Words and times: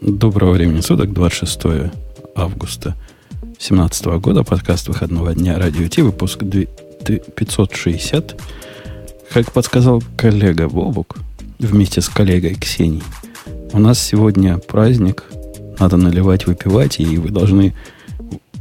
Доброго 0.00 0.52
времени 0.52 0.80
суток, 0.80 1.12
26 1.12 1.60
августа 2.34 2.96
2017 3.42 4.06
года, 4.06 4.44
подкаст 4.44 4.88
выходного 4.88 5.34
дня 5.34 5.58
Радио 5.58 5.88
Ти, 5.88 6.00
выпуск 6.00 6.42
560. 6.42 8.40
Как 9.30 9.52
подсказал 9.52 10.02
коллега 10.16 10.70
Бобук, 10.70 11.18
вместе 11.58 12.00
с 12.00 12.08
коллегой 12.08 12.54
Ксенией, 12.54 13.02
у 13.74 13.78
нас 13.78 14.02
сегодня 14.02 14.56
праздник, 14.56 15.24
надо 15.78 15.98
наливать, 15.98 16.46
выпивать, 16.46 16.98
и 16.98 17.18
вы 17.18 17.28
должны 17.28 17.74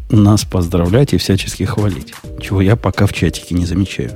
нас 0.09 0.43
поздравлять 0.43 1.13
и 1.13 1.17
всячески 1.17 1.63
хвалить, 1.63 2.13
чего 2.41 2.61
я 2.61 2.75
пока 2.75 3.05
в 3.05 3.13
чатике 3.13 3.55
не 3.55 3.65
замечаю. 3.65 4.11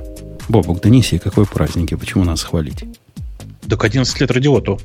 Бобук, 0.50 0.82
донеси, 0.82 1.16
какой 1.16 1.46
праздник 1.46 1.92
и 1.92 1.96
почему 1.96 2.24
нас 2.24 2.42
хвалить? 2.42 2.84
Так 3.66 3.82
11 3.82 4.20
лет 4.20 4.30
радиоту. 4.30 4.78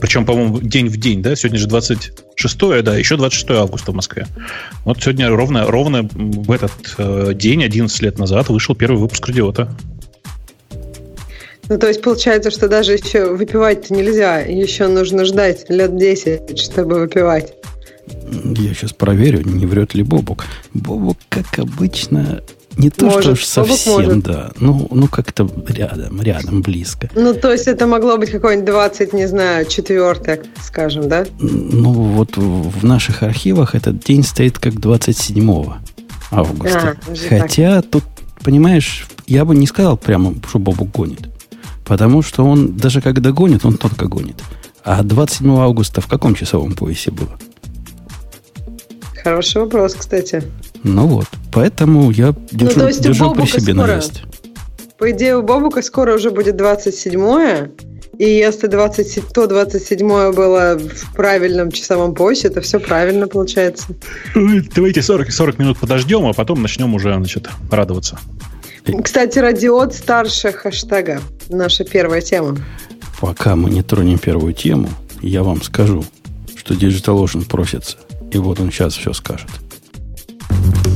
Причем, 0.00 0.24
по-моему, 0.24 0.60
день 0.60 0.88
в 0.88 0.96
день, 0.96 1.22
да? 1.22 1.36
Сегодня 1.36 1.58
же 1.58 1.66
26 1.66 2.82
да, 2.82 2.96
еще 2.96 3.16
26 3.16 3.50
августа 3.50 3.92
в 3.92 3.94
Москве. 3.94 4.26
Вот 4.84 5.02
сегодня 5.02 5.28
ровно, 5.28 5.66
ровно 5.66 6.08
в 6.12 6.50
этот 6.50 6.72
э, 6.98 7.32
день, 7.34 7.62
11 7.62 8.02
лет 8.02 8.18
назад, 8.18 8.48
вышел 8.48 8.74
первый 8.74 8.98
выпуск 8.98 9.26
радиота. 9.26 9.68
Ну, 11.68 11.78
то 11.78 11.86
есть 11.86 12.02
получается, 12.02 12.50
что 12.50 12.68
даже 12.68 12.94
еще 12.94 13.32
выпивать 13.32 13.90
нельзя, 13.90 14.40
еще 14.40 14.88
нужно 14.88 15.24
ждать 15.24 15.66
лет 15.68 15.96
10, 15.96 16.58
чтобы 16.58 16.98
выпивать. 16.98 17.54
Я 18.56 18.74
сейчас 18.74 18.92
проверю, 18.92 19.46
не 19.46 19.66
врет 19.66 19.94
ли 19.94 20.02
Бобук. 20.02 20.44
Бобук, 20.74 21.18
как 21.28 21.58
обычно, 21.58 22.42
не 22.76 22.90
то, 22.90 23.06
может, 23.06 23.22
что 23.22 23.32
уж 23.32 23.44
совсем, 23.44 23.92
может. 23.92 24.20
да. 24.20 24.50
Ну, 24.58 24.88
ну 24.90 25.08
как-то 25.08 25.50
рядом, 25.68 26.20
рядом, 26.22 26.62
близко. 26.62 27.10
Ну, 27.14 27.34
то 27.34 27.52
есть 27.52 27.66
это 27.66 27.86
могло 27.86 28.16
быть 28.16 28.30
какой-нибудь 28.30 28.66
20, 28.66 29.12
не 29.12 29.26
знаю, 29.26 29.66
четвертое, 29.66 30.42
скажем, 30.62 31.08
да? 31.08 31.26
Ну, 31.40 31.92
вот 31.92 32.36
в 32.36 32.84
наших 32.84 33.22
архивах 33.22 33.74
этот 33.74 33.98
день 34.00 34.22
стоит 34.22 34.58
как 34.58 34.78
27 34.78 35.64
августа. 36.30 36.96
А, 37.06 37.14
Хотя 37.28 37.82
так. 37.82 37.90
тут, 37.90 38.04
понимаешь, 38.42 39.06
я 39.26 39.44
бы 39.44 39.54
не 39.54 39.66
сказал 39.66 39.96
прямо, 39.96 40.34
что 40.48 40.58
Бобу 40.58 40.84
гонит. 40.84 41.28
Потому 41.84 42.22
что 42.22 42.44
он, 42.44 42.76
даже 42.76 43.00
когда 43.00 43.32
гонит, 43.32 43.64
он 43.64 43.76
тонко 43.76 44.06
гонит. 44.06 44.36
А 44.84 45.02
27 45.02 45.58
августа 45.58 46.00
в 46.00 46.06
каком 46.06 46.34
часовом 46.34 46.72
поясе 46.72 47.10
было? 47.10 47.36
Хороший 49.22 49.62
вопрос, 49.62 49.94
кстати. 49.94 50.42
Ну 50.82 51.06
вот, 51.06 51.26
поэтому 51.52 52.10
я 52.10 52.34
держу, 52.50 52.74
ну, 52.76 52.80
то 52.80 52.88
есть 52.88 53.02
держу 53.02 53.34
при 53.34 53.46
себе 53.46 53.72
скоро, 53.72 53.86
новость. 53.86 54.22
По 54.98 55.10
идее, 55.10 55.36
у 55.36 55.42
Бобука 55.42 55.82
скоро 55.82 56.14
уже 56.14 56.30
будет 56.30 56.60
27-е, 56.60 57.70
и 58.18 58.24
если 58.24 58.66
20, 58.66 59.32
то 59.32 59.46
27 59.46 60.32
было 60.32 60.78
в 60.78 61.14
правильном 61.14 61.70
часовом 61.70 62.14
поясе, 62.14 62.50
то 62.50 62.60
все 62.60 62.78
правильно 62.78 63.26
получается. 63.26 63.86
Ну, 64.34 64.60
давайте 64.74 65.02
40, 65.02 65.32
40 65.32 65.58
минут 65.58 65.78
подождем, 65.78 66.26
а 66.26 66.34
потом 66.34 66.60
начнем 66.60 66.94
уже 66.94 67.14
значит, 67.14 67.48
радоваться. 67.70 68.18
Кстати, 69.02 69.38
радиот 69.38 69.94
старше 69.94 70.52
хэштега. 70.52 71.20
Наша 71.48 71.84
первая 71.84 72.20
тема. 72.20 72.58
Пока 73.20 73.56
мы 73.56 73.70
не 73.70 73.82
тронем 73.82 74.18
первую 74.18 74.52
тему, 74.52 74.88
я 75.22 75.42
вам 75.42 75.62
скажу, 75.62 76.04
что 76.56 76.74
Digital 76.74 77.24
Ocean 77.24 77.46
просится. 77.48 77.96
И 78.32 78.38
вот 78.38 78.60
он 78.60 78.70
сейчас 78.70 78.94
все 78.94 79.12
скажет. 79.12 79.48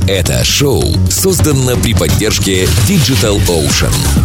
Это 0.07 0.43
шоу 0.43 0.83
создано 1.09 1.75
при 1.77 1.93
поддержке 1.93 2.65
Digital 2.87 3.39
Ocean. 3.47 4.24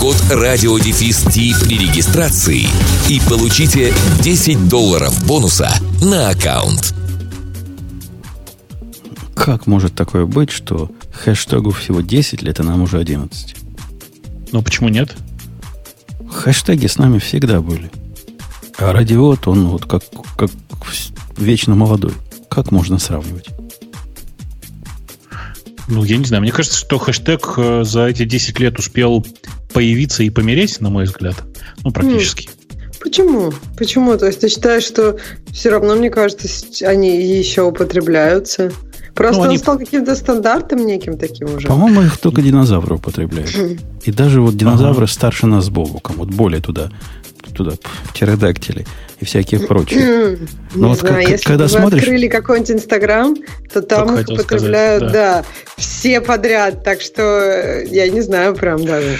RadioDefist 0.00 1.64
при 1.64 1.78
регистрации 1.78 2.66
и 3.08 3.20
получите 3.28 3.92
10 4.22 4.68
долларов 4.68 5.26
бонуса 5.26 5.72
на 6.02 6.30
аккаунт. 6.30 6.94
Как 9.34 9.66
может 9.66 9.94
такое 9.94 10.26
быть, 10.26 10.50
что 10.50 10.90
хэштегу 11.12 11.70
всего 11.70 12.00
10 12.00 12.42
лет, 12.42 12.60
а 12.60 12.62
нам 12.62 12.82
уже 12.82 12.98
11? 12.98 13.56
Ну, 14.52 14.62
почему 14.62 14.88
нет? 14.88 15.16
Хэштеги 16.30 16.86
с 16.86 16.98
нами 16.98 17.18
всегда 17.18 17.60
были. 17.60 17.90
А 18.78 18.92
радиот, 18.92 19.48
он 19.48 19.68
вот 19.68 19.86
как, 19.86 20.02
как 20.36 20.50
вечно 21.36 21.74
молодой. 21.74 22.12
Как 22.50 22.70
можно 22.70 22.98
сравнивать? 22.98 23.48
Ну, 25.88 26.02
я 26.04 26.16
не 26.16 26.24
знаю. 26.24 26.42
Мне 26.42 26.52
кажется, 26.52 26.78
что 26.78 26.98
хэштег 26.98 27.54
э, 27.56 27.84
за 27.84 28.06
эти 28.06 28.24
10 28.24 28.58
лет 28.58 28.78
успел 28.78 29.24
появиться 29.72 30.22
и 30.22 30.30
помереть, 30.30 30.80
на 30.80 30.90
мой 30.90 31.04
взгляд. 31.04 31.36
Ну, 31.84 31.90
практически. 31.90 32.48
Почему? 33.00 33.52
Почему? 33.76 34.16
То 34.16 34.26
есть 34.26 34.40
ты 34.40 34.48
считаешь, 34.48 34.84
что 34.84 35.16
все 35.52 35.70
равно, 35.70 35.94
мне 35.94 36.10
кажется, 36.10 36.48
они 36.86 37.22
еще 37.38 37.62
употребляются? 37.62 38.72
Просто 39.14 39.38
ну, 39.38 39.42
он 39.44 39.48
они... 39.50 39.58
стал 39.58 39.78
каким-то 39.78 40.14
стандартом 40.14 40.84
неким 40.84 41.16
таким 41.16 41.54
уже. 41.54 41.68
По-моему, 41.68 42.02
их 42.02 42.18
только 42.18 42.42
динозавры 42.42 42.96
употребляют. 42.96 43.50
И 44.04 44.12
даже 44.12 44.42
вот 44.42 44.56
динозавры 44.56 45.04
ага. 45.04 45.12
старше 45.12 45.46
нас 45.46 45.66
с 45.66 45.70
Бобуком, 45.70 46.16
вот 46.16 46.28
более 46.28 46.60
туда, 46.60 46.90
туда, 47.54 47.72
птеродактили 48.12 48.86
и 49.20 49.24
всяких 49.24 49.66
прочих. 49.66 50.38
Но 50.74 50.88
вот 50.88 50.98
знаю, 50.98 51.22
как, 51.22 51.28
если 51.30 51.44
когда 51.44 51.64
бы 51.64 51.70
смотришь... 51.70 52.02
открыли 52.02 52.28
какой-нибудь 52.28 52.72
Инстаграм, 52.72 53.34
то 53.72 53.80
там 53.80 54.18
их 54.18 54.28
употребляют, 54.28 55.02
сказать, 55.04 55.12
да. 55.12 55.42
да, 55.42 55.44
все 55.76 56.20
подряд. 56.20 56.84
Так 56.84 57.00
что 57.00 57.22
э, 57.22 57.86
я 57.86 58.08
не 58.10 58.20
знаю 58.20 58.54
прям 58.54 58.84
даже. 58.84 59.16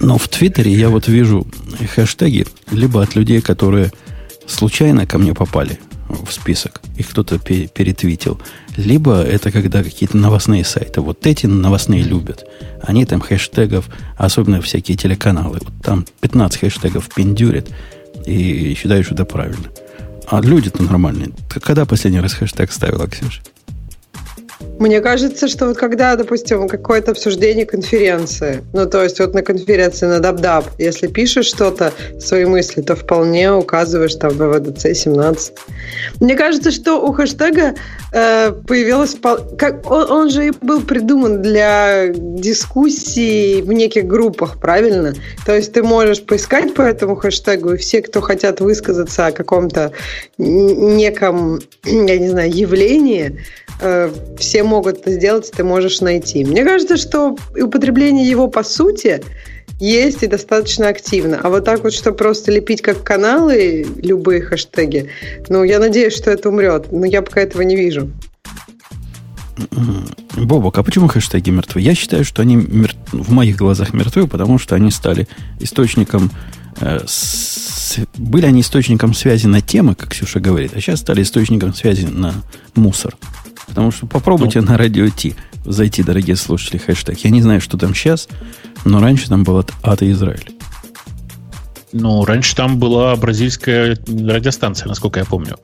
Но 0.00 0.18
в 0.18 0.28
Твиттере 0.28 0.72
я 0.72 0.88
вот 0.88 1.08
вижу 1.08 1.46
хэштеги 1.94 2.46
либо 2.70 3.02
от 3.02 3.14
людей, 3.14 3.40
которые 3.40 3.92
случайно 4.46 5.06
ко 5.06 5.18
мне 5.18 5.34
попали 5.34 5.78
в 6.08 6.30
список, 6.30 6.82
их 6.96 7.08
кто-то 7.08 7.38
перетвитил, 7.38 8.40
либо 8.76 9.22
это 9.22 9.50
когда 9.50 9.82
какие-то 9.82 10.16
новостные 10.16 10.64
сайты. 10.64 11.00
Вот 11.00 11.26
эти 11.26 11.46
новостные 11.46 12.02
любят. 12.02 12.44
Они 12.82 13.06
там 13.06 13.20
хэштегов, 13.20 13.86
особенно 14.16 14.60
всякие 14.60 14.96
телеканалы, 14.96 15.60
вот 15.62 15.72
там 15.82 16.04
15 16.20 16.60
хэштегов 16.60 17.08
пиндюрят 17.14 17.70
и 18.26 18.74
считают, 18.74 19.06
что 19.06 19.14
это 19.14 19.24
правильно. 19.24 19.70
А 20.26 20.40
люди-то 20.40 20.82
нормальные. 20.82 21.30
Когда 21.62 21.84
последний 21.84 22.20
раз 22.20 22.34
хэштег 22.34 22.72
ставила, 22.72 23.06
Ксюша? 23.06 23.40
Мне 24.84 25.00
кажется, 25.00 25.48
что 25.48 25.68
вот 25.68 25.78
когда, 25.78 26.14
допустим, 26.14 26.68
какое-то 26.68 27.12
обсуждение 27.12 27.64
конференции, 27.64 28.62
ну, 28.74 28.84
то 28.84 29.02
есть 29.02 29.18
вот 29.18 29.32
на 29.32 29.40
конференции 29.40 30.04
на 30.04 30.18
DabDab, 30.18 30.66
если 30.76 31.06
пишешь 31.06 31.46
что-то, 31.46 31.94
свои 32.20 32.44
мысли, 32.44 32.82
то 32.82 32.94
вполне 32.94 33.50
указываешь 33.50 34.14
там 34.16 34.32
ВВДЦ 34.32 34.94
17. 34.94 35.54
Мне 36.20 36.34
кажется, 36.34 36.70
что 36.70 37.00
у 37.00 37.14
хэштега 37.14 37.76
э, 38.12 38.52
появилось... 38.52 39.16
Как, 39.56 39.90
он, 39.90 40.10
он 40.10 40.28
же 40.30 40.48
и 40.48 40.52
был 40.60 40.82
придуман 40.82 41.40
для 41.40 42.08
дискуссий 42.08 43.62
в 43.62 43.72
неких 43.72 44.06
группах, 44.06 44.60
правильно? 44.60 45.14
То 45.46 45.56
есть 45.56 45.72
ты 45.72 45.82
можешь 45.82 46.22
поискать 46.22 46.74
по 46.74 46.82
этому 46.82 47.16
хэштегу, 47.16 47.72
и 47.72 47.78
все, 47.78 48.02
кто 48.02 48.20
хотят 48.20 48.60
высказаться 48.60 49.28
о 49.28 49.32
каком-то 49.32 49.92
неком, 50.36 51.60
я 51.84 52.18
не 52.18 52.28
знаю, 52.28 52.52
явлении, 52.52 53.40
Э, 53.80 54.10
все 54.38 54.62
могут 54.74 54.98
это 54.98 55.12
сделать, 55.12 55.50
ты 55.50 55.62
можешь 55.62 56.00
найти. 56.00 56.44
Мне 56.44 56.64
кажется, 56.64 56.96
что 56.96 57.36
употребление 57.56 58.28
его 58.28 58.48
по 58.48 58.64
сути 58.64 59.22
есть 59.78 60.22
и 60.22 60.26
достаточно 60.26 60.88
активно. 60.88 61.40
А 61.42 61.48
вот 61.48 61.64
так 61.64 61.84
вот, 61.84 61.92
что 61.92 62.12
просто 62.12 62.50
лепить 62.50 62.82
как 62.82 63.02
каналы 63.04 63.86
любые 63.96 64.40
хэштеги, 64.40 65.10
ну, 65.48 65.62
я 65.62 65.78
надеюсь, 65.78 66.14
что 66.14 66.30
это 66.30 66.48
умрет. 66.48 66.90
Но 66.90 67.06
я 67.06 67.22
пока 67.22 67.40
этого 67.40 67.62
не 67.62 67.76
вижу. 67.76 68.10
Бобок, 70.36 70.78
а 70.78 70.82
почему 70.82 71.06
хэштеги 71.06 71.50
мертвы? 71.50 71.80
Я 71.80 71.94
считаю, 71.94 72.24
что 72.24 72.42
они 72.42 72.56
мертв... 72.56 72.98
в 73.12 73.30
моих 73.30 73.56
глазах 73.56 73.92
мертвы, 73.92 74.26
потому 74.26 74.58
что 74.58 74.74
они 74.74 74.90
стали 74.90 75.28
источником... 75.60 76.30
Э, 76.80 77.00
с... 77.06 77.98
Были 78.16 78.46
они 78.46 78.62
источником 78.62 79.14
связи 79.14 79.46
на 79.46 79.60
темы, 79.60 79.94
как 79.94 80.10
Ксюша 80.10 80.40
говорит, 80.40 80.72
а 80.74 80.80
сейчас 80.80 81.00
стали 81.00 81.22
источником 81.22 81.72
связи 81.72 82.06
на 82.06 82.34
мусор. 82.74 83.16
Потому 83.66 83.90
что 83.90 84.06
попробуйте 84.06 84.60
ну. 84.60 84.68
на 84.68 84.78
радио 84.78 85.08
Ти 85.08 85.34
зайти, 85.64 86.02
дорогие 86.02 86.36
слушатели, 86.36 86.78
хэштег. 86.78 87.18
Я 87.18 87.30
не 87.30 87.42
знаю, 87.42 87.60
что 87.60 87.76
там 87.78 87.94
сейчас, 87.94 88.28
но 88.84 89.00
раньше 89.00 89.28
там 89.28 89.44
был 89.44 89.64
ад 89.82 90.02
и 90.02 90.10
Израиль. 90.10 90.54
Ну, 91.96 92.24
раньше 92.24 92.56
там 92.56 92.80
была 92.80 93.14
бразильская 93.14 93.96
радиостанция, 94.08 94.88
насколько 94.88 95.20
я 95.20 95.24
помню. 95.24 95.56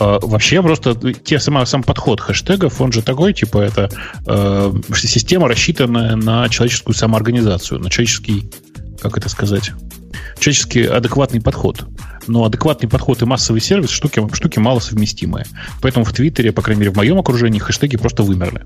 Э, 0.00 0.18
вообще 0.20 0.60
просто 0.60 0.96
те, 1.12 1.38
сама, 1.38 1.64
сам 1.66 1.84
подход 1.84 2.20
хэштегов, 2.20 2.80
он 2.80 2.90
же 2.90 3.00
такой, 3.00 3.32
типа, 3.32 3.58
это 3.58 3.88
э, 4.26 4.72
система, 4.92 5.46
рассчитанная 5.46 6.16
на 6.16 6.48
человеческую 6.48 6.96
самоорганизацию, 6.96 7.78
на 7.78 7.90
человеческий, 7.90 8.50
как 9.00 9.16
это 9.18 9.28
сказать, 9.28 9.70
человеческий 10.38 10.84
адекватный 10.84 11.40
подход 11.40 11.84
но 12.28 12.44
адекватный 12.44 12.88
подход 12.88 13.22
и 13.22 13.24
массовый 13.24 13.60
сервис 13.60 13.90
штуки, 13.90 14.22
штуки 14.34 14.58
малосовместимые. 14.58 15.46
Поэтому 15.80 16.04
в 16.04 16.12
Твиттере, 16.12 16.52
по 16.52 16.62
крайней 16.62 16.80
мере, 16.80 16.92
в 16.92 16.96
моем 16.96 17.18
окружении, 17.18 17.58
хэштеги 17.58 17.96
просто 17.96 18.22
вымерли. 18.22 18.64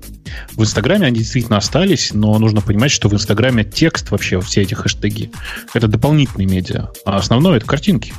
В 0.51 0.61
Инстаграме 0.61 1.07
они 1.07 1.19
действительно 1.19 1.57
остались, 1.57 2.13
но 2.13 2.37
нужно 2.37 2.61
понимать, 2.61 2.91
что 2.91 3.09
в 3.09 3.13
Инстаграме 3.13 3.63
текст 3.63 4.11
вообще, 4.11 4.39
все 4.41 4.61
эти 4.61 4.73
хэштеги, 4.73 5.31
это 5.73 5.87
дополнительные 5.87 6.47
медиа, 6.47 6.89
а 7.05 7.17
основное 7.17 7.57
это 7.57 7.65
картинки. 7.65 8.13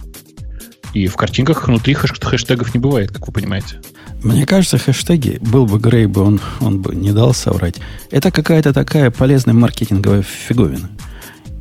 И 0.94 1.09
в 1.09 1.17
картинках 1.17 1.67
внутри 1.67 1.94
хэштегов 1.94 2.73
не 2.73 2.81
бывает, 2.81 3.11
как 3.11 3.26
вы 3.26 3.32
понимаете. 3.32 3.81
Мне 4.23 4.47
кажется, 4.47 4.79
хэштеги, 4.79 5.38
был 5.41 5.67
бы 5.67 5.79
Грей 5.79 6.06
он, 6.06 6.41
он 6.61 6.81
бы 6.81 6.94
не 6.94 7.12
дал 7.12 7.35
соврать. 7.35 7.76
Это 8.11 8.31
какая-то 8.31 8.73
такая 8.73 9.11
полезная 9.11 9.55
маркетинговая 9.55 10.23
фиговина. 10.23 10.88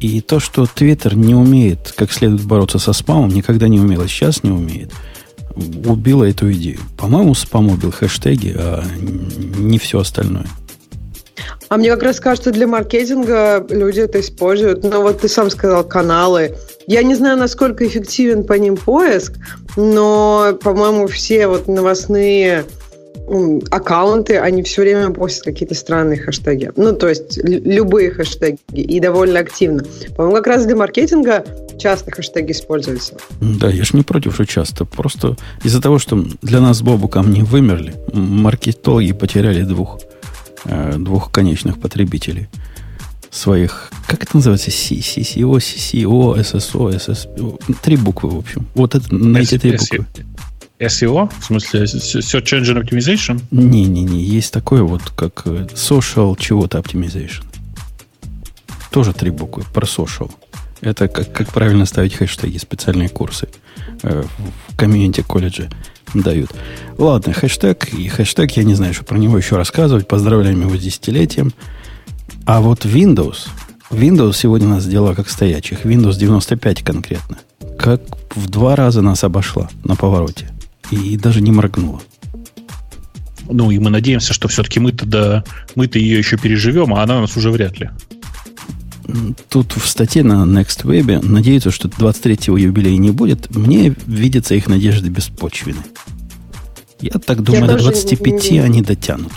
И 0.03 0.19
то, 0.19 0.41
что 0.41 0.65
Твиттер 0.65 1.15
не 1.15 1.33
умеет 1.33 1.93
как 1.95 2.11
следует 2.11 2.43
бороться 2.43 2.77
со 2.77 2.91
спамом, 2.91 3.29
никогда 3.29 3.69
не 3.69 3.79
умел, 3.79 4.03
и 4.03 4.07
сейчас 4.09 4.43
не 4.43 4.51
умеет, 4.51 4.91
убило 5.55 6.25
эту 6.25 6.51
идею. 6.51 6.79
По-моему, 6.97 7.33
спам 7.33 7.69
убил 7.69 7.91
хэштеги, 7.91 8.53
а 8.53 8.83
не 8.99 9.79
все 9.79 9.99
остальное. 9.99 10.47
А 11.69 11.77
мне 11.77 11.89
как 11.89 12.03
раз 12.03 12.19
кажется, 12.19 12.51
для 12.51 12.67
маркетинга 12.67 13.65
люди 13.69 14.01
это 14.01 14.19
используют. 14.19 14.83
Но 14.83 15.01
вот 15.01 15.21
ты 15.21 15.29
сам 15.29 15.49
сказал 15.49 15.85
каналы. 15.85 16.57
Я 16.85 17.01
не 17.01 17.15
знаю, 17.15 17.37
насколько 17.37 17.87
эффективен 17.87 18.43
по 18.43 18.53
ним 18.53 18.75
поиск, 18.75 19.35
но, 19.77 20.59
по-моему, 20.61 21.07
все 21.07 21.47
вот 21.47 21.69
новостные 21.69 22.65
аккаунты, 23.71 24.37
они 24.37 24.63
все 24.63 24.81
время 24.81 25.11
постят 25.11 25.45
какие-то 25.45 25.75
странные 25.75 26.19
хэштеги. 26.19 26.71
Ну, 26.75 26.93
то 26.95 27.07
есть 27.07 27.37
любые 27.43 28.11
хэштеги 28.11 28.59
и 28.73 28.99
довольно 28.99 29.39
активно. 29.39 29.83
По-моему, 30.15 30.37
как 30.37 30.47
раз 30.47 30.65
для 30.65 30.75
маркетинга 30.75 31.45
часто 31.77 32.11
хэштеги 32.11 32.51
используются. 32.51 33.15
Да, 33.39 33.69
я 33.69 33.83
же 33.83 33.95
не 33.95 34.03
против, 34.03 34.35
что 34.35 34.45
часто. 34.45 34.85
Просто 34.85 35.35
из-за 35.63 35.81
того, 35.81 35.99
что 35.99 36.23
для 36.41 36.59
нас 36.59 36.77
с 36.77 36.81
Бобуком 36.81 37.31
не 37.31 37.43
вымерли, 37.43 37.95
маркетологи 38.11 39.13
потеряли 39.13 39.63
двух, 39.63 39.99
э, 40.65 40.95
двух 40.97 41.31
конечных 41.31 41.79
потребителей 41.79 42.49
своих, 43.31 43.91
как 44.07 44.23
это 44.23 44.37
называется, 44.37 44.69
CCO, 44.69 45.57
CCO, 45.57 46.37
SSO, 46.39 46.95
SSO, 46.95 47.59
три 47.81 47.97
буквы, 47.97 48.29
в 48.29 48.37
общем. 48.37 48.67
Вот 48.75 48.95
это, 48.95 49.13
на 49.13 49.39
эти 49.39 49.57
три 49.57 49.77
буквы. 49.77 50.05
SEO? 50.85 51.31
В 51.39 51.45
смысле 51.45 51.83
Search 51.83 52.59
Engine 52.59 52.83
Optimization? 52.83 53.41
Не-не-не, 53.51 54.21
есть 54.21 54.53
такое 54.53 54.83
вот, 54.83 55.01
как 55.15 55.43
э, 55.45 55.67
Social 55.73 56.37
чего-то 56.39 56.79
Optimization. 56.79 57.43
Тоже 58.91 59.13
три 59.13 59.31
буквы, 59.31 59.63
про 59.73 59.85
social. 59.85 60.31
Это 60.81 61.07
как, 61.07 61.31
как 61.31 61.51
правильно 61.51 61.85
ставить 61.85 62.13
хэштеги, 62.13 62.57
специальные 62.57 63.09
курсы 63.09 63.47
э, 64.03 64.23
в 64.69 64.75
комьюнити 64.75 65.21
колледже 65.21 65.69
дают. 66.13 66.51
Ладно, 66.97 67.33
хэштег 67.33 67.93
и 67.93 68.07
хэштег, 68.07 68.51
я 68.57 68.63
не 68.63 68.75
знаю, 68.75 68.93
что 68.93 69.03
про 69.03 69.17
него 69.17 69.37
еще 69.37 69.55
рассказывать. 69.55 70.07
Поздравляем 70.07 70.61
его 70.61 70.77
с 70.77 70.79
десятилетием. 70.79 71.53
А 72.45 72.61
вот 72.61 72.85
Windows, 72.85 73.47
Windows 73.89 74.33
сегодня 74.33 74.67
нас 74.67 74.83
сделала 74.83 75.13
как 75.13 75.29
стоячих. 75.29 75.85
Windows 75.85 76.17
95 76.17 76.83
конкретно. 76.83 77.37
Как 77.79 78.01
в 78.35 78.49
два 78.49 78.75
раза 78.75 79.01
нас 79.01 79.23
обошла 79.23 79.69
на 79.83 79.95
повороте 79.95 80.52
и 80.91 81.17
даже 81.17 81.41
не 81.41 81.51
моргнула. 81.51 82.01
Ну, 83.49 83.71
и 83.71 83.79
мы 83.79 83.89
надеемся, 83.89 84.33
что 84.33 84.47
все-таки 84.47 84.79
мы-то, 84.79 85.05
да, 85.05 85.43
мы-то 85.75 85.99
ее 85.99 86.17
еще 86.17 86.37
переживем, 86.37 86.93
а 86.93 87.03
она 87.03 87.21
нас 87.21 87.35
уже 87.35 87.51
вряд 87.51 87.79
ли. 87.79 87.89
Тут 89.49 89.73
в 89.73 89.85
статье 89.85 90.23
на 90.23 90.43
Next 90.45 90.85
Web 90.85 91.25
надеются, 91.25 91.71
что 91.71 91.89
23-го 91.89 92.57
юбилея 92.57 92.97
не 92.97 93.11
будет. 93.11 93.53
Мне 93.53 93.93
видятся 94.07 94.55
их 94.55 94.67
надежды 94.67 95.09
беспочвены. 95.09 95.81
Я 97.01 97.19
так 97.19 97.43
думаю, 97.43 97.65
Я 97.65 97.71
до 97.73 97.77
25 97.79 98.51
не... 98.51 98.59
они 98.59 98.81
дотянут. 98.81 99.33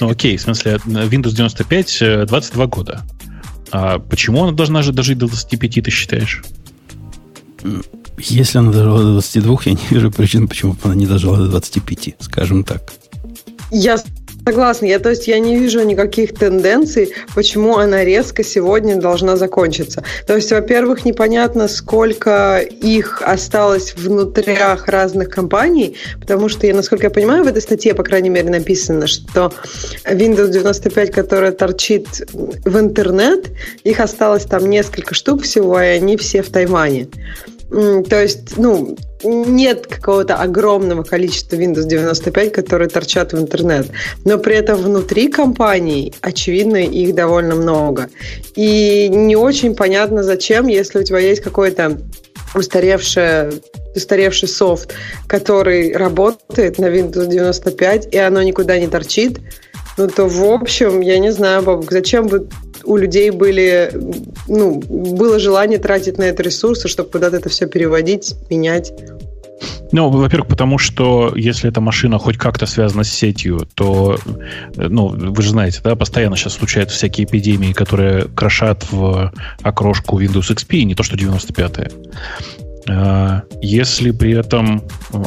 Ну, 0.00 0.08
окей, 0.08 0.36
в 0.36 0.40
смысле, 0.40 0.76
Windows 0.86 1.32
95 1.32 2.28
22 2.28 2.66
года. 2.66 3.02
А 3.72 3.98
почему 3.98 4.44
она 4.44 4.52
должна 4.52 4.82
же 4.82 4.92
дожить 4.92 5.18
до 5.18 5.26
25, 5.26 5.84
ты 5.84 5.90
считаешь? 5.90 6.42
Если 8.18 8.58
она 8.58 8.70
дожила 8.70 9.02
до 9.02 9.12
22, 9.12 9.58
я 9.66 9.72
не 9.72 9.86
вижу 9.90 10.10
причин, 10.10 10.48
почему 10.48 10.76
она 10.82 10.94
не 10.94 11.06
дожила 11.06 11.36
до 11.38 11.48
25, 11.48 12.16
скажем 12.20 12.64
так. 12.64 12.92
Я 13.70 13.98
согласна. 14.44 14.86
Я, 14.86 14.98
то 14.98 15.10
есть 15.10 15.28
я 15.28 15.38
не 15.38 15.56
вижу 15.56 15.82
никаких 15.82 16.34
тенденций, 16.34 17.12
почему 17.34 17.76
она 17.76 18.04
резко 18.04 18.42
сегодня 18.42 18.96
должна 18.96 19.36
закончиться. 19.36 20.02
То 20.26 20.36
есть, 20.36 20.50
во-первых, 20.52 21.04
непонятно, 21.04 21.68
сколько 21.68 22.58
их 22.58 23.22
осталось 23.22 23.94
внутрях 23.94 24.88
разных 24.88 25.28
компаний, 25.28 25.96
потому 26.20 26.48
что, 26.48 26.66
я, 26.66 26.74
насколько 26.74 27.06
я 27.06 27.10
понимаю, 27.10 27.44
в 27.44 27.48
этой 27.48 27.62
статье, 27.62 27.94
по 27.94 28.02
крайней 28.02 28.30
мере, 28.30 28.50
написано, 28.50 29.06
что 29.06 29.52
Windows 30.04 30.50
95, 30.50 31.10
которая 31.10 31.52
торчит 31.52 32.06
в 32.32 32.78
интернет, 32.78 33.50
их 33.84 34.00
осталось 34.00 34.44
там 34.44 34.68
несколько 34.68 35.14
штук 35.14 35.42
всего, 35.42 35.80
и 35.80 35.86
они 35.86 36.16
все 36.16 36.42
в 36.42 36.50
Тайване. 36.50 37.08
То 37.70 38.20
есть, 38.20 38.56
ну, 38.56 38.96
нет 39.24 39.86
какого-то 39.86 40.36
огромного 40.36 41.02
количества 41.02 41.56
Windows 41.56 41.86
95, 41.86 42.52
которые 42.52 42.88
торчат 42.88 43.32
в 43.32 43.38
интернет. 43.38 43.88
Но 44.24 44.38
при 44.38 44.56
этом 44.56 44.80
внутри 44.80 45.28
компаний, 45.28 46.14
очевидно, 46.20 46.76
их 46.76 47.14
довольно 47.14 47.54
много. 47.54 48.08
И 48.54 49.08
не 49.08 49.36
очень 49.36 49.74
понятно, 49.74 50.22
зачем, 50.22 50.66
если 50.66 51.00
у 51.00 51.02
тебя 51.02 51.18
есть 51.18 51.42
какой-то 51.42 51.98
устаревший, 52.54 53.62
устаревший 53.94 54.48
софт, 54.48 54.94
который 55.26 55.92
работает 55.92 56.78
на 56.78 56.86
Windows 56.86 57.26
95, 57.26 58.12
и 58.12 58.18
оно 58.18 58.42
никуда 58.42 58.78
не 58.78 58.88
торчит, 58.88 59.40
ну 59.96 60.08
то, 60.08 60.26
в 60.26 60.44
общем, 60.44 61.00
я 61.00 61.18
не 61.18 61.30
знаю, 61.30 61.62
Бабок, 61.62 61.90
зачем 61.90 62.26
бы 62.26 62.48
у 62.90 62.96
людей 62.96 63.30
были, 63.30 63.92
ну, 64.48 64.80
было 64.80 65.38
желание 65.38 65.78
тратить 65.78 66.18
на 66.18 66.24
это 66.24 66.42
ресурсы, 66.42 66.88
чтобы 66.88 67.10
куда-то 67.10 67.36
это 67.36 67.48
все 67.48 67.66
переводить, 67.66 68.34
менять. 68.50 68.92
Ну, 69.92 70.08
во-первых, 70.08 70.48
потому 70.48 70.78
что 70.78 71.32
если 71.36 71.68
эта 71.68 71.80
машина 71.80 72.18
хоть 72.18 72.36
как-то 72.36 72.66
связана 72.66 73.04
с 73.04 73.12
сетью, 73.12 73.68
то, 73.74 74.18
ну, 74.74 75.08
вы 75.08 75.42
же 75.42 75.50
знаете, 75.50 75.80
да, 75.84 75.94
постоянно 75.94 76.36
сейчас 76.36 76.54
случаются 76.54 76.96
всякие 76.96 77.26
эпидемии, 77.26 77.72
которые 77.72 78.24
крошат 78.24 78.86
в 78.90 79.32
окрошку 79.62 80.20
Windows 80.20 80.52
XP, 80.52 80.82
не 80.82 80.94
то 80.94 81.02
что 81.02 81.16
95-е. 81.16 81.90
А, 82.92 83.42
если 83.62 84.10
при 84.10 84.32
этом 84.32 84.82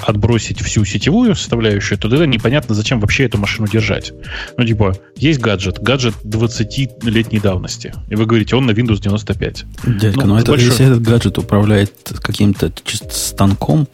отбросить 0.05 0.59
всю 0.61 0.83
сетевую 0.83 1.33
составляющую, 1.35 1.97
то 1.97 2.09
тогда 2.09 2.25
непонятно, 2.25 2.75
зачем 2.75 2.99
вообще 2.99 3.23
эту 3.23 3.37
машину 3.37 3.67
держать. 3.67 4.11
Ну, 4.57 4.65
типа, 4.65 4.97
есть 5.15 5.39
гаджет, 5.39 5.81
гаджет 5.81 6.15
20-летней 6.25 7.39
давности, 7.39 7.93
и 8.09 8.15
вы 8.15 8.25
говорите, 8.25 8.57
он 8.57 8.65
на 8.65 8.71
Windows 8.71 8.99
95. 8.99 9.65
Дядька, 9.85 10.21
ну, 10.21 10.33
но 10.33 10.39
это, 10.39 10.51
большой... 10.51 10.69
если 10.69 10.85
этот 10.87 11.01
гаджет 11.03 11.37
управляет 11.37 11.93
каким-то 12.21 12.71
станком, 13.09 13.87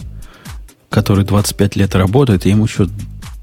который 0.90 1.24
25 1.24 1.76
лет 1.76 1.94
работает, 1.94 2.48
и 2.48 2.50
ему 2.50 2.66
еще 2.66 2.88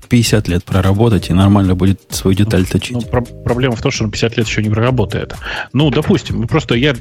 50 0.07 0.49
лет 0.49 0.65
проработать 0.65 1.31
и 1.31 1.33
нормально 1.33 1.75
будет 1.75 2.01
свою 2.11 2.37
деталь 2.37 2.63
ну, 2.63 2.67
точить. 2.67 2.93
Ну, 2.93 3.01
про- 3.03 3.23
проблема 3.23 3.77
в 3.77 3.83
том, 3.83 3.91
что 3.91 4.05
он 4.05 4.11
50 4.11 4.37
лет 4.37 4.47
еще 4.47 4.63
не 4.63 4.71
проработает. 4.71 5.35
Ну, 5.73 5.91
допустим, 5.91 6.47
просто 6.47 6.75
я 6.75 6.93
э, 6.93 6.95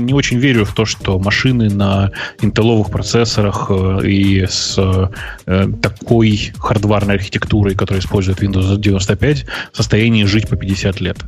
не 0.00 0.14
очень 0.14 0.38
верю 0.38 0.64
в 0.64 0.74
то, 0.74 0.84
что 0.84 1.18
машины 1.18 1.70
на 1.70 2.12
интелловых 2.40 2.90
процессорах 2.90 3.66
э, 3.70 4.06
и 4.06 4.46
с 4.46 4.76
э, 5.46 5.68
такой 5.82 6.52
хардварной 6.58 7.14
архитектурой, 7.14 7.74
которая 7.74 8.00
использует 8.00 8.42
Windows 8.42 8.76
95, 8.76 9.46
в 9.72 9.76
состоянии 9.76 10.24
жить 10.24 10.48
по 10.48 10.56
50 10.56 11.00
лет. 11.00 11.18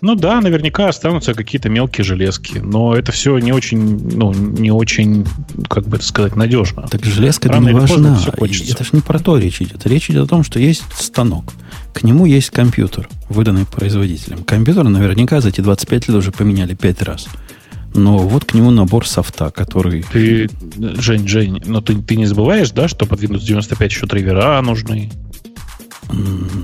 Ну 0.00 0.14
да, 0.14 0.40
наверняка 0.40 0.88
останутся 0.88 1.34
какие-то 1.34 1.68
мелкие 1.68 2.04
железки, 2.04 2.58
но 2.58 2.94
это 2.94 3.12
все 3.12 3.36
не 3.38 3.52
очень, 3.52 4.16
ну, 4.16 4.32
не 4.32 4.70
очень, 4.70 5.26
как 5.68 5.86
бы 5.86 5.98
это 5.98 6.06
сказать, 6.06 6.36
надежно. 6.36 6.86
Так 6.90 7.04
железка 7.04 7.48
Рано 7.50 7.68
не 7.68 7.74
важна. 7.74 8.18
Это 8.32 8.84
же 8.84 8.90
не 8.92 9.00
про 9.02 9.18
то 9.18 9.36
речь 9.36 9.60
идет. 9.60 9.86
Речь 9.86 10.08
идет 10.10 10.24
о 10.24 10.28
том, 10.28 10.42
что 10.50 10.58
есть 10.58 10.82
станок. 10.98 11.44
К 11.92 12.02
нему 12.02 12.26
есть 12.26 12.50
компьютер, 12.50 13.08
выданный 13.28 13.66
производителем. 13.66 14.42
Компьютер 14.42 14.82
наверняка 14.82 15.40
за 15.40 15.50
эти 15.50 15.60
25 15.60 16.08
лет 16.08 16.16
уже 16.16 16.32
поменяли 16.32 16.74
5 16.74 17.02
раз. 17.02 17.28
Но 17.94 18.18
вот 18.18 18.46
к 18.46 18.54
нему 18.54 18.72
набор 18.72 19.06
софта, 19.06 19.52
который... 19.52 20.04
Ты, 20.12 20.50
Жень, 20.76 21.28
Жень, 21.28 21.62
но 21.66 21.80
ты, 21.80 21.94
ты 21.94 22.16
не 22.16 22.26
забываешь, 22.26 22.72
да, 22.72 22.88
что 22.88 23.06
под 23.06 23.22
Windows 23.22 23.40
95 23.40 23.90
еще 23.92 24.06
драйвера 24.06 24.60
нужны? 24.60 25.12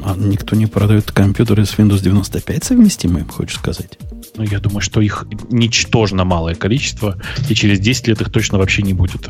А 0.05 0.17
никто 0.17 0.57
не 0.57 0.67
продает 0.67 1.13
компьютеры 1.13 1.65
с 1.65 1.75
Windows 1.75 2.03
95 2.03 2.65
совместимые, 2.65 3.25
хочешь 3.25 3.59
сказать? 3.59 3.99
Ну, 4.37 4.43
я 4.43 4.59
думаю, 4.59 4.81
что 4.81 5.01
их 5.01 5.27
ничтожно 5.49 6.25
малое 6.25 6.57
количество, 6.57 7.21
и 7.49 7.55
через 7.55 7.79
10 7.79 8.09
лет 8.09 8.21
их 8.21 8.33
точно 8.33 8.59
вообще 8.59 8.83
не 8.83 8.95
будет. 8.95 9.29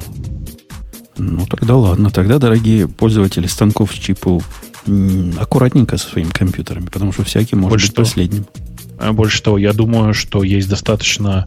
Ну, 1.18 1.46
тогда 1.46 1.76
ладно. 1.76 2.11
Тогда, 2.11 2.38
дорогие 2.38 2.88
пользователи 2.88 3.46
станков 3.46 3.92
с 3.92 3.94
чипу, 3.99 4.42
аккуратненько 5.38 5.96
со 5.96 6.08
своими 6.08 6.30
компьютерами, 6.30 6.87
потому 6.87 7.12
что 7.12 7.25
всякий 7.25 7.56
может 7.56 7.70
Больше 7.70 7.87
быть 7.87 7.92
что? 7.92 8.02
последним. 8.02 8.46
А 8.99 9.12
больше 9.12 9.42
того, 9.42 9.58
я 9.58 9.73
думаю, 9.73 10.14
что 10.14 10.42
есть 10.42 10.68
достаточно 10.68 11.46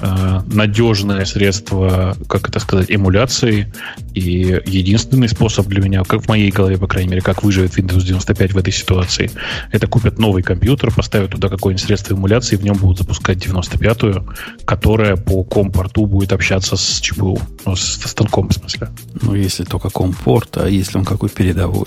надежное 0.00 1.24
средство, 1.24 2.16
как 2.28 2.48
это 2.48 2.60
сказать, 2.60 2.86
эмуляции. 2.90 3.72
И 4.14 4.60
единственный 4.66 5.28
способ 5.28 5.66
для 5.66 5.82
меня, 5.82 6.02
как 6.04 6.22
в 6.22 6.28
моей 6.28 6.50
голове, 6.50 6.78
по 6.78 6.86
крайней 6.86 7.10
мере, 7.10 7.22
как 7.22 7.42
выживет 7.42 7.78
Windows 7.78 8.02
95 8.02 8.52
в 8.54 8.58
этой 8.58 8.72
ситуации, 8.72 9.30
это 9.72 9.86
купят 9.86 10.18
новый 10.18 10.42
компьютер, 10.42 10.92
поставят 10.92 11.30
туда 11.30 11.48
какое-нибудь 11.48 11.84
средство 11.84 12.14
эмуляции, 12.14 12.56
и 12.56 12.58
в 12.58 12.64
нем 12.64 12.76
будут 12.76 12.98
запускать 12.98 13.38
95-ю, 13.38 14.26
которая 14.64 15.16
по 15.16 15.44
ком-порту 15.44 16.06
будет 16.06 16.32
общаться 16.32 16.76
с 16.76 17.00
ЧПУ, 17.00 17.40
ну, 17.64 17.76
со 17.76 18.08
станком, 18.08 18.48
в 18.48 18.54
смысле. 18.54 18.88
Ну, 19.22 19.34
если 19.34 19.64
только 19.64 19.90
ком-порт, 19.90 20.56
а 20.56 20.68
если 20.68 20.98
он 20.98 21.04
какой 21.04 21.28
передовой? 21.28 21.86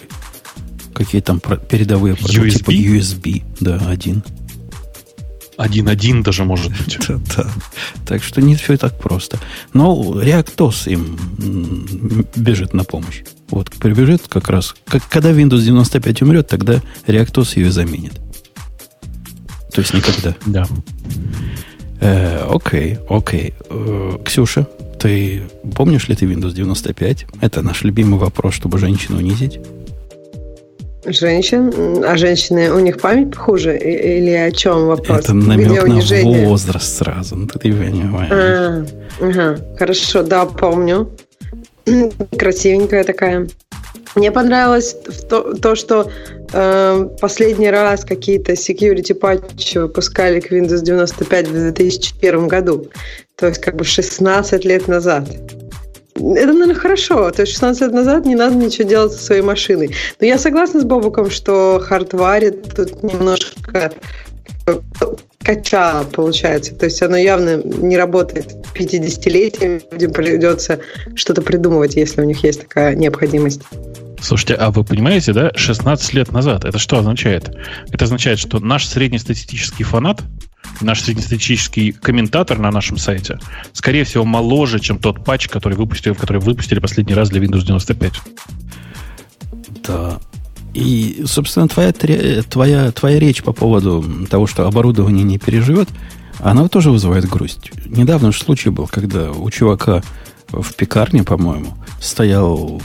Какие 0.94 1.22
там 1.22 1.40
передовые? 1.40 2.16
USB? 2.16 2.50
Типа 2.52 2.72
USB, 2.72 3.44
да, 3.60 3.82
один. 3.88 4.24
Один-один 5.58 6.24
даже 6.24 6.44
может 6.44 6.72
быть. 6.72 6.98
да, 7.08 7.20
да. 7.36 7.48
Так 8.06 8.24
что 8.24 8.42
не 8.42 8.56
все 8.56 8.78
так 8.78 8.98
просто. 9.00 9.40
Но 9.74 9.96
ReactOS 10.20 10.92
им 10.92 12.28
бежит 12.36 12.74
на 12.74 12.84
помощь. 12.84 13.24
Вот 13.50 13.72
прибежит 13.72 14.24
как 14.28 14.50
раз. 14.50 14.76
Как, 14.86 15.08
когда 15.10 15.32
Windows 15.32 15.62
95 15.62 16.22
умрет, 16.24 16.48
тогда 16.48 16.82
ReactOS 17.08 17.60
ее 17.60 17.72
заменит. 17.72 18.14
То 19.74 19.82
есть 19.82 19.94
никогда. 19.94 20.36
Да. 20.46 20.68
Э, 22.00 22.48
окей, 22.50 23.00
окей. 23.10 23.54
Э, 23.70 24.18
Ксюша, 24.24 24.68
ты 25.00 25.44
помнишь 25.76 26.08
ли 26.08 26.16
ты 26.16 26.26
Windows 26.26 26.54
95? 26.54 27.26
Это 27.42 27.62
наш 27.62 27.84
любимый 27.84 28.20
вопрос, 28.20 28.54
чтобы 28.54 28.78
женщину 28.78 29.18
унизить. 29.18 29.60
Женщин? 31.06 32.04
А 32.06 32.18
женщины, 32.18 32.72
у 32.72 32.80
них 32.80 33.00
память 33.00 33.36
хуже? 33.36 33.78
Или 33.78 34.32
о 34.32 34.52
чем 34.52 34.88
вопрос? 34.88 35.20
Это 35.20 35.34
намек 35.34 35.84
на 35.88 36.48
возраст 36.48 36.98
сразу, 36.98 37.36
ну, 37.36 37.48
ты 37.48 37.60
понимаешь. 37.60 38.32
А, 38.32 38.86
ага, 39.20 39.60
хорошо, 39.78 40.24
да, 40.24 40.46
помню. 40.46 41.10
Красивенькая 42.38 43.04
такая. 43.04 43.48
Мне 44.16 44.32
понравилось 44.32 44.96
то, 45.28 45.54
то 45.56 45.76
что 45.76 46.10
э, 46.54 47.10
последний 47.20 47.70
раз 47.70 48.06
какие-то 48.06 48.54
security 48.54 49.14
патчи 49.14 49.80
выпускали 49.80 50.40
к 50.40 50.52
Windows 50.52 50.84
95 50.84 51.48
в 51.48 51.52
2001 51.52 52.48
году. 52.48 52.88
То 53.36 53.48
есть 53.48 53.60
как 53.60 53.76
бы 53.76 53.84
16 53.84 54.66
лет 54.66 54.88
назад. 54.88 55.28
Это, 56.16 56.54
наверное, 56.54 56.76
хорошо. 56.76 57.32
То 57.32 57.42
есть 57.42 57.54
16 57.54 57.82
лет 57.82 57.94
назад 57.94 58.26
не 58.26 58.36
надо 58.36 58.56
ничего 58.56 58.88
делать 58.88 59.14
со 59.14 59.24
своей 59.24 59.42
машиной. 59.42 59.96
Но 60.20 60.28
я 60.28 60.38
согласна 60.38 60.82
с 60.82 60.84
Бобуком, 60.84 61.32
что 61.32 61.82
хардварит 61.84 62.74
тут 62.76 63.04
немножко 63.04 63.92
качало, 65.44 66.06
получается. 66.06 66.76
То 66.76 66.86
есть 66.86 67.02
оно 67.02 67.18
явно 67.18 67.58
не 67.64 67.98
работает 67.98 68.56
50-летием. 68.76 69.82
Людям 69.92 70.14
придется 70.14 70.80
что-то 71.16 71.42
придумывать, 71.42 71.96
если 71.96 72.22
у 72.22 72.26
них 72.26 72.44
есть 72.44 72.62
такая 72.62 72.96
необходимость. 72.96 73.62
Слушайте, 74.22 74.54
а 74.54 74.72
вы 74.72 74.86
понимаете, 74.86 75.34
да, 75.34 75.52
16 75.54 76.14
лет 76.14 76.32
назад, 76.32 76.64
это 76.64 76.80
что 76.80 76.98
означает? 76.98 77.52
Это 77.92 78.06
означает, 78.06 78.40
что 78.40 78.60
наш 78.60 78.88
среднестатистический 78.88 79.84
фанат 79.84 80.22
наш 80.84 81.02
среднестатистический 81.02 81.92
комментатор 81.92 82.60
на 82.60 82.72
нашем 82.72 82.98
сайте, 82.98 83.40
скорее 83.74 84.04
всего, 84.04 84.26
моложе, 84.26 84.80
чем 84.80 85.00
тот 85.00 85.24
патч, 85.24 85.48
который 85.48 85.78
выпустили, 85.78 86.14
который 86.14 86.42
выпустили 86.42 86.80
последний 86.80 87.14
раз 87.14 87.30
для 87.30 87.42
Windows 87.42 87.66
95. 87.66 88.14
Да. 89.88 90.20
И, 90.74 91.24
собственно, 91.26 91.68
твоя, 91.68 91.92
твоя, 91.92 92.92
твоя 92.92 93.20
речь 93.20 93.44
по 93.44 93.54
поводу 93.54 94.04
того, 94.30 94.48
что 94.48 94.68
оборудование 94.68 95.24
не 95.24 95.38
переживет, 95.38 95.90
она 96.40 96.68
тоже 96.68 96.90
вызывает 96.90 97.26
грусть. 97.26 97.72
Недавно 97.86 98.32
же 98.32 98.40
случай 98.40 98.70
был, 98.70 98.88
когда 98.88 99.32
у 99.32 99.50
чувака 99.52 100.02
в 100.52 100.74
пекарне, 100.76 101.24
по-моему, 101.24 101.76
стоял 102.00 102.82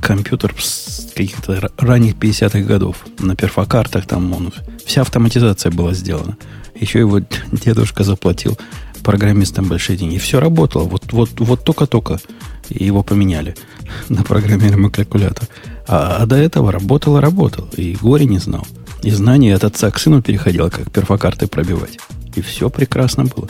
компьютер 0.00 0.54
с 0.58 1.10
каких-то 1.14 1.70
ранних 1.78 2.14
50-х 2.14 2.60
годов. 2.60 3.04
На 3.18 3.36
перфокартах 3.36 4.06
там 4.06 4.32
он, 4.32 4.52
вся 4.84 5.02
автоматизация 5.02 5.70
была 5.70 5.94
сделана. 5.94 6.36
Еще 6.82 6.98
его 6.98 7.20
дедушка 7.52 8.02
заплатил 8.02 8.58
программистам 9.04 9.68
большие 9.68 9.96
деньги. 9.96 10.18
Все 10.18 10.40
работало. 10.40 10.82
Вот, 10.84 11.12
вот, 11.12 11.30
вот 11.38 11.64
только-только 11.64 12.20
его 12.68 13.04
поменяли 13.04 13.54
на 14.08 14.24
программируемый 14.24 14.90
калькулятор. 14.90 15.48
А, 15.86 16.18
а 16.20 16.26
до 16.26 16.36
этого 16.36 16.72
работало, 16.72 17.20
работало. 17.20 17.68
И 17.76 17.96
горе 18.00 18.26
не 18.26 18.38
знал. 18.38 18.66
И 19.04 19.10
знание 19.10 19.54
от 19.54 19.64
отца 19.64 19.90
к 19.92 19.98
сыну 19.98 20.22
переходило, 20.22 20.70
как 20.70 20.90
перфокарты 20.90 21.46
пробивать. 21.46 21.98
И 22.34 22.40
все 22.40 22.68
прекрасно 22.68 23.24
было. 23.24 23.48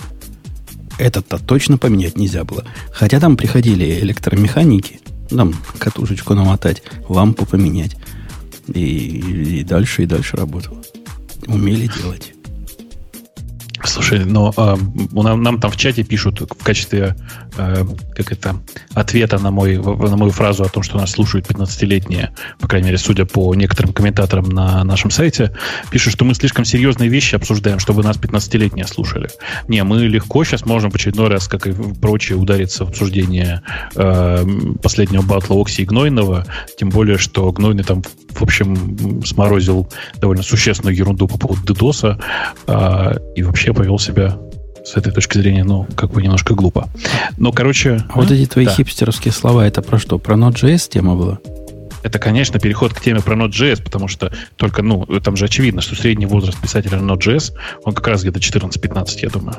Этот-то 0.99 1.39
точно 1.39 1.79
поменять 1.79 2.19
нельзя 2.19 2.45
было. 2.45 2.65
Хотя 2.93 3.19
там 3.19 3.39
приходили 3.39 4.01
электромеханики, 4.01 5.01
там 5.31 5.55
катушечку 5.79 6.35
намотать, 6.35 6.83
лампу 7.09 7.47
поменять. 7.47 7.97
И, 8.69 9.61
и 9.61 9.65
дальше, 9.65 10.03
и 10.03 10.07
дальше 10.07 10.37
работало. 10.37 10.83
Умели 11.47 11.91
делать. 11.99 12.32
Слушай, 13.85 14.25
но 14.25 14.53
э, 14.57 14.77
нам, 15.13 15.43
нам 15.43 15.61
там 15.61 15.71
в 15.71 15.77
чате 15.77 16.05
пишут 16.05 16.41
в 16.41 16.65
качестве 16.65 17.17
э, 17.57 17.85
как 18.15 18.33
это, 18.33 18.57
ответа 18.95 19.39
на, 19.39 19.51
мой, 19.51 19.77
на 19.77 20.17
мою 20.17 20.31
фразу 20.31 20.65
о 20.65 20.69
том, 20.69 20.83
что 20.83 20.99
нас 20.99 21.11
слушают 21.11 21.47
15-летние, 21.47 22.31
по 22.61 22.69
крайней 22.69 22.87
мере, 22.87 22.99
судя 22.99 23.25
по 23.25 23.55
некоторым 23.55 23.93
комментаторам 23.93 24.49
на 24.51 24.85
нашем 24.85 25.11
сайте, 25.11 25.53
пишут, 25.91 26.13
что 26.13 26.25
мы 26.25 26.35
слишком 26.35 26.65
серьезные 26.65 27.09
вещи 27.09 27.35
обсуждаем, 27.35 27.79
чтобы 27.79 28.03
нас 28.03 28.17
15-летние 28.19 28.87
слушали. 28.87 29.29
Не, 29.69 29.83
мы 29.85 30.03
легко 30.05 30.45
сейчас 30.45 30.65
можем 30.65 30.91
в 30.91 30.95
очередной 30.95 31.29
раз, 31.29 31.49
как 31.49 31.67
и 31.67 31.73
прочие, 31.73 32.39
удариться 32.39 32.85
в 32.85 32.91
обсуждение 32.91 33.63
э, 33.95 34.45
последнего 34.83 35.23
батла 35.23 35.61
Окси 35.61 35.83
и 35.83 35.85
Гнойного, 35.85 36.47
тем 36.79 36.91
более, 36.91 37.19
что 37.19 37.51
Гнойный 37.53 37.85
там, 37.85 38.03
в 38.31 38.43
общем, 38.43 39.25
сморозил 39.25 39.89
довольно 40.17 40.43
существенную 40.43 40.97
ерунду 40.97 41.27
по 41.27 41.39
поводу 41.39 41.73
DDoS, 41.73 42.21
э, 42.67 43.19
и 43.35 43.43
вообще 43.43 43.72
повел 43.73 43.99
себя 43.99 44.39
с 44.85 44.97
этой 44.97 45.13
точки 45.13 45.39
зрения, 45.39 45.65
ну, 45.65 45.87
как 45.97 46.11
бы 46.11 46.23
немножко 46.23 46.55
глупо. 46.55 46.89
Но, 47.37 47.53
короче... 47.53 48.05
А, 48.09 48.17
вот 48.17 48.31
эти 48.31 48.49
твои 48.49 48.67
да. 48.67 48.73
хипстерские 48.73 49.33
слова, 49.33 49.67
это 49.67 49.81
про 49.83 49.99
что? 49.99 50.19
Про 50.19 50.35
Node.js 50.35 50.89
тема 50.91 51.15
была? 51.15 51.39
Это, 52.03 52.19
конечно, 52.19 52.59
переход 52.59 52.93
к 52.93 53.01
теме 53.01 53.21
про 53.21 53.37
Node.js, 53.37 53.83
потому 53.83 54.09
что 54.09 54.33
только, 54.57 54.83
ну, 54.83 55.07
там 55.23 55.37
же 55.37 55.45
очевидно, 55.45 55.83
что 55.83 55.95
средний 55.95 56.27
возраст 56.27 56.61
писателя 56.61 56.99
Node.js, 56.99 57.53
он 57.85 57.95
как 57.95 58.09
раз 58.09 58.23
где-то 58.23 58.41
14-15, 58.41 59.09
я 59.23 59.29
думаю. 59.29 59.57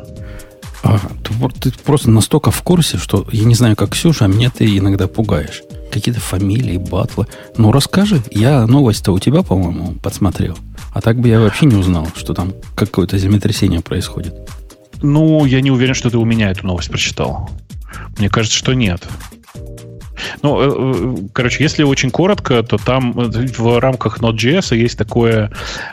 А, 0.83 0.99
ты, 1.23 1.69
ты 1.71 1.79
просто 1.83 2.09
настолько 2.09 2.51
в 2.51 2.61
курсе, 2.61 2.97
что 2.97 3.25
я 3.31 3.45
не 3.45 3.55
знаю, 3.55 3.77
как 3.77 3.91
Ксюша, 3.91 4.25
а 4.25 4.27
меня 4.27 4.49
ты 4.49 4.77
иногда 4.77 5.07
пугаешь. 5.07 5.63
Какие-то 5.91 6.19
фамилии, 6.19 6.77
батлы. 6.77 7.27
Ну, 7.55 7.71
расскажи. 7.71 8.21
Я 8.31 8.67
новость-то 8.67 9.13
у 9.13 9.19
тебя, 9.19 9.43
по-моему, 9.43 9.93
подсмотрел. 10.01 10.57
А 10.93 11.01
так 11.01 11.19
бы 11.19 11.27
я 11.27 11.39
вообще 11.39 11.65
не 11.65 11.75
узнал, 11.75 12.07
что 12.15 12.33
там 12.33 12.53
какое-то 12.75 13.17
землетрясение 13.17 13.81
происходит. 13.81 14.35
Ну, 15.01 15.45
я 15.45 15.61
не 15.61 15.71
уверен, 15.71 15.95
что 15.95 16.09
ты 16.09 16.17
у 16.17 16.25
меня 16.25 16.51
эту 16.51 16.65
новость 16.65 16.89
прочитал. 16.89 17.49
Мне 18.17 18.29
кажется, 18.29 18.57
что 18.57 18.73
нет. 18.73 19.03
Ну, 20.41 20.61
э, 20.61 21.17
э, 21.25 21.27
короче, 21.33 21.63
если 21.63 21.83
очень 21.83 22.11
коротко, 22.11 22.63
то 22.63 22.77
там 22.77 23.11
в 23.13 23.79
рамках 23.79 24.19
Node.js 24.19 24.75
есть 24.75 24.97
такое 24.97 25.51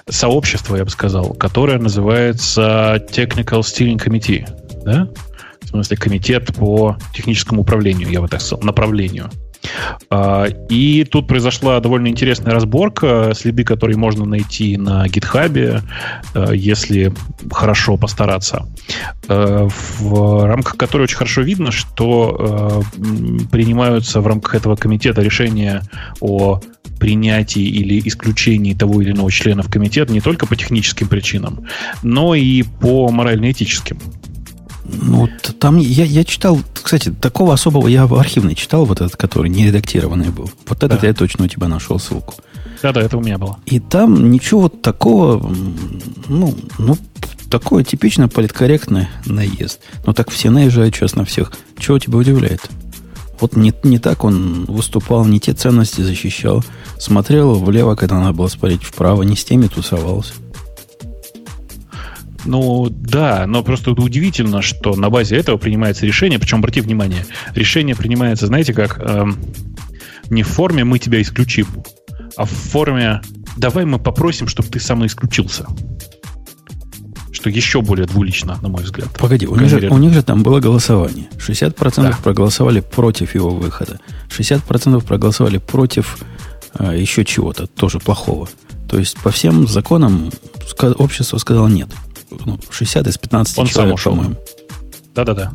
сообщество, 0.08 0.76
я 0.76 0.84
бы 0.84 0.90
сказал, 0.90 1.32
которое 1.34 1.78
называется 1.78 3.02
Technical 3.10 3.60
Steering 3.60 3.98
Committee. 3.98 4.46
Да? 4.84 5.08
В 5.62 5.68
смысле, 5.68 5.96
комитет 5.96 6.54
по 6.54 6.96
техническому 7.14 7.62
управлению, 7.62 8.10
я 8.10 8.20
бы 8.20 8.28
так 8.28 8.40
сказал, 8.40 8.60
направлению. 8.62 9.30
А, 10.08 10.46
и 10.68 11.04
тут 11.04 11.26
произошла 11.26 11.80
довольно 11.80 12.08
интересная 12.08 12.52
разборка, 12.52 13.32
следы 13.34 13.64
которые 13.64 13.96
можно 13.96 14.24
найти 14.24 14.76
на 14.76 15.06
гитхабе, 15.08 15.82
э, 16.34 16.46
если 16.54 17.12
хорошо 17.50 17.96
постараться, 17.96 18.66
э, 19.28 19.68
в 19.98 20.46
рамках 20.46 20.76
которой 20.76 21.02
очень 21.02 21.16
хорошо 21.16 21.42
видно, 21.42 21.70
что 21.70 22.84
принимаются 23.50 24.20
в 24.20 24.26
рамках 24.26 24.54
этого 24.54 24.76
комитета 24.76 25.22
решения 25.22 25.82
о 26.20 26.60
принятии 26.98 27.62
или 27.62 28.00
исключении 28.06 28.74
того 28.74 29.02
или 29.02 29.12
иного 29.12 29.30
члена 29.30 29.62
в 29.62 29.70
комитет 29.70 30.10
не 30.10 30.20
только 30.20 30.46
по 30.46 30.54
техническим 30.54 31.08
причинам, 31.08 31.66
но 32.02 32.34
и 32.34 32.62
по 32.62 33.10
морально-этическим. 33.10 33.98
Ну, 34.92 35.28
там 35.58 35.78
я, 35.78 36.04
я 36.04 36.24
читал, 36.24 36.58
кстати, 36.74 37.10
такого 37.10 37.54
особого 37.54 37.88
я 37.88 38.06
в 38.06 38.14
архивной 38.14 38.54
читал, 38.54 38.84
вот 38.84 39.00
этот, 39.00 39.16
который 39.16 39.48
не 39.50 39.66
редактированный 39.66 40.30
был. 40.30 40.50
Вот 40.68 40.82
этот 40.82 41.00
да. 41.00 41.06
я 41.06 41.14
точно 41.14 41.44
у 41.44 41.48
тебя 41.48 41.68
нашел 41.68 41.98
ссылку. 41.98 42.34
Да-да, 42.82 43.02
это 43.02 43.18
у 43.18 43.20
меня 43.20 43.38
было. 43.38 43.58
И 43.66 43.78
там 43.78 44.30
ничего 44.30 44.68
такого, 44.68 45.54
ну, 46.28 46.54
ну, 46.78 46.96
такое 47.50 47.84
типично 47.84 48.28
политкорректное 48.28 49.10
наезд. 49.26 49.80
Но 50.06 50.12
так 50.12 50.30
все 50.30 50.50
наезжают 50.50 50.94
сейчас 50.94 51.14
на 51.14 51.24
всех. 51.24 51.52
Чего 51.78 51.98
тебя 51.98 52.16
удивляет? 52.18 52.62
Вот 53.40 53.56
не, 53.56 53.72
не 53.82 53.98
так 53.98 54.24
он 54.24 54.66
выступал, 54.66 55.24
не 55.24 55.40
те 55.40 55.52
ценности 55.52 56.02
защищал. 56.02 56.62
Смотрел 56.98 57.54
влево, 57.54 57.94
когда 57.96 58.18
надо 58.18 58.32
было 58.32 58.48
смотреть 58.48 58.82
вправо, 58.82 59.22
не 59.22 59.36
с 59.36 59.44
теми 59.44 59.66
тусовался. 59.66 60.34
Ну, 62.44 62.88
да, 62.90 63.46
но 63.46 63.62
просто 63.62 63.90
удивительно, 63.92 64.62
что 64.62 64.94
на 64.96 65.10
базе 65.10 65.36
этого 65.36 65.56
принимается 65.56 66.06
решение, 66.06 66.38
причем, 66.38 66.58
обрати 66.58 66.80
внимание, 66.80 67.26
решение 67.54 67.94
принимается, 67.94 68.46
знаете, 68.46 68.72
как 68.72 68.98
эм, 68.98 69.38
не 70.30 70.42
в 70.42 70.48
форме 70.48 70.84
«мы 70.84 70.98
тебя 70.98 71.20
исключим», 71.20 71.66
а 72.36 72.44
в 72.44 72.50
форме 72.50 73.20
«давай 73.56 73.84
мы 73.84 73.98
попросим, 73.98 74.48
чтобы 74.48 74.68
ты 74.68 74.80
самоисключился». 74.80 75.66
Что 77.32 77.48
еще 77.48 77.80
более 77.80 78.06
двулично, 78.06 78.58
на 78.60 78.68
мой 78.68 78.82
взгляд. 78.82 79.08
Погоди, 79.18 79.46
у 79.46 79.56
них, 79.56 79.70
же, 79.70 79.88
у 79.88 79.96
них 79.96 80.12
же 80.12 80.22
там 80.22 80.42
было 80.42 80.60
голосование. 80.60 81.28
60% 81.38 82.02
да. 82.02 82.18
проголосовали 82.22 82.80
против 82.80 83.34
его 83.34 83.50
выхода. 83.50 83.98
60% 84.28 85.06
проголосовали 85.06 85.56
против 85.56 86.18
э, 86.78 86.98
еще 86.98 87.24
чего-то, 87.24 87.66
тоже 87.66 87.98
плохого. 87.98 88.46
То 88.90 88.98
есть 88.98 89.16
по 89.20 89.30
всем 89.30 89.66
законам 89.66 90.30
общество 90.98 91.38
сказало 91.38 91.68
нет 91.68 91.88
ну, 92.30 92.58
60 92.70 93.06
из 93.06 93.18
15 93.18 93.58
он 93.58 93.66
человек, 93.66 93.74
сам 93.74 93.92
ушел. 93.94 94.12
по-моему. 94.12 94.36
Да-да-да. 95.14 95.52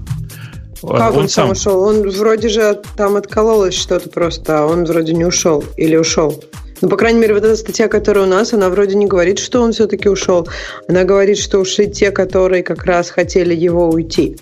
Как 0.82 1.14
он, 1.14 1.22
он 1.22 1.30
сам 1.30 1.52
ушел? 1.52 1.82
Он 1.82 2.10
вроде 2.10 2.50
же 2.50 2.82
там 2.96 3.16
откололось 3.16 3.76
что-то 3.76 4.10
просто, 4.10 4.60
а 4.60 4.66
он 4.66 4.86
вроде 4.86 5.14
не 5.14 5.26
ушел. 5.26 5.64
Или 5.78 5.96
ушел? 5.96 6.44
Ну, 6.82 6.90
по 6.90 6.98
крайней 6.98 7.20
мере, 7.20 7.34
вот 7.34 7.44
эта 7.44 7.56
статья, 7.56 7.88
которая 7.88 8.26
у 8.26 8.30
нас, 8.30 8.54
она 8.54 8.70
вроде 8.70 8.96
не 8.96 9.08
говорит, 9.08 9.40
что 9.40 9.62
он 9.62 9.72
все-таки 9.72 10.10
ушел. 10.10 10.48
Она 10.88 11.04
говорит, 11.04 11.38
что 11.38 11.60
ушли 11.60 11.90
те, 11.90 12.12
которые 12.12 12.64
как 12.64 12.86
раз 12.86 13.10
хотели 13.10 13.56
его 13.56 13.90
уйти. 13.90 14.38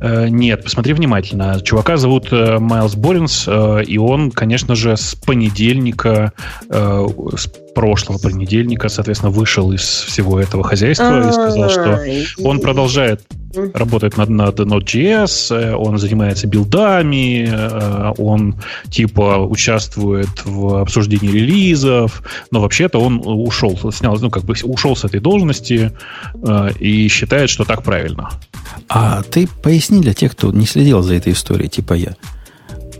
Э, 0.00 0.28
нет, 0.28 0.62
посмотри 0.62 0.92
внимательно. 0.92 1.60
Чувака 1.62 1.96
зовут 1.96 2.28
э, 2.32 2.58
Майлз 2.58 2.94
Боринс, 2.94 3.44
э, 3.46 3.82
и 3.84 3.98
он, 3.98 4.30
конечно 4.30 4.74
же, 4.74 4.96
с 4.96 5.14
понедельника, 5.14 6.32
с 6.70 7.48
прошлого 7.78 8.18
понедельника, 8.18 8.88
соответственно, 8.88 9.30
вышел 9.30 9.70
из 9.70 9.82
всего 9.82 10.40
этого 10.40 10.64
хозяйства 10.64 11.28
и 11.28 11.32
сказал, 11.32 11.70
что 11.70 12.02
он 12.42 12.58
продолжает 12.58 13.22
работать 13.72 14.16
над, 14.16 14.28
над 14.30 14.58
Node.js, 14.58 15.74
он 15.74 15.96
занимается 15.98 16.48
билдами, 16.48 17.48
он 18.20 18.56
типа 18.90 19.36
участвует 19.38 20.44
в 20.44 20.80
обсуждении 20.80 21.30
релизов, 21.30 22.24
но 22.50 22.60
вообще-то 22.60 22.98
он 22.98 23.22
ушел, 23.24 23.78
снял, 23.92 24.18
ну 24.18 24.28
как 24.28 24.42
бы 24.42 24.56
ушел 24.64 24.96
с 24.96 25.04
этой 25.04 25.20
должности 25.20 25.92
и 26.80 27.06
считает, 27.06 27.48
что 27.48 27.62
так 27.64 27.84
правильно. 27.84 28.28
А 28.88 29.22
ты 29.22 29.48
поясни 29.62 30.00
для 30.00 30.14
тех, 30.14 30.32
кто 30.32 30.50
не 30.50 30.66
следил 30.66 31.02
за 31.02 31.14
этой 31.14 31.32
историей, 31.32 31.68
типа 31.68 31.92
я. 31.92 32.16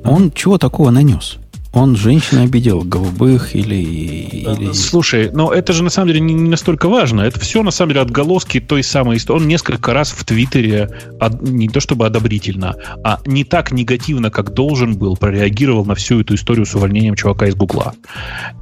Он 0.04 0.30
чего 0.30 0.56
такого 0.56 0.90
нанес? 0.90 1.38
Он 1.72 1.96
женщин 1.96 2.38
обидел, 2.38 2.80
голубых 2.80 3.54
или, 3.54 3.74
или... 3.74 4.72
Слушай, 4.72 5.30
но 5.32 5.52
это 5.52 5.72
же 5.72 5.82
на 5.84 5.90
самом 5.90 6.08
деле 6.08 6.20
не, 6.20 6.34
не 6.34 6.48
настолько 6.48 6.88
важно. 6.88 7.20
Это 7.20 7.38
все 7.38 7.62
на 7.62 7.70
самом 7.70 7.90
деле 7.90 8.00
отголоски 8.00 8.58
той 8.58 8.82
самой 8.82 9.18
истории. 9.18 9.40
Он 9.40 9.48
несколько 9.48 9.92
раз 9.92 10.10
в 10.10 10.24
Твиттере 10.24 10.88
од... 11.20 11.42
не 11.42 11.68
то 11.68 11.80
чтобы 11.80 12.06
одобрительно, 12.06 12.74
а 13.04 13.20
не 13.26 13.44
так 13.44 13.70
негативно, 13.70 14.30
как 14.30 14.54
должен 14.54 14.96
был, 14.96 15.16
прореагировал 15.16 15.84
на 15.84 15.94
всю 15.94 16.20
эту 16.20 16.34
историю 16.34 16.64
с 16.64 16.74
увольнением 16.74 17.14
чувака 17.14 17.46
из 17.46 17.54
Гугла. 17.54 17.94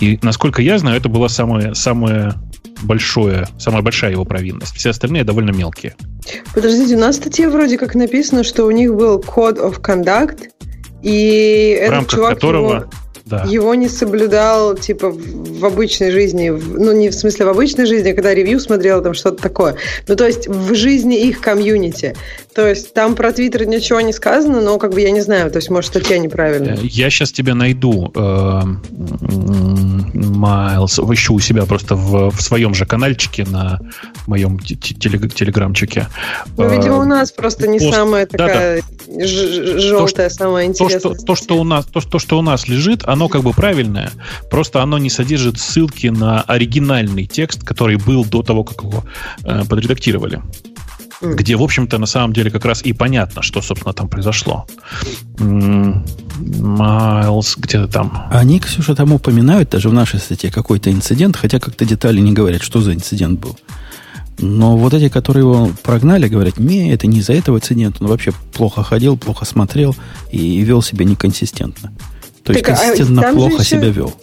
И 0.01 0.19
насколько 0.23 0.61
я 0.61 0.79
знаю, 0.79 0.97
это 0.97 1.09
была 1.09 1.29
самая, 1.29 1.75
самая 1.75 2.35
большое, 2.83 3.49
самая 3.59 3.83
большая 3.83 4.13
его 4.13 4.25
провинность. 4.25 4.75
Все 4.77 4.91
остальные 4.91 5.25
довольно 5.25 5.51
мелкие. 5.51 5.95
Подождите, 6.55 6.97
у 6.97 6.99
нас 6.99 7.17
в 7.17 7.21
статье 7.21 7.49
вроде 7.49 7.79
как 7.79 7.95
написано, 7.95 8.43
что 8.43 8.65
у 8.65 8.71
них 8.71 8.95
был 8.95 9.21
Code 9.21 9.59
of 9.59 9.81
Conduct, 9.81 10.49
и 11.03 11.77
в 11.81 11.93
этот 11.93 12.09
чувак 12.09 12.35
которого... 12.35 12.75
его 12.75 12.85
да. 13.27 13.43
его 13.45 13.75
не 13.75 13.89
соблюдал, 13.89 14.77
типа, 14.77 15.11
в 15.11 15.65
обычной 15.65 16.13
жизни, 16.13 16.51
ну, 16.51 16.93
не 16.93 17.11
в 17.11 17.15
смысле 17.15 17.47
в 17.47 17.49
обычной 17.49 17.87
жизни, 17.87 18.11
а 18.11 18.15
когда 18.15 18.33
ревью 18.33 18.61
смотрела, 18.61 19.03
там 19.03 19.15
что-то 19.15 19.43
такое. 19.43 19.77
Ну, 20.07 20.15
то 20.15 20.27
есть 20.27 20.47
в 20.47 20.75
жизни 20.75 21.21
их 21.21 21.41
комьюнити. 21.41 22.17
То 22.55 22.67
есть 22.67 22.95
там 22.95 23.15
про 23.17 23.33
Твиттер 23.33 23.67
ничего 23.67 24.01
не 24.01 24.13
сказано, 24.13 24.61
но 24.61 24.79
как 24.79 24.93
бы 24.93 25.01
я 25.01 25.11
не 25.11 25.21
знаю, 25.21 25.51
то 25.51 25.57
есть 25.57 25.71
может 25.71 25.91
статья 25.91 26.19
неправильная. 26.19 26.79
Я 26.83 27.11
сейчас 27.11 27.33
тебе 27.33 27.55
найду 27.55 28.13
э, 28.15 28.61
Майлз, 30.15 30.99
ищу 30.99 31.35
у 31.35 31.41
себя 31.41 31.67
просто 31.67 31.97
в, 31.97 32.31
в 32.31 32.41
своем 32.41 32.75
же 32.75 32.87
каналчике 32.87 33.45
на 33.45 33.81
моем 34.27 34.59
телеграмчике. 34.59 36.07
Ну, 36.57 36.69
видимо, 36.69 36.99
у 36.99 37.05
нас 37.05 37.33
просто 37.33 37.67
не 37.67 37.81
самая 37.81 38.27
такая 38.27 38.83
желтая, 39.09 40.31
самая 40.31 40.67
интересная. 40.67 41.15
То, 41.15 41.35
что 41.35 41.59
у 41.59 41.65
нас, 41.65 41.87
то, 41.87 42.19
что 42.19 42.39
у 42.39 42.43
нас 42.43 42.69
лежит, 42.69 43.03
оно 43.17 43.29
как 43.29 43.43
бы 43.43 43.53
правильное, 43.53 44.11
просто 44.51 44.83
оно 44.83 44.99
не 44.99 45.09
содержит 45.11 45.59
ссылки 45.59 46.09
на 46.09 46.43
оригинальный 46.43 47.25
текст, 47.27 47.65
который 47.65 47.97
был 47.97 48.27
до 48.27 48.43
того, 48.43 48.63
как 48.63 48.83
его 48.83 49.05
э, 49.43 49.65
подредактировали. 49.65 50.43
Mm. 51.23 51.35
Где, 51.35 51.57
в 51.57 51.63
общем-то, 51.63 51.97
на 51.97 52.05
самом 52.05 52.35
деле 52.35 52.51
как 52.51 52.67
раз 52.67 52.83
и 52.83 52.93
понятно, 52.93 53.41
что, 53.41 53.63
собственно, 53.63 53.95
там 53.95 54.09
произошло. 54.09 54.67
Майлз, 56.39 57.57
где-то 57.57 57.89
там. 57.89 58.29
Они, 58.31 58.61
Ксюша, 58.61 58.95
там 58.95 59.15
упоминают 59.15 59.71
даже 59.71 59.89
в 59.89 59.95
нашей 59.95 60.21
статье 60.21 60.51
какой-то 60.51 60.93
инцидент, 60.93 61.37
хотя 61.37 61.59
как-то 61.59 61.87
детали 61.87 62.21
не 62.21 62.33
говорят, 62.33 62.63
что 62.63 62.83
за 62.83 62.93
инцидент 62.93 63.41
был. 63.41 63.57
Но 64.39 64.77
вот 64.77 64.93
эти, 64.93 65.09
которые 65.09 65.45
его 65.45 65.71
прогнали, 65.83 66.29
говорят, 66.29 66.59
не, 66.59 66.93
это 66.93 67.07
не 67.07 67.21
из-за 67.21 67.33
этого 67.33 67.57
инцидента. 67.57 68.05
Он 68.05 68.11
вообще 68.11 68.33
плохо 68.53 68.83
ходил, 68.83 69.17
плохо 69.17 69.47
смотрел 69.47 69.97
и 70.31 70.61
вел 70.61 70.83
себя 70.83 71.07
неконсистентно. 71.07 71.93
То 72.47 72.53
есть 72.53 72.65
так, 72.65 72.79
консистентно 72.79 73.29
а 73.29 73.33
плохо 73.33 73.65
себя 73.65 73.89
вел. 73.89 74.15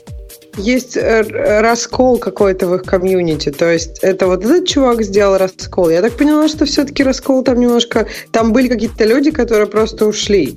Есть 0.57 0.97
э, 0.97 1.23
раскол 1.61 2.19
какой-то 2.19 2.67
в 2.67 2.75
их 2.75 2.83
комьюнити. 2.83 3.51
То 3.51 3.71
есть 3.71 3.99
это 4.01 4.27
вот 4.27 4.45
этот 4.45 4.67
чувак 4.67 5.03
сделал 5.03 5.37
раскол. 5.37 5.89
Я 5.89 6.01
так 6.01 6.13
поняла, 6.13 6.47
что 6.47 6.65
все-таки 6.65 7.03
раскол 7.03 7.43
там 7.43 7.59
немножко... 7.59 8.07
Там 8.31 8.53
были 8.53 8.67
какие-то 8.67 9.03
люди, 9.03 9.31
которые 9.31 9.67
просто 9.67 10.05
ушли. 10.05 10.55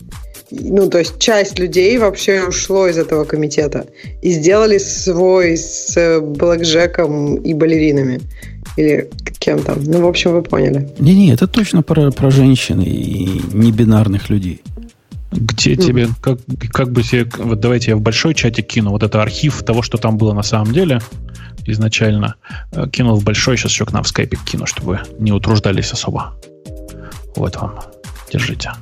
Ну, 0.50 0.88
то 0.88 0.98
есть 0.98 1.18
часть 1.18 1.58
людей 1.58 1.98
вообще 1.98 2.44
ушло 2.44 2.86
из 2.86 2.98
этого 2.98 3.24
комитета 3.24 3.86
и 4.22 4.30
сделали 4.30 4.78
свой 4.78 5.56
с 5.56 6.20
блэкджеком 6.20 7.36
и 7.36 7.52
балеринами. 7.54 8.20
Или 8.76 9.08
кем 9.38 9.62
там. 9.62 9.82
Ну, 9.82 10.02
в 10.02 10.06
общем, 10.06 10.32
вы 10.32 10.42
поняли. 10.42 10.88
Не-не, 10.98 11.32
это 11.32 11.46
точно 11.46 11.82
про, 11.82 12.10
про 12.10 12.30
женщин 12.30 12.80
и 12.82 13.40
небинарных 13.52 14.28
людей. 14.28 14.60
Где 15.36 15.74
mm. 15.74 15.86
тебе, 15.86 16.08
как, 16.20 16.38
как 16.72 16.92
бы 16.92 17.02
тебе, 17.02 17.28
вот 17.36 17.60
давайте 17.60 17.90
я 17.90 17.96
в 17.96 18.00
большой 18.00 18.34
чатик 18.34 18.66
кину, 18.66 18.90
вот 18.90 19.02
это 19.02 19.20
архив 19.22 19.62
того, 19.62 19.82
что 19.82 19.98
там 19.98 20.16
было 20.16 20.32
на 20.32 20.42
самом 20.42 20.72
деле 20.72 21.00
изначально, 21.66 22.36
э, 22.72 22.88
кинул 22.88 23.16
в 23.16 23.24
большой, 23.24 23.56
сейчас 23.56 23.72
еще 23.72 23.84
к 23.84 23.92
нам 23.92 24.02
в 24.02 24.08
скайпе 24.08 24.38
кину, 24.44 24.66
чтобы 24.66 25.02
не 25.18 25.32
утруждались 25.32 25.92
особо. 25.92 26.34
Вот 27.34 27.56
вам, 27.56 27.78
держите. 28.32 28.72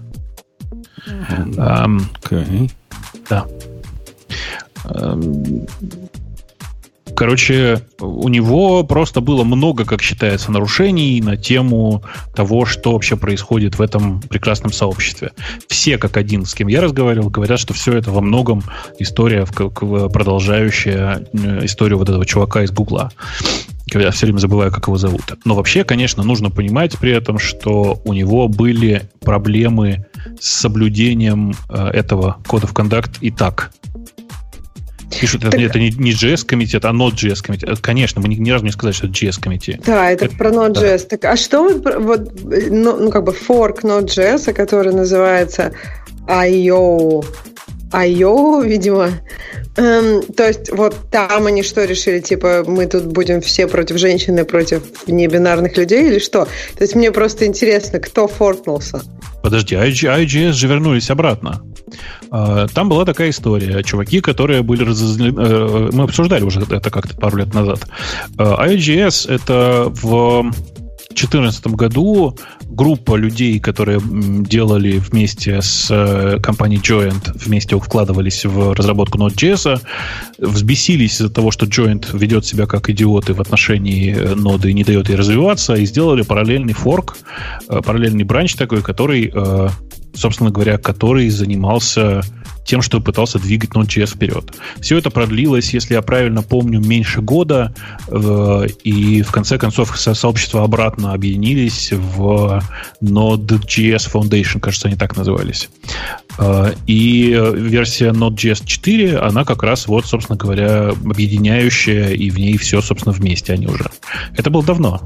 Mm. 1.06 1.54
Um, 1.56 2.02
okay. 2.22 2.70
Да. 3.28 3.46
Um, 4.84 5.66
Короче, 7.16 7.80
у 8.00 8.28
него 8.28 8.82
просто 8.82 9.20
было 9.20 9.44
много, 9.44 9.84
как 9.84 10.02
считается, 10.02 10.50
нарушений 10.50 11.20
на 11.20 11.36
тему 11.36 12.02
того, 12.34 12.66
что 12.66 12.92
вообще 12.92 13.16
происходит 13.16 13.78
в 13.78 13.82
этом 13.82 14.20
прекрасном 14.20 14.72
сообществе. 14.72 15.32
Все, 15.68 15.96
как 15.96 16.16
один, 16.16 16.44
с 16.44 16.54
кем 16.54 16.68
я 16.68 16.80
разговаривал, 16.80 17.30
говорят, 17.30 17.60
что 17.60 17.72
все 17.72 17.92
это 17.96 18.10
во 18.10 18.20
многом 18.20 18.62
история, 18.98 19.46
продолжающая 19.46 21.26
э, 21.32 21.64
историю 21.64 21.98
вот 21.98 22.08
этого 22.08 22.26
чувака 22.26 22.62
из 22.62 22.70
Гугла. 22.70 23.10
Я 23.92 24.10
все 24.10 24.26
время 24.26 24.38
забываю, 24.38 24.72
как 24.72 24.86
его 24.86 24.96
зовут. 24.96 25.22
Но 25.44 25.54
вообще, 25.54 25.84
конечно, 25.84 26.24
нужно 26.24 26.50
понимать 26.50 26.98
при 26.98 27.12
этом, 27.12 27.38
что 27.38 28.00
у 28.04 28.12
него 28.12 28.48
были 28.48 29.08
проблемы 29.20 30.06
с 30.40 30.48
соблюдением 30.48 31.54
э, 31.68 31.88
этого 31.88 32.38
кода 32.46 32.66
в 32.66 32.72
контакт 32.72 33.18
и 33.20 33.30
так. 33.30 33.72
Пишут, 35.20 35.42
так... 35.42 35.54
это, 35.54 35.78
не, 35.78 35.90
не 35.90 36.12
JS-комитет, 36.12 36.84
а 36.84 36.90
Node.js 36.90 37.42
комитет. 37.42 37.68
Э, 37.68 37.74
конечно, 37.80 38.20
мы 38.20 38.28
ни, 38.28 38.34
ни 38.36 38.50
разу 38.50 38.64
не 38.64 38.70
сказали, 38.70 38.94
что 38.94 39.06
это 39.06 39.14
JS-комитет. 39.14 39.82
Да, 39.84 40.10
это, 40.10 40.26
это 40.26 40.36
про 40.36 40.50
Node.js. 40.50 41.02
Да. 41.02 41.16
Так, 41.16 41.24
а 41.24 41.36
что 41.36 41.62
вот, 41.62 41.94
вот 41.98 42.30
ну, 42.44 42.96
ну, 42.96 43.10
как 43.10 43.24
бы 43.24 43.32
fork 43.32 43.82
Node.js, 43.82 44.52
который 44.52 44.92
называется 44.92 45.72
IO 46.26 47.24
IO, 47.94 48.66
видимо. 48.66 49.10
Эм, 49.76 50.22
то 50.22 50.46
есть 50.46 50.70
вот 50.70 50.96
там 51.10 51.46
они 51.46 51.62
что 51.62 51.84
решили, 51.84 52.20
типа 52.20 52.64
мы 52.66 52.86
тут 52.86 53.06
будем 53.06 53.40
все 53.40 53.66
против 53.66 53.98
женщины, 53.98 54.44
против 54.44 54.82
небинарных 55.06 55.76
людей 55.76 56.08
или 56.08 56.18
что? 56.18 56.44
То 56.76 56.82
есть 56.82 56.94
мне 56.94 57.10
просто 57.10 57.46
интересно, 57.46 57.98
кто 57.98 58.28
форкнулся. 58.28 59.02
Подожди, 59.42 59.74
IGS 59.74 60.52
же 60.52 60.68
вернулись 60.68 61.10
обратно. 61.10 61.60
А, 62.30 62.66
там 62.68 62.88
была 62.88 63.04
такая 63.04 63.30
история. 63.30 63.82
Чуваки, 63.82 64.20
которые 64.20 64.62
были 64.62 64.84
разозлены... 64.84 65.34
Э, 65.38 65.90
мы 65.92 66.04
обсуждали 66.04 66.44
уже 66.44 66.60
это 66.62 66.90
как-то 66.90 67.14
пару 67.16 67.36
лет 67.36 67.52
назад. 67.52 67.80
IGS 68.36 69.26
а, 69.28 69.34
это 69.34 69.92
в 70.02 70.50
2014 71.14 71.66
году 71.68 72.36
группа 72.68 73.16
людей, 73.16 73.60
которые 73.60 74.00
делали 74.02 74.98
вместе 74.98 75.62
с 75.62 75.88
э, 75.90 76.38
компанией 76.40 76.80
Joint, 76.80 77.32
вместе 77.34 77.78
вкладывались 77.78 78.44
в 78.44 78.72
разработку 78.72 79.18
Node.js, 79.18 79.80
взбесились 80.38 81.14
из-за 81.14 81.30
того, 81.30 81.50
что 81.50 81.66
Joint 81.66 82.16
ведет 82.16 82.44
себя 82.44 82.66
как 82.66 82.90
идиоты 82.90 83.32
в 83.32 83.40
отношении 83.40 84.14
э, 84.14 84.34
ноды 84.34 84.70
и 84.70 84.74
не 84.74 84.84
дает 84.84 85.08
ей 85.08 85.16
развиваться, 85.16 85.74
и 85.74 85.86
сделали 85.86 86.22
параллельный 86.22 86.74
форк, 86.74 87.16
э, 87.68 87.80
параллельный 87.80 88.24
бранч 88.24 88.54
такой, 88.54 88.82
который, 88.82 89.32
собственно 90.14 90.50
говоря, 90.50 90.78
который 90.78 91.28
занимался 91.28 92.22
тем, 92.64 92.82
что 92.82 93.00
пытался 93.00 93.38
двигать 93.38 93.70
Node.js 93.70 94.14
вперед. 94.14 94.52
Все 94.80 94.98
это 94.98 95.10
продлилось, 95.10 95.74
если 95.74 95.94
я 95.94 96.02
правильно 96.02 96.42
помню, 96.42 96.80
меньше 96.80 97.20
года, 97.20 97.74
э, 98.08 98.66
и 98.82 99.22
в 99.22 99.30
конце 99.30 99.58
концов 99.58 99.98
сообщества 99.98 100.64
обратно 100.64 101.12
объединились 101.12 101.92
в 101.92 102.62
Node.js 103.02 104.10
Foundation, 104.10 104.60
кажется, 104.60 104.88
они 104.88 104.96
так 104.96 105.16
назывались. 105.16 105.68
Э, 106.38 106.72
и 106.86 107.38
версия 107.54 108.10
Node.js 108.10 108.64
4, 108.64 109.18
она 109.18 109.44
как 109.44 109.62
раз 109.62 109.86
вот, 109.86 110.06
собственно 110.06 110.38
говоря, 110.38 110.88
объединяющая, 110.88 112.10
и 112.10 112.30
в 112.30 112.38
ней 112.38 112.56
все, 112.56 112.80
собственно, 112.80 113.12
вместе 113.12 113.52
они 113.52 113.66
уже. 113.66 113.90
Это 114.36 114.50
было 114.50 114.64
давно. 114.64 115.02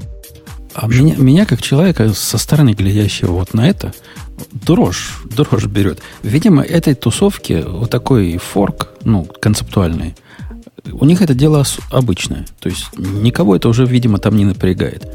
А 0.75 0.87
меня, 0.87 1.17
меня, 1.17 1.45
как 1.45 1.61
человека 1.61 2.13
со 2.15 2.39
стороны 2.39 2.71
глядящего 2.71 3.33
вот 3.33 3.53
на 3.53 3.69
это, 3.69 3.93
дрожь, 4.53 5.21
дрожь 5.25 5.67
берет. 5.67 6.01
Видимо, 6.23 6.63
этой 6.63 6.95
тусовке 6.95 7.63
вот 7.63 7.91
такой 7.91 8.39
форк, 8.39 8.89
ну, 9.05 9.27
концептуальный, 9.41 10.15
у 10.93 11.05
них 11.05 11.23
это 11.23 11.35
дело 11.35 11.65
обычное. 11.91 12.47
То 12.61 12.69
есть 12.69 12.87
никого 12.97 13.57
это 13.57 13.69
уже, 13.69 13.85
видимо, 13.85 14.19
там 14.19 14.37
не 14.37 14.45
напрягает. 14.45 15.07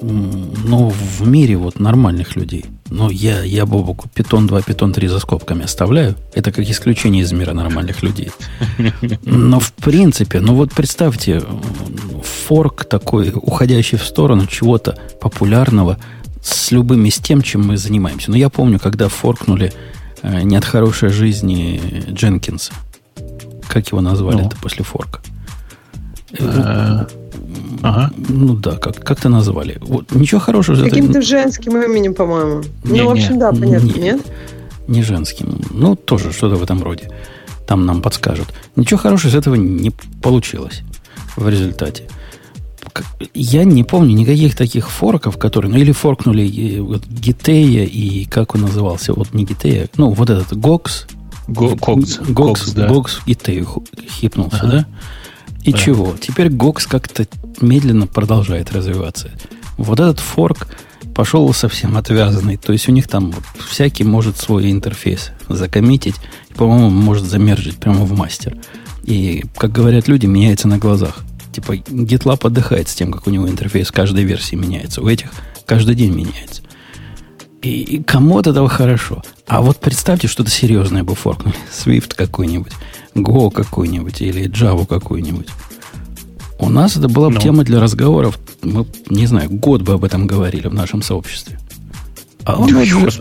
Но 0.00 0.90
в 0.90 1.26
мире 1.26 1.56
вот 1.56 1.80
нормальных 1.80 2.36
людей, 2.36 2.66
ну, 2.90 3.10
я, 3.10 3.42
я 3.42 3.64
Бобуку 3.64 4.08
питон 4.12 4.46
2, 4.46 4.62
питон 4.62 4.92
3 4.92 5.08
за 5.08 5.18
скобками 5.18 5.64
оставляю. 5.64 6.16
Это 6.34 6.52
как 6.52 6.68
исключение 6.68 7.22
из 7.22 7.32
мира 7.32 7.52
нормальных 7.52 8.02
людей. 8.02 8.30
Но 9.24 9.60
в 9.60 9.72
принципе, 9.72 10.40
ну 10.40 10.54
вот 10.54 10.72
представьте, 10.72 11.42
форк 12.46 12.84
такой, 12.84 13.32
уходящий 13.34 13.96
в 13.96 14.04
сторону 14.04 14.46
чего-то 14.46 14.98
популярного– 15.20 15.98
с 16.44 16.70
любыми 16.70 17.08
с 17.08 17.18
тем, 17.18 17.40
чем 17.40 17.66
мы 17.66 17.78
занимаемся. 17.78 18.30
Но 18.30 18.36
я 18.36 18.50
помню, 18.50 18.78
когда 18.78 19.08
форкнули 19.08 19.72
э, 20.22 20.42
«Не 20.42 20.56
от 20.56 20.64
хорошей 20.64 21.08
жизни» 21.08 22.04
Дженкинса. 22.10 22.72
Как 23.66 23.88
его 23.88 24.02
назвали 24.02 24.42
ну. 24.42 24.46
это 24.46 24.56
после 24.56 24.84
форка? 24.84 25.20
Э, 26.38 27.06
ага. 27.82 28.10
Ну 28.28 28.54
да, 28.54 28.76
как, 28.76 29.02
как 29.02 29.20
то 29.20 29.30
назвали. 29.30 29.78
Вот, 29.80 30.14
ничего 30.14 30.38
хорошего. 30.38 30.76
Каким-то 30.76 31.18
это... 31.18 31.22
женским 31.22 31.78
именем, 31.78 32.12
по-моему. 32.12 32.62
Не, 32.84 33.00
ну, 33.00 33.08
в 33.08 33.12
общем, 33.12 33.32
не, 33.34 33.40
да, 33.40 33.50
понятно, 33.50 33.86
не, 33.86 34.02
нет? 34.02 34.20
Не 34.86 35.02
женским. 35.02 35.62
Ну, 35.70 35.96
тоже 35.96 36.30
что-то 36.30 36.56
в 36.56 36.62
этом 36.62 36.82
роде. 36.82 37.10
Там 37.66 37.86
нам 37.86 38.02
подскажут. 38.02 38.48
Ничего 38.76 39.00
хорошего 39.00 39.30
из 39.30 39.34
этого 39.34 39.54
не 39.54 39.90
получилось 40.20 40.82
в 41.36 41.48
результате 41.48 42.04
я 43.34 43.64
не 43.64 43.84
помню 43.84 44.14
никаких 44.14 44.56
таких 44.56 44.90
форков, 44.90 45.38
которые, 45.38 45.70
ну 45.70 45.78
или 45.78 45.92
форкнули 45.92 46.78
вот, 46.78 47.06
Gitea 47.06 47.84
и 47.84 48.24
как 48.24 48.54
он 48.54 48.62
назывался, 48.62 49.12
вот 49.14 49.34
не 49.34 49.44
Gitea, 49.44 49.88
ну 49.96 50.10
вот 50.10 50.30
этот 50.30 50.56
Gogs, 50.58 51.06
Gogs, 51.48 52.18
Gogs, 52.28 52.72
да. 52.72 52.88
Gogs 52.88 53.20
Gitea 53.26 53.66
хипнулся, 54.08 54.60
ага. 54.62 54.70
да? 54.70 54.86
И 55.62 55.72
да. 55.72 55.78
чего? 55.78 56.14
Теперь 56.20 56.50
Gogs 56.50 56.86
как-то 56.86 57.26
медленно 57.60 58.06
продолжает 58.06 58.72
развиваться. 58.72 59.30
Вот 59.76 59.98
этот 59.98 60.20
форк 60.20 60.68
пошел 61.14 61.52
совсем 61.52 61.96
отвязанный. 61.96 62.56
То 62.56 62.72
есть 62.72 62.88
у 62.88 62.92
них 62.92 63.08
там 63.08 63.32
всякий 63.68 64.04
может 64.04 64.36
свой 64.36 64.70
интерфейс 64.70 65.32
закоммитить. 65.48 66.16
И, 66.50 66.54
по-моему, 66.54 66.90
может 66.90 67.24
замержить 67.24 67.76
прямо 67.76 68.04
в 68.04 68.16
мастер. 68.16 68.56
И, 69.04 69.44
как 69.56 69.72
говорят 69.72 70.08
люди, 70.08 70.26
меняется 70.26 70.68
на 70.68 70.78
глазах. 70.78 71.24
Типа 71.54 71.76
GitLab 71.76 72.44
отдыхает 72.44 72.88
с 72.88 72.94
тем, 72.96 73.12
как 73.12 73.28
у 73.28 73.30
него 73.30 73.48
интерфейс 73.48 73.92
каждой 73.92 74.24
версии 74.24 74.56
меняется. 74.56 75.02
У 75.02 75.08
этих 75.08 75.30
каждый 75.66 75.94
день 75.94 76.12
меняется. 76.12 76.62
И, 77.62 77.80
и 77.82 78.02
кому 78.02 78.38
от 78.38 78.48
этого 78.48 78.68
хорошо. 78.68 79.22
А 79.46 79.62
вот 79.62 79.78
представьте, 79.78 80.26
что-то 80.26 80.50
серьезное 80.50 81.04
бы 81.04 81.14
форкнули. 81.14 81.54
Swift 81.72 82.16
какой-нибудь, 82.16 82.72
Go 83.14 83.52
какой-нибудь 83.52 84.20
или 84.20 84.50
Java 84.50 84.84
какой-нибудь. 84.84 85.46
У 86.58 86.68
нас 86.70 86.96
это 86.96 87.08
была 87.08 87.28
бы. 87.28 87.34
Ну. 87.34 87.40
тема 87.40 87.62
для 87.62 87.80
разговоров. 87.80 88.36
Мы, 88.62 88.84
не 89.08 89.26
знаю, 89.26 89.48
год 89.50 89.82
бы 89.82 89.92
об 89.92 90.04
этом 90.04 90.26
говорили 90.26 90.66
в 90.66 90.74
нашем 90.74 91.02
сообществе. 91.02 91.60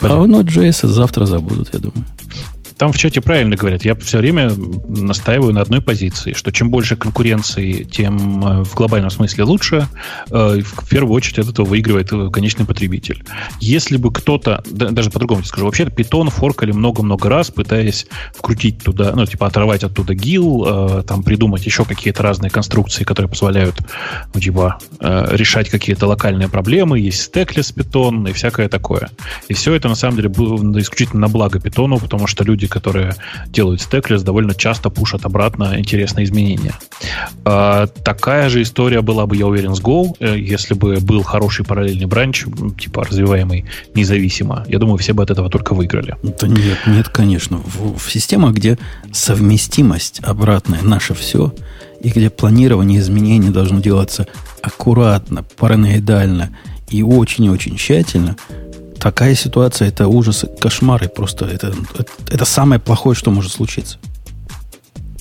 А 0.10 0.22
у 0.22 0.28
Node.js 0.28 0.88
завтра 0.88 1.26
забудут, 1.28 1.70
я 1.72 1.80
думаю. 1.80 2.06
Там 2.78 2.92
в 2.92 2.98
чате 2.98 3.22
правильно 3.22 3.56
говорят. 3.56 3.86
Я 3.86 3.96
все 3.96 4.18
время 4.18 4.52
настаиваю 4.88 5.54
на 5.54 5.62
одной 5.62 5.82
позиции, 5.82 6.34
что 6.34 6.52
чем 6.52 6.70
больше 6.70 6.96
конкуренции, 6.96 7.84
тем 7.84 8.46
э, 8.46 8.64
в 8.64 8.74
глобальном 8.76 9.10
смысле 9.10 9.44
лучше. 9.44 9.88
Э, 10.30 10.60
в 10.62 10.90
первую 10.90 11.14
очередь 11.14 11.40
от 11.40 11.50
этого 11.50 11.66
выигрывает 11.66 12.12
э, 12.12 12.30
конечный 12.32 12.66
потребитель. 12.66 13.24
Если 13.60 13.98
бы 13.98 14.12
кто-то, 14.12 14.64
даже 14.66 15.10
по-другому 15.10 15.44
скажу, 15.44 15.66
вообще 15.66 15.84
Python 15.84 16.30
форкали 16.30 16.72
много-много 16.72 17.30
раз, 17.30 17.52
пытаясь 17.52 18.08
вкрутить 18.34 18.84
туда, 18.84 19.14
ну, 19.16 19.26
типа 19.26 19.48
оторвать 19.48 19.84
оттуда 19.84 20.14
гил, 20.14 21.04
там 21.04 21.24
придумать 21.24 21.66
еще 21.66 21.86
какие-то 21.86 22.24
разные 22.24 22.50
конструкции, 22.50 23.04
которые 23.04 23.30
позволяют, 23.30 23.76
ну, 24.34 24.40
типа, 24.40 24.80
решать 25.00 25.70
какие-то 25.70 26.08
локальные 26.08 26.50
проблемы. 26.50 27.00
Есть 27.00 27.22
стеклес 27.22 27.74
Python 27.76 28.30
и 28.30 28.34
всякое 28.34 28.70
такое. 28.70 29.10
И 29.48 29.54
все 29.54 29.74
это, 29.74 29.90
на 29.90 29.96
самом 29.96 30.18
деле, 30.18 30.30
было 30.30 30.58
исключительно 30.80 31.22
на 31.22 31.28
благо 31.28 31.60
Python, 31.60 32.00
потому 32.00 32.28
что 32.28 32.44
люди, 32.44 32.63
которые 32.68 33.16
делают 33.48 33.82
стеклес, 33.82 34.24
довольно 34.24 34.54
часто 34.56 34.90
пушат 34.90 35.26
обратно 35.26 35.80
интересные 35.80 36.26
изменения. 36.26 36.74
А, 37.46 37.88
такая 37.88 38.50
же 38.50 38.62
история 38.62 39.02
была 39.02 39.26
бы, 39.26 39.36
я 39.36 39.48
уверен, 39.48 39.76
с 39.76 39.82
Go, 39.82 40.16
э, 40.20 40.38
если 40.38 40.74
бы 40.74 41.00
был 41.00 41.24
хороший 41.24 41.66
параллельный 41.66 42.06
бранч, 42.06 42.46
типа 42.80 43.04
развиваемый 43.04 43.66
независимо. 43.96 44.66
Я 44.68 44.80
думаю, 44.80 44.98
все 44.98 45.14
бы 45.14 45.24
от 45.24 45.32
этого 45.32 45.50
только 45.50 45.74
выиграли. 45.74 46.16
Да 46.24 46.48
нет, 46.48 46.78
нет, 46.88 47.10
конечно. 47.10 47.58
В, 47.58 47.98
в 47.98 48.12
системах, 48.12 48.54
где 48.54 48.78
совместимость 49.12 50.20
обратная 50.24 50.82
наше 50.82 51.14
все, 51.14 51.54
и 52.02 52.10
где 52.10 52.30
планирование 52.30 53.00
изменений 53.00 53.50
должно 53.50 53.80
делаться 53.80 54.28
аккуратно, 54.62 55.44
параноидально 55.58 56.50
и 56.90 57.02
очень-очень 57.02 57.78
тщательно– 57.78 58.36
такая 59.04 59.36
ситуация 59.36 59.90
это 59.90 60.08
ужас, 60.08 60.46
кошмар, 60.62 61.04
и 61.04 61.08
просто 61.10 61.46
это, 61.46 61.74
это, 61.94 62.06
это 62.32 62.46
самое 62.46 62.80
плохое, 62.80 63.16
что 63.16 63.32
может 63.32 63.52
случиться. 63.52 63.98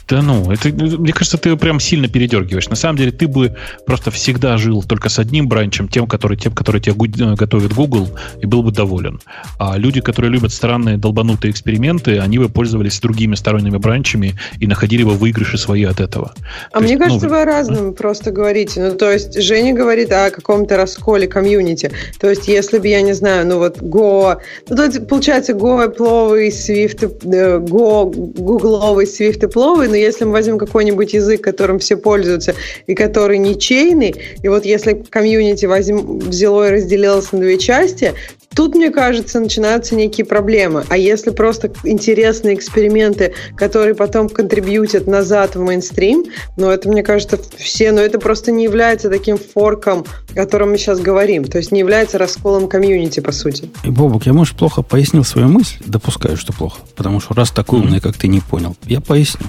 Да 0.08 0.22
ну, 0.22 0.50
это, 0.50 0.68
мне 0.70 1.12
кажется, 1.12 1.38
ты 1.38 1.56
прям 1.56 1.80
сильно 1.80 2.08
передергиваешь. 2.08 2.68
На 2.68 2.76
самом 2.76 2.96
деле, 2.96 3.12
ты 3.12 3.28
бы 3.28 3.56
просто 3.86 4.10
всегда 4.10 4.56
жил 4.58 4.82
только 4.82 5.08
с 5.08 5.18
одним 5.18 5.48
бранчем, 5.48 5.88
тем, 5.88 6.06
который, 6.06 6.36
тем, 6.36 6.52
который 6.52 6.80
тебе 6.80 6.94
э, 6.94 7.34
готовит 7.34 7.72
Google, 7.72 8.08
и 8.40 8.46
был 8.46 8.62
бы 8.62 8.72
доволен. 8.72 9.20
А 9.58 9.76
люди, 9.76 10.00
которые 10.00 10.30
любят 10.30 10.52
странные 10.52 10.98
долбанутые 10.98 11.50
эксперименты, 11.50 12.18
они 12.18 12.38
бы 12.38 12.48
пользовались 12.48 13.00
другими 13.00 13.34
сторонними 13.34 13.76
бранчами 13.76 14.34
и 14.58 14.66
находили 14.66 15.04
бы 15.04 15.12
выигрыши 15.12 15.58
свои 15.58 15.84
от 15.84 16.00
этого. 16.00 16.34
А 16.72 16.78
то 16.78 16.80
мне 16.80 16.92
есть, 16.92 17.02
кажется, 17.02 17.26
ну, 17.26 17.32
вы 17.32 17.42
о 17.42 17.44
разном 17.44 17.88
а? 17.90 17.92
просто 17.92 18.30
говорите. 18.30 18.82
Ну, 18.82 18.96
то 18.96 19.10
есть, 19.10 19.40
Женя 19.40 19.74
говорит 19.74 20.12
о 20.12 20.30
каком-то 20.30 20.76
расколе 20.76 21.26
комьюнити. 21.26 21.90
То 22.20 22.28
есть, 22.28 22.48
если 22.48 22.78
бы, 22.78 22.88
я 22.88 23.02
не 23.02 23.12
знаю, 23.12 23.46
ну 23.46 23.58
вот 23.58 23.78
Go, 23.78 24.38
ну, 24.68 24.76
то 24.76 25.00
получается 25.00 25.52
Go, 25.52 25.86
Apple, 25.86 26.48
Swift, 26.48 27.04
э, 27.24 27.58
Go, 27.58 28.12
Googleовый, 28.12 29.04
Swift, 29.04 29.40
Apple, 29.40 29.91
но 29.92 29.96
если 29.96 30.24
мы 30.24 30.32
возьмем 30.32 30.56
какой-нибудь 30.56 31.12
язык, 31.12 31.42
которым 31.42 31.78
все 31.78 31.98
пользуются, 31.98 32.54
и 32.86 32.94
который 32.94 33.36
ничейный, 33.36 34.14
и 34.42 34.48
вот 34.48 34.64
если 34.64 34.94
комьюнити 34.94 35.66
возьм, 35.66 36.18
взяло 36.18 36.68
и 36.68 36.70
разделилось 36.70 37.30
на 37.32 37.40
две 37.40 37.58
части, 37.58 38.14
тут, 38.54 38.74
мне 38.74 38.90
кажется, 38.90 39.38
начинаются 39.38 39.94
некие 39.94 40.24
проблемы. 40.24 40.84
А 40.88 40.96
если 40.96 41.28
просто 41.28 41.72
интересные 41.84 42.54
эксперименты, 42.54 43.34
которые 43.54 43.94
потом 43.94 44.30
контрибьютят 44.30 45.06
назад 45.06 45.56
в 45.56 45.60
мейнстрим, 45.60 46.24
ну, 46.56 46.70
это, 46.70 46.88
мне 46.88 47.02
кажется, 47.02 47.38
все, 47.58 47.92
но 47.92 48.00
это 48.00 48.18
просто 48.18 48.50
не 48.50 48.64
является 48.64 49.10
таким 49.10 49.36
форком, 49.36 50.06
о 50.30 50.34
котором 50.34 50.70
мы 50.70 50.78
сейчас 50.78 51.00
говорим. 51.00 51.44
То 51.44 51.58
есть 51.58 51.70
не 51.70 51.80
является 51.80 52.16
расколом 52.16 52.66
комьюнити, 52.66 53.20
по 53.20 53.32
сути. 53.32 53.68
И, 53.84 53.90
Бобок, 53.90 54.24
я, 54.24 54.32
может, 54.32 54.56
плохо 54.56 54.80
пояснил 54.80 55.24
свою 55.24 55.48
мысль? 55.48 55.76
Допускаю, 55.84 56.38
что 56.38 56.54
плохо. 56.54 56.80
Потому 56.96 57.20
что 57.20 57.34
раз 57.34 57.50
такой 57.50 57.80
умный, 57.80 58.00
как 58.00 58.16
ты, 58.16 58.28
не 58.28 58.40
понял. 58.40 58.74
Я 58.86 59.00
поясню. 59.00 59.46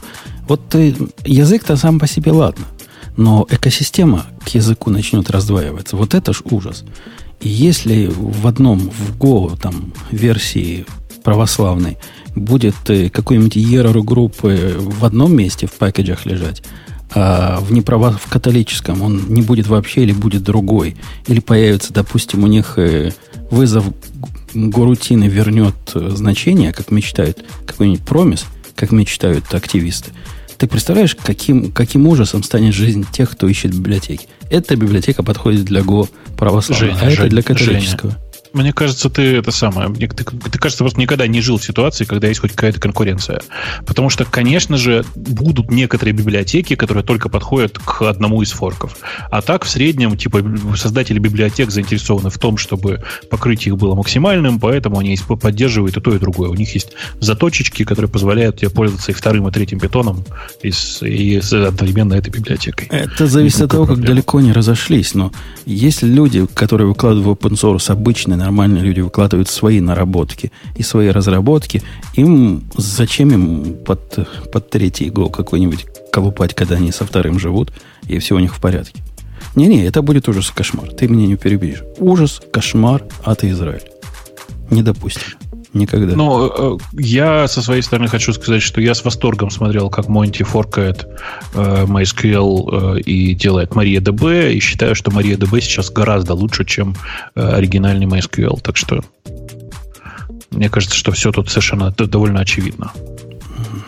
Вот 0.48 0.62
ты, 0.70 0.96
язык-то 1.26 1.76
сам 1.78 2.00
по 2.00 2.08
себе 2.08 2.32
ладно. 2.32 2.66
Но 3.16 3.46
экосистема 3.50 4.26
к 4.44 4.50
языку 4.50 4.90
начнет 4.90 5.30
раздваиваться. 5.30 5.96
Вот 5.96 6.14
это 6.14 6.34
ж 6.34 6.42
ужас. 6.46 6.84
И 7.42 7.50
если 7.50 8.08
в 8.08 8.48
одном, 8.48 8.80
в 8.80 9.18
Go, 9.18 9.60
там, 9.60 9.94
версии 10.12 10.86
православной, 11.24 11.98
будет 12.36 12.76
э, 12.90 13.10
какой-нибудь 13.10 13.58
error 13.58 14.02
группы 14.02 14.76
в 14.80 15.06
одном 15.06 15.36
месте 15.36 15.68
в 15.68 15.74
пакетах 15.74 16.26
лежать, 16.26 16.64
а 17.16 17.60
в, 17.60 17.72
неправо, 17.72 18.12
в 18.12 18.28
католическом 18.28 19.02
он 19.02 19.28
не 19.30 19.42
будет 19.42 19.68
вообще 19.68 20.02
или 20.04 20.14
будет 20.14 20.44
другой, 20.44 20.98
или 21.28 21.40
появится, 21.40 21.94
допустим, 21.94 22.44
у 22.44 22.48
них 22.48 22.78
э, 22.78 23.12
вызов 23.52 23.86
горутины 24.54 25.26
вернет 25.26 25.76
э, 25.94 26.10
значение, 26.16 26.74
как 26.74 26.92
мечтают, 26.92 27.44
какой-нибудь 27.66 28.04
промис, 28.04 28.46
как 28.76 28.92
мечтают 28.92 29.54
активисты, 29.54 30.12
ты 30.58 30.68
представляешь, 30.68 31.16
каким, 31.16 31.72
каким 31.72 32.08
ужасом 32.08 32.44
станет 32.44 32.74
жизнь 32.74 33.06
тех, 33.12 33.32
кто 33.32 33.48
ищет 33.48 33.76
библиотеки? 33.76 34.28
Эта 34.50 34.76
библиотека 34.76 35.24
подходит 35.24 35.66
для 35.66 35.82
Go 35.82 36.10
православного, 36.38 37.00
а 37.02 37.10
это 37.10 37.28
для 37.28 37.42
католического. 37.42 38.12
Женя. 38.12 38.24
Мне 38.54 38.72
кажется, 38.72 39.10
ты 39.10 39.38
это 39.38 39.52
самое. 39.52 39.88
Мне, 39.90 40.08
ты, 40.08 40.24
ты, 40.24 40.60
кажется, 40.60 40.84
просто 40.84 41.00
никогда 41.00 41.26
не 41.26 41.42
жил 41.42 41.58
в 41.58 41.64
ситуации, 41.64 42.06
когда 42.06 42.28
есть 42.28 42.40
хоть 42.40 42.52
какая-то 42.52 42.80
конкуренция. 42.80 43.42
Потому 43.86 44.12
что, 44.12 44.26
конечно 44.26 44.78
же, 44.78 45.04
будут 45.16 45.72
некоторые 45.72 46.14
библиотеки, 46.14 46.76
которые 46.76 47.04
только 47.04 47.30
подходят 47.30 47.80
к 47.80 48.04
одному 48.04 48.44
из 48.44 48.52
форков. 48.52 48.98
А 49.32 49.42
так, 49.42 49.66
в 49.66 49.70
среднем, 49.70 50.16
типа, 50.18 50.44
создатели 50.76 51.18
библиотек 51.18 51.72
заинтересованы 51.72 52.30
в 52.30 52.38
том, 52.38 52.58
чтобы 52.58 53.02
покрытие 53.32 53.74
их 53.74 53.80
было 53.80 53.96
максимальным, 53.96 54.60
поэтому 54.60 55.00
они 55.00 55.18
поддерживают 55.42 55.98
и 55.98 56.02
то, 56.02 56.16
и 56.16 56.20
другое. 56.20 56.50
У 56.50 56.56
них 56.56 56.74
есть 56.76 56.94
заточечки, 57.20 57.84
которые 57.84 58.10
позволяют 58.10 58.60
тебе 58.60 58.70
пользоваться 58.70 59.12
и 59.12 59.16
вторым, 59.16 59.48
и 59.48 59.52
третьим 59.52 59.80
питоном, 59.80 60.26
и, 60.62 60.72
и 61.02 61.38
одновременно 61.38 62.14
этой 62.14 62.30
библиотекой. 62.30 62.88
Это 62.90 63.26
зависит 63.26 63.62
от 63.62 63.72
того, 63.72 63.86
проблема. 63.86 64.06
как 64.06 64.16
далеко 64.16 64.38
они 64.38 64.52
разошлись. 64.52 65.16
Но 65.16 65.32
если 65.66 66.08
люди, 66.08 66.46
которые 66.54 66.88
выкладывают 66.88 67.26
в 67.26 67.46
open 67.46 67.54
source 67.54 67.92
обычные 67.92 68.43
нормальные 68.44 68.84
люди 68.84 69.00
выкладывают 69.00 69.50
свои 69.50 69.80
наработки 69.80 70.52
и 70.76 70.84
свои 70.84 71.10
разработки, 71.10 71.82
им 72.16 72.64
зачем 72.76 73.32
им 73.32 73.76
под, 73.86 74.28
под 74.52 74.70
третий 74.70 75.10
гол 75.10 75.30
какой-нибудь 75.30 75.86
колупать, 76.12 76.54
когда 76.54 76.76
они 76.76 76.92
со 76.92 77.06
вторым 77.06 77.40
живут, 77.40 77.72
и 78.08 78.20
все 78.20 78.36
у 78.36 78.40
них 78.40 78.56
в 78.56 78.60
порядке? 78.60 79.02
Не-не, 79.56 79.86
это 79.86 80.02
будет 80.02 80.28
ужас 80.28 80.52
кошмар. 80.52 80.90
Ты 80.90 81.08
меня 81.08 81.28
не 81.28 81.36
перебьешь. 81.36 81.84
Ужас, 82.00 82.42
кошмар 82.52 83.04
от 83.24 83.44
Израиля. 83.44 83.88
Не 84.70 84.84
допустим. 84.84 85.38
Никогда. 85.74 86.16
Ну, 86.16 86.78
э, 86.78 86.78
я 86.94 87.48
со 87.48 87.62
своей 87.64 87.82
стороны 87.82 88.08
хочу 88.08 88.32
сказать, 88.34 88.62
что 88.62 88.80
я 88.80 88.94
с 88.94 89.04
восторгом 89.04 89.50
смотрел, 89.50 89.90
как 89.90 90.08
Монти 90.08 90.44
форкает 90.44 91.08
э, 91.56 91.86
MySQL 91.86 92.98
э, 92.98 93.00
и 93.02 93.34
делает 93.34 93.72
MariaDB, 93.72 94.54
и 94.54 94.60
считаю, 94.60 94.94
что 94.94 95.10
MariaDB 95.10 95.62
сейчас 95.62 95.90
гораздо 95.90 96.36
лучше, 96.36 96.64
чем 96.64 96.96
оригинальный 97.34 98.06
MySQL. 98.06 98.62
Так 98.62 98.78
что 98.78 99.02
мне 100.52 100.70
кажется, 100.70 100.96
что 100.96 101.12
все 101.12 101.32
тут 101.32 101.50
совершенно 101.50 101.92
довольно 101.92 102.42
очевидно. 102.42 102.92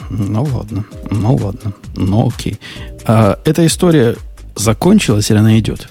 Ну 0.10 0.44
ладно, 0.44 0.86
ну 1.12 1.36
ладно, 1.36 1.74
ну 1.96 2.28
окей. 2.28 2.60
А 3.06 3.38
эта 3.46 3.66
история 3.66 4.16
закончилась 4.56 5.30
или 5.30 5.38
она 5.38 5.60
идет? 5.60 5.90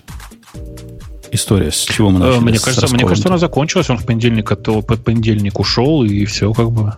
История? 1.35 1.71
С 1.71 1.81
чего 1.81 2.11
мы 2.11 2.19
начали? 2.19 2.41
Мне 2.41 2.59
кажется, 2.59 2.95
мне 2.95 3.07
кажется, 3.07 3.29
она 3.29 3.39
закончилась. 3.39 3.91
Он 3.91 3.99
в 3.99 4.05
понедельник, 4.05 4.51
в 4.51 4.83
понедельник 4.83 5.59
ушел, 5.61 6.05
и 6.05 6.25
все 6.25 6.53
как 6.53 6.71
бы. 6.71 6.95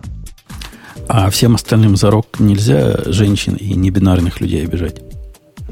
А 1.07 1.29
всем 1.29 1.55
остальным 1.55 1.95
за 1.95 2.11
рок 2.11 2.39
нельзя 2.39 2.97
женщин 3.05 3.55
и 3.55 3.73
небинарных 3.75 4.41
людей 4.41 4.65
обижать? 4.65 5.01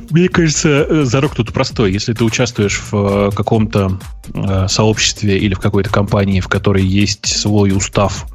Мне 0.09 0.29
кажется, 0.29 0.69
э, 0.69 1.03
зарок 1.05 1.35
тут 1.35 1.51
простой. 1.53 1.91
Если 1.91 2.13
ты 2.13 2.23
участвуешь 2.23 2.81
в 2.91 3.29
э, 3.29 3.31
каком-то 3.35 3.99
э, 4.33 4.67
сообществе 4.67 5.37
или 5.37 5.53
в 5.53 5.59
какой-то 5.59 5.89
компании, 5.89 6.39
в 6.39 6.47
которой 6.47 6.83
есть 6.83 7.25
свой 7.25 7.75
устав, 7.75 8.25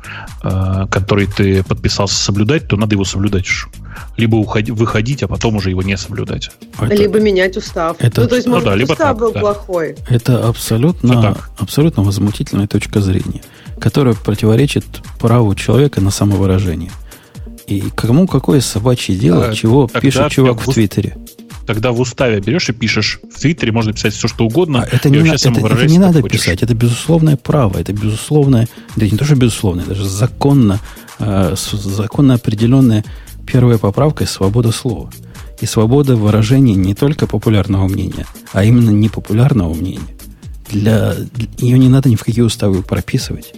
который 0.42 1.26
ты 1.26 1.62
подписался 1.62 2.14
соблюдать, 2.14 2.66
то 2.66 2.76
надо 2.76 2.94
его 2.94 3.04
соблюдать. 3.04 3.46
Либо 4.16 4.37
уходи, 4.37 4.72
выходить, 4.72 5.22
а 5.22 5.28
потом 5.28 5.56
уже 5.56 5.70
его 5.70 5.83
не 5.83 5.96
соблюдать. 5.96 6.50
Это, 6.80 6.94
либо 6.94 7.20
менять 7.20 7.56
устав. 7.56 7.96
Это, 7.98 8.22
ну, 8.22 8.28
то 8.28 8.37
есть, 8.37 8.46
ну, 8.46 8.54
может, 8.54 8.68
да, 8.68 8.74
либо 8.74 8.92
устав 8.92 9.09
так, 9.09 9.18
был 9.18 9.33
да. 9.33 9.40
плохой. 9.40 9.96
Это 10.09 10.48
абсолютно, 10.48 11.37
абсолютно 11.59 12.02
возмутительная 12.02 12.66
точка 12.66 13.00
зрения, 13.00 13.42
которая 13.78 14.14
противоречит 14.14 14.85
праву 15.18 15.54
человека 15.54 16.00
на 16.00 16.11
самовыражение. 16.11 16.90
И 17.66 17.85
кому 17.94 18.26
какое 18.26 18.61
собачье 18.61 19.14
дело, 19.14 19.48
а, 19.48 19.54
чего 19.54 19.87
пишет 19.87 20.33
чувак 20.33 20.61
в 20.61 20.72
Твиттере? 20.72 21.16
Тогда 21.66 21.92
в 21.92 22.01
уставе 22.01 22.40
берешь 22.40 22.68
и 22.68 22.73
пишешь. 22.73 23.20
В 23.35 23.40
Твиттере 23.40 23.73
можно 23.73 23.92
писать 23.92 24.14
все, 24.14 24.29
что 24.29 24.44
угодно. 24.44 24.83
А 24.83 24.94
это, 24.94 25.09
не, 25.11 25.18
на, 25.18 25.35
это, 25.35 25.49
это 25.51 25.87
не 25.87 25.99
надо 25.99 26.23
хочешь. 26.23 26.40
писать. 26.40 26.62
Это 26.62 26.75
безусловное 26.75 27.37
право. 27.37 27.79
Это 27.79 27.92
безусловное, 27.92 28.68
да 28.96 29.07
не 29.07 29.16
то, 29.16 29.25
что 29.25 29.37
безусловное, 29.37 29.85
даже 29.85 30.09
законно, 30.09 30.81
э, 31.18 31.55
законно 31.57 32.35
определенная 32.35 33.05
первая 33.46 33.79
поправка– 33.79 34.27
свобода 34.27 34.73
слова. 34.73 35.11
И 35.61 35.66
свобода 35.66 36.16
выражения 36.16 36.75
не 36.75 36.94
только 36.94 37.27
популярного 37.27 37.87
мнения, 37.87 38.27
а 38.53 38.64
именно 38.64 38.90
непопулярного 38.90 39.75
мнения. 39.75 40.01
Для, 40.70 41.14
для 41.14 41.46
ее 41.59 41.79
не 41.79 41.88
надо 41.88 42.09
ни 42.09 42.16
в 42.16 42.25
какие 42.25 42.42
уставы 42.42 42.83
прописывать. 42.83 43.53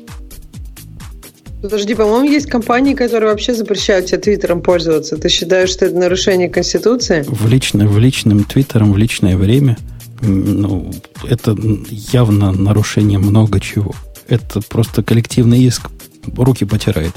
Подожди, 1.62 1.94
по-моему, 1.94 2.28
есть 2.28 2.46
компании, 2.46 2.94
которые 2.94 3.30
вообще 3.30 3.54
запрещают 3.54 4.06
тебе 4.06 4.18
Твиттером 4.18 4.60
пользоваться. 4.60 5.16
Ты 5.16 5.28
считаешь, 5.28 5.70
что 5.70 5.86
это 5.86 5.96
нарушение 5.96 6.50
Конституции? 6.50 7.24
В, 7.26 7.48
лично, 7.48 7.86
в 7.86 7.98
личном 7.98 8.42
Твиттером 8.44 8.92
в 8.92 8.96
личное 8.96 9.36
время 9.36 9.76
ну, 10.22 10.92
это 11.24 11.56
явно 11.88 12.52
нарушение 12.52 13.18
много 13.18 13.60
чего. 13.60 13.94
Это 14.28 14.60
просто 14.60 15.02
коллективный 15.02 15.62
иск 15.62 15.90
руки 16.36 16.64
потирает. 16.64 17.12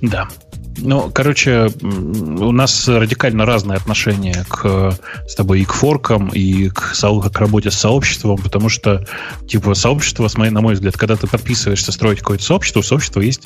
Да. 0.00 0.28
Ну, 0.82 1.10
короче, 1.12 1.70
у 1.82 2.52
нас 2.52 2.88
радикально 2.88 3.44
разное 3.44 3.76
отношение 3.76 4.44
к, 4.48 4.96
с 5.26 5.34
тобой 5.34 5.60
и 5.60 5.64
к 5.64 5.72
форкам, 5.72 6.28
и 6.28 6.68
к, 6.70 6.94
к 6.94 7.38
работе 7.38 7.70
с 7.70 7.74
сообществом, 7.74 8.38
потому 8.38 8.68
что, 8.68 9.06
типа, 9.46 9.74
сообщество, 9.74 10.28
на 10.36 10.60
мой 10.60 10.74
взгляд, 10.74 10.96
когда 10.96 11.16
ты 11.16 11.26
подписываешься 11.26 11.92
строить 11.92 12.20
какое-то 12.20 12.44
сообщество, 12.44 12.80
у 12.80 12.82
сообщества 12.82 13.20
есть, 13.20 13.42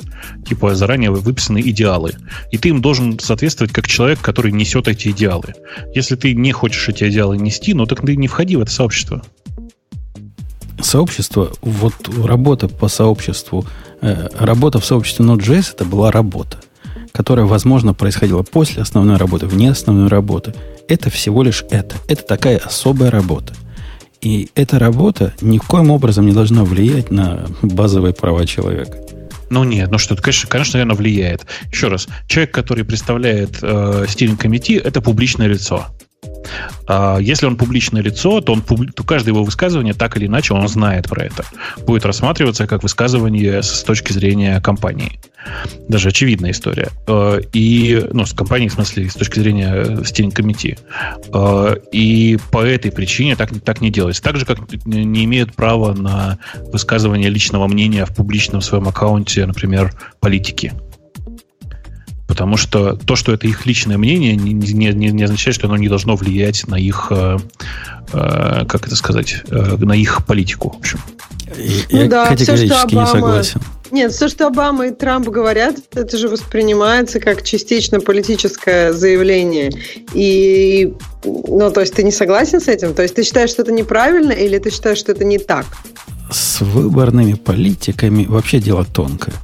типа, 0.47 0.75
заранее 0.75 1.11
выписанные 1.11 1.69
идеалы. 1.69 2.13
И 2.51 2.57
ты 2.57 2.69
им 2.69 2.81
должен 2.81 3.19
соответствовать 3.19 3.73
как 3.73 3.87
человек, 3.87 4.21
который 4.21 4.51
несет 4.51 4.87
эти 4.87 5.09
идеалы. 5.09 5.55
Если 5.93 6.15
ты 6.15 6.33
не 6.33 6.51
хочешь 6.53 6.87
эти 6.87 7.09
идеалы 7.09 7.37
нести, 7.37 7.73
ну, 7.73 7.85
так 7.85 8.01
ты 8.05 8.15
не 8.15 8.27
входи 8.27 8.55
в 8.55 8.61
это 8.61 8.71
сообщество. 8.71 9.23
Сообщество, 10.79 11.51
вот 11.61 11.93
работа 12.23 12.67
по 12.67 12.87
сообществу, 12.87 13.65
э, 14.01 14.29
работа 14.37 14.79
в 14.79 14.85
сообществе 14.85 15.25
Node.js 15.25 15.73
это 15.73 15.85
была 15.85 16.11
работа 16.11 16.59
которая, 17.15 17.45
возможно, 17.45 17.93
происходила 17.93 18.43
после 18.43 18.81
основной 18.81 19.15
работы, 19.15 19.45
вне 19.45 19.71
основной 19.71 20.09
работы, 20.09 20.53
это 20.89 21.09
всего 21.09 21.43
лишь 21.43 21.63
это. 21.69 21.95
Это 22.09 22.23
такая 22.23 22.57
особая 22.57 23.09
работа. 23.09 23.53
И 24.19 24.49
эта 24.53 24.79
работа 24.79 25.33
никоим 25.39 25.91
образом 25.91 26.25
не 26.25 26.33
должна 26.33 26.65
влиять 26.65 27.11
на 27.11 27.45
базовые 27.61 28.13
права 28.13 28.45
человека. 28.45 28.97
Ну 29.49 29.63
нет, 29.63 29.89
ну 29.91 29.97
что, 29.97 30.15
конечно, 30.17 30.49
конечно, 30.49 30.73
наверное, 30.73 30.97
влияет. 30.97 31.45
Еще 31.71 31.87
раз, 31.87 32.07
человек, 32.27 32.53
который 32.53 32.83
представляет 32.83 33.59
э, 33.61 34.05
стилинг 34.09 34.41
комити, 34.41 34.73
это 34.73 34.99
публичное 35.01 35.47
лицо. 35.47 35.85
А 36.87 37.17
если 37.19 37.45
он 37.45 37.57
публичное 37.57 38.01
лицо, 38.01 38.41
то, 38.41 38.53
он, 38.53 38.61
то 38.61 39.03
каждое 39.03 39.31
его 39.31 39.43
высказывание 39.43 39.93
так 39.93 40.17
или 40.17 40.27
иначе 40.27 40.53
он 40.53 40.67
знает 40.67 41.07
про 41.09 41.25
это. 41.25 41.45
Будет 41.85 42.05
рассматриваться 42.05 42.67
как 42.67 42.83
высказывание 42.83 43.63
с 43.63 43.83
точки 43.83 44.13
зрения 44.13 44.59
компании. 44.61 45.19
Даже 45.87 46.09
очевидная 46.09 46.51
история. 46.51 46.89
А, 47.07 47.37
и, 47.53 48.03
ну, 48.11 48.25
с 48.25 48.33
компанией, 48.33 48.69
в 48.69 48.73
смысле, 48.73 49.09
с 49.09 49.13
точки 49.13 49.39
зрения 49.39 50.03
стилинг 50.03 50.35
комити. 50.35 50.77
А, 51.31 51.75
и 51.91 52.37
по 52.51 52.63
этой 52.63 52.91
причине 52.91 53.35
так, 53.35 53.51
так 53.63 53.81
не 53.81 53.91
делается. 53.91 54.23
Так 54.23 54.37
же, 54.37 54.45
как 54.45 54.59
не 54.85 55.25
имеют 55.25 55.53
права 55.53 55.93
на 55.93 56.39
высказывание 56.71 57.29
личного 57.29 57.67
мнения 57.67 58.05
в 58.05 58.15
публичном 58.15 58.61
своем 58.61 58.87
аккаунте, 58.87 59.45
например, 59.45 59.93
политики. 60.19 60.73
Потому 62.27 62.57
что 62.57 62.95
то, 62.95 63.15
что 63.15 63.33
это 63.33 63.47
их 63.47 63.65
личное 63.65 63.97
мнение, 63.97 64.35
не, 64.35 64.53
не, 64.53 64.91
не 64.91 65.23
означает, 65.23 65.55
что 65.55 65.67
оно 65.67 65.77
не 65.77 65.87
должно 65.87 66.15
влиять 66.15 66.67
на 66.67 66.75
их, 66.75 67.07
э, 67.11 67.37
э, 68.13 68.65
как 68.67 68.87
это 68.87 68.95
сказать, 68.95 69.43
э, 69.47 69.75
на 69.77 69.93
их 69.93 70.25
политику. 70.25 70.69
В 70.69 70.77
общем. 70.77 70.99
Ну, 71.91 72.01
я 72.01 72.07
да, 72.07 72.27
категорически 72.27 72.67
все, 72.67 72.87
что 72.87 72.99
Обама... 72.99 73.05
не 73.05 73.11
согласен. 73.11 73.61
Нет, 73.91 74.11
все, 74.11 74.27
что 74.27 74.47
Обама 74.47 74.87
и 74.87 74.91
Трамп 74.91 75.29
говорят, 75.29 75.75
это 75.93 76.17
же 76.17 76.27
воспринимается 76.27 77.19
как 77.19 77.43
частично 77.43 77.99
политическое 77.99 78.91
заявление. 78.93 79.71
И, 80.13 80.93
ну, 81.23 81.71
то 81.71 81.81
есть 81.81 81.93
ты 81.93 82.03
не 82.03 82.11
согласен 82.11 82.59
с 82.59 82.67
этим? 82.67 82.93
То 82.95 83.03
есть 83.03 83.13
ты 83.13 83.23
считаешь, 83.23 83.51
что 83.51 83.61
это 83.61 83.71
неправильно, 83.71 84.31
или 84.31 84.57
ты 84.57 84.71
считаешь, 84.71 84.97
что 84.97 85.11
это 85.11 85.23
не 85.23 85.37
так? 85.37 85.65
С 86.31 86.61
выборными 86.61 87.33
политиками 87.33 88.25
вообще 88.25 88.59
дело 88.59 88.83
тонкое. 88.83 89.35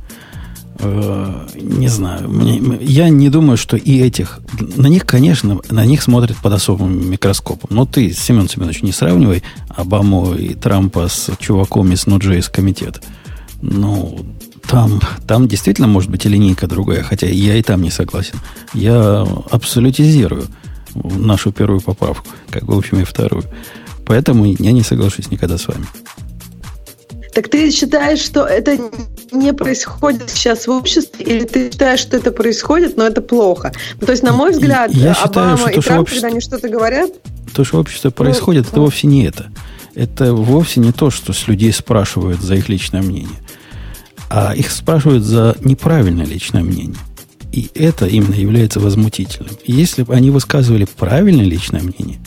Э, 0.84 1.48
не 1.56 1.88
знаю. 1.88 2.30
Мне, 2.30 2.60
я 2.82 3.10
не 3.10 3.30
думаю, 3.30 3.58
что 3.58 3.78
и 3.78 4.00
этих... 4.02 4.40
На 4.60 4.88
них, 4.88 5.06
конечно, 5.06 5.60
на 5.70 5.86
них 5.86 6.02
смотрят 6.02 6.38
под 6.38 6.54
особым 6.54 7.10
микроскопом. 7.10 7.70
Но 7.72 7.86
ты, 7.86 8.12
Семен 8.14 8.50
Семенович, 8.50 8.84
не 8.84 8.92
сравнивай 8.92 9.44
Обаму 9.70 10.34
и 10.34 10.54
Трампа 10.54 11.08
с 11.08 11.30
чуваком 11.40 11.92
из 11.92 12.06
Node.js 12.06 12.52
комитета. 12.52 13.02
Ну, 13.62 14.26
там, 14.68 15.00
там 15.28 15.48
действительно 15.48 15.88
может 15.88 16.10
быть 16.10 16.26
и 16.26 16.30
линейка 16.30 16.68
другая, 16.68 17.04
хотя 17.04 17.28
я 17.28 17.56
и 17.56 17.62
там 17.62 17.82
не 17.82 17.92
согласен. 17.92 18.40
Я 18.74 19.28
абсолютизирую 19.50 20.46
нашу 20.96 21.52
первую 21.52 21.82
поправку, 21.82 22.28
как, 22.50 22.64
в 22.64 22.78
общем, 22.78 23.00
и 23.00 23.04
вторую. 23.04 23.44
Поэтому 24.06 24.46
я 24.46 24.72
не 24.72 24.82
соглашусь 24.82 25.30
никогда 25.30 25.58
с 25.58 25.68
вами. 25.68 25.86
Так 27.34 27.48
ты 27.50 27.72
считаешь, 27.72 28.20
что 28.20 28.46
это 28.46 28.78
не 29.32 29.54
происходит 29.54 30.30
сейчас 30.30 30.68
в 30.68 30.72
обществе, 30.72 31.24
или 31.24 31.46
ты 31.46 31.72
считаешь, 31.72 32.02
что 32.02 32.18
это 32.18 32.32
происходит, 32.32 32.98
но 32.98 33.06
это 33.06 33.22
плохо? 33.22 33.72
Ну, 34.00 34.06
то 34.06 34.12
есть, 34.12 34.24
на 34.24 34.34
мой 34.34 34.52
взгляд, 34.52 34.92
я 34.92 35.14
Обама 35.14 35.58
считаю, 35.58 35.58
что 35.58 35.80
и 35.80 35.84
Трамп, 35.84 36.02
общество... 36.02 36.22
когда 36.22 36.28
они 36.28 36.42
что-то 36.42 36.70
говорят... 36.70 37.12
То, 37.54 37.64
что 37.64 37.78
в 37.78 37.80
обществе 37.80 38.12
происходит, 38.12 38.66
ну, 38.66 38.70
это 38.72 38.82
вовсе 38.82 39.08
не 39.08 39.26
это. 39.26 39.50
Это 39.96 40.34
вовсе 40.34 40.80
не 40.80 40.92
то, 40.92 41.10
что 41.10 41.34
с 41.34 41.48
людей 41.48 41.72
спрашивают 41.72 42.42
за 42.42 42.56
их 42.56 42.70
личное 42.70 43.02
мнение. 43.02 43.40
А 44.30 44.54
их 44.56 44.72
спрашивают 44.72 45.24
за 45.24 45.56
неправильное 45.62 46.26
личное 46.26 46.64
мнение. 46.64 47.00
И 47.52 47.70
это 47.76 48.08
именно 48.08 48.36
является 48.36 48.80
возмутительным. 48.80 49.52
Если 49.66 50.04
бы 50.04 50.16
они 50.16 50.32
высказывали 50.32 50.86
правильное 50.86 51.46
личное 51.46 51.82
мнение, 51.82 52.20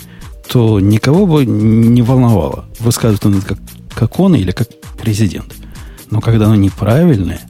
то 0.49 0.81
никого 0.81 1.27
бы 1.27 1.47
не 1.47 2.03
волновало, 2.03 2.67
высказывают 2.79 3.25
он 3.25 3.40
как, 3.40 3.59
как 3.95 4.21
он 4.21 4.35
или 4.35 4.51
как 4.51 4.69
президент. 5.01 5.55
Но 6.11 6.21
когда 6.21 6.47
оно 6.47 6.55
неправильное, 6.55 7.41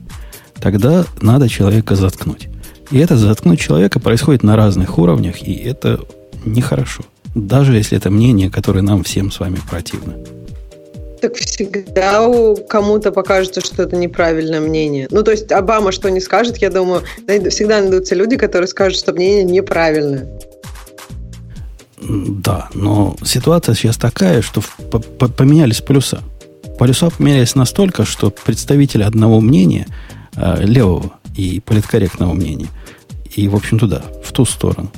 тогда 0.61 1.05
надо 1.21 1.49
человека 1.49 1.97
заткнуть. 1.97 2.49
И 2.91 2.99
это 2.99 3.17
заткнуть 3.17 3.61
человека 3.61 4.01
происходит 4.01 4.43
на 4.43 4.57
разных 4.57 4.99
уровнях, 4.99 5.43
и 5.43 5.55
это 5.55 6.01
нехорошо. 6.45 7.03
Даже 7.35 7.75
если 7.75 7.99
это 7.99 8.11
мнение, 8.11 8.51
которое 8.51 8.83
нам 8.83 9.03
всем 9.03 9.31
с 9.31 9.41
вами 9.41 9.59
противно. 9.69 10.15
Так 11.21 11.35
всегда 11.37 12.29
кому-то 12.69 13.11
покажется, 13.11 13.61
что 13.63 13.83
это 13.83 13.97
неправильное 13.97 14.61
мнение. 14.61 15.09
Ну, 15.11 15.23
то 15.23 15.31
есть 15.31 15.51
Обама 15.51 15.91
что 15.91 16.11
не 16.11 16.21
скажет, 16.21 16.59
я 16.59 16.71
думаю, 16.71 17.03
всегда 17.27 17.81
найдутся 17.81 18.15
люди, 18.15 18.37
которые 18.37 18.69
скажут, 18.69 18.99
что 18.99 19.13
мнение 19.13 19.45
неправильное. 19.45 20.29
Да, 22.01 22.69
но 22.75 23.17
ситуация 23.25 23.75
сейчас 23.75 23.97
такая, 23.97 24.43
что 24.43 24.63
поменялись 25.37 25.81
полюса 25.81 26.21
полюса 26.79 27.11
померялись 27.11 27.55
настолько, 27.55 28.05
что 28.05 28.31
представители 28.31 29.03
одного 29.03 29.41
мнения, 29.41 29.87
э, 30.37 30.65
левого 30.65 31.13
и 31.37 31.61
политкорректного 31.61 32.33
мнения, 32.33 32.69
и, 33.35 33.49
в 33.49 33.57
общем, 33.57 33.79
туда, 33.79 34.03
в 34.25 34.33
ту 34.33 34.45
сторону, 34.45 34.91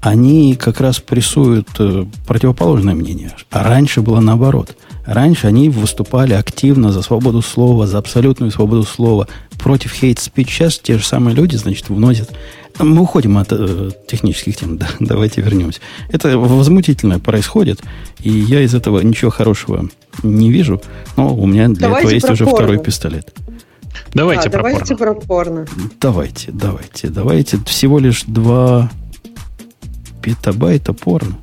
они 0.00 0.54
как 0.54 0.80
раз 0.80 1.00
прессуют 1.00 1.68
э, 1.78 2.04
противоположное 2.26 2.94
мнение. 2.94 3.32
А 3.50 3.64
раньше 3.64 4.02
было 4.02 4.20
наоборот. 4.20 4.76
Раньше 5.04 5.46
они 5.46 5.68
выступали 5.68 6.34
активно 6.34 6.92
за 6.92 7.02
свободу 7.02 7.42
слова, 7.42 7.86
за 7.86 7.98
абсолютную 7.98 8.50
свободу 8.50 8.84
слова, 8.84 9.28
против 9.58 9.92
хейт-спич. 9.92 10.48
Сейчас 10.48 10.78
те 10.78 10.98
же 10.98 11.04
самые 11.04 11.34
люди, 11.34 11.56
значит, 11.56 11.88
вносят... 11.88 12.30
Мы 12.78 13.00
уходим 13.00 13.38
от 13.38 13.48
э, 13.50 13.90
технических 14.06 14.56
тем, 14.56 14.76
да, 14.76 14.86
давайте 15.00 15.40
вернемся. 15.40 15.80
Это 16.10 16.38
возмутительно 16.38 17.18
происходит, 17.18 17.82
и 18.20 18.30
я 18.30 18.60
из 18.60 18.74
этого 18.74 19.00
ничего 19.00 19.30
хорошего 19.30 19.88
не 20.22 20.50
вижу, 20.50 20.82
но 21.16 21.34
у 21.34 21.46
меня 21.46 21.68
для 21.68 21.88
давайте 21.88 22.08
этого 22.08 22.14
есть 22.14 22.30
уже 22.30 22.44
порно. 22.44 22.58
второй 22.58 22.78
пистолет. 22.78 23.34
Давайте, 24.14 24.48
а, 24.48 24.50
про, 24.50 24.58
давайте 24.62 24.96
порно. 24.96 25.14
про 25.14 25.26
порно. 25.26 25.66
Давайте, 26.00 26.50
давайте, 26.52 27.08
давайте. 27.08 27.58
Всего 27.66 27.98
лишь 27.98 28.24
два 28.24 28.90
петабайта 30.22 30.92
порно. 30.92 31.36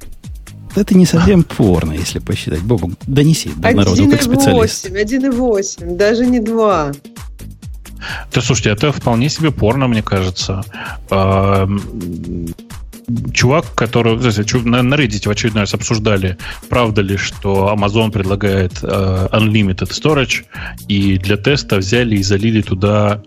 Это 0.76 0.96
не 0.96 1.06
совсем 1.06 1.44
порно, 1.58 1.94
если 1.94 2.20
посчитать. 2.20 2.62
Бобу, 2.62 2.92
донеси 3.06 3.52
до 3.56 3.72
народу 3.72 4.10
как 4.10 4.22
специалист. 4.22 4.90
1,8, 4.90 5.96
даже 5.96 6.26
не 6.26 6.40
2. 6.40 6.92
Да, 8.34 8.42
слушайте, 8.42 8.72
это 8.72 8.92
вполне 8.92 9.30
себе 9.30 9.52
порно, 9.52 9.88
мне 9.88 10.04
кажется 10.04 10.64
чувак, 13.34 13.74
который 13.76 14.16
на, 14.16 14.96
Reddit 14.96 15.28
в 15.28 15.32
очередной 15.32 15.64
раз 15.64 15.74
обсуждали, 15.74 16.38
правда 16.70 17.02
ли, 17.02 17.18
что 17.18 17.74
Amazon 17.76 18.12
предлагает 18.12 18.80
э, 18.82 19.28
unlimited 19.32 19.90
storage, 19.90 20.46
и 20.88 21.18
для 21.18 21.38
теста 21.38 21.78
взяли 21.78 22.16
и 22.18 22.24
залили 22.24 22.62
туда, 22.62 23.22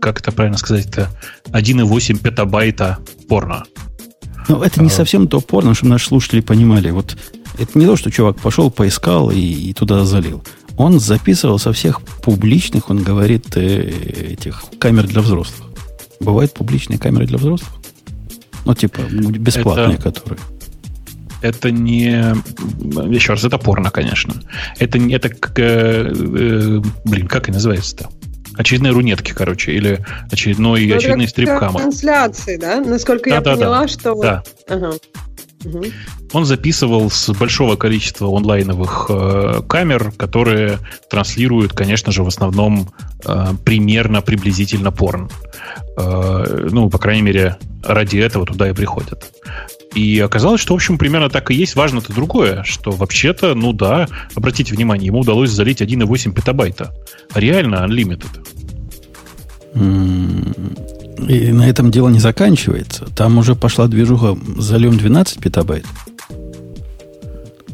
как 0.00 0.20
это 0.20 0.32
правильно 0.32 0.58
сказать-то, 0.58 1.10
1,8 1.46 2.18
петабайта 2.18 2.98
порно. 3.28 3.64
Ну, 4.48 4.62
это 4.62 4.80
не 4.82 4.88
а. 4.88 4.90
совсем 4.90 5.28
то 5.28 5.40
порно, 5.40 5.74
чтобы 5.74 5.90
наши 5.90 6.08
слушатели 6.08 6.40
понимали. 6.40 6.90
Вот 6.90 7.16
это 7.58 7.78
не 7.78 7.86
то, 7.86 7.96
что 7.96 8.10
чувак 8.10 8.38
пошел, 8.40 8.70
поискал 8.70 9.30
и, 9.30 9.38
и 9.38 9.72
туда 9.72 10.04
залил. 10.04 10.42
Он 10.76 10.98
записывал 10.98 11.58
со 11.58 11.72
всех 11.72 12.00
публичных, 12.22 12.90
он 12.90 13.02
говорит, 13.02 13.56
э, 13.56 14.32
этих 14.32 14.64
камер 14.78 15.06
для 15.06 15.20
взрослых. 15.20 15.68
Бывают 16.20 16.54
публичные 16.54 16.98
камеры 16.98 17.26
для 17.26 17.38
взрослых? 17.38 17.81
Ну, 18.64 18.74
типа, 18.74 19.00
бесплатные, 19.10 19.94
это, 19.94 20.02
которые. 20.02 20.40
Это 21.42 21.70
не... 21.72 22.34
Еще 23.12 23.32
раз, 23.32 23.44
это 23.44 23.58
порно, 23.58 23.90
конечно. 23.90 24.34
Это, 24.78 24.98
не 24.98 25.14
это 25.14 25.28
как... 25.28 25.58
Э, 25.58 26.12
э, 26.12 26.80
блин, 27.04 27.26
как 27.26 27.48
и 27.48 27.52
называется-то? 27.52 28.10
Очередные 28.54 28.92
рунетки, 28.92 29.32
короче, 29.32 29.72
или 29.72 30.04
очередной, 30.30 30.86
ну, 30.86 30.96
очередные 30.96 31.26
стрипкамы. 31.26 31.80
Трансляции, 31.80 32.56
да? 32.58 32.80
Насколько 32.80 33.30
да, 33.30 33.36
я 33.36 33.40
да, 33.40 33.54
поняла, 33.56 33.80
да. 33.80 33.88
что... 33.88 34.14
Да. 34.22 34.42
Ага. 34.68 34.92
Угу. 35.64 35.84
Он 36.32 36.44
записывал 36.44 37.10
с 37.10 37.32
большого 37.32 37.76
количества 37.76 38.26
онлайновых 38.34 39.06
э, 39.08 39.62
камер, 39.68 40.12
которые 40.16 40.78
транслируют, 41.10 41.72
конечно 41.72 42.12
же, 42.12 42.22
в 42.22 42.28
основном 42.28 42.88
э, 43.24 43.46
примерно 43.64 44.22
приблизительно 44.22 44.90
порн. 44.90 45.30
Э, 45.96 46.68
ну, 46.70 46.88
по 46.90 46.98
крайней 46.98 47.22
мере, 47.22 47.56
ради 47.82 48.18
этого 48.18 48.46
туда 48.46 48.70
и 48.70 48.72
приходят. 48.72 49.32
И 49.94 50.18
оказалось, 50.20 50.60
что, 50.60 50.72
в 50.72 50.76
общем, 50.76 50.96
примерно 50.96 51.28
так 51.28 51.50
и 51.50 51.54
есть. 51.54 51.76
Важно-то 51.76 52.12
другое, 52.14 52.62
что 52.64 52.90
вообще-то, 52.90 53.54
ну 53.54 53.72
да, 53.72 54.08
обратите 54.34 54.74
внимание, 54.74 55.06
ему 55.06 55.20
удалось 55.20 55.50
залить 55.50 55.82
1,8 55.82 56.32
петабайта. 56.32 56.94
Реально 57.34 57.86
unlimited. 57.86 58.42
И 61.18 61.52
на 61.52 61.68
этом 61.68 61.90
дело 61.90 62.08
не 62.08 62.20
заканчивается. 62.20 63.06
Там 63.14 63.38
уже 63.38 63.54
пошла 63.54 63.86
движуха 63.86 64.36
зальем 64.56 64.96
12 64.96 65.38
петабайт. 65.38 65.84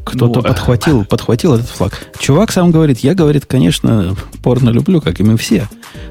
Кто-то 0.04 0.40
ну, 0.40 0.42
подхватил, 0.42 1.04
подхватил 1.04 1.54
этот 1.54 1.68
флаг. 1.68 2.08
Чувак 2.18 2.50
сам 2.50 2.70
говорит, 2.70 3.00
я, 3.00 3.14
говорит, 3.14 3.44
конечно, 3.44 4.16
порно 4.42 4.70
люблю, 4.70 5.02
как 5.02 5.20
и 5.20 5.22
мы 5.22 5.36
все. 5.36 5.68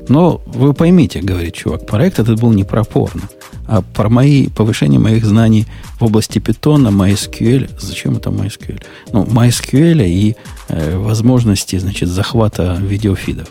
Но 0.07 0.41
вы 0.45 0.73
поймите, 0.73 1.19
говорит 1.19 1.55
чувак, 1.55 1.87
проект 1.87 2.19
этот 2.19 2.39
был 2.39 2.53
не 2.53 2.63
про 2.63 2.83
порно, 2.83 3.23
а 3.65 3.81
про 3.81 4.07
мои, 4.09 4.49
повышение 4.49 4.99
моих 4.99 5.25
знаний 5.25 5.65
в 5.99 6.05
области 6.05 6.37
питона, 6.37 6.89
MySQL. 6.89 7.71
Зачем 7.79 8.17
это 8.17 8.29
MySQL? 8.29 8.83
Ну, 9.13 9.25
MySQL 9.25 10.07
и 10.07 10.35
э, 10.69 10.97
возможности, 10.97 11.77
значит, 11.79 12.09
захвата 12.09 12.77
видеофидов. 12.79 13.47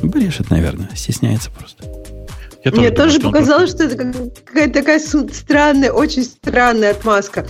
Брешет, 0.00 0.50
наверное, 0.50 0.90
стесняется 0.94 1.50
просто. 1.50 1.84
Я 2.64 2.70
Мне 2.70 2.90
тоже, 2.90 3.18
тоже 3.18 3.20
показалось, 3.20 3.70
что 3.70 3.84
это 3.84 3.96
какая-то 4.44 4.72
такая 4.72 4.98
странная, 4.98 5.92
очень 5.92 6.24
странная 6.24 6.92
отмазка. 6.92 7.46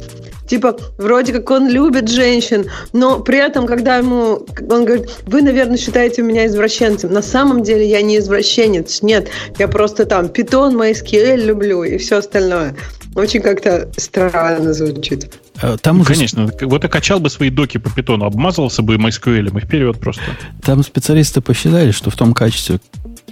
Типа, 0.48 0.76
вроде 0.98 1.32
как 1.32 1.50
он 1.50 1.68
любит 1.68 2.08
женщин, 2.10 2.66
но 2.92 3.20
при 3.20 3.38
этом, 3.38 3.66
когда 3.66 3.96
ему, 3.96 4.46
он 4.68 4.84
говорит, 4.84 5.08
вы, 5.26 5.40
наверное, 5.40 5.78
считаете 5.78 6.22
меня 6.22 6.46
извращенцем. 6.46 7.12
На 7.12 7.22
самом 7.22 7.62
деле 7.62 7.88
я 7.88 8.02
не 8.02 8.18
извращенец, 8.18 9.02
нет. 9.02 9.28
Я 9.58 9.68
просто 9.68 10.04
там 10.04 10.28
питон, 10.28 10.76
MySQL 10.76 11.36
люблю 11.36 11.84
и 11.84 11.96
все 11.96 12.18
остальное. 12.18 12.76
Очень 13.14 13.40
как-то 13.40 13.90
странно 13.96 14.74
звучит. 14.74 15.32
А, 15.62 15.76
там 15.76 16.00
уже... 16.00 16.14
Конечно, 16.14 16.50
вот 16.62 16.84
и 16.84 16.88
качал 16.88 17.20
бы 17.20 17.30
свои 17.30 17.48
доки 17.48 17.78
по 17.78 17.88
питону, 17.88 18.26
обмазался 18.26 18.82
бы 18.82 18.96
MySQL 18.96 19.56
и 19.56 19.60
вперед 19.60 19.98
просто. 20.00 20.22
Там 20.62 20.82
специалисты 20.82 21.40
посчитали, 21.40 21.92
что 21.92 22.10
в 22.10 22.16
том 22.16 22.34
качестве, 22.34 22.80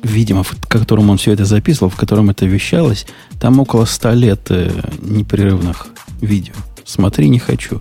видимо, 0.02 0.42
в 0.42 0.56
котором 0.68 1.10
он 1.10 1.18
все 1.18 1.32
это 1.32 1.44
записывал, 1.44 1.90
в 1.90 1.96
котором 1.96 2.30
это 2.30 2.46
вещалось, 2.46 3.06
там 3.40 3.60
около 3.60 3.84
100 3.84 4.12
лет 4.12 4.40
э, 4.50 4.70
непрерывных 5.00 5.88
видео. 6.20 6.54
Смотри, 6.84 7.28
не 7.28 7.38
хочу. 7.38 7.80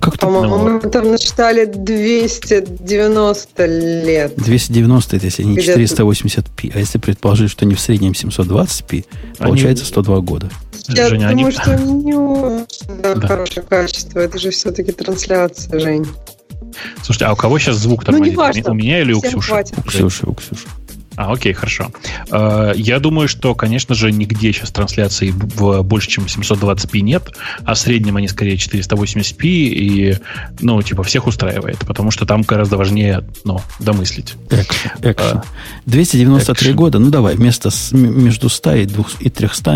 Как 0.00 0.18
По-моему, 0.18 0.58
мы 0.58 0.80
там 0.90 1.10
насчитали 1.10 1.64
290 1.64 3.66
лет. 3.66 4.36
290 4.36 5.16
это 5.16 5.24
если 5.24 5.42
не 5.42 5.56
480p. 5.56 6.72
А 6.74 6.78
если 6.78 6.98
предположить, 6.98 7.50
что 7.50 7.64
не 7.64 7.74
в 7.74 7.80
среднем 7.80 8.12
720p, 8.12 9.04
получается 9.38 9.84
102 9.84 10.20
года. 10.20 10.50
Я 10.88 11.08
Женя, 11.08 11.30
думаю, 11.30 11.46
они... 11.46 11.52
что 11.52 11.76
не 11.84 12.14
очень 12.14 13.02
да, 13.02 13.14
да. 13.14 13.26
хорошее 13.26 13.66
качество. 13.66 14.20
Это 14.20 14.38
же 14.38 14.50
все-таки 14.50 14.92
трансляция, 14.92 15.80
Жень. 15.80 16.06
Слушайте, 17.02 17.24
а 17.24 17.32
у 17.32 17.36
кого 17.36 17.58
сейчас 17.58 17.76
звук 17.76 18.04
там? 18.04 18.16
Ну, 18.16 18.24
не 18.24 18.30
важно. 18.30 18.70
У 18.70 18.74
меня 18.74 19.00
или 19.00 19.12
у 19.12 19.20
Ксюши? 19.20 19.64
У 19.76 19.82
Ксюши, 19.82 20.26
у 20.26 20.34
Ксюши. 20.34 20.66
А, 21.16 21.32
окей, 21.32 21.52
хорошо. 21.52 21.90
Э, 22.30 22.72
я 22.76 22.98
думаю, 22.98 23.28
что, 23.28 23.54
конечно 23.54 23.94
же, 23.94 24.12
нигде 24.12 24.52
сейчас 24.52 24.70
трансляции 24.70 25.30
в 25.30 25.82
больше, 25.82 26.08
чем 26.08 26.24
720p 26.24 27.00
нет, 27.00 27.32
а 27.64 27.74
в 27.74 27.78
среднем 27.78 28.16
они 28.16 28.28
скорее 28.28 28.56
480p, 28.56 29.46
и, 29.46 30.18
ну, 30.60 30.80
типа, 30.82 31.02
всех 31.02 31.26
устраивает, 31.26 31.78
потому 31.78 32.10
что 32.10 32.26
там 32.26 32.42
гораздо 32.42 32.76
важнее, 32.76 33.24
ну, 33.44 33.60
домыслить. 33.78 34.34
Экшен. 35.02 35.42
293 35.86 36.72
года, 36.72 36.98
ну, 36.98 37.10
давай, 37.10 37.34
вместо 37.34 37.70
между 37.92 38.48
100 38.48 38.74
и, 38.74 38.86
200, 38.86 39.22
и 39.22 39.30
300 39.30 39.66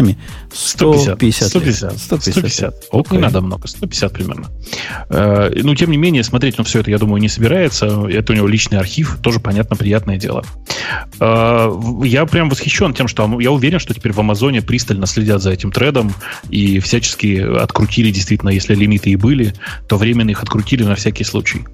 150. 0.52 1.48
150. 1.48 1.48
150. 1.48 1.98
150. 1.98 2.74
Okay. 2.92 3.12
Не 3.12 3.18
надо 3.18 3.40
много, 3.40 3.68
150 3.68 4.12
примерно. 4.12 4.48
Э, 5.08 5.50
ну, 5.62 5.74
тем 5.74 5.90
не 5.90 5.96
менее, 5.96 6.22
смотреть 6.24 6.58
на 6.58 6.64
все 6.64 6.80
это, 6.80 6.90
я 6.90 6.98
думаю, 6.98 7.20
не 7.20 7.28
собирается. 7.28 7.86
Это 8.08 8.32
у 8.32 8.36
него 8.36 8.46
личный 8.46 8.78
архив, 8.78 9.18
тоже, 9.22 9.40
понятно, 9.40 9.76
приятное 9.76 10.16
дело. 10.16 10.44
Я 12.04 12.26
прям 12.26 12.48
восхищен 12.48 12.94
тем, 12.94 13.08
что 13.08 13.40
я 13.40 13.50
уверен, 13.50 13.78
что 13.78 13.94
теперь 13.94 14.12
в 14.12 14.20
Амазоне 14.20 14.62
пристально 14.62 15.06
следят 15.06 15.42
за 15.42 15.50
этим 15.50 15.72
тредом 15.72 16.12
и 16.48 16.78
всячески 16.80 17.38
открутили, 17.38 18.10
действительно, 18.10 18.50
если 18.50 18.74
лимиты 18.74 19.10
и 19.10 19.16
были, 19.16 19.54
то 19.88 19.96
временно 19.96 20.30
их 20.30 20.42
открутили 20.42 20.84
на 20.84 20.94
всякий 20.94 21.24
случай. 21.24 21.64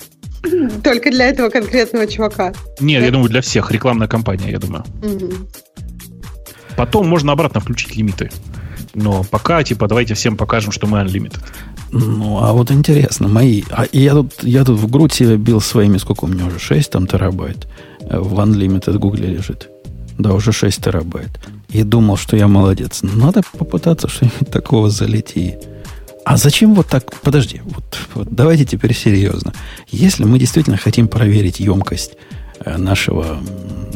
Только 0.83 1.11
для 1.11 1.27
этого 1.27 1.49
конкретного 1.49 2.07
чувака. 2.07 2.53
Нет, 2.81 3.01
да? 3.01 3.07
я 3.07 3.13
думаю, 3.13 3.29
для 3.29 3.41
всех. 3.41 3.71
Рекламная 3.71 4.09
кампания, 4.09 4.51
я 4.51 4.59
думаю. 4.59 4.85
Угу. 5.03 5.33
Потом 6.77 7.09
можно 7.09 7.33
обратно 7.33 7.61
включить 7.61 7.97
лимиты. 7.97 8.31
Но 8.95 9.25
пока, 9.25 9.63
типа, 9.63 9.89
давайте 9.89 10.15
всем 10.15 10.37
покажем, 10.37 10.73
что 10.73 10.87
мы 10.87 10.99
unlimited. 11.01 11.43
Ну, 11.93 12.39
а 12.43 12.53
вот 12.53 12.71
интересно, 12.71 13.29
мои... 13.29 13.63
А 13.71 13.87
я 13.93 14.13
тут, 14.13 14.33
я 14.43 14.65
тут 14.65 14.79
в 14.79 14.91
грудь 14.91 15.13
себе 15.13 15.37
бил 15.37 15.61
своими, 15.61 15.99
сколько 15.99 16.25
у 16.25 16.29
меня 16.29 16.47
уже, 16.47 16.59
6 16.59 16.91
там 16.91 17.07
терабайт 17.07 17.67
в 18.11 18.39
Unlimited 18.41 18.99
Google 18.99 19.19
лежит. 19.19 19.69
Да, 20.19 20.33
уже 20.33 20.53
6 20.53 20.83
терабайт. 20.83 21.31
И 21.69 21.83
думал, 21.83 22.17
что 22.17 22.37
я 22.37 22.49
молодец. 22.49 23.01
Надо 23.03 23.43
попытаться 23.59 24.09
что-нибудь 24.09 24.51
такого 24.51 24.91
залить. 24.91 25.35
А 26.25 26.37
зачем 26.37 26.75
вот 26.75 26.89
так? 26.89 27.21
Подожди, 27.21 27.61
вот, 27.65 27.99
вот 28.15 28.29
давайте 28.31 28.65
теперь 28.65 28.95
серьезно. 28.95 29.53
Если 29.89 30.25
мы 30.25 30.39
действительно 30.39 30.77
хотим 30.77 31.09
проверить 31.09 31.61
емкость 31.61 32.13
э, 32.65 32.77
нашего 32.77 33.39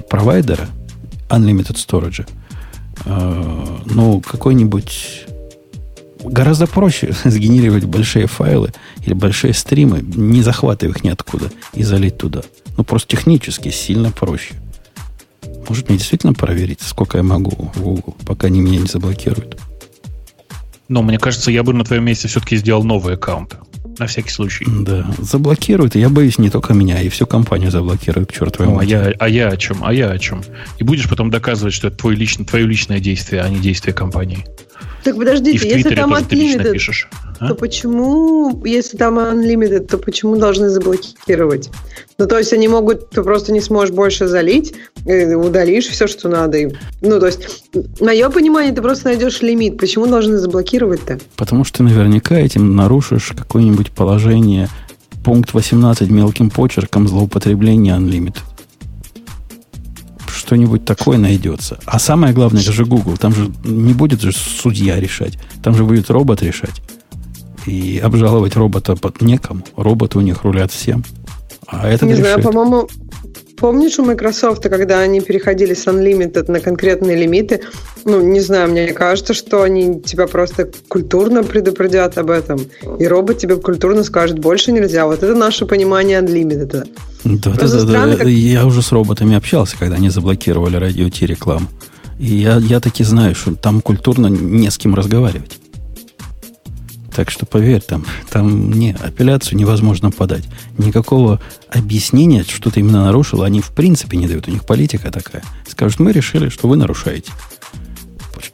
провайдера, 0.09 0.69
Unlimited 1.29 1.77
Storage, 1.77 2.29
э, 3.05 3.79
ну, 3.87 4.21
какой-нибудь 4.21 5.27
гораздо 6.25 6.67
проще 6.67 7.15
сгенерировать 7.25 7.85
большие 7.85 8.27
файлы 8.27 8.73
или 9.05 9.15
большие 9.15 9.55
стримы, 9.55 10.01
не 10.03 10.43
захватывая 10.43 10.95
их 10.95 11.05
ниоткуда, 11.05 11.51
и 11.75 11.83
залить 11.83 12.19
туда. 12.19 12.43
Ну, 12.77 12.85
просто 12.85 13.09
технически 13.09 13.71
сильно 13.71 14.11
проще. 14.11 14.55
Может, 15.69 15.89
мне 15.89 15.99
действительно 15.99 16.33
проверить, 16.33 16.81
сколько 16.81 17.19
я 17.19 17.23
могу 17.23 17.71
в 17.75 17.81
Google, 17.81 18.17
пока 18.27 18.49
они 18.49 18.61
меня 18.61 18.79
не 18.79 18.87
заблокируют? 18.87 19.59
Но 20.89 21.03
мне 21.03 21.19
кажется, 21.19 21.53
я 21.53 21.63
бы 21.63 21.73
на 21.73 21.85
твоем 21.85 22.05
месте 22.05 22.27
все-таки 22.27 22.57
сделал 22.57 22.83
новый 22.83 23.15
аккаунт. 23.15 23.57
На 23.99 24.07
всякий 24.07 24.31
случай. 24.31 24.67
Да, 24.67 25.15
заблокируют. 25.19 25.95
И 25.95 26.01
я 26.01 26.09
боюсь, 26.09 26.39
не 26.39 26.51
только 26.51 26.75
меня, 26.75 27.01
и 27.01 27.09
всю 27.09 27.27
компанию 27.27 27.71
заблокируют, 27.71 28.31
к 28.31 28.35
чертовой 28.35 28.73
ну, 28.73 28.79
а 28.79 28.85
я, 28.85 29.13
а 29.19 29.29
я 29.29 29.49
о 29.49 29.57
чем? 29.57 29.85
А 29.85 29.93
я 29.93 30.11
о 30.11 30.19
чем? 30.19 30.43
И 30.79 30.85
будешь 30.85 31.09
потом 31.09 31.31
доказывать, 31.31 31.75
что 31.75 31.89
это 31.89 31.99
твой 31.99 32.17
личный, 32.17 32.45
твое 32.45 32.67
личное 32.67 32.99
действие, 32.99 33.43
а 33.43 33.49
не 33.49 33.59
действие 33.59 33.95
компании. 33.95 34.47
Так 35.05 35.17
подождите, 35.17 35.69
если 35.69 35.95
там 35.95 36.15
Unlimited, 36.15 36.79
а? 37.39 37.49
то 37.49 37.55
почему, 37.55 38.63
если 38.65 38.97
там 38.97 39.19
Unlimited, 39.19 39.87
то 39.87 39.99
почему 39.99 40.37
должны 40.37 40.69
заблокировать? 40.69 41.71
Ну, 42.19 42.27
то 42.27 42.39
есть 42.39 42.53
они 42.53 42.69
могут, 42.69 43.11
ты 43.11 43.23
просто 43.23 43.53
не 43.53 43.61
сможешь 43.61 43.95
больше 43.95 44.27
залить, 44.27 44.75
удалишь 45.05 45.87
все, 45.87 46.07
что 46.07 46.29
надо. 46.29 46.59
Ну, 47.01 47.19
то 47.19 47.27
есть, 47.27 47.65
мое 48.01 48.29
понимание, 48.29 48.75
ты 48.75 48.83
просто 48.83 49.07
найдешь 49.07 49.41
лимит. 49.41 49.79
Почему 49.79 50.07
должны 50.07 50.37
заблокировать-то? 50.37 51.19
Потому 51.37 51.65
что 51.65 51.79
ты 51.79 51.85
наверняка 51.85 52.39
этим 52.39 52.77
нарушишь 52.77 53.33
какое-нибудь 53.37 53.93
положение 53.93 54.69
пункт 55.25 55.55
18 55.55 56.11
мелким 56.11 56.51
почерком 56.51 57.09
злоупотребления 57.09 57.97
Unlimited 57.97 58.43
что-нибудь 60.51 60.85
такое 60.85 61.17
найдется. 61.17 61.79
А 61.85 62.01
самое 62.01 62.35
главное, 62.35 62.61
это 62.61 62.73
же 62.73 62.85
Google. 62.85 63.17
Там 63.17 63.33
же 63.33 63.53
не 63.63 63.93
будет 63.93 64.21
же 64.21 64.33
судья 64.33 64.99
решать. 64.99 65.39
Там 65.63 65.77
же 65.77 65.85
будет 65.85 66.11
робот 66.11 66.43
решать. 66.43 66.83
И 67.67 68.01
обжаловать 68.03 68.57
робота 68.57 68.97
под 68.97 69.23
некому. 69.23 69.63
Роботы 69.77 70.19
у 70.19 70.23
них 70.23 70.43
рулят 70.43 70.73
всем. 70.73 71.05
А 71.69 71.89
это 71.89 72.05
Не 72.05 72.15
знаю, 72.15 72.43
по-моему, 72.43 72.89
Помнишь 73.57 73.99
у 73.99 74.05
Microsoft, 74.05 74.63
когда 74.63 75.01
они 75.01 75.21
переходили 75.21 75.75
с 75.75 75.87
Unlimited 75.87 76.51
на 76.51 76.61
конкретные 76.61 77.15
лимиты, 77.15 77.61
ну, 78.07 78.21
не 78.23 78.41
знаю, 78.41 78.71
мне 78.71 78.93
кажется, 78.93 79.35
что 79.35 79.63
они 79.63 80.01
тебя 80.01 80.27
просто 80.27 80.71
культурно 80.89 81.43
предупредят 81.45 82.17
об 82.17 82.31
этом. 82.31 82.61
И 82.99 83.07
робот 83.07 83.39
тебе 83.39 83.57
культурно 83.57 84.03
скажет, 84.03 84.39
больше 84.39 84.73
нельзя. 84.73 85.05
Вот 85.05 85.23
это 85.23 85.35
наше 85.35 85.67
понимание 85.67 86.21
Unlimited. 86.21 86.89
Да, 87.25 87.53
да, 87.53 87.69
да, 87.69 87.85
да. 87.85 88.17
Как... 88.17 88.27
Я 88.27 88.65
уже 88.65 88.81
с 88.81 88.93
роботами 88.93 89.37
общался, 89.37 89.77
когда 89.79 89.97
они 89.97 90.09
заблокировали 90.09 90.77
радио 90.77 91.11
Ти 91.11 91.27
рекламу. 91.27 91.69
И 92.19 92.37
я, 92.37 92.57
я 92.57 92.81
таки 92.81 93.05
знаю, 93.05 93.35
что 93.35 93.55
там 93.55 93.83
культурно 93.83 94.29
не 94.29 94.71
с 94.71 94.79
кем 94.79 94.95
разговаривать. 94.95 95.59
Так 97.21 97.31
что 97.31 97.45
поверь, 97.45 97.83
там, 97.83 98.07
там 98.31 98.73
не, 98.73 98.93
апелляцию 98.99 99.59
невозможно 99.59 100.11
подать. 100.11 100.45
Никакого 100.79 101.39
объяснения, 101.69 102.45
что 102.45 102.71
ты 102.71 102.81
именно 102.81 103.05
нарушил, 103.05 103.43
они 103.43 103.61
в 103.61 103.73
принципе 103.73 104.17
не 104.17 104.27
дают. 104.27 104.49
У 104.49 104.51
них 104.51 104.65
политика 104.65 105.11
такая. 105.11 105.43
Скажут, 105.69 106.01
мы 106.01 106.13
решили, 106.13 106.49
что 106.49 106.67
вы 106.67 106.79
нарушаете. 106.79 107.31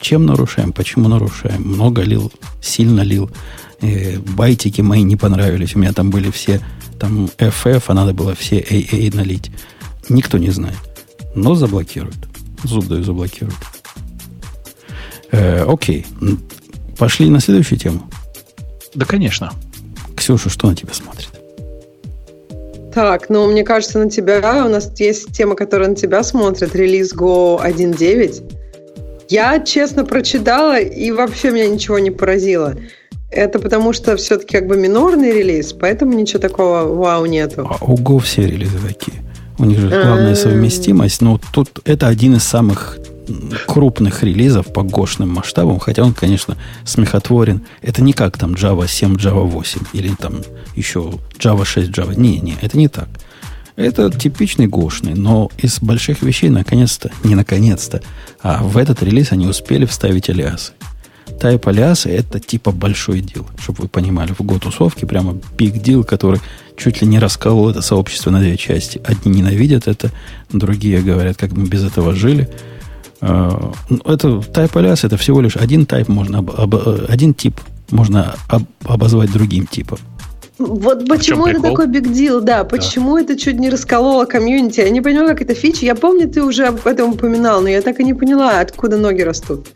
Чем 0.01 0.27
нарушаем? 0.27 0.73
Почему 0.73 1.07
нарушаем? 1.09 1.63
Много 1.63 2.03
лил, 2.03 2.33
сильно 2.61 3.03
лил. 3.03 3.31
Э, 3.83 4.19
байтики 4.19 4.81
мои 4.81 5.05
не 5.05 5.15
понравились. 5.15 5.77
У 5.77 5.79
меня 5.79 5.93
там 5.93 6.11
были 6.11 6.33
все 6.33 6.61
там 6.99 7.27
FF, 7.39 7.85
а 7.87 7.95
надо 7.95 8.15
было 8.15 8.35
все 8.35 8.59
AA 8.59 9.15
налить. 9.15 9.53
Никто 10.09 10.39
не 10.39 10.51
знает. 10.51 10.79
Но 11.37 11.55
заблокируют. 11.55 12.19
Зуб 12.65 12.89
даю 12.89 13.05
заблокируют. 13.05 13.61
Э, 15.31 15.65
окей. 15.69 16.05
Пошли 16.99 17.31
на 17.31 17.39
следующую 17.39 17.79
тему. 17.79 18.11
Да, 18.97 19.05
конечно. 19.05 19.53
Ксюша, 20.17 20.49
что 20.49 20.69
на 20.69 20.75
тебя 20.75 20.95
смотрит? 20.95 21.29
Так, 22.95 23.29
ну, 23.29 23.47
мне 23.47 23.63
кажется, 23.63 23.99
на 23.99 24.11
тебя 24.11 24.65
у 24.65 24.71
нас 24.71 24.91
есть 24.99 25.33
тема, 25.33 25.55
которая 25.55 25.91
на 25.91 25.95
тебя 25.95 26.23
смотрит, 26.23 26.75
релиз 26.75 27.15
Go 27.15 27.63
1.9. 27.63 28.55
Я, 29.29 29.61
честно, 29.61 30.07
прочитала, 30.07 30.81
и 30.81 31.11
вообще 31.11 31.51
меня 31.51 31.69
ничего 31.69 31.99
не 31.99 32.11
поразило. 32.11 32.75
Это 33.31 33.59
потому 33.59 33.93
что 33.93 34.17
все-таки 34.17 34.57
как 34.57 34.67
бы 34.67 34.79
минорный 34.79 35.31
релиз, 35.31 35.75
поэтому 35.75 36.15
ничего 36.15 36.41
такого 36.41 36.85
вау 36.85 37.27
нету. 37.27 37.69
А 37.69 37.85
у 37.85 37.97
Go 37.97 38.19
все 38.21 38.47
релизы 38.47 38.79
такие. 38.79 39.26
У 39.59 39.65
них 39.65 39.79
же 39.79 39.89
главная 39.89 40.35
совместимость. 40.35 41.23
Но 41.23 41.41
тут 41.53 41.81
это 41.85 42.09
один 42.09 42.37
из 42.37 42.45
самых 42.45 42.99
крупных 43.67 44.23
релизов 44.23 44.73
по 44.73 44.83
гошным 44.83 45.31
масштабам, 45.31 45.79
хотя 45.79 46.05
он, 46.05 46.15
конечно, 46.15 46.57
смехотворен. 46.85 47.63
Это 47.83 48.03
не 48.03 48.13
как 48.13 48.39
там 48.39 48.55
Java 48.55 48.87
7, 48.89 49.17
Java 49.17 49.43
8 49.43 49.81
или 49.93 50.15
там 50.15 50.43
еще 50.75 51.15
Java 51.39 51.65
6, 51.65 51.91
Java. 51.91 52.15
Не, 52.19 52.39
не, 52.41 52.57
это 52.61 52.77
не 52.79 52.89
так. 52.89 53.09
Это 53.77 54.11
типичный 54.11 54.67
гошный, 54.67 55.15
но 55.15 55.51
из 55.59 55.81
больших 55.81 56.23
вещей 56.23 56.49
наконец-то, 56.49 57.11
не 57.25 57.35
наконец-то, 57.35 58.01
а 58.43 58.63
в 58.63 58.79
этот 58.79 59.03
релиз 59.03 59.33
они 59.33 59.47
успели 59.47 59.85
вставить 59.85 60.31
алиасы. 60.31 60.73
Type 61.27 61.69
алиасы 61.69 62.09
это 62.09 62.41
типа 62.41 62.73
большой 62.73 63.21
дел, 63.21 63.47
чтобы 63.59 63.83
вы 63.83 63.89
понимали. 63.89 64.33
В 64.33 64.41
год 64.41 64.63
тусовки 64.63 65.05
прямо 65.05 65.33
big 65.59 65.83
deal, 65.83 66.05
который 66.05 66.41
чуть 66.77 67.01
ли 67.01 67.09
не 67.09 67.19
расколол 67.19 67.71
это 67.71 67.83
сообщество 67.83 68.31
на 68.31 68.41
две 68.41 68.57
части. 68.57 69.01
Одни 69.05 69.33
ненавидят 69.33 69.89
это, 69.89 70.11
другие 70.51 71.01
говорят, 71.01 71.37
как 71.37 71.53
мы 71.53 71.67
без 71.67 71.85
этого 71.85 72.15
жили– 72.15 72.49
Э, 73.21 73.51
ну, 73.89 73.99
это 74.05 74.29
type 74.29 74.73
alias 74.73 75.07
это 75.07 75.17
всего 75.17 75.41
лишь 75.41 75.57
один 75.57 75.83
type 75.83 76.11
можно 76.11 76.39
об, 76.39 76.51
об, 76.51 76.75
один 77.09 77.35
тип 77.35 77.61
можно 77.91 78.35
об, 78.49 78.65
обозвать 78.85 79.33
другим 79.33 79.67
типом. 79.67 79.99
Вот 80.59 81.07
почему 81.07 81.47
это 81.47 81.61
такой 81.61 81.87
big 81.87 82.13
deal, 82.13 82.41
да, 82.41 82.65
почему 82.65 83.17
да. 83.17 83.23
это 83.23 83.37
чуть 83.37 83.59
не 83.59 83.69
раскололо 83.69 84.25
комьюнити. 84.25 84.81
Я 84.81 84.91
не 84.91 85.03
поняла, 85.03 85.29
как 85.29 85.43
это 85.43 85.55
фича. 85.55 85.85
Я 85.85 85.95
помню, 85.95 86.29
ты 86.29 86.43
уже 86.43 86.67
об 86.67 86.87
этом 86.87 87.13
упоминал, 87.13 87.61
но 87.61 87.69
я 87.69 87.83
так 87.83 88.01
и 88.01 88.05
не 88.05 88.15
поняла, 88.15 88.61
откуда 88.61 88.97
ноги 88.97 89.21
растут. 89.21 89.67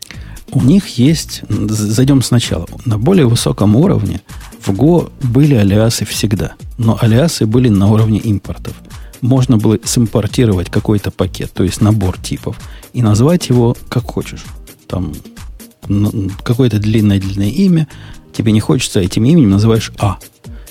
У 0.51 0.61
них 0.61 0.87
есть, 0.97 1.43
зайдем 1.49 2.21
сначала, 2.23 2.67
на 2.85 2.97
более 2.97 3.27
высоком 3.27 3.75
уровне 3.75 4.21
в 4.65 4.69
Go 4.71 5.11
были 5.21 5.55
алиасы 5.55 6.05
всегда, 6.05 6.53
но 6.77 6.97
алиасы 6.99 7.45
были 7.45 7.69
на 7.69 7.91
уровне 7.91 8.19
импортов. 8.19 8.73
Можно 9.21 9.57
было 9.57 9.77
симпортировать 9.83 10.69
какой-то 10.69 11.11
пакет, 11.11 11.51
то 11.53 11.63
есть 11.63 11.81
набор 11.81 12.17
типов, 12.17 12.59
и 12.93 13.01
назвать 13.01 13.49
его 13.49 13.75
как 13.89 14.03
хочешь. 14.05 14.43
Там 14.87 15.13
какое-то 16.43 16.79
длинное-длинное 16.79 17.49
имя, 17.49 17.87
тебе 18.33 18.51
не 18.51 18.59
хочется 18.59 18.99
этим 18.99 19.25
именем, 19.25 19.49
называешь 19.49 19.91
А. 19.99 20.17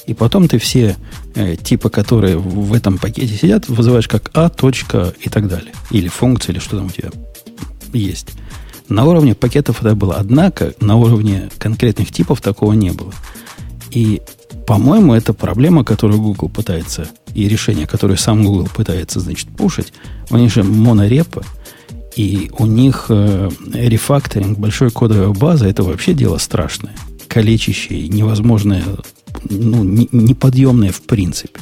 И 0.06 0.14
потом 0.14 0.48
ты 0.48 0.58
все 0.58 0.96
э, 1.34 1.56
типы, 1.56 1.90
которые 1.90 2.36
в 2.36 2.72
этом 2.72 2.98
пакете 2.98 3.36
сидят, 3.36 3.68
вызываешь 3.68 4.08
как 4.08 4.30
А, 4.34 4.48
точка 4.48 5.14
и 5.20 5.28
так 5.28 5.46
далее. 5.46 5.72
Или 5.90 6.08
функция, 6.08 6.52
или 6.52 6.60
что 6.60 6.76
там 6.76 6.86
у 6.86 6.90
тебя 6.90 7.10
есть. 7.92 8.30
На 8.88 9.04
уровне 9.04 9.36
пакетов 9.36 9.82
это 9.82 9.94
было. 9.94 10.16
Однако 10.16 10.74
на 10.80 10.96
уровне 10.96 11.48
конкретных 11.58 12.10
типов 12.10 12.40
такого 12.40 12.72
не 12.72 12.90
было. 12.90 13.12
И, 13.90 14.22
по-моему, 14.66 15.14
это 15.14 15.32
проблема, 15.32 15.84
которую 15.84 16.20
Google 16.20 16.48
пытается, 16.48 17.08
и 17.34 17.48
решение, 17.48 17.86
которое 17.86 18.16
сам 18.16 18.44
Google 18.44 18.68
пытается, 18.74 19.20
значит, 19.20 19.48
пушить. 19.48 19.92
У 20.30 20.36
них 20.36 20.52
же 20.52 20.62
монорепа, 20.62 21.42
и 22.16 22.50
у 22.58 22.66
них 22.66 23.06
э, 23.08 23.50
рефакторинг 23.72 24.58
большой 24.58 24.90
кодовой 24.90 25.32
базы, 25.32 25.66
это 25.66 25.82
вообще 25.82 26.12
дело 26.12 26.38
страшное, 26.38 26.94
калечащее, 27.28 28.08
невозможное, 28.08 28.84
ну, 29.48 29.84
не, 29.84 30.08
неподъемное 30.12 30.92
в 30.92 31.02
принципе. 31.02 31.60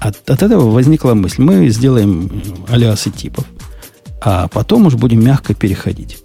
От, 0.00 0.30
от 0.30 0.42
этого 0.42 0.70
возникла 0.70 1.14
мысль, 1.14 1.42
мы 1.42 1.68
сделаем 1.68 2.30
алиасы 2.68 3.10
типов, 3.10 3.44
а 4.22 4.48
потом 4.48 4.86
уж 4.86 4.94
будем 4.94 5.22
мягко 5.22 5.54
переходить. 5.54 6.18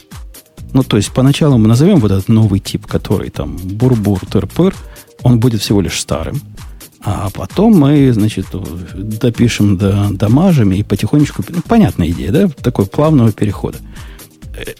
Ну, 0.74 0.84
то 0.84 0.97
есть, 0.97 1.12
поначалу 1.12 1.58
мы 1.58 1.68
назовем 1.68 1.99
вот 1.99 2.12
этот 2.12 2.28
новый 2.28 2.60
тип, 2.60 2.86
который 2.86 3.30
там 3.30 3.56
бурбур, 3.56 4.20
терпер, 4.26 4.76
он 5.26 5.39
будет 5.39 5.61
всего 5.61 5.82
лишь 5.82 5.99
старым. 5.99 6.39
А 7.03 7.30
потом 7.34 7.73
мы, 7.73 8.13
значит, 8.13 8.45
допишем 8.93 9.76
до, 9.76 10.09
домажами 10.11 10.76
и 10.76 10.84
потихонечку... 10.84 11.43
Ну, 11.49 11.61
понятная 11.67 12.09
идея, 12.09 12.32
да? 12.32 12.47
Такой 12.47 12.86
плавного 12.86 13.32
перехода. 13.32 13.80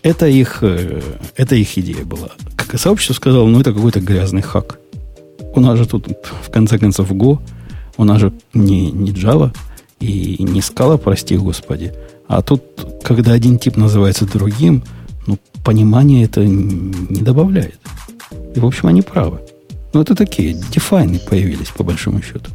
Это 0.04 0.28
их, 0.28 0.60
э, 0.62 1.02
это 1.36 1.56
их 1.56 1.76
идея 1.80 2.06
была. 2.06 2.30
Как 2.56 2.80
сообщество 2.80 3.16
сказало, 3.16 3.48
ну, 3.48 3.60
это 3.60 3.74
какой-то 3.74 4.00
грязный 4.02 4.44
хак. 4.44 4.78
У 5.56 5.60
нас 5.60 5.80
же 5.80 5.88
тут, 5.88 6.06
в 6.44 6.52
конце 6.52 6.78
концов, 6.78 7.12
Go, 7.12 7.40
у 7.98 8.04
нас 8.04 8.22
же 8.22 8.32
не, 8.54 8.92
не 8.92 9.12
Java 9.12 9.52
и 10.00 10.38
не 10.44 10.62
скала, 10.62 10.98
прости 10.98 11.38
господи, 11.38 11.92
а 12.28 12.44
тут, 12.44 12.62
когда 13.04 13.34
один 13.34 13.58
тип 13.58 13.78
называется 13.78 14.26
другим, 14.26 14.84
ну, 15.26 15.40
понимание 15.64 16.26
это 16.26 16.46
не 16.46 17.22
добавляет. 17.22 17.80
И, 18.56 18.60
в 18.60 18.66
общем, 18.66 18.90
они 18.90 19.02
правы. 19.02 19.40
Ну, 19.96 20.02
это 20.02 20.14
такие 20.14 20.52
дефайны 20.52 21.20
появились, 21.20 21.70
по 21.70 21.82
большому 21.86 22.22
счету. 22.22 22.52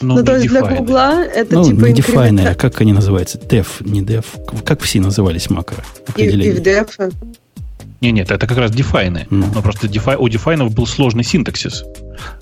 Ну, 0.00 0.16
ну 0.16 0.24
то 0.24 0.34
есть 0.34 0.48
для 0.48 0.60
Гугла 0.60 1.22
это 1.22 1.54
ну, 1.54 1.64
типа 1.64 1.84
не 1.84 1.92
дефайны, 1.92 2.40
а 2.40 2.56
как 2.56 2.80
они 2.80 2.92
называются? 2.92 3.38
Def, 3.38 3.66
не 3.88 4.02
def. 4.02 4.24
Как 4.64 4.80
все 4.82 5.00
назывались 5.00 5.50
макро? 5.50 5.84
И, 6.16 6.24
и 6.24 6.50
в 6.50 6.60
def. 6.62 7.12
Не, 8.00 8.12
нет, 8.12 8.30
это 8.30 8.46
как 8.46 8.58
раз 8.58 8.70
дефайны. 8.70 9.26
Ну. 9.30 9.46
Но 9.54 9.62
просто 9.62 9.88
дефай, 9.88 10.16
у 10.16 10.28
дефайнов 10.28 10.74
был 10.74 10.86
сложный 10.86 11.24
синтаксис. 11.24 11.84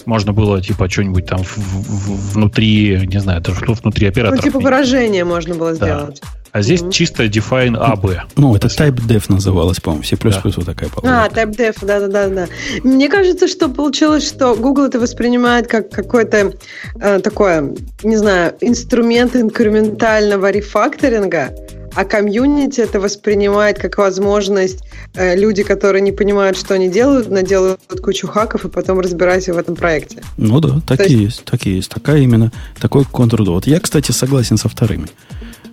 Можно 0.07 0.33
было, 0.33 0.61
типа, 0.61 0.89
что-нибудь 0.89 1.27
там 1.27 1.43
в, 1.43 1.57
в, 1.57 2.35
внутри, 2.35 3.07
не 3.07 3.21
знаю, 3.21 3.41
даже 3.41 3.59
что 3.59 3.75
внутри 3.75 4.09
оператора. 4.09 4.37
Ну, 4.37 4.43
типа 4.43 4.59
выражение 4.59 5.25
можно 5.25 5.55
было 5.55 5.75
да. 5.75 5.87
сделать. 5.87 6.23
А 6.53 6.61
здесь 6.61 6.83
mm-hmm. 6.83 6.93
чисто 6.93 7.25
define 7.25 7.79
AB. 7.79 8.19
Ну, 8.37 8.55
это 8.55 8.67
type-def 8.67 9.25
называлось, 9.33 9.81
по-моему. 9.81 10.05
C++ 10.05 10.17
да. 10.17 10.43
вот 10.45 10.67
такая 10.67 10.91
палата. 10.91 11.25
А, 11.25 11.29
type-def, 11.29 11.79
да-да-да. 11.81 12.47
Мне 12.83 13.09
кажется, 13.09 13.49
что 13.49 13.71
получилось, 13.71 14.29
что 14.29 14.55
Google 14.55 14.85
это 14.85 15.01
воспринимает 15.01 15.67
как 15.67 15.91
какой-то 15.91 16.53
э, 17.01 17.21
такое, 17.21 17.75
не 18.03 18.17
знаю, 18.17 18.55
инструмент 18.61 19.35
инкрементального 19.35 20.51
рефакторинга, 20.51 21.55
а 21.95 22.05
комьюнити 22.05 22.81
это 22.81 23.01
воспринимает 23.01 23.79
как 23.79 23.99
возможность 23.99 24.85
э, 25.15 25.37
люди, 25.37 25.63
которые 25.63 26.03
не 26.03 26.13
понимают, 26.13 26.57
что 26.57 26.75
они 26.75 26.89
делают, 26.89 27.31
наделают 27.31 27.81
кучу 28.03 28.27
хаков 28.27 28.65
и 28.65 28.69
потом 28.69 29.01
разбираются 29.01 29.53
в 29.55 29.59
этом 29.59 29.77
проекте. 29.77 30.23
Ну 30.37 30.61
да, 30.61 30.81
так 30.87 30.99
То 30.99 31.05
и 31.05 31.13
есть... 31.13 31.23
есть, 31.23 31.45
так 31.45 31.67
и 31.67 31.71
есть. 31.71 31.91
Такая 31.91 32.19
именно, 32.21 32.53
такой 32.81 33.05
контур. 33.05 33.43
Вот 33.43 33.67
я, 33.67 33.81
кстати, 33.81 34.13
согласен 34.13 34.57
со 34.57 34.69
вторыми. 34.69 35.09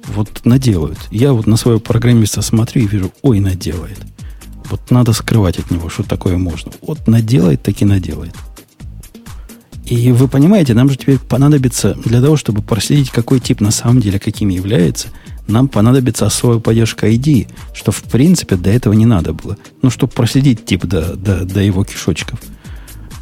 Вот 0.07 0.45
наделают. 0.45 0.97
Я 1.11 1.33
вот 1.33 1.45
на 1.45 1.57
своего 1.57 1.79
программиста 1.79 2.41
смотрю 2.41 2.83
и 2.83 2.87
вижу, 2.87 3.11
ой, 3.21 3.39
наделает. 3.39 3.99
Вот 4.69 4.91
надо 4.91 5.13
скрывать 5.13 5.59
от 5.59 5.71
него, 5.71 5.89
что 5.89 6.03
такое 6.03 6.37
можно. 6.37 6.71
Вот 6.81 7.07
наделает, 7.07 7.63
таки 7.63 7.85
наделает. 7.85 8.33
И 9.89 10.11
вы 10.11 10.27
понимаете, 10.27 10.75
нам 10.75 10.87
же 10.87 10.97
теперь 10.97 11.17
понадобится, 11.17 11.95
для 11.95 12.21
того, 12.21 12.37
чтобы 12.37 12.61
проследить, 12.61 13.09
какой 13.09 13.39
тип 13.39 13.59
на 13.59 13.71
самом 13.71 13.99
деле 14.01 14.19
каким 14.19 14.49
является, 14.49 15.07
нам 15.47 15.67
понадобится 15.67 16.27
особая 16.27 16.59
поддержка 16.59 17.09
ID, 17.09 17.47
что 17.73 17.91
в 17.91 18.03
принципе 18.03 18.55
до 18.55 18.69
этого 18.69 18.93
не 18.93 19.07
надо 19.07 19.33
было. 19.33 19.57
Ну, 19.81 19.89
чтобы 19.89 20.13
проследить 20.13 20.63
тип 20.63 20.85
до, 20.85 21.15
до, 21.15 21.43
до 21.43 21.61
его 21.61 21.83
кишочков, 21.83 22.39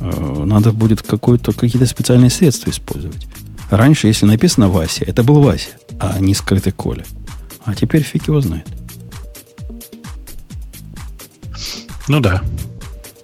э, 0.02 0.44
надо 0.46 0.74
будет 0.74 1.02
какие-то 1.02 1.86
специальные 1.86 2.30
средства 2.30 2.70
использовать. 2.70 3.28
Раньше, 3.70 4.08
если 4.08 4.26
написано 4.26 4.68
Вася, 4.68 5.06
это 5.06 5.24
был 5.24 5.42
Вася, 5.42 5.70
а 6.00 6.20
не 6.20 6.34
скрытый 6.34 6.74
Коля. 6.74 7.06
А 7.64 7.76
теперь 7.76 8.04
фиг 8.04 8.28
его 8.28 8.42
знает. 8.42 8.68
Ну 12.10 12.20
да. 12.20 12.44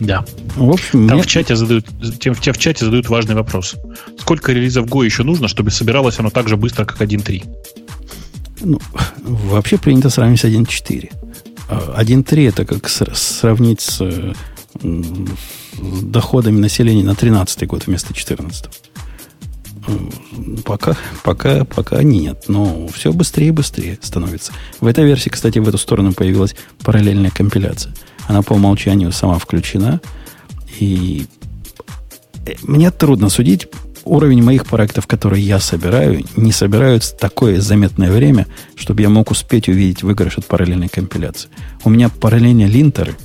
Да. 0.03 0.25
В 0.55 0.69
общем, 0.69 1.07
Там 1.07 1.17
мне... 1.17 1.23
в 1.23 1.27
чате 1.27 1.55
задают, 1.55 1.85
тем, 2.19 2.33
в 2.33 2.41
чате 2.41 2.85
задают 2.85 3.09
важный 3.09 3.35
вопрос. 3.35 3.75
Сколько 4.19 4.51
релизов 4.51 4.85
Go 4.85 5.05
еще 5.05 5.23
нужно, 5.23 5.47
чтобы 5.47 5.71
собиралось 5.71 6.19
оно 6.19 6.29
так 6.29 6.49
же 6.49 6.57
быстро, 6.57 6.85
как 6.85 7.01
1.3? 7.01 7.43
Ну, 8.61 8.79
вообще 9.23 9.77
принято 9.77 10.09
сравнить 10.09 10.41
с 10.41 10.45
1.4. 10.45 11.11
1.3 11.69 12.49
это 12.49 12.65
как 12.65 12.89
сравнить 12.89 13.81
с, 13.81 13.97
с 13.97 14.35
доходами 16.03 16.59
населения 16.59 17.03
на 17.03 17.15
13 17.15 17.67
год 17.67 17.87
вместо 17.87 18.13
14. 18.13 18.69
Пока, 20.65 20.95
пока, 21.23 21.65
пока 21.65 22.03
нет. 22.03 22.45
Но 22.47 22.87
все 22.87 23.11
быстрее 23.11 23.47
и 23.47 23.51
быстрее 23.51 23.97
становится. 24.01 24.53
В 24.79 24.87
этой 24.87 25.05
версии, 25.05 25.29
кстати, 25.29 25.59
в 25.59 25.67
эту 25.67 25.77
сторону 25.77 26.13
появилась 26.13 26.55
параллельная 26.83 27.31
компиляция. 27.31 27.93
Она 28.27 28.41
по 28.41 28.53
умолчанию 28.53 29.11
сама 29.11 29.37
включена. 29.39 30.01
И 30.79 31.25
мне 32.63 32.91
трудно 32.91 33.29
судить. 33.29 33.67
Уровень 34.05 34.43
моих 34.43 34.65
проектов, 34.65 35.07
которые 35.07 35.41
я 35.41 35.59
собираю, 35.59 36.25
не 36.35 36.51
собирают 36.51 37.15
такое 37.17 37.61
заметное 37.61 38.11
время, 38.11 38.47
чтобы 38.75 39.01
я 39.01 39.09
мог 39.09 39.31
успеть 39.31 39.69
увидеть 39.69 40.03
выигрыш 40.03 40.37
от 40.37 40.45
параллельной 40.45 40.89
компиляции. 40.89 41.49
У 41.85 41.89
меня 41.89 42.09
параллельные 42.09 42.67
линтеры 42.67 43.15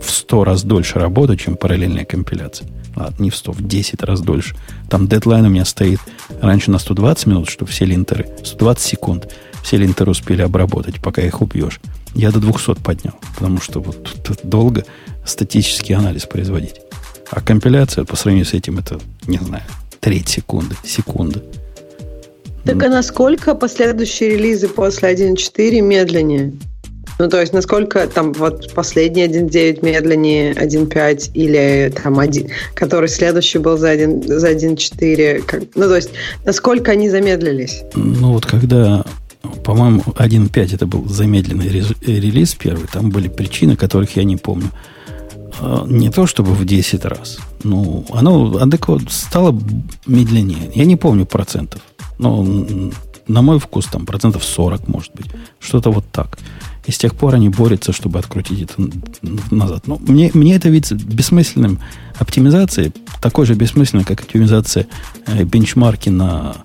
в 0.00 0.10
сто 0.10 0.44
раз 0.44 0.62
дольше 0.62 1.00
работают, 1.00 1.40
чем 1.40 1.56
параллельная 1.56 2.04
компиляция. 2.04 2.68
Ладно, 2.94 3.22
не 3.22 3.30
в 3.30 3.36
100, 3.36 3.52
в 3.52 3.66
10 3.66 4.02
раз 4.02 4.20
дольше. 4.20 4.54
Там 4.88 5.08
дедлайн 5.08 5.46
у 5.46 5.48
меня 5.48 5.64
стоит 5.64 5.98
раньше 6.40 6.70
на 6.70 6.78
120 6.78 7.26
минут, 7.26 7.48
чтобы 7.48 7.70
все 7.70 7.84
линтеры, 7.84 8.28
120 8.44 8.84
секунд, 8.84 9.34
все 9.62 9.76
линтеры 9.76 10.10
успели 10.10 10.42
обработать, 10.42 11.00
пока 11.00 11.22
их 11.22 11.40
убьешь. 11.40 11.80
Я 12.14 12.30
до 12.30 12.40
200 12.40 12.74
поднял, 12.82 13.14
потому 13.34 13.60
что 13.60 13.80
вот 13.80 14.16
тут 14.22 14.40
долго 14.42 14.84
статический 15.24 15.94
анализ 15.94 16.26
производить. 16.26 16.76
А 17.30 17.40
компиляция 17.40 18.04
по 18.04 18.16
сравнению 18.16 18.46
с 18.46 18.54
этим 18.54 18.78
это, 18.78 19.00
не 19.26 19.38
знаю, 19.38 19.64
треть 20.00 20.28
секунды, 20.28 20.76
секунда. 20.84 21.42
Так 22.64 22.82
а 22.82 22.88
насколько 22.88 23.54
последующие 23.54 24.30
релизы 24.30 24.68
после 24.68 25.12
1.4 25.12 25.80
медленнее? 25.80 26.52
Ну, 27.18 27.28
то 27.28 27.40
есть, 27.40 27.52
насколько 27.52 28.06
там 28.06 28.32
вот 28.32 28.72
последний 28.74 29.24
1.9 29.26 29.84
медленнее 29.84 30.54
1.5 30.54 31.32
или 31.34 31.92
там 32.02 32.18
один, 32.18 32.48
который 32.74 33.08
следующий 33.08 33.58
был 33.58 33.76
за 33.76 33.90
1, 33.90 34.22
за 34.22 34.50
1.4. 34.52 35.42
Как, 35.42 35.62
ну, 35.74 35.82
то 35.84 35.96
есть, 35.96 36.10
насколько 36.44 36.92
они 36.92 37.10
замедлились? 37.10 37.82
Ну, 37.94 38.32
вот 38.32 38.46
когда, 38.46 39.04
по-моему, 39.64 40.00
1.5 40.00 40.74
это 40.74 40.86
был 40.86 41.08
замедленный 41.08 41.68
релиз 41.68 42.54
первый, 42.54 42.86
там 42.86 43.10
были 43.10 43.28
причины, 43.28 43.76
которых 43.76 44.16
я 44.16 44.24
не 44.24 44.36
помню. 44.36 44.70
А, 45.60 45.84
не 45.86 46.10
то 46.10 46.26
чтобы 46.26 46.54
в 46.54 46.64
10 46.64 47.04
раз. 47.04 47.38
Ну, 47.62 48.04
оно 48.10 48.56
адекват 48.56 49.02
стало 49.10 49.58
медленнее. 50.06 50.70
Я 50.74 50.84
не 50.84 50.96
помню 50.96 51.26
процентов. 51.26 51.82
Но 52.18 52.46
на 53.26 53.42
мой 53.42 53.58
вкус 53.58 53.86
там 53.86 54.06
процентов 54.06 54.44
40, 54.44 54.88
может 54.88 55.12
быть. 55.14 55.26
Что-то 55.60 55.90
вот 55.90 56.04
так. 56.10 56.38
И 56.86 56.90
с 56.90 56.98
тех 56.98 57.14
пор 57.14 57.34
они 57.34 57.48
борются, 57.48 57.92
чтобы 57.92 58.18
открутить 58.18 58.62
это 58.62 58.74
назад. 59.50 59.86
Но 59.86 59.98
мне, 59.98 60.30
мне 60.34 60.56
это 60.56 60.68
видится 60.68 60.96
бессмысленным 60.96 61.78
оптимизацией. 62.18 62.92
такой 63.20 63.46
же 63.46 63.54
бессмысленной, 63.54 64.04
как 64.04 64.22
оптимизация 64.22 64.86
э, 65.26 65.44
бенчмарки 65.44 66.08
на 66.08 66.56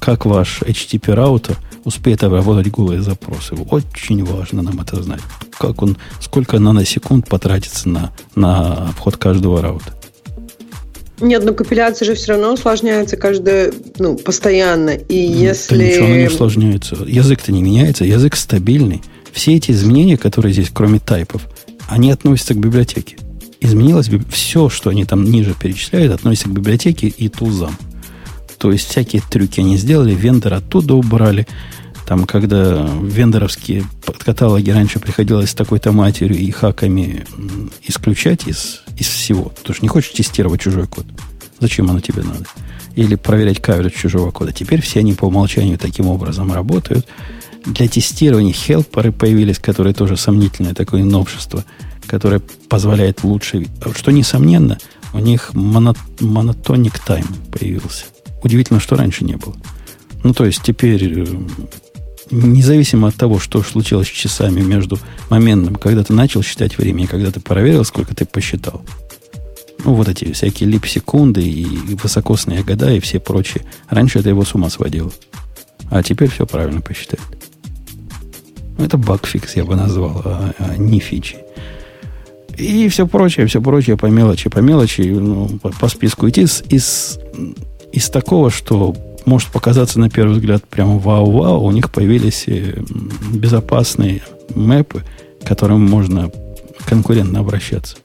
как 0.00 0.26
ваш 0.26 0.62
HTTP 0.62 1.12
раутер 1.14 1.58
успеет 1.84 2.22
обработать 2.22 2.70
голые 2.70 3.02
запросы. 3.02 3.54
Очень 3.54 4.24
важно 4.24 4.62
нам 4.62 4.80
это 4.80 5.02
знать. 5.02 5.20
Как 5.58 5.82
он, 5.82 5.96
сколько 6.20 6.58
наносекунд 6.58 7.28
потратится 7.28 7.88
на, 7.88 8.12
на 8.34 8.88
обход 8.88 9.16
каждого 9.16 9.60
раута. 9.62 9.94
Нет, 11.20 11.44
но 11.44 11.52
компиляция 11.52 12.06
же 12.06 12.14
все 12.14 12.32
равно 12.32 12.54
усложняется 12.54 13.16
каждое, 13.16 13.72
ну, 13.98 14.16
постоянно. 14.16 14.90
И 14.90 15.28
ну, 15.28 15.40
если... 15.42 15.76
Да 15.76 15.84
ничего 15.84 16.08
не 16.08 16.26
усложняется. 16.26 16.96
Язык-то 17.06 17.52
не 17.52 17.62
меняется, 17.62 18.04
язык 18.04 18.36
стабильный. 18.36 19.02
Все 19.32 19.54
эти 19.54 19.70
изменения, 19.70 20.16
которые 20.16 20.52
здесь, 20.52 20.70
кроме 20.72 20.98
тайпов, 20.98 21.42
они 21.88 22.10
относятся 22.10 22.54
к 22.54 22.58
библиотеке. 22.58 23.16
Изменилось 23.60 24.08
все, 24.30 24.70
что 24.70 24.90
они 24.90 25.04
там 25.04 25.24
ниже 25.24 25.54
перечисляют, 25.60 26.12
относится 26.12 26.48
к 26.48 26.52
библиотеке 26.52 27.08
и 27.08 27.28
тулзам. 27.28 27.76
То 28.60 28.70
есть 28.70 28.90
всякие 28.90 29.22
трюки 29.22 29.60
они 29.60 29.78
сделали, 29.78 30.14
вендор 30.14 30.52
оттуда 30.52 30.94
убрали. 30.94 31.46
Там, 32.06 32.26
когда 32.26 32.86
вендоровские 33.02 33.84
каталоги 34.18 34.70
раньше 34.70 34.98
приходилось 34.98 35.50
с 35.50 35.54
такой-то 35.54 35.92
матерью 35.92 36.38
и 36.38 36.50
хаками 36.50 37.24
исключать 37.86 38.46
из, 38.46 38.82
из 38.98 39.06
всего. 39.06 39.50
Ты 39.64 39.72
же 39.72 39.78
не 39.80 39.88
хочешь 39.88 40.10
тестировать 40.10 40.60
чужой 40.60 40.86
код. 40.86 41.06
Зачем 41.58 41.88
оно 41.88 42.00
тебе 42.00 42.22
надо? 42.22 42.44
Или 42.96 43.14
проверять 43.14 43.62
каверидж 43.62 43.94
чужого 43.94 44.30
кода. 44.30 44.52
Теперь 44.52 44.82
все 44.82 45.00
они 45.00 45.14
по 45.14 45.24
умолчанию 45.24 45.78
таким 45.78 46.08
образом 46.08 46.52
работают. 46.52 47.06
Для 47.64 47.88
тестирования 47.88 48.52
хелперы 48.52 49.10
появились, 49.10 49.58
которые 49.58 49.94
тоже 49.94 50.18
сомнительное 50.18 50.74
такое 50.74 51.02
новшество, 51.02 51.64
которое 52.06 52.40
позволяет 52.68 53.24
лучше... 53.24 53.66
Что, 53.96 54.10
несомненно, 54.10 54.76
у 55.14 55.18
них 55.18 55.54
монотоник 55.54 56.98
тайм 56.98 57.26
появился. 57.52 58.04
Удивительно, 58.42 58.80
что 58.80 58.96
раньше 58.96 59.24
не 59.24 59.36
было. 59.36 59.54
Ну, 60.22 60.32
то 60.34 60.44
есть 60.44 60.62
теперь, 60.62 61.20
э, 61.20 61.26
независимо 62.30 63.08
от 63.08 63.14
того, 63.14 63.38
что 63.38 63.62
случилось 63.62 64.08
с 64.08 64.10
часами 64.10 64.60
между 64.60 64.98
моментом, 65.28 65.76
когда 65.76 66.04
ты 66.04 66.12
начал 66.12 66.42
считать 66.42 66.78
время 66.78 67.04
и 67.04 67.06
когда 67.06 67.30
ты 67.30 67.40
проверил, 67.40 67.84
сколько 67.84 68.14
ты 68.14 68.24
посчитал, 68.24 68.82
ну, 69.84 69.94
вот 69.94 70.08
эти 70.08 70.32
всякие 70.32 70.68
лип-секунды 70.68 71.42
и 71.42 71.64
высокосные 71.94 72.62
года 72.62 72.90
и 72.92 73.00
все 73.00 73.18
прочие. 73.18 73.64
Раньше 73.88 74.18
это 74.18 74.28
его 74.28 74.44
с 74.44 74.54
ума 74.54 74.68
сводило. 74.68 75.10
А 75.90 76.02
теперь 76.02 76.28
все 76.28 76.46
правильно 76.46 76.80
посчитает. 76.80 77.22
Это 78.78 78.96
багфикс, 78.96 79.56
я 79.56 79.64
бы 79.64 79.76
назвал, 79.76 80.22
а, 80.24 80.52
а 80.58 80.76
не 80.76 81.00
фичи. 81.00 81.36
И 82.56 82.88
все 82.88 83.06
прочее, 83.06 83.46
все 83.46 83.62
прочее 83.62 83.96
по 83.96 84.06
мелочи, 84.06 84.50
по 84.50 84.58
мелочи, 84.58 85.02
ну, 85.02 85.48
по, 85.62 85.70
по 85.70 85.88
списку 85.88 86.28
идти 86.28 86.42
из, 86.42 86.62
из 86.68 87.18
из 87.92 88.08
такого, 88.10 88.50
что 88.50 88.94
может 89.26 89.48
показаться 89.50 90.00
на 90.00 90.10
первый 90.10 90.34
взгляд 90.34 90.64
прямо 90.68 90.98
вау-вау, 90.98 91.64
у 91.64 91.70
них 91.70 91.90
появились 91.90 92.44
э, 92.46 92.82
безопасные 93.32 94.22
мэпы, 94.54 95.02
к 95.42 95.46
которым 95.46 95.84
можно 95.88 96.30
конкурентно 96.86 97.40
обращаться. 97.40 97.96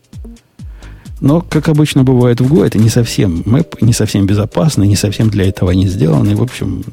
Но, 1.21 1.41
как 1.41 1.69
обычно 1.69 2.03
бывает 2.03 2.41
в 2.41 2.53
Go, 2.53 2.65
это 2.65 2.77
не 2.77 2.89
совсем 2.89 3.41
мэп, 3.45 3.81
не 3.81 3.93
совсем 3.93 4.25
безопасный, 4.25 4.87
не 4.87 4.95
совсем 4.95 5.29
для 5.29 5.47
этого 5.47 5.71
не 5.71 5.87
сделаны. 5.87 6.35
В 6.35 6.43
общем, 6.43 6.83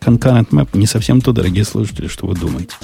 concurrent 0.00 0.48
map 0.50 0.68
не 0.72 0.86
совсем 0.86 1.20
то, 1.20 1.32
дорогие 1.32 1.64
слушатели, 1.64 2.08
что 2.08 2.26
вы 2.26 2.34
думаете. 2.34 2.74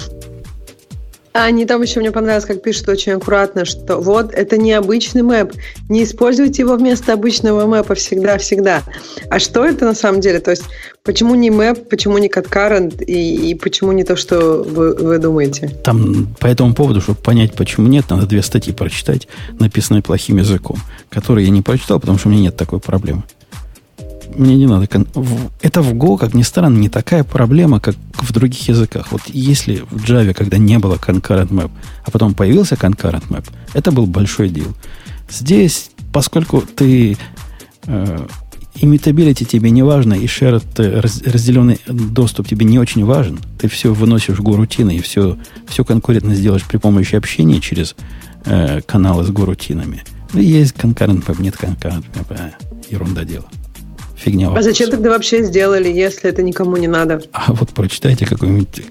А 1.35 1.43
они 1.43 1.65
там 1.65 1.81
еще 1.81 1.99
мне 1.99 2.13
понравилось, 2.13 2.45
как 2.45 2.61
пишут 2.61 2.87
очень 2.87 3.11
аккуратно, 3.11 3.65
что 3.65 3.97
вот 3.97 4.33
это 4.33 4.57
не 4.57 4.71
обычный 4.71 5.21
мэп, 5.21 5.51
не 5.89 6.05
используйте 6.05 6.61
его 6.61 6.77
вместо 6.77 7.11
обычного 7.11 7.65
мэпа 7.65 7.93
всегда-всегда. 7.93 8.83
А 9.29 9.39
что 9.39 9.65
это 9.65 9.83
на 9.83 9.95
самом 9.95 10.21
деле? 10.21 10.39
То 10.39 10.51
есть 10.51 10.63
почему 11.03 11.35
не 11.35 11.49
мэп, 11.49 11.89
почему 11.89 12.17
не 12.19 12.29
concurrent 12.29 13.03
и, 13.03 13.49
и 13.49 13.53
почему 13.53 13.91
не 13.91 14.05
то, 14.05 14.15
что 14.15 14.63
вы, 14.63 14.95
вы 14.95 15.17
думаете? 15.17 15.67
Там 15.83 16.33
по 16.39 16.47
этому 16.47 16.73
поводу, 16.73 17.01
чтобы 17.01 17.19
понять, 17.19 17.53
почему 17.53 17.87
нет, 17.87 18.05
надо 18.09 18.27
две 18.27 18.41
статьи 18.41 18.71
прочитать, 18.71 19.27
написанные 19.59 20.01
плохим 20.01 20.37
языком, 20.37 20.77
которые 21.09 21.47
я 21.47 21.51
не 21.51 21.61
прочитал, 21.61 21.99
потому 21.99 22.17
что 22.17 22.29
у 22.29 22.31
меня 22.31 22.43
нет 22.43 22.55
такой 22.55 22.79
проблемы 22.79 23.23
мне 24.37 24.55
не 24.55 24.67
надо. 24.67 24.87
Это 25.61 25.81
в 25.81 25.93
Go, 25.93 26.17
как 26.17 26.33
ни 26.33 26.43
странно, 26.43 26.77
не 26.77 26.89
такая 26.89 27.23
проблема, 27.23 27.79
как 27.79 27.95
в 28.13 28.31
других 28.31 28.67
языках. 28.67 29.11
Вот 29.11 29.21
если 29.27 29.83
в 29.89 30.03
Java, 30.03 30.33
когда 30.33 30.57
не 30.57 30.79
было 30.79 30.95
concurrent 30.95 31.49
map, 31.49 31.71
а 32.03 32.11
потом 32.11 32.33
появился 32.33 32.75
concurrent 32.75 33.27
map, 33.29 33.45
это 33.73 33.91
был 33.91 34.05
большой 34.05 34.49
дел. 34.49 34.73
Здесь, 35.29 35.91
поскольку 36.13 36.61
ты 36.61 37.17
э, 37.87 38.27
immutability 38.75 39.45
тебе 39.45 39.69
не 39.71 39.83
важно, 39.83 40.13
и 40.13 40.25
shared 40.25 40.65
э, 40.77 40.99
разделенный 40.99 41.79
доступ 41.87 42.47
тебе 42.47 42.65
не 42.65 42.79
очень 42.79 43.05
важен, 43.05 43.39
ты 43.57 43.67
все 43.67 43.93
выносишь 43.93 44.37
в 44.37 44.43
горутины 44.43 44.97
и 44.97 45.01
все, 45.01 45.37
все 45.67 45.83
конкурентно 45.83 46.35
сделаешь 46.35 46.63
при 46.63 46.77
помощи 46.77 47.15
общения 47.15 47.59
через 47.59 47.95
э, 48.45 48.81
каналы 48.81 49.23
с 49.23 49.29
горутинами. 49.29 50.03
Ну, 50.33 50.41
есть 50.41 50.75
concurrent 50.75 51.41
нет 51.41 51.55
concurrent 51.55 52.05
э, 52.29 52.51
ерунда 52.89 53.23
дело 53.23 53.45
фигня. 54.25 54.51
А 54.51 54.61
зачем 54.61 54.89
тогда 54.89 55.09
вообще 55.09 55.43
сделали, 55.43 55.89
если 55.89 56.29
это 56.29 56.41
никому 56.41 56.77
не 56.77 56.87
надо? 56.87 57.21
А 57.31 57.53
вот 57.53 57.69
прочитайте 57.69 58.25
какой-нибудь... 58.25 58.81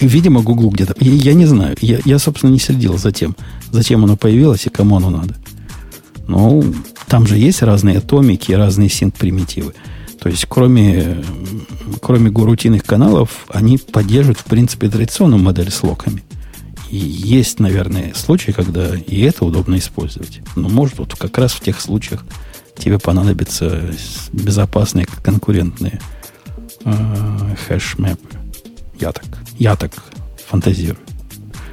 Видимо, 0.00 0.42
Google 0.42 0.70
где-то... 0.70 0.94
Я, 1.00 1.12
я 1.12 1.34
не 1.34 1.46
знаю. 1.46 1.76
Я, 1.80 1.98
я, 2.04 2.18
собственно, 2.18 2.50
не 2.50 2.58
следил 2.58 2.96
за 2.96 3.12
тем, 3.12 3.36
зачем 3.70 4.04
оно 4.04 4.16
появилось 4.16 4.66
и 4.66 4.70
кому 4.70 4.96
оно 4.96 5.10
надо. 5.10 5.34
Ну, 6.26 6.64
там 7.06 7.26
же 7.26 7.38
есть 7.38 7.62
разные 7.62 7.98
атомики, 7.98 8.52
разные 8.52 8.88
синт-примитивы. 8.88 9.74
То 10.20 10.28
есть, 10.28 10.46
кроме, 10.48 11.22
кроме 12.02 12.30
гурутинных 12.30 12.82
каналов, 12.82 13.46
они 13.48 13.78
поддерживают, 13.78 14.40
в 14.40 14.44
принципе, 14.44 14.88
традиционную 14.88 15.42
модель 15.42 15.70
с 15.70 15.82
локами. 15.82 16.22
И 16.90 16.96
есть, 16.96 17.60
наверное, 17.60 18.12
случаи, 18.14 18.52
когда 18.52 18.96
и 18.96 19.20
это 19.20 19.44
удобно 19.44 19.76
использовать. 19.76 20.40
Но 20.56 20.68
может 20.68 20.98
вот 20.98 21.14
как 21.14 21.36
раз 21.38 21.52
в 21.52 21.60
тех 21.60 21.80
случаях, 21.80 22.24
тебе 22.78 22.98
понадобятся 22.98 23.90
безопасные 24.32 25.06
конкурентные 25.22 26.00
э, 26.84 27.54
хэш-мэпы. 27.68 28.36
Я 28.98 29.12
так, 29.12 29.24
я 29.58 29.76
так 29.76 29.92
фантазирую. 30.48 30.98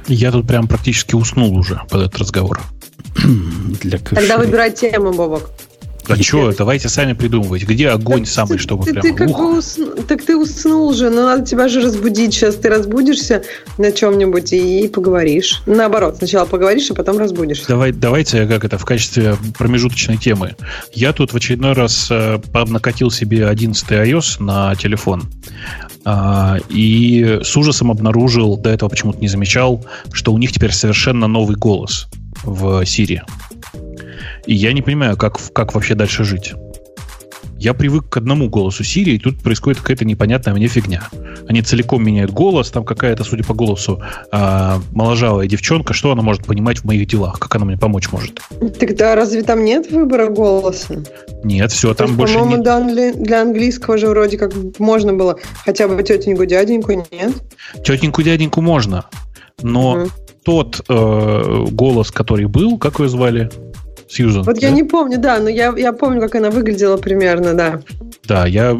Я 0.08 0.30
тут 0.30 0.46
прям 0.46 0.68
практически 0.68 1.14
уснул 1.14 1.56
уже 1.56 1.80
под 1.90 2.02
этот 2.02 2.18
разговор. 2.18 2.60
Для 3.82 3.98
Тогда 3.98 4.38
выбирай 4.38 4.72
тему, 4.72 5.12
Бобок. 5.12 5.50
А 6.08 6.16
что, 6.22 6.52
давайте 6.52 6.88
сами 6.88 7.12
придумывать. 7.12 7.64
Где 7.64 7.88
огонь 7.88 8.24
так 8.24 8.32
самый, 8.32 8.58
чтобы 8.58 8.84
ты, 8.84 8.92
прям... 8.92 9.02
Ты 9.02 9.12
как 9.12 9.28
бы 9.28 9.58
ус... 9.58 9.78
Так 10.08 10.22
ты 10.22 10.36
уснул 10.36 10.92
же, 10.92 11.10
но 11.10 11.24
надо 11.24 11.44
тебя 11.44 11.68
же 11.68 11.80
разбудить. 11.80 12.34
Сейчас 12.34 12.56
ты 12.56 12.68
разбудишься 12.68 13.42
на 13.78 13.90
чем-нибудь 13.90 14.52
и 14.52 14.88
поговоришь. 14.88 15.62
Наоборот, 15.66 16.16
сначала 16.18 16.46
поговоришь, 16.46 16.90
а 16.90 16.94
потом 16.94 17.18
разбудишься. 17.18 17.66
Давай, 17.68 17.92
давайте, 17.92 18.46
как 18.46 18.64
это, 18.64 18.78
в 18.78 18.84
качестве 18.84 19.36
промежуточной 19.58 20.16
темы. 20.16 20.54
Я 20.92 21.12
тут 21.12 21.32
в 21.32 21.36
очередной 21.36 21.72
раз 21.72 22.08
э, 22.10 22.38
накатил 22.68 23.10
себе 23.10 23.46
11 23.46 23.90
iOS 23.90 24.42
на 24.42 24.74
телефон. 24.76 25.24
Uh, 26.04 26.64
и 26.68 27.40
с 27.42 27.56
ужасом 27.56 27.90
обнаружил, 27.90 28.56
до 28.56 28.70
этого 28.70 28.88
почему-то 28.88 29.18
не 29.18 29.26
замечал, 29.26 29.84
что 30.12 30.32
у 30.32 30.38
них 30.38 30.52
теперь 30.52 30.70
совершенно 30.70 31.26
новый 31.26 31.56
голос 31.56 32.06
в 32.44 32.82
Siri. 32.82 33.22
И 34.46 34.54
я 34.54 34.72
не 34.72 34.82
понимаю, 34.82 35.16
как, 35.16 35.38
как 35.52 35.74
вообще 35.74 35.94
дальше 35.94 36.24
жить. 36.24 36.54
Я 37.58 37.72
привык 37.72 38.10
к 38.10 38.16
одному 38.18 38.50
голосу 38.50 38.82
Siri, 38.82 39.12
и 39.12 39.18
тут 39.18 39.42
происходит 39.42 39.80
какая-то 39.80 40.04
непонятная 40.04 40.52
мне 40.52 40.68
фигня. 40.68 41.08
Они 41.48 41.62
целиком 41.62 42.04
меняют 42.04 42.30
голос, 42.30 42.70
там 42.70 42.84
какая-то, 42.84 43.24
судя 43.24 43.44
по 43.44 43.54
голосу, 43.54 44.02
э, 44.30 44.72
моложавая 44.92 45.46
девчонка, 45.46 45.94
что 45.94 46.12
она 46.12 46.20
может 46.20 46.44
понимать 46.44 46.78
в 46.78 46.84
моих 46.84 47.06
делах, 47.06 47.38
как 47.38 47.54
она 47.54 47.64
мне 47.64 47.78
помочь 47.78 48.12
может. 48.12 48.40
Тогда 48.78 49.14
разве 49.14 49.42
там 49.42 49.64
нет 49.64 49.90
выбора 49.90 50.28
голоса? 50.28 51.02
Нет, 51.44 51.72
все, 51.72 51.94
там 51.94 52.08
есть, 52.08 52.18
больше 52.18 52.34
по-моему, 52.34 52.62
нет. 52.62 52.92
Для, 52.92 53.12
для 53.14 53.42
английского 53.42 53.96
же 53.96 54.08
вроде 54.08 54.36
как 54.36 54.52
можно 54.78 55.14
было 55.14 55.38
хотя 55.64 55.88
бы 55.88 56.02
тетеньку, 56.02 56.44
дяденьку, 56.44 56.92
нет? 56.92 57.32
Тетеньку, 57.82 58.22
дяденьку 58.22 58.60
можно, 58.60 59.06
но 59.62 59.92
угу. 59.92 60.10
тот 60.44 60.84
э, 60.88 61.64
голос, 61.70 62.10
который 62.10 62.46
был, 62.46 62.76
как 62.76 63.00
ее 63.00 63.08
звали? 63.08 63.50
Сьюзан. 64.08 64.42
Вот 64.42 64.56
да? 64.60 64.66
я 64.66 64.70
не 64.70 64.84
помню, 64.84 65.18
да, 65.18 65.38
но 65.38 65.48
я, 65.48 65.74
я 65.76 65.92
помню, 65.92 66.20
как 66.20 66.34
она 66.36 66.50
выглядела 66.50 66.96
примерно, 66.96 67.54
да. 67.54 67.80
Да, 68.24 68.46
я 68.46 68.78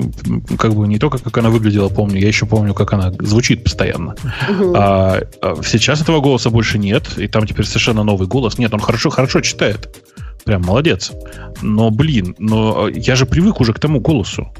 как 0.58 0.74
бы 0.74 0.86
не 0.86 0.98
только 0.98 1.18
как 1.18 1.36
она 1.38 1.50
выглядела 1.50 1.88
помню, 1.88 2.18
я 2.20 2.28
еще 2.28 2.46
помню, 2.46 2.74
как 2.74 2.92
она 2.92 3.12
звучит 3.20 3.64
постоянно. 3.64 4.14
Угу. 4.48 4.74
А, 4.76 5.20
а 5.42 5.56
сейчас 5.64 6.00
этого 6.00 6.20
голоса 6.20 6.50
больше 6.50 6.78
нет, 6.78 7.18
и 7.18 7.26
там 7.28 7.46
теперь 7.46 7.66
совершенно 7.66 8.04
новый 8.04 8.28
голос. 8.28 8.58
Нет, 8.58 8.72
он 8.72 8.80
хорошо, 8.80 9.10
хорошо 9.10 9.40
читает. 9.40 10.02
Прям 10.44 10.62
молодец. 10.62 11.12
Но, 11.60 11.90
блин, 11.90 12.36
но 12.38 12.88
я 12.88 13.16
же 13.16 13.26
привык 13.26 13.60
уже 13.60 13.72
к 13.72 13.80
тому 13.80 14.00
голосу. 14.00 14.52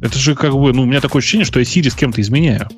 Это 0.00 0.18
же 0.18 0.36
как 0.36 0.52
бы, 0.52 0.72
ну, 0.72 0.82
у 0.82 0.86
меня 0.86 1.00
такое 1.00 1.20
ощущение, 1.20 1.44
что 1.44 1.58
я 1.58 1.64
Сири 1.64 1.88
с 1.88 1.94
кем-то 1.94 2.20
изменяю. 2.20 2.68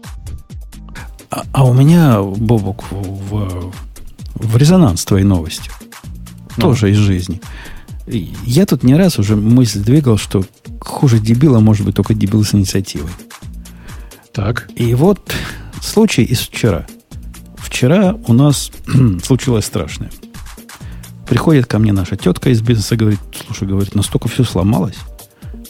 А, 1.30 1.44
а 1.52 1.66
у 1.66 1.74
меня, 1.74 2.22
Бобок, 2.22 2.84
в, 2.90 3.72
в 4.34 4.56
резонанс 4.56 5.04
твоей 5.04 5.24
новости. 5.24 5.70
Ну. 6.58 6.64
Тоже 6.64 6.90
из 6.90 6.96
жизни. 6.96 7.40
Я 8.06 8.66
тут 8.66 8.82
не 8.82 8.94
раз 8.94 9.18
уже 9.18 9.36
мысль 9.36 9.80
двигал, 9.80 10.18
что 10.18 10.44
хуже 10.80 11.18
дебила 11.18 11.60
может 11.60 11.86
быть 11.86 11.94
только 11.94 12.14
дебил 12.14 12.42
с 12.44 12.54
инициативой. 12.54 13.10
Так. 14.32 14.68
И 14.74 14.94
вот 14.94 15.32
случай 15.80 16.24
из 16.24 16.40
вчера. 16.40 16.86
Вчера 17.56 18.16
у 18.26 18.32
нас 18.32 18.70
случилось 19.22 19.66
страшное. 19.66 20.10
Приходит 21.28 21.66
ко 21.66 21.78
мне 21.78 21.92
наша 21.92 22.16
тетка 22.16 22.50
из 22.50 22.60
бизнеса, 22.60 22.96
говорит, 22.96 23.20
слушай, 23.46 23.68
говорит, 23.68 23.94
настолько 23.94 24.28
все 24.28 24.44
сломалось. 24.44 24.96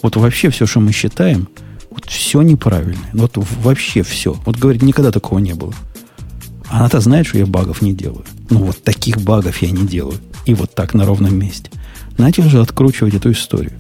Вот 0.02 0.16
вообще 0.16 0.50
все, 0.50 0.66
что 0.66 0.80
мы 0.80 0.92
считаем, 0.92 1.48
вот 1.90 2.06
все 2.06 2.42
неправильно. 2.42 3.02
Вот 3.12 3.32
вообще 3.36 4.02
все. 4.02 4.34
Вот, 4.46 4.56
говорит, 4.56 4.82
никогда 4.82 5.10
такого 5.10 5.38
не 5.40 5.54
было. 5.54 5.74
Она-то 6.68 7.00
знает, 7.00 7.26
что 7.26 7.38
я 7.38 7.46
багов 7.46 7.82
не 7.82 7.92
делаю. 7.92 8.24
Ну, 8.50 8.64
вот 8.64 8.82
таких 8.82 9.20
багов 9.22 9.60
я 9.62 9.70
не 9.70 9.86
делаю. 9.86 10.18
И 10.48 10.54
вот 10.54 10.74
так 10.74 10.94
на 10.94 11.04
ровном 11.04 11.38
месте. 11.38 11.70
Начал 12.16 12.44
же 12.44 12.60
откручивать 12.62 13.12
эту 13.12 13.32
историю. 13.32 13.74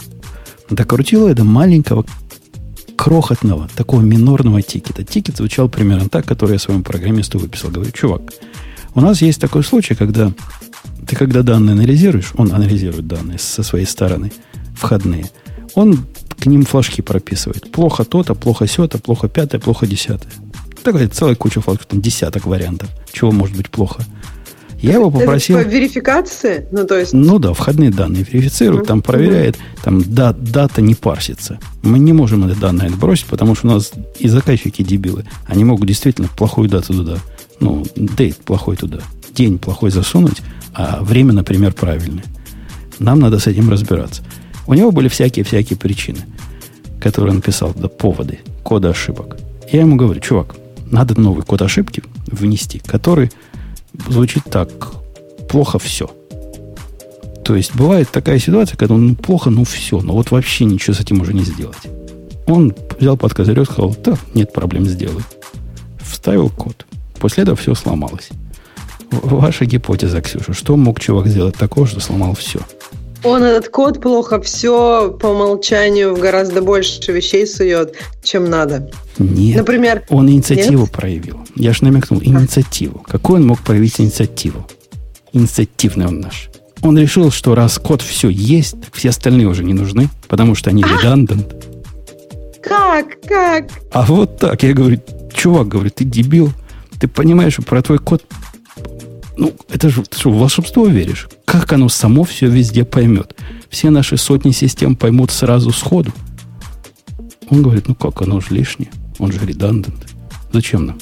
Докрутила 0.68 1.32
до 1.32 1.44
маленького, 1.44 2.04
крохотного, 2.94 3.70
такого 3.74 4.02
минорного 4.02 4.60
тикета. 4.60 5.02
Тикет 5.02 5.38
звучал 5.38 5.70
примерно 5.70 6.10
так, 6.10 6.26
который 6.26 6.52
я 6.52 6.58
своему 6.58 6.82
программисту 6.82 7.38
выписал. 7.38 7.70
Говорю, 7.70 7.90
чувак, 7.92 8.34
у 8.94 9.00
нас 9.00 9.22
есть 9.22 9.40
такой 9.40 9.64
случай, 9.64 9.94
когда 9.94 10.30
ты 11.06 11.16
когда 11.16 11.42
данные 11.42 11.72
анализируешь, 11.72 12.32
он 12.36 12.52
анализирует 12.52 13.06
данные 13.06 13.38
со 13.38 13.62
своей 13.62 13.86
стороны, 13.86 14.30
входные, 14.76 15.30
он 15.74 16.04
к 16.38 16.44
ним 16.44 16.66
флажки 16.66 17.00
прописывает. 17.00 17.72
Плохо 17.72 18.04
то-то, 18.04 18.34
плохо 18.34 18.66
сё-то, 18.66 18.98
плохо 18.98 19.28
пятое, 19.30 19.58
плохо 19.58 19.86
десятое. 19.86 20.32
Такая 20.82 21.08
целая 21.08 21.34
куча 21.34 21.62
флажков, 21.62 21.86
там 21.86 22.02
десяток 22.02 22.44
вариантов, 22.44 22.90
чего 23.10 23.32
может 23.32 23.56
быть 23.56 23.70
плохо. 23.70 24.04
Я 24.80 24.94
его 24.94 25.10
попросил... 25.10 25.56
Это 25.56 25.68
по 25.68 25.72
верификации? 25.72 26.66
Ну, 26.70 26.86
то 26.86 26.96
есть... 26.96 27.12
Ну 27.12 27.38
да, 27.38 27.52
входные 27.52 27.90
данные 27.90 28.24
верифицирует, 28.24 28.86
там 28.86 29.02
проверяет, 29.02 29.58
там 29.82 30.02
да, 30.02 30.32
дата 30.32 30.80
не 30.80 30.94
парсится. 30.94 31.58
Мы 31.82 31.98
не 31.98 32.12
можем 32.12 32.46
эти 32.46 32.58
данные 32.58 32.88
отбросить, 32.88 33.26
потому 33.26 33.56
что 33.56 33.66
у 33.66 33.70
нас 33.72 33.92
и 34.18 34.28
заказчики 34.28 34.82
дебилы. 34.82 35.24
Они 35.46 35.64
могут 35.64 35.88
действительно 35.88 36.28
плохую 36.28 36.68
дату 36.68 36.94
туда, 36.94 37.18
ну, 37.58 37.84
дейт 37.96 38.36
плохой 38.36 38.76
туда, 38.76 39.00
день 39.34 39.58
плохой 39.58 39.90
засунуть, 39.90 40.42
а 40.74 41.02
время, 41.02 41.32
например, 41.32 41.72
правильное. 41.72 42.24
Нам 43.00 43.18
надо 43.18 43.40
с 43.40 43.48
этим 43.48 43.70
разбираться. 43.70 44.22
У 44.66 44.74
него 44.74 44.92
были 44.92 45.08
всякие-всякие 45.08 45.76
причины, 45.76 46.20
которые 47.00 47.34
он 47.34 47.40
писал, 47.40 47.74
да, 47.74 47.88
поводы, 47.88 48.40
кода 48.62 48.90
ошибок. 48.90 49.38
Я 49.72 49.80
ему 49.80 49.96
говорю, 49.96 50.20
чувак, 50.20 50.54
надо 50.90 51.20
новый 51.20 51.42
код 51.42 51.62
ошибки 51.62 52.02
внести, 52.26 52.78
который 52.78 53.30
звучит 54.08 54.44
так. 54.44 54.68
Плохо 55.48 55.78
все. 55.78 56.10
То 57.44 57.56
есть 57.56 57.74
бывает 57.74 58.10
такая 58.10 58.38
ситуация, 58.38 58.76
когда 58.76 58.94
ну 58.94 59.14
плохо, 59.14 59.48
ну 59.48 59.64
все, 59.64 60.00
но 60.00 60.12
вот 60.12 60.30
вообще 60.30 60.66
ничего 60.66 60.94
с 60.94 61.00
этим 61.00 61.20
уже 61.22 61.32
не 61.32 61.44
сделать. 61.44 61.78
Он 62.46 62.74
взял 62.98 63.16
под 63.16 63.34
козырек, 63.34 63.70
сказал, 63.70 63.96
да, 64.04 64.18
нет 64.34 64.52
проблем, 64.52 64.86
сделай. 64.86 65.22
Вставил 66.00 66.50
код. 66.50 66.86
После 67.18 67.42
этого 67.42 67.56
все 67.56 67.74
сломалось. 67.74 68.28
Ваша 69.10 69.64
гипотеза, 69.64 70.20
Ксюша, 70.20 70.52
что 70.52 70.76
мог 70.76 71.00
чувак 71.00 71.26
сделать 71.26 71.56
такого, 71.56 71.86
что 71.86 72.00
сломал 72.00 72.34
все? 72.34 72.60
Он 73.24 73.42
этот 73.42 73.68
код 73.70 74.00
плохо 74.00 74.40
все 74.40 75.10
по 75.10 75.28
умолчанию 75.28 76.14
в 76.14 76.20
гораздо 76.20 76.62
больше 76.62 77.12
вещей 77.12 77.46
сует, 77.46 77.94
чем 78.22 78.48
надо. 78.48 78.90
Нет. 79.18 79.56
Например, 79.56 80.04
он 80.08 80.30
инициативу 80.30 80.82
нет? 80.82 80.92
проявил. 80.92 81.38
Я 81.56 81.72
же 81.72 81.84
намекнул, 81.84 82.20
инициативу. 82.22 83.04
Какой 83.08 83.40
он 83.40 83.46
мог 83.46 83.60
проявить 83.60 84.00
инициативу? 84.00 84.66
Инициативный 85.32 86.06
он 86.06 86.20
наш. 86.20 86.50
Он 86.82 86.96
решил, 86.96 87.32
что 87.32 87.56
раз 87.56 87.78
код 87.78 88.02
все 88.02 88.28
есть, 88.28 88.76
все 88.92 89.08
остальные 89.08 89.48
уже 89.48 89.64
не 89.64 89.74
нужны, 89.74 90.08
потому 90.28 90.54
что 90.54 90.70
они 90.70 90.82
redundant. 90.82 91.64
Как? 92.62 93.20
Как? 93.26 93.64
А 93.92 94.02
вот 94.06 94.38
так. 94.38 94.62
Я 94.62 94.74
говорю, 94.74 95.00
чувак, 95.34 95.68
говорю, 95.68 95.90
ты 95.90 96.04
дебил. 96.04 96.52
Ты 97.00 97.08
понимаешь, 97.08 97.54
что 97.54 97.62
про 97.62 97.82
твой 97.82 97.98
код 97.98 98.22
ну, 99.38 99.54
это 99.70 99.88
же, 99.88 100.02
ты 100.02 100.18
что, 100.18 100.30
в 100.30 100.38
волшебство 100.38 100.86
веришь? 100.86 101.28
Как 101.44 101.72
оно 101.72 101.88
само 101.88 102.24
все 102.24 102.48
везде 102.48 102.84
поймет? 102.84 103.36
Все 103.70 103.88
наши 103.90 104.16
сотни 104.16 104.50
систем 104.50 104.96
поймут 104.96 105.30
сразу 105.30 105.70
сходу. 105.70 106.12
Он 107.48 107.62
говорит, 107.62 107.86
ну 107.86 107.94
как, 107.94 108.20
оно 108.20 108.40
же 108.40 108.48
лишнее. 108.50 108.90
Он 109.18 109.30
же 109.30 109.38
редандент. 109.46 110.08
Зачем 110.52 110.86
нам? 110.86 110.98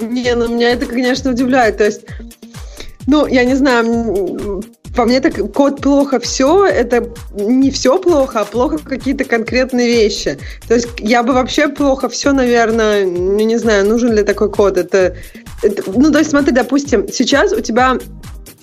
Не, 0.00 0.34
ну 0.34 0.54
меня 0.54 0.70
это, 0.70 0.84
конечно, 0.84 1.30
удивляет. 1.30 1.78
То 1.78 1.86
есть, 1.86 2.02
ну, 3.06 3.26
я 3.26 3.44
не 3.44 3.54
знаю, 3.54 4.62
по 4.94 5.04
мне 5.04 5.20
так 5.20 5.52
код 5.52 5.80
плохо 5.80 6.18
все, 6.18 6.66
это 6.66 7.08
не 7.34 7.70
все 7.70 7.98
плохо, 7.98 8.40
а 8.40 8.44
плохо 8.44 8.78
какие-то 8.78 9.24
конкретные 9.24 9.88
вещи. 9.88 10.38
То 10.66 10.74
есть 10.74 10.88
я 10.98 11.22
бы 11.22 11.32
вообще 11.32 11.68
плохо 11.68 12.08
все, 12.08 12.32
наверное, 12.32 13.06
ну 13.06 13.38
не 13.38 13.56
знаю, 13.56 13.86
нужен 13.86 14.12
ли 14.12 14.22
такой 14.22 14.50
код. 14.50 14.76
Это, 14.76 15.16
это 15.62 15.82
ну 15.86 16.10
то 16.10 16.18
есть 16.18 16.30
смотри, 16.30 16.52
допустим, 16.52 17.08
сейчас 17.08 17.52
у 17.52 17.60
тебя 17.60 17.98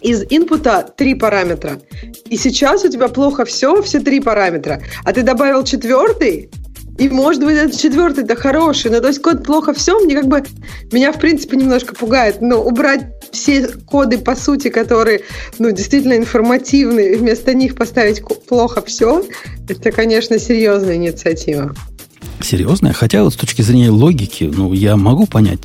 из 0.01 0.23
инпута 0.29 0.87
три 0.95 1.15
параметра, 1.15 1.79
и 2.25 2.37
сейчас 2.37 2.83
у 2.83 2.89
тебя 2.89 3.07
плохо 3.07 3.45
все, 3.45 3.81
все 3.81 3.99
три 3.99 4.19
параметра, 4.19 4.81
а 5.03 5.13
ты 5.13 5.23
добавил 5.23 5.63
четвертый, 5.63 6.51
и, 6.97 7.09
может 7.09 7.43
быть, 7.43 7.55
этот 7.55 7.79
четвертый-то 7.79 8.35
хороший, 8.35 8.89
но 8.89 8.99
то 8.99 9.07
есть 9.07 9.21
код 9.21 9.43
плохо 9.43 9.73
все, 9.73 9.99
мне 9.99 10.15
как 10.15 10.27
бы, 10.27 10.43
меня, 10.91 11.11
в 11.11 11.19
принципе, 11.19 11.55
немножко 11.57 11.93
пугает. 11.93 12.41
Но 12.41 12.63
убрать 12.63 13.07
все 13.31 13.67
коды, 13.67 14.17
по 14.17 14.35
сути, 14.35 14.69
которые, 14.69 15.21
ну, 15.59 15.71
действительно 15.71 16.17
информативные, 16.17 17.17
вместо 17.17 17.53
них 17.53 17.75
поставить 17.75 18.23
плохо 18.47 18.81
все, 18.85 19.23
это, 19.69 19.91
конечно, 19.91 20.39
серьезная 20.39 20.95
инициатива. 20.95 21.75
Серьезная? 22.41 22.93
Хотя 22.93 23.23
вот 23.23 23.33
с 23.33 23.37
точки 23.37 23.61
зрения 23.61 23.91
логики, 23.91 24.51
ну, 24.51 24.73
я 24.73 24.95
могу 24.95 25.27
понять, 25.27 25.59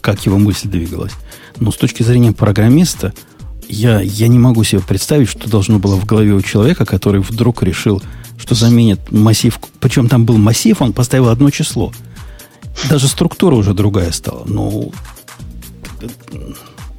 как 0.00 0.24
его 0.26 0.38
мысль 0.38 0.68
двигалась. 0.68 1.12
Но 1.58 1.70
с 1.70 1.76
точки 1.76 2.02
зрения 2.02 2.32
программиста, 2.32 3.14
я, 3.68 4.00
я 4.00 4.28
не 4.28 4.38
могу 4.38 4.62
себе 4.62 4.80
представить, 4.86 5.28
что 5.28 5.48
должно 5.48 5.78
было 5.78 5.96
в 5.96 6.04
голове 6.04 6.32
у 6.32 6.42
человека, 6.42 6.84
который 6.84 7.20
вдруг 7.20 7.62
решил 7.62 8.02
что 8.38 8.54
заменит 8.54 9.10
массив. 9.10 9.58
Причем 9.80 10.08
там 10.08 10.24
был 10.24 10.36
массив, 10.36 10.80
он 10.80 10.92
поставил 10.92 11.28
одно 11.28 11.50
число. 11.50 11.92
Даже 12.90 13.08
структура 13.08 13.54
уже 13.54 13.74
другая 13.74 14.12
стала. 14.12 14.44
Ну, 14.46 14.92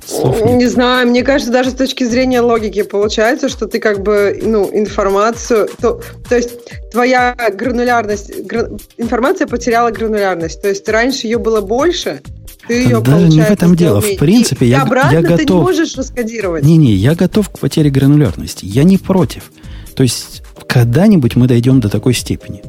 Слов 0.08 0.42
нет. 0.42 0.56
Не 0.56 0.68
знаю, 0.68 1.08
мне 1.10 1.22
кажется, 1.22 1.52
даже 1.52 1.72
с 1.72 1.74
точки 1.74 2.06
зрения 2.06 2.40
логики 2.40 2.82
получается, 2.84 3.50
что 3.50 3.68
ты 3.68 3.80
как 3.80 4.02
бы, 4.02 4.40
ну, 4.42 4.70
информацию, 4.72 5.70
то, 5.82 6.02
то 6.28 6.36
есть 6.36 6.52
твоя 6.92 7.36
гранулярность, 7.54 8.46
гра, 8.46 8.70
информация 8.98 9.48
потеряла 9.48 9.92
гранулярность, 9.92 10.62
то 10.62 10.70
есть 10.70 10.88
раньше 10.88 11.28
ее 11.28 11.40
было 11.40 11.60
больше, 11.60 12.22
ты 12.70 12.76
ее, 12.84 13.02
Даже 13.02 13.28
не 13.28 13.42
в 13.42 13.52
этом 13.52 13.76
дело. 13.76 14.02
В 14.02 14.18
принципе, 14.18 14.66
и, 14.66 14.70
я, 14.70 14.84
обратно 14.84 15.12
я 15.12 15.22
готов... 15.22 15.38
ты 15.38 15.54
не 15.54 15.60
можешь 15.60 15.96
раскодировать. 15.96 16.64
Не-не, 16.64 16.94
я 16.94 17.16
готов 17.16 17.50
к 17.50 17.60
потере 17.60 17.90
гранулярности. 17.90 18.66
Я 18.66 18.84
не 18.84 18.98
против. 18.98 19.52
То 19.96 20.04
есть 20.04 20.44
когда-нибудь 20.68 21.36
мы 21.36 21.48
дойдем 21.48 21.80
до 21.80 21.90
такой 21.90 22.14
степени. 22.14 22.62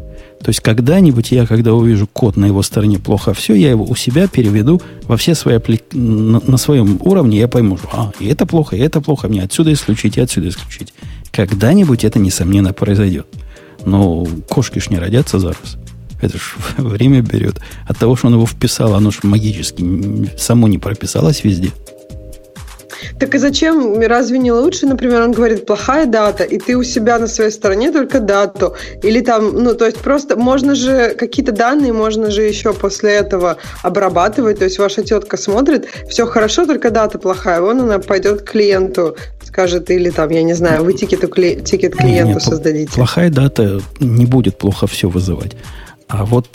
То 0.43 0.51
есть 0.51 0.61
когда-нибудь 0.61 1.33
я, 1.33 1.47
когда 1.47 1.75
увижу 1.75 2.07
код 2.07 2.37
на 2.37 2.47
его 2.47 2.63
стороне 2.63 2.99
плохо 2.99 3.35
все, 3.35 3.55
я 3.55 3.71
его 3.71 3.85
у 3.85 3.97
себя 3.97 4.29
переведу 4.29 4.81
во 5.03 5.17
все 5.17 5.35
свои 5.35 5.57
апли... 5.57 5.81
на, 5.93 6.41
на 6.41 6.57
своем 6.59 6.99
уровне, 7.03 7.39
я 7.39 7.49
пойму, 7.49 7.77
что 7.77 7.89
а, 7.93 8.13
и 8.21 8.29
это 8.29 8.47
плохо, 8.47 8.77
и 8.77 8.79
это 8.79 9.01
плохо, 9.01 9.29
мне 9.29 9.43
отсюда 9.43 9.73
исключить, 9.73 10.17
и 10.17 10.21
отсюда 10.21 10.49
исключить. 10.49 10.95
Когда-нибудь 11.33 12.05
это, 12.05 12.19
несомненно, 12.19 12.73
произойдет. 12.73 13.27
Но 13.85 14.27
кошки 14.49 14.79
ж 14.79 14.91
не 14.91 14.99
родятся 14.99 15.39
зараз. 15.39 15.77
Это 16.21 16.39
ж 16.39 16.57
время 16.79 17.21
берет. 17.21 17.61
От 17.87 17.99
того, 17.99 18.17
что 18.17 18.29
он 18.29 18.35
его 18.35 18.47
вписал, 18.47 18.95
оно 18.95 19.11
ж 19.11 19.19
магически 19.23 19.85
само 20.39 20.69
не 20.69 20.79
прописалось 20.79 21.45
везде. 21.45 21.73
Так 23.19 23.35
и 23.35 23.39
зачем? 23.39 23.99
Разве 24.01 24.39
не 24.39 24.53
лучше, 24.53 24.87
например, 24.87 25.23
он 25.23 25.33
говорит, 25.33 25.67
плохая 25.67 26.07
дата, 26.07 26.45
и 26.45 26.59
ты 26.59 26.77
у 26.77 26.83
себя 26.83 27.19
на 27.19 27.27
своей 27.27 27.51
стороне 27.51 27.93
только 27.93 28.21
дату. 28.21 28.75
Или 29.03 29.21
там, 29.21 29.63
ну, 29.63 29.75
то 29.75 29.87
есть 29.87 29.99
просто 29.99 30.37
можно 30.37 30.75
же 30.75 31.15
какие-то 31.15 31.53
данные 31.53 31.93
можно 31.93 32.31
же 32.31 32.43
еще 32.43 32.73
после 32.73 33.13
этого 33.13 33.57
обрабатывать. 33.83 34.59
То 34.59 34.65
есть 34.65 34.79
ваша 34.79 35.03
тетка 35.03 35.37
смотрит, 35.37 35.87
все 36.09 36.27
хорошо, 36.27 36.67
только 36.67 36.91
дата 36.91 37.19
плохая. 37.19 37.61
Вон 37.61 37.81
она 37.81 37.99
пойдет 37.99 38.43
к 38.43 38.51
клиенту, 38.51 39.17
скажет, 39.45 39.91
или 39.91 40.11
там, 40.11 40.31
я 40.31 40.43
не 40.43 40.55
знаю, 40.55 40.85
вы 40.85 40.93
тикет, 40.93 41.21
тикет 41.65 41.97
клиенту 41.97 42.35
не, 42.35 42.41
создадите. 42.41 42.93
Плохая 42.95 43.31
data 43.31 43.81
не 44.01 44.27
будет 44.27 44.59
плохо 44.59 44.87
все 44.87 45.09
вызывать. 45.09 45.57
А 46.09 46.25
вот 46.25 46.49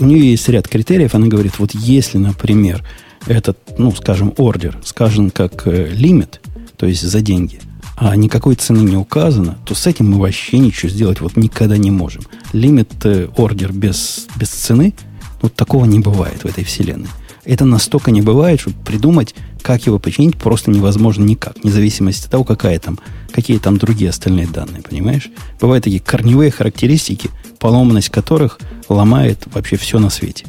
у 0.00 0.04
нее 0.04 0.30
есть 0.30 0.48
ряд 0.48 0.66
критериев. 0.66 1.14
Она 1.14 1.26
говорит, 1.26 1.58
вот 1.58 1.70
если, 1.72 2.18
например, 2.18 2.82
этот, 3.26 3.58
ну, 3.78 3.92
скажем, 3.92 4.32
ордер, 4.36 4.78
скажем, 4.84 5.30
как 5.30 5.66
э, 5.66 5.88
лимит, 5.92 6.40
то 6.76 6.86
есть 6.86 7.02
за 7.02 7.20
деньги, 7.20 7.60
а 7.96 8.16
никакой 8.16 8.56
цены 8.56 8.80
не 8.80 8.96
указано, 8.96 9.58
то 9.64 9.74
с 9.74 9.86
этим 9.86 10.10
мы 10.10 10.18
вообще 10.18 10.58
ничего 10.58 10.90
сделать 10.90 11.20
вот 11.20 11.36
никогда 11.36 11.76
не 11.76 11.90
можем. 11.90 12.22
Лимит 12.52 12.92
э, 13.04 13.28
ордер 13.36 13.72
без, 13.72 14.26
без 14.36 14.48
цены, 14.48 14.94
вот 15.40 15.54
такого 15.54 15.84
не 15.84 16.00
бывает 16.00 16.42
в 16.42 16.46
этой 16.46 16.64
вселенной. 16.64 17.08
Это 17.44 17.64
настолько 17.66 18.10
не 18.10 18.22
бывает, 18.22 18.60
что 18.60 18.70
придумать 18.70 19.34
как 19.60 19.86
его 19.86 19.98
починить, 19.98 20.36
просто 20.36 20.70
невозможно 20.70 21.24
никак, 21.24 21.56
вне 21.62 21.72
зависимости 21.72 22.26
от 22.26 22.30
того, 22.30 22.44
какая 22.44 22.78
там, 22.78 22.98
какие 23.32 23.58
там 23.58 23.78
другие 23.78 24.10
остальные 24.10 24.46
данные, 24.46 24.82
понимаешь? 24.82 25.30
Бывают 25.58 25.84
такие 25.84 26.00
корневые 26.00 26.50
характеристики, 26.50 27.30
поломанность 27.58 28.10
которых 28.10 28.58
ломает 28.90 29.46
вообще 29.52 29.76
все 29.76 29.98
на 29.98 30.10
свете. 30.10 30.44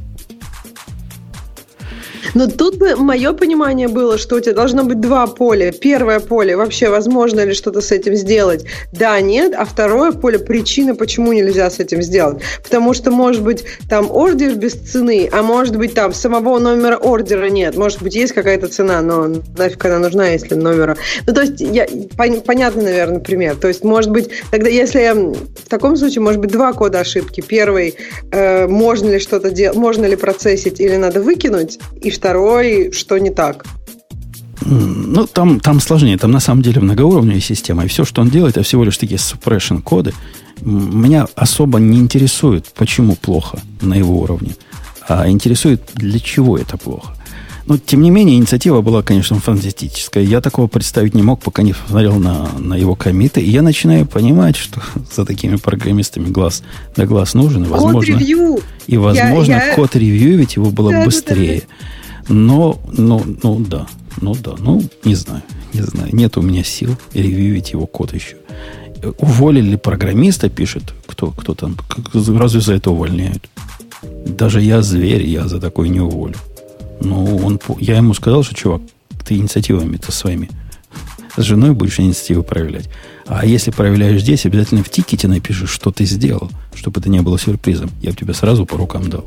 Но 2.33 2.47
тут 2.47 2.77
бы 2.77 2.95
мое 2.95 3.33
понимание 3.33 3.87
было, 3.87 4.17
что 4.17 4.35
у 4.35 4.39
тебя 4.39 4.53
должно 4.53 4.83
быть 4.83 4.99
два 4.99 5.27
поля. 5.27 5.71
Первое 5.71 6.19
поле, 6.19 6.55
вообще 6.55 6.89
возможно 6.89 7.43
ли 7.45 7.53
что-то 7.53 7.81
с 7.81 7.91
этим 7.91 8.15
сделать? 8.15 8.65
Да, 8.91 9.19
нет. 9.21 9.53
А 9.55 9.65
второе 9.65 10.11
поле, 10.11 10.39
причина, 10.39 10.95
почему 10.95 11.33
нельзя 11.33 11.69
с 11.69 11.79
этим 11.79 12.01
сделать. 12.01 12.41
Потому 12.63 12.93
что, 12.93 13.11
может 13.11 13.43
быть, 13.43 13.65
там 13.89 14.09
ордер 14.09 14.55
без 14.55 14.73
цены, 14.73 15.29
а 15.31 15.41
может 15.43 15.75
быть, 15.77 15.93
там 15.93 16.13
самого 16.13 16.59
номера 16.59 16.97
ордера 16.97 17.49
нет. 17.49 17.77
Может 17.77 18.01
быть, 18.01 18.15
есть 18.15 18.33
какая-то 18.33 18.67
цена, 18.67 19.01
но 19.01 19.27
нафиг 19.57 19.85
она 19.85 19.99
нужна, 19.99 20.27
если 20.29 20.55
номера... 20.55 20.97
Ну, 21.27 21.33
то 21.33 21.41
есть, 21.41 21.59
я, 21.59 21.87
пон, 22.17 22.41
понятный, 22.41 22.83
наверное, 22.83 23.19
пример. 23.19 23.55
То 23.55 23.67
есть, 23.67 23.83
может 23.83 24.11
быть, 24.11 24.29
тогда, 24.51 24.69
если 24.69 24.99
в 24.99 25.69
таком 25.69 25.95
случае, 25.95 26.21
может 26.21 26.39
быть, 26.39 26.51
два 26.51 26.73
кода 26.73 26.99
ошибки. 26.99 27.41
Первый, 27.41 27.95
э, 28.31 28.67
можно 28.67 29.09
ли 29.09 29.19
что-то 29.19 29.51
делать, 29.51 29.77
можно 29.77 30.05
ли 30.05 30.15
процессить 30.15 30.79
или 30.79 30.95
надо 30.95 31.21
выкинуть, 31.21 31.79
и 32.01 32.11
второй, 32.15 32.91
что 32.91 33.17
не 33.17 33.29
так? 33.29 33.65
Ну, 34.61 35.27
там, 35.27 35.59
там 35.59 35.79
сложнее. 35.79 36.17
Там 36.17 36.31
на 36.31 36.39
самом 36.39 36.61
деле 36.61 36.81
многоуровневая 36.81 37.41
система. 37.41 37.85
И 37.85 37.87
все, 37.87 38.05
что 38.05 38.21
он 38.21 38.29
делает, 38.29 38.57
это 38.57 38.65
всего 38.65 38.83
лишь 38.83 38.97
такие 38.97 39.19
suppression 39.19 39.81
коды. 39.81 40.13
Меня 40.61 41.27
особо 41.35 41.79
не 41.79 41.99
интересует, 41.99 42.65
почему 42.75 43.15
плохо 43.15 43.59
на 43.81 43.93
его 43.95 44.19
уровне. 44.19 44.55
А 45.07 45.29
интересует, 45.29 45.81
для 45.95 46.19
чего 46.19 46.57
это 46.57 46.77
плохо. 46.77 47.13
Но, 47.67 47.77
тем 47.79 48.01
не 48.01 48.11
менее, 48.11 48.37
инициатива 48.37 48.81
была, 48.81 49.01
конечно, 49.01 49.39
фантастическая. 49.39 50.23
Я 50.23 50.39
такого 50.39 50.67
представить 50.67 51.15
не 51.15 51.23
мог, 51.23 51.41
пока 51.41 51.63
не 51.63 51.73
посмотрел 51.73 52.15
на, 52.15 52.47
на 52.59 52.75
его 52.75 52.95
комиты. 52.95 53.41
И 53.41 53.49
я 53.49 53.63
начинаю 53.63 54.05
понимать, 54.05 54.55
что 54.55 54.81
за 55.15 55.25
такими 55.25 55.55
программистами 55.57 56.29
глаз 56.29 56.63
да 56.95 57.05
глаз 57.05 57.33
нужен. 57.33 57.65
И, 57.65 57.67
возможно, 57.67 57.99
код-ревью. 57.99 58.59
И, 58.87 58.97
возможно, 58.97 59.51
я, 59.51 59.67
я... 59.67 59.75
код 59.75 59.95
ревьюить 59.95 60.55
его 60.55 60.69
было 60.69 60.91
да, 60.91 61.05
быстрее. 61.05 61.61
Да, 61.61 61.65
да. 61.67 61.85
Но, 62.27 62.79
ну, 62.91 63.23
ну 63.43 63.59
да, 63.59 63.87
ну 64.21 64.35
да, 64.35 64.55
ну 64.57 64.83
не 65.03 65.15
знаю, 65.15 65.43
не 65.73 65.81
знаю. 65.81 66.09
Нет 66.15 66.37
у 66.37 66.41
меня 66.41 66.63
сил 66.63 66.97
ревьюить 67.13 67.71
его 67.71 67.85
код 67.85 68.13
еще. 68.13 68.37
Уволили 69.19 69.75
программиста, 69.75 70.49
пишет 70.49 70.93
кто, 71.05 71.31
кто 71.31 71.53
там. 71.53 71.77
Разве 72.13 72.61
за 72.61 72.73
это 72.73 72.91
увольняют? 72.91 73.49
Даже 74.25 74.61
я 74.61 74.81
зверь, 74.81 75.25
я 75.27 75.47
за 75.47 75.59
такой 75.59 75.89
не 75.89 75.99
уволю. 75.99 76.35
Ну, 77.01 77.37
он, 77.37 77.59
я 77.79 77.97
ему 77.97 78.13
сказал, 78.13 78.43
что, 78.43 78.55
чувак, 78.55 78.81
ты 79.25 79.35
инициативами-то 79.35 80.11
своими 80.11 80.49
с 81.37 81.43
женой 81.43 81.71
будешь 81.71 81.99
инициативы 81.99 82.43
проявлять. 82.43 82.89
А 83.27 83.45
если 83.45 83.71
проявляешь 83.71 84.21
здесь, 84.21 84.45
обязательно 84.45 84.83
в 84.83 84.89
тикете 84.89 85.27
напишешь, 85.27 85.69
что 85.69 85.91
ты 85.91 86.05
сделал, 86.05 86.49
чтобы 86.73 86.99
это 86.99 87.09
не 87.09 87.21
было 87.21 87.37
сюрпризом. 87.39 87.91
Я 88.01 88.11
бы 88.11 88.17
тебе 88.17 88.33
сразу 88.33 88.65
по 88.65 88.77
рукам 88.77 89.09
дал. 89.09 89.25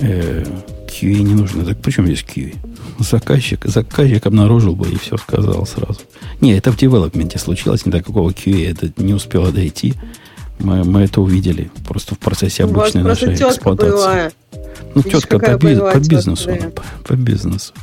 Э, 0.00 0.44
QA 1.00 1.22
не 1.22 1.34
нужно. 1.34 1.64
Так 1.64 1.80
почему 1.82 2.06
здесь 2.06 2.24
QA? 2.24 2.56
Заказчик, 2.98 3.64
заказчик 3.66 4.24
обнаружил 4.26 4.74
бы 4.74 4.88
и 4.88 4.96
все 4.96 5.16
сказал 5.18 5.66
сразу. 5.66 6.00
Не, 6.40 6.56
это 6.56 6.72
в 6.72 6.76
девелопменте 6.76 7.38
случилось, 7.38 7.84
не 7.86 7.92
до 7.92 8.02
какого 8.02 8.30
QA 8.30 8.70
это 8.70 9.02
не 9.02 9.14
успело 9.14 9.52
дойти. 9.52 9.94
Мы, 10.58 10.84
мы 10.84 11.02
это 11.02 11.20
увидели 11.20 11.70
просто 11.86 12.14
в 12.14 12.18
процессе 12.18 12.64
обычной 12.64 13.02
нашей 13.02 13.34
эксплуатации. 13.34 13.90
Была. 13.90 14.30
Ну, 14.94 15.02
Видишь, 15.02 15.20
тетка 15.22 15.38
по, 15.38 15.56
би- 15.56 15.76
по 15.78 15.98
бизнесу. 15.98 16.46
Да. 16.46 16.70
По, 16.70 16.82
по 17.04 17.12
бизнесу. 17.14 17.74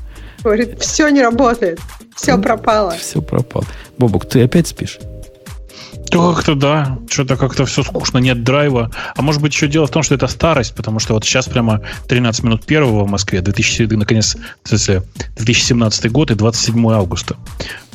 Говорит, 0.43 0.81
все 0.81 1.09
не 1.09 1.21
работает. 1.21 1.79
Все 2.15 2.37
пропало. 2.41 2.91
Все 2.99 3.21
пропало. 3.21 3.65
Бобок, 3.97 4.27
ты 4.27 4.41
опять 4.43 4.67
спишь? 4.67 4.99
Как-то 6.13 6.55
да, 6.55 6.97
что-то 7.09 7.37
как-то 7.37 7.65
все 7.65 7.83
скучно, 7.83 8.19
нет 8.19 8.43
драйва. 8.43 8.91
А 9.15 9.21
может 9.21 9.41
быть 9.41 9.53
еще 9.53 9.67
дело 9.67 9.87
в 9.87 9.91
том, 9.91 10.03
что 10.03 10.15
это 10.15 10.27
старость, 10.27 10.75
потому 10.75 10.99
что 10.99 11.13
вот 11.13 11.25
сейчас 11.25 11.47
прямо 11.47 11.81
13 12.07 12.43
минут 12.43 12.65
первого 12.65 13.05
в 13.05 13.09
Москве, 13.09 13.41
2000, 13.41 13.83
наконец, 13.95 14.35
в 14.63 14.69
смысле, 14.69 15.03
2017 15.37 16.11
год 16.11 16.31
и 16.31 16.35
27 16.35 16.91
августа. 16.91 17.37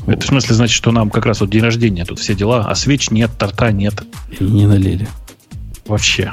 Это 0.06 0.22
в 0.22 0.26
смысле 0.26 0.54
значит, 0.54 0.74
что 0.74 0.90
нам 0.90 1.10
как 1.10 1.26
раз 1.26 1.40
вот 1.40 1.50
день 1.50 1.62
рождения, 1.62 2.04
тут 2.04 2.18
все 2.18 2.34
дела, 2.34 2.66
а 2.68 2.74
свеч 2.74 3.10
нет, 3.10 3.30
торта 3.38 3.72
нет. 3.72 4.02
И 4.38 4.42
не 4.42 4.66
налили. 4.66 5.08
Вообще. 5.86 6.32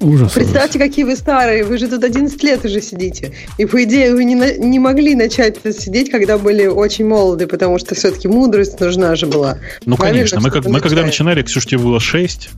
Ужас. 0.00 0.32
Представьте, 0.32 0.78
ужас. 0.78 0.88
какие 0.88 1.04
вы 1.04 1.16
старые. 1.16 1.64
Вы 1.64 1.78
же 1.78 1.88
тут 1.88 2.04
11 2.04 2.42
лет 2.42 2.64
уже 2.64 2.80
сидите. 2.82 3.32
И, 3.56 3.64
по 3.64 3.82
идее, 3.84 4.14
вы 4.14 4.24
не, 4.24 4.34
на, 4.34 4.56
не 4.56 4.78
могли 4.78 5.14
начать 5.14 5.56
сидеть, 5.62 6.10
когда 6.10 6.36
были 6.36 6.66
очень 6.66 7.06
молоды, 7.06 7.46
потому 7.46 7.78
что 7.78 7.94
все-таки 7.94 8.28
мудрость 8.28 8.78
нужна 8.80 9.14
же 9.16 9.26
была. 9.26 9.58
Ну, 9.86 9.96
Правильно, 9.96 10.18
конечно. 10.20 10.40
Мы, 10.40 10.50
как, 10.50 10.66
мы 10.66 10.80
когда 10.80 11.02
начинали, 11.02 11.42
Ксюш, 11.42 11.66
тебе 11.66 11.78
было 11.78 11.98
6. 11.98 12.50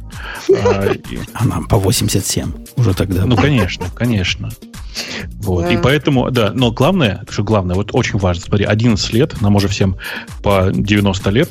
А, 0.50 0.92
а 1.34 1.44
нам 1.44 1.68
по 1.68 1.78
87 1.78 2.52
уже 2.76 2.94
тогда. 2.94 3.24
Ну, 3.24 3.36
конечно, 3.36 3.86
конечно. 3.94 4.50
Вот. 5.36 5.70
И 5.70 5.76
поэтому, 5.76 6.30
да, 6.30 6.52
но 6.52 6.72
главное, 6.72 7.24
что 7.28 7.44
главное, 7.44 7.76
вот 7.76 7.90
очень 7.92 8.18
важно, 8.18 8.42
смотри, 8.42 8.64
11 8.64 9.12
лет, 9.12 9.40
нам 9.40 9.54
уже 9.54 9.68
всем 9.68 9.96
по 10.42 10.70
90 10.72 11.30
лет, 11.30 11.50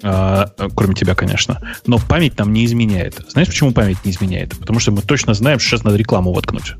кроме 0.00 0.94
тебя, 0.94 1.14
конечно. 1.14 1.60
Но 1.86 1.98
память 1.98 2.38
нам 2.38 2.52
не 2.52 2.64
изменяет. 2.64 3.20
Знаешь, 3.28 3.48
почему 3.48 3.72
память 3.72 4.04
не 4.04 4.12
изменяет? 4.12 4.58
Потому 4.58 4.80
что 4.80 4.92
мы 4.92 5.02
точно 5.02 5.34
знаем, 5.34 5.58
что 5.58 5.70
сейчас 5.70 5.84
надо 5.84 5.96
рекламу 5.96 6.32
воткнуть. 6.32 6.74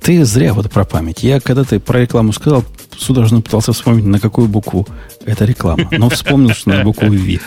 Ты 0.00 0.24
зря 0.24 0.54
вот 0.54 0.70
про 0.70 0.84
память. 0.84 1.22
Я, 1.22 1.40
когда 1.40 1.64
ты 1.64 1.80
про 1.80 2.00
рекламу 2.00 2.32
сказал, 2.32 2.64
судорожно 2.98 3.40
пытался 3.40 3.72
вспомнить, 3.72 4.04
на 4.04 4.20
какую 4.20 4.48
букву 4.48 4.86
это 5.24 5.44
реклама. 5.44 5.88
Но 5.90 6.08
вспомнил, 6.08 6.54
что 6.54 6.70
на 6.70 6.82
букву 6.84 7.08
V. 7.08 7.40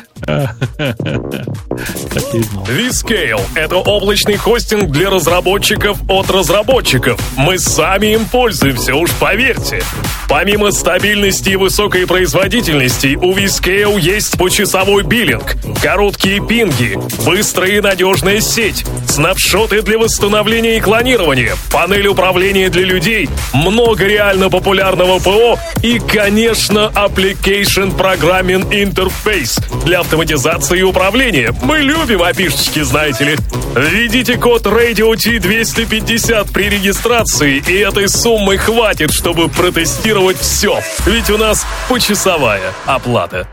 Vscale– 2.68 3.42
это 3.56 3.78
облачный 3.78 4.38
хостинг 4.38 4.92
для 4.92 5.10
разработчиков 5.10 5.98
от 6.10 6.30
разработчиков. 6.30 7.20
Мы 7.38 7.58
сами 7.58 8.14
им 8.14 8.26
пользуемся, 8.26 8.96
уж 8.96 9.12
поверьте. 9.12 9.82
Помимо 10.28 10.72
стабильности 10.72 11.50
и 11.52 11.56
высокой 11.56 12.06
производительности, 12.06 13.16
у 13.16 13.34
Vscale 13.36 14.00
есть 14.00 14.38
почасовой 14.38 15.04
биллинг, 15.04 15.56
короткие 15.82 16.46
пинги, 16.46 17.00
быстрая 17.26 17.72
и 17.72 17.82
надежная 17.82 18.42
сеть, 18.42 18.86
снапшоты 19.08 19.82
для 19.82 19.98
восстановления 19.98 20.78
и 20.78 20.82
клонирования, 20.82 21.56
панель 21.72 22.08
управления 22.08 22.70
для 22.70 22.84
людей, 22.84 23.30
много 23.54 24.06
реально 24.06 24.50
популярного 24.50 25.20
ПО 25.20 25.39
и, 25.82 26.00
конечно, 26.00 26.92
Application 26.96 27.96
Programming 27.96 28.70
Interface 28.72 29.62
для 29.86 30.02
автоматизации 30.02 30.80
и 30.80 30.84
управления. 30.84 31.54
Мы 31.64 31.80
любим 31.80 32.22
опишечки, 32.22 32.82
знаете 32.82 33.24
ли. 33.26 33.38
Введите 33.76 34.38
код 34.38 34.66
Radio 34.66 35.14
T250 35.14 36.52
при 36.52 36.70
регистрации, 36.70 37.64
и 37.68 37.74
этой 37.74 38.10
суммы 38.10 38.58
хватит, 38.58 39.12
чтобы 39.12 39.48
протестировать 39.50 40.38
все. 40.38 40.80
Ведь 41.06 41.30
у 41.30 41.38
нас 41.38 41.66
почасовая 41.88 42.74
оплата. 42.86 43.48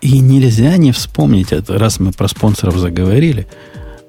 И 0.00 0.18
нельзя 0.18 0.76
не 0.76 0.92
вспомнить 0.92 1.52
это, 1.52 1.78
раз 1.78 1.98
мы 1.98 2.12
про 2.12 2.28
спонсоров 2.28 2.76
заговорили. 2.76 3.46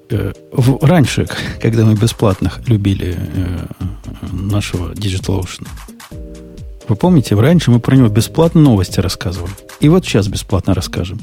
Э, 0.09 0.33
раньше, 0.81 1.27
когда 1.61 1.85
мы 1.85 1.95
бесплатно 1.95 2.51
любили 2.67 3.17
э, 3.17 3.65
нашего 4.31 4.93
DigitalOcean, 4.93 5.67
вы 6.87 6.95
помните, 6.95 7.35
раньше 7.35 7.71
мы 7.71 7.79
про 7.79 7.95
него 7.95 8.07
бесплатно 8.07 8.61
новости 8.61 8.99
рассказывали. 8.99 9.53
И 9.79 9.89
вот 9.89 10.05
сейчас 10.05 10.27
бесплатно 10.27 10.73
расскажем. 10.73 11.19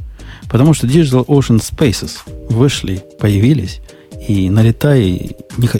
Потому 0.50 0.74
что 0.74 0.86
Digital 0.86 1.24
Ocean 1.26 1.60
Spaces 1.60 2.18
вышли, 2.48 3.02
появились, 3.18 3.80
и 4.28 4.50
налетай, 4.50 5.36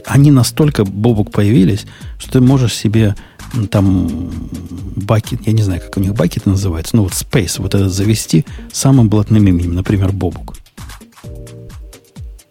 они 0.06 0.30
настолько, 0.30 0.84
бобук, 0.84 1.30
появились, 1.30 1.86
что 2.18 2.32
ты 2.32 2.40
можешь 2.40 2.74
себе 2.74 3.14
там 3.70 4.30
бакет, 4.96 5.40
я 5.46 5.52
не 5.52 5.62
знаю, 5.62 5.80
как 5.80 5.96
у 5.96 6.00
них 6.00 6.14
бакеты 6.14 6.48
называются, 6.48 6.96
ну 6.96 7.02
вот 7.02 7.12
Space, 7.12 7.60
вот 7.60 7.74
этот 7.74 7.92
завести 7.92 8.46
самым 8.72 9.08
блатным 9.08 9.46
именем, 9.46 9.74
например, 9.74 10.12
бобук. 10.12 10.56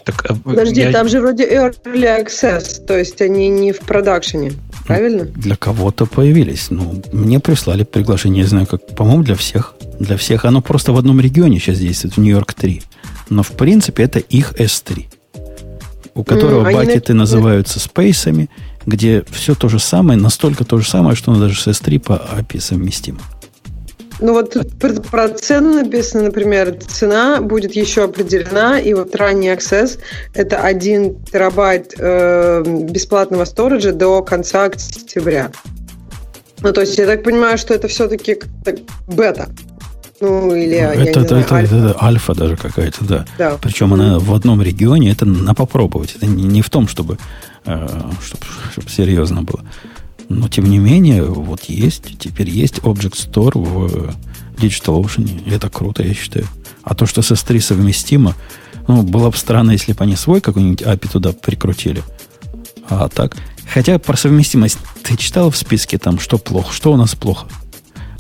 Так, 0.05 0.25
а 0.29 0.35
Подожди, 0.35 0.81
я... 0.81 0.91
там 0.91 1.07
же 1.07 1.19
вроде 1.21 1.45
Early 1.45 2.25
Access, 2.25 2.85
то 2.85 2.97
есть 2.97 3.21
они 3.21 3.49
не 3.49 3.71
в 3.71 3.79
продакшене. 3.79 4.53
Правильно? 4.95 5.25
Для 5.25 5.55
кого-то 5.55 6.05
появились. 6.05 6.67
Ну, 6.69 7.01
мне 7.11 7.39
прислали 7.39 7.83
приглашение, 7.83 8.43
не 8.43 8.49
знаю, 8.49 8.67
как, 8.67 8.95
по-моему, 8.95 9.23
для 9.23 9.35
всех. 9.35 9.75
Для 9.99 10.17
всех. 10.17 10.45
Оно 10.45 10.61
просто 10.61 10.93
в 10.93 10.97
одном 10.97 11.19
регионе 11.19 11.59
сейчас 11.59 11.79
действует, 11.79 12.15
в 12.15 12.19
Нью-Йорк 12.19 12.53
3. 12.53 12.81
Но, 13.29 13.43
в 13.43 13.51
принципе, 13.51 14.03
это 14.03 14.19
их 14.19 14.53
S3, 14.53 15.05
у 16.15 16.23
которого 16.23 16.69
mm, 16.69 16.73
бакеты 16.73 17.13
на... 17.13 17.19
называются 17.19 17.79
спейсами, 17.79 18.49
где 18.85 19.23
все 19.31 19.55
то 19.55 19.69
же 19.69 19.79
самое, 19.79 20.19
настолько 20.19 20.65
то 20.65 20.77
же 20.77 20.87
самое, 20.87 21.15
что 21.15 21.31
он 21.31 21.39
даже 21.39 21.59
с 21.59 21.67
S3 21.67 21.99
по 21.99 22.13
API 22.13 22.59
совместим. 22.59 23.19
Ну 24.21 24.33
вот 24.33 24.53
тут 24.53 25.07
про 25.07 25.29
цену 25.29 25.73
написано, 25.73 26.25
например, 26.25 26.77
цена 26.87 27.41
будет 27.41 27.75
еще 27.75 28.03
определена, 28.03 28.79
и 28.79 28.93
вот 28.93 29.15
ранний 29.15 29.49
access 29.49 29.99
это 30.35 30.57
1 30.57 31.25
терабайт 31.25 31.95
э, 31.97 32.63
бесплатного 32.65 33.45
сториджа 33.45 33.91
до 33.91 34.21
конца 34.21 34.65
октября. 34.65 35.51
Ну, 36.61 36.71
то 36.71 36.81
есть, 36.81 36.97
я 36.99 37.07
так 37.07 37.23
понимаю, 37.23 37.57
что 37.57 37.73
это 37.73 37.87
все-таки 37.87 38.39
бета. 39.07 39.49
Ну, 40.19 40.53
или, 40.53 40.75
это, 40.75 40.99
я 40.99 41.09
это, 41.09 41.19
не 41.21 41.27
знаю, 41.27 41.43
это, 41.43 41.55
альфа. 41.55 41.75
это 41.75 42.03
альфа 42.03 42.33
даже 42.35 42.55
какая-то, 42.55 43.03
да. 43.03 43.25
Да. 43.39 43.57
Причем 43.59 43.91
она 43.95 44.19
в 44.19 44.31
одном 44.35 44.61
регионе, 44.61 45.11
это 45.11 45.25
на 45.25 45.55
попробовать. 45.55 46.15
Это 46.15 46.27
не, 46.27 46.43
не 46.43 46.61
в 46.61 46.69
том, 46.69 46.87
чтобы, 46.87 47.17
э, 47.65 47.87
чтобы, 48.23 48.43
чтобы 48.71 48.89
серьезно 48.89 49.41
было. 49.41 49.61
Но, 50.39 50.47
тем 50.47 50.65
не 50.65 50.77
менее, 50.77 51.23
вот 51.25 51.65
есть, 51.65 52.17
теперь 52.19 52.49
есть 52.49 52.79
Object 52.79 53.31
Store 53.31 53.57
в 53.57 54.15
DigitalOcean. 54.57 55.43
И 55.45 55.51
это 55.51 55.69
круто, 55.69 56.03
я 56.03 56.13
считаю. 56.13 56.47
А 56.83 56.95
то, 56.95 57.05
что 57.05 57.21
с 57.21 57.31
S3 57.31 57.59
совместимо, 57.59 58.35
ну, 58.87 59.03
было 59.03 59.29
бы 59.29 59.37
странно, 59.37 59.71
если 59.71 59.93
бы 59.93 60.03
они 60.03 60.15
свой 60.15 60.41
какой-нибудь 60.41 60.81
API 60.81 61.11
туда 61.11 61.33
прикрутили. 61.33 62.03
А 62.89 63.07
так, 63.09 63.37
хотя 63.71 63.99
про 63.99 64.17
совместимость 64.17 64.77
ты 65.03 65.15
читал 65.17 65.49
в 65.51 65.57
списке 65.57 65.97
там, 65.97 66.19
что 66.19 66.37
плохо, 66.37 66.73
что 66.73 66.91
у 66.91 66.97
нас 66.97 67.15
плохо? 67.15 67.47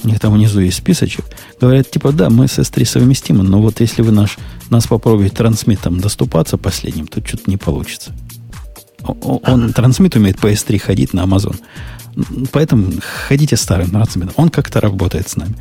У 0.03 0.07
них 0.07 0.19
там 0.19 0.33
внизу 0.33 0.59
есть 0.59 0.77
списочек. 0.77 1.25
Говорят, 1.59 1.91
типа, 1.91 2.11
да, 2.11 2.29
мы 2.29 2.47
с 2.47 2.57
S3 2.57 2.85
совместимы, 2.85 3.43
но 3.43 3.61
вот 3.61 3.81
если 3.81 4.01
вы 4.01 4.11
наш, 4.11 4.37
нас 4.69 4.87
попробуете 4.87 5.35
трансмитом 5.35 5.99
доступаться 5.99 6.57
последним, 6.57 7.07
то 7.07 7.25
что-то 7.25 7.43
не 7.49 7.57
получится. 7.57 8.11
О- 9.03 9.11
о- 9.11 9.41
Он, 9.51 9.73
трансмит 9.73 10.15
умеет 10.15 10.39
по 10.39 10.51
S3 10.51 10.79
ходить 10.79 11.13
на 11.13 11.21
Amazon. 11.21 11.55
Поэтому 12.51 12.91
ходите 13.27 13.55
старым 13.55 13.89
трансмитом. 13.91 14.33
Он 14.37 14.49
как-то 14.49 14.81
работает 14.81 15.29
с 15.29 15.35
нами. 15.35 15.55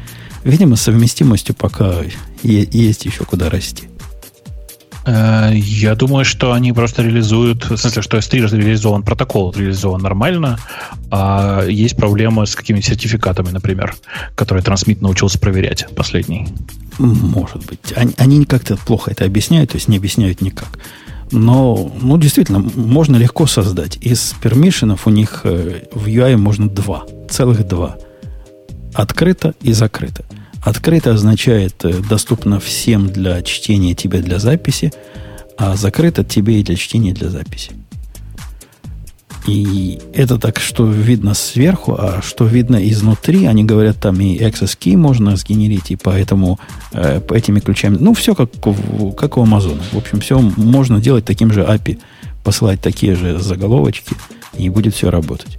Видимо, 0.44 0.76
совместимостью 0.76 1.54
пока 1.54 1.96
есть 2.42 3.04
еще 3.04 3.24
куда 3.24 3.50
расти. 3.50 3.88
Э, 5.04 5.50
Я 5.54 5.94
думаю, 5.94 6.24
что 6.24 6.52
они 6.52 6.72
просто 6.72 7.02
реализуют, 7.02 7.70
в 7.70 7.76
смысле, 7.76 8.02
что 8.02 8.18
S3 8.18 8.56
реализован, 8.56 9.02
протокол 9.02 9.52
реализован 9.52 10.00
нормально, 10.00 10.58
а 11.10 11.64
есть 11.66 11.96
проблемы 11.96 12.46
с 12.46 12.54
какими-то 12.54 12.86
сертификатами, 12.88 13.50
например, 13.50 13.94
которые 14.34 14.62
трансмит 14.62 15.00
научился 15.00 15.38
проверять 15.38 15.86
последний. 15.94 16.48
Может 16.98 17.64
быть. 17.66 17.80
Они, 17.96 18.14
они 18.18 18.44
как-то 18.44 18.76
плохо 18.76 19.10
это 19.10 19.24
объясняют, 19.24 19.70
то 19.70 19.76
есть 19.76 19.88
не 19.88 19.96
объясняют 19.96 20.42
никак. 20.42 20.78
Но, 21.32 21.92
ну, 22.00 22.18
действительно, 22.18 22.58
можно 22.58 23.16
легко 23.16 23.46
создать. 23.46 23.98
Из 24.00 24.34
пермишенов 24.42 25.06
у 25.06 25.10
них 25.10 25.42
э, 25.44 25.84
в 25.92 26.06
UI 26.06 26.36
можно 26.36 26.68
два, 26.68 27.04
целых 27.28 27.66
два. 27.66 27.96
Открыто 28.94 29.54
и 29.62 29.72
закрыто. 29.72 30.24
Открыто 30.62 31.12
означает 31.12 31.84
э, 31.84 31.92
доступно 32.08 32.58
всем 32.58 33.08
для 33.08 33.42
чтения, 33.42 33.94
тебе 33.94 34.20
для 34.20 34.38
записи, 34.38 34.92
а 35.56 35.76
закрыто 35.76 36.24
тебе 36.24 36.60
и 36.60 36.64
для 36.64 36.76
чтения, 36.76 37.10
и 37.10 37.14
для 37.14 37.28
записи. 37.28 37.72
И 39.46 39.98
это 40.12 40.38
так, 40.38 40.60
что 40.60 40.86
видно 40.86 41.34
сверху, 41.34 41.96
а 41.98 42.20
что 42.22 42.44
видно 42.44 42.76
изнутри, 42.88 43.46
они 43.46 43.64
говорят, 43.64 43.98
там 43.98 44.20
и 44.20 44.38
access 44.38 44.76
key 44.78 44.96
можно 44.96 45.36
сгенерить, 45.36 45.90
и 45.90 45.96
поэтому 45.96 46.60
э, 46.92 47.20
этими 47.30 47.60
ключами, 47.60 47.96
ну, 47.98 48.12
все 48.12 48.34
как, 48.34 48.50
как 49.16 49.36
у 49.38 49.42
Амазона. 49.42 49.82
В 49.92 49.96
общем, 49.96 50.20
все 50.20 50.38
можно 50.38 51.00
делать 51.00 51.24
таким 51.24 51.52
же 51.52 51.62
API, 51.62 51.98
посылать 52.44 52.80
такие 52.80 53.16
же 53.16 53.38
заголовочки, 53.38 54.14
и 54.54 54.68
будет 54.68 54.94
все 54.94 55.10
работать. 55.10 55.58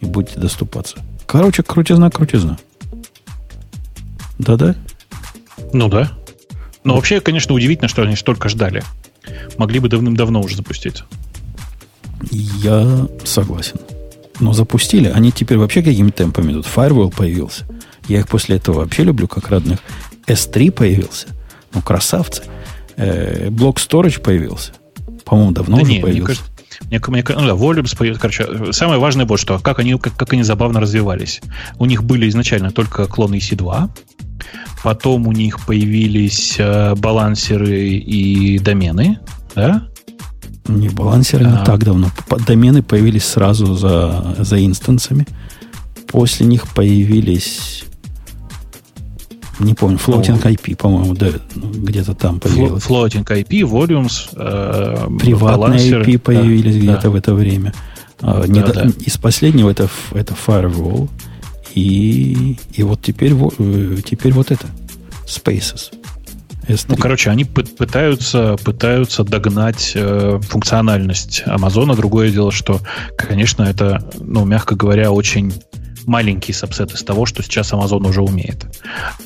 И 0.00 0.06
будете 0.06 0.40
доступаться. 0.40 0.96
Короче, 1.26 1.62
крутизна, 1.62 2.10
крутизна. 2.10 2.58
Да-да? 4.38 4.74
Ну 5.72 5.88
да. 5.88 6.12
Но 6.84 6.94
вообще, 6.94 7.20
конечно, 7.20 7.54
удивительно, 7.54 7.88
что 7.88 8.02
они 8.02 8.16
столько 8.16 8.48
ждали. 8.48 8.82
Могли 9.58 9.80
бы 9.80 9.88
давным-давно 9.88 10.40
уже 10.40 10.56
запустить. 10.56 11.02
Я 12.36 13.08
согласен. 13.24 13.80
Но 14.40 14.52
запустили. 14.52 15.08
Они 15.08 15.32
теперь 15.32 15.58
вообще 15.58 15.82
какими 15.82 16.10
темпами 16.10 16.52
идут. 16.52 16.66
Firewall 16.66 17.14
появился. 17.14 17.64
Я 18.08 18.20
их 18.20 18.28
после 18.28 18.56
этого 18.56 18.80
вообще 18.80 19.04
люблю 19.04 19.26
как 19.26 19.48
родных. 19.48 19.78
S3 20.26 20.70
появился. 20.70 21.28
Ну, 21.72 21.82
красавцы. 21.82 22.42
Э, 22.96 23.48
Block 23.48 23.76
Storage 23.76 24.20
появился. 24.20 24.72
По-моему, 25.24 25.52
давно 25.52 25.76
да 25.76 25.82
уже 25.82 25.92
не, 25.92 26.00
появился. 26.00 26.42
мне, 26.88 27.00
мне, 27.08 27.24
ну 27.28 27.46
да, 27.46 27.54
Volumes 27.54 27.96
появился. 27.96 28.20
Короче, 28.20 28.72
самое 28.72 29.00
важное 29.00 29.26
вот 29.26 29.38
что, 29.38 29.58
как 29.58 29.78
они, 29.78 29.96
как, 29.98 30.14
как 30.14 30.32
они 30.32 30.42
забавно 30.42 30.80
развивались. 30.80 31.40
У 31.78 31.86
них 31.86 32.04
были 32.04 32.28
изначально 32.28 32.70
только 32.70 33.06
клоны 33.06 33.36
EC2, 33.36 33.90
потом 34.84 35.26
у 35.26 35.32
них 35.32 35.64
появились 35.66 36.56
э, 36.58 36.94
балансеры 36.94 37.88
и 37.88 38.58
домены, 38.58 39.20
да? 39.54 39.88
Не 40.68 40.88
балансеры 40.88 41.44
не 41.44 41.52
А. 41.52 41.64
так 41.64 41.84
давно. 41.84 42.10
Домены 42.46 42.82
появились 42.82 43.24
сразу 43.24 43.74
за, 43.76 44.34
за 44.38 44.64
инстансами. 44.64 45.26
После 46.08 46.46
них 46.46 46.66
появились... 46.68 47.84
Не 49.58 49.72
помню, 49.72 49.96
Floating 49.96 50.42
IP, 50.42 50.76
по-моему, 50.76 51.14
да, 51.14 51.28
ну, 51.54 51.70
где-то 51.70 52.14
там 52.14 52.40
появилось. 52.40 52.84
Floating 52.84 53.24
IP, 53.24 53.62
Volumes, 53.62 54.28
э, 54.36 55.08
Приватные. 55.18 55.78
IP 56.02 56.18
появились 56.18 56.74
Да, 56.74 56.80
где-то 56.80 57.02
да. 57.04 57.10
в 57.10 57.14
это 57.16 57.34
время. 57.34 57.72
А, 58.20 58.42
Да, 58.42 58.46
недо- 58.46 58.72
да. 58.74 58.90
Из 59.00 59.16
последнего 59.16 59.70
это, 59.70 59.88
это 60.12 60.34
Firewall. 60.46 61.08
И, 61.74 62.58
и 62.74 62.82
вот 62.82 63.00
теперь, 63.02 63.32
э, 63.58 63.96
теперь 64.04 64.32
вот 64.34 64.50
это. 64.50 64.66
Spaces. 65.26 65.90
S3. 66.68 66.84
Ну, 66.88 66.96
короче, 66.96 67.30
они 67.30 67.44
пы- 67.44 67.74
пытаются, 67.76 68.56
пытаются 68.64 69.24
догнать 69.24 69.92
э, 69.94 70.40
функциональность 70.42 71.42
Амазона. 71.46 71.94
Другое 71.94 72.30
дело, 72.30 72.50
что, 72.50 72.80
конечно, 73.16 73.62
это, 73.62 74.10
ну, 74.18 74.44
мягко 74.44 74.74
говоря, 74.74 75.12
очень 75.12 75.52
маленький 76.06 76.52
сабсет 76.52 76.92
из 76.92 77.02
того, 77.02 77.26
что 77.26 77.42
сейчас 77.42 77.72
Amazon 77.72 78.08
уже 78.08 78.22
умеет. 78.22 78.66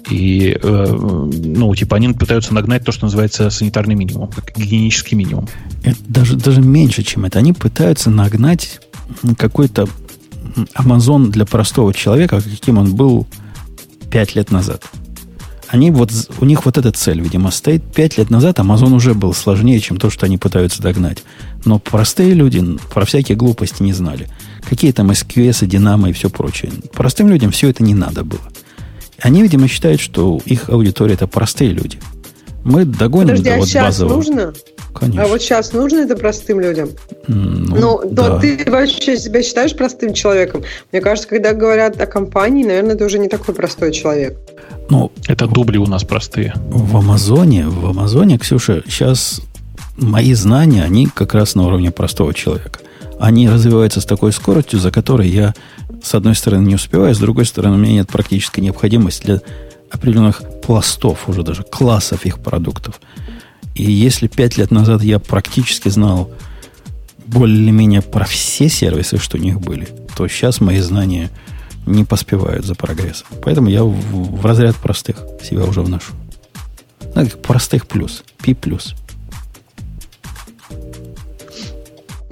И, 0.08 0.58
э, 0.60 0.86
ну, 0.86 1.74
типа, 1.74 1.96
они 1.96 2.12
пытаются 2.12 2.54
нагнать 2.54 2.84
то, 2.84 2.92
что 2.92 3.04
называется 3.06 3.50
санитарный 3.50 3.94
минимум, 3.94 4.30
гигиенический 4.56 5.16
минимум. 5.16 5.48
Это 5.84 5.98
даже, 6.06 6.36
даже 6.36 6.60
меньше, 6.60 7.02
чем 7.02 7.24
это. 7.26 7.38
Они 7.38 7.52
пытаются 7.52 8.10
нагнать 8.10 8.80
какой-то 9.36 9.88
Amazon 10.74 11.28
для 11.28 11.44
простого 11.44 11.92
человека, 11.94 12.40
каким 12.40 12.78
он 12.78 12.94
был 12.94 13.26
пять 14.10 14.34
лет 14.34 14.50
назад. 14.50 14.84
Они 15.70 15.92
вот, 15.92 16.10
у 16.40 16.44
них 16.44 16.64
вот 16.64 16.78
эта 16.78 16.90
цель, 16.90 17.20
видимо, 17.20 17.52
стоит. 17.52 17.82
Пять 17.94 18.18
лет 18.18 18.28
назад 18.28 18.58
Amazon 18.58 18.92
уже 18.92 19.14
был 19.14 19.32
сложнее, 19.32 19.78
чем 19.78 19.98
то, 19.98 20.10
что 20.10 20.26
они 20.26 20.36
пытаются 20.36 20.82
догнать. 20.82 21.22
Но 21.64 21.78
простые 21.78 22.34
люди 22.34 22.62
про 22.92 23.04
всякие 23.04 23.36
глупости 23.36 23.80
не 23.82 23.92
знали. 23.92 24.28
Какие 24.68 24.90
там 24.90 25.10
SQS, 25.12 25.66
Динамо 25.66 26.10
и 26.10 26.12
все 26.12 26.28
прочее. 26.28 26.72
Простым 26.92 27.28
людям 27.28 27.52
все 27.52 27.68
это 27.68 27.84
не 27.84 27.94
надо 27.94 28.24
было. 28.24 28.40
Они, 29.20 29.42
видимо, 29.42 29.68
считают, 29.68 30.00
что 30.00 30.40
их 30.44 30.70
аудитория 30.70 31.14
это 31.14 31.28
простые 31.28 31.70
люди. 31.70 32.00
Мы 32.64 32.84
догоним 32.84 33.28
Подожди, 33.28 33.44
до 33.50 33.54
а 33.54 33.58
вот 33.58 33.68
сейчас 33.68 33.84
базового. 33.84 34.16
нужно? 34.16 34.52
Конечно. 34.92 35.22
А 35.22 35.26
вот 35.28 35.40
сейчас 35.40 35.72
нужно 35.72 35.98
это 35.98 36.16
простым 36.16 36.60
людям? 36.60 36.90
М, 37.28 37.64
Ну, 37.66 38.00
да. 38.10 38.38
ты 38.40 38.64
вообще 38.68 39.16
себя 39.16 39.42
считаешь 39.42 39.74
простым 39.76 40.14
человеком? 40.14 40.64
Мне 40.90 41.00
кажется, 41.00 41.28
когда 41.28 41.52
говорят 41.52 42.00
о 42.00 42.06
компании, 42.06 42.64
наверное, 42.64 42.96
ты 42.96 43.04
уже 43.04 43.18
не 43.20 43.28
такой 43.28 43.54
простой 43.54 43.92
человек. 43.92 44.36
Ну, 44.90 45.12
Это 45.26 45.46
дубли 45.46 45.78
у 45.78 45.86
нас 45.86 46.04
простые. 46.04 46.52
в 46.68 46.96
Амазоне, 46.96 47.66
в 47.66 47.86
Амазоне, 47.86 48.38
Ксюша, 48.38 48.82
сейчас 48.86 49.40
мои 49.96 50.34
знания, 50.34 50.82
они 50.82 51.06
как 51.06 51.34
раз 51.34 51.54
на 51.54 51.62
уровне 51.64 51.90
простого 51.90 52.34
человека. 52.34 52.80
Они 53.18 53.48
развиваются 53.48 54.00
с 54.00 54.04
такой 54.04 54.32
скоростью, 54.32 54.80
за 54.80 54.90
которой 54.90 55.28
я, 55.28 55.54
с 56.02 56.14
одной 56.14 56.34
стороны, 56.34 56.66
не 56.66 56.74
успеваю, 56.74 57.14
с 57.14 57.18
другой 57.18 57.44
стороны, 57.44 57.76
у 57.76 57.78
меня 57.78 57.92
нет 57.92 58.08
практической 58.08 58.60
необходимости 58.60 59.26
для 59.26 59.40
определенных 59.90 60.42
пластов, 60.62 61.28
уже 61.28 61.42
даже 61.42 61.62
классов 61.62 62.24
их 62.26 62.38
продуктов. 62.38 63.00
И 63.74 63.90
если 63.90 64.26
пять 64.26 64.56
лет 64.56 64.70
назад 64.70 65.02
я 65.02 65.18
практически 65.18 65.88
знал 65.88 66.30
более-менее 67.26 68.02
про 68.02 68.24
все 68.24 68.68
сервисы, 68.68 69.18
что 69.18 69.36
у 69.36 69.40
них 69.40 69.60
были, 69.60 69.88
то 70.16 70.26
сейчас 70.26 70.60
мои 70.60 70.80
знания 70.80 71.30
не 71.86 72.04
поспевают 72.04 72.64
за 72.64 72.74
прогрессом. 72.74 73.26
Поэтому 73.42 73.68
я 73.68 73.84
в, 73.84 73.90
в 73.92 74.46
разряд 74.46 74.76
простых 74.76 75.16
себя 75.42 75.64
уже 75.64 75.80
вношу. 75.82 76.12
Ну, 77.14 77.26
как 77.26 77.40
простых 77.42 77.86
плюс. 77.86 78.22
Пи 78.42 78.54
плюс. 78.54 78.94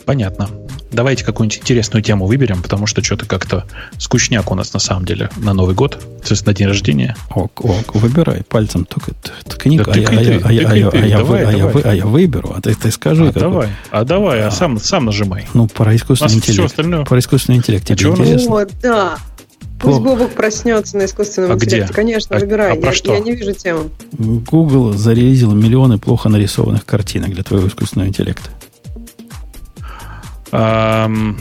Понятно. 0.05 0.49
Давайте 0.91 1.23
какую-нибудь 1.23 1.59
интересную 1.59 2.03
тему 2.03 2.25
выберем, 2.25 2.63
потому 2.63 2.87
что 2.87 3.05
что-то 3.05 3.27
как-то 3.27 3.67
скучняк 3.99 4.51
у 4.51 4.55
нас 4.55 4.73
на 4.73 4.81
самом 4.81 5.05
деле 5.05 5.29
на 5.37 5.53
Новый 5.53 5.75
год, 5.75 5.99
то 6.01 6.31
есть 6.31 6.47
на 6.47 6.55
день 6.55 6.67
рождения. 6.67 7.15
Ок, 7.31 7.63
ок, 7.63 7.95
выбирай 7.95 8.43
пальцем 8.43 8.87
только 8.87 9.13
ткни, 9.45 9.79
а, 9.79 9.97
я, 9.99 10.09
а, 10.09 10.13
а, 10.13 10.49
а, 10.49 10.53
я, 10.53 11.19
а, 11.19 11.21
а 11.21 11.93
а 11.93 12.07
выберу, 12.07 12.55
а 12.57 12.63
ты, 12.63 12.75
ты 12.75 12.91
скажи. 12.91 13.29
а 13.29 13.33
давай, 13.33 13.69
а 13.91 14.05
давай, 14.05 14.43
а 14.45 14.49
А. 14.49 14.51
сам, 14.51 14.81
сам 14.81 15.05
нажимай. 15.05 15.47
Ну, 15.53 15.69
про 15.69 15.95
искусственный 15.95 16.37
интеллект. 16.37 16.71
остальное- 16.71 17.05
Про 17.05 17.19
искусственный 17.19 17.59
интеллект 17.59 17.87
тебе 17.87 18.09
интересно? 18.09 18.49
Вот, 18.51 18.71
да. 18.83 19.19
Пусть. 19.79 20.01
Бобок 20.01 20.33
проснется 20.33 20.97
на 20.97 21.05
искусственном 21.05 21.53
А 21.53 21.55
интеллекте. 21.55 21.85
где? 21.85 21.93
Конечно, 21.95 22.37
А- 22.37 22.41
выбирай. 22.41 22.73
а 22.73 22.77
про 22.81 22.89
я, 22.89 22.93
что? 22.95 23.13
я 23.15 23.21
не 23.21 23.33
вижу 23.33 23.53
тему. 23.53 23.91
Google 24.13 24.93
зарелизил 24.93 25.53
миллионы 25.53 25.99
плохо 25.99 26.29
нарисованных 26.29 26.85
картинок 26.85 27.31
для 27.33 27.43
твоего 27.45 27.69
искусственного 27.69 28.09
интеллекта. 28.09 28.51
Ам, 30.51 31.37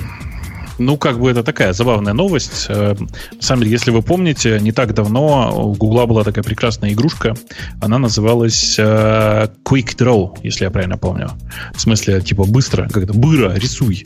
Ну, 0.77 0.97
как 0.97 1.19
бы 1.19 1.29
это 1.29 1.43
такая 1.43 1.73
забавная 1.73 2.13
новость. 2.13 2.65
Э, 2.69 2.95
деле, 3.39 3.71
если 3.71 3.91
вы 3.91 4.01
помните, 4.01 4.59
не 4.61 4.71
так 4.71 4.93
давно 4.93 5.51
у 5.53 5.73
Гугла 5.73 6.05
была 6.05 6.23
такая 6.23 6.43
прекрасная 6.43 6.93
игрушка. 6.93 7.35
Она 7.81 7.97
называлась 7.97 8.75
э, 8.77 9.47
Quick 9.65 9.97
Draw, 9.97 10.39
если 10.43 10.65
я 10.65 10.71
правильно 10.71 10.97
помню. 10.97 11.31
В 11.73 11.81
смысле, 11.81 12.21
типа 12.21 12.45
быстро, 12.45 12.87
как-то 12.89 13.13
быро, 13.13 13.53
рисуй. 13.55 14.05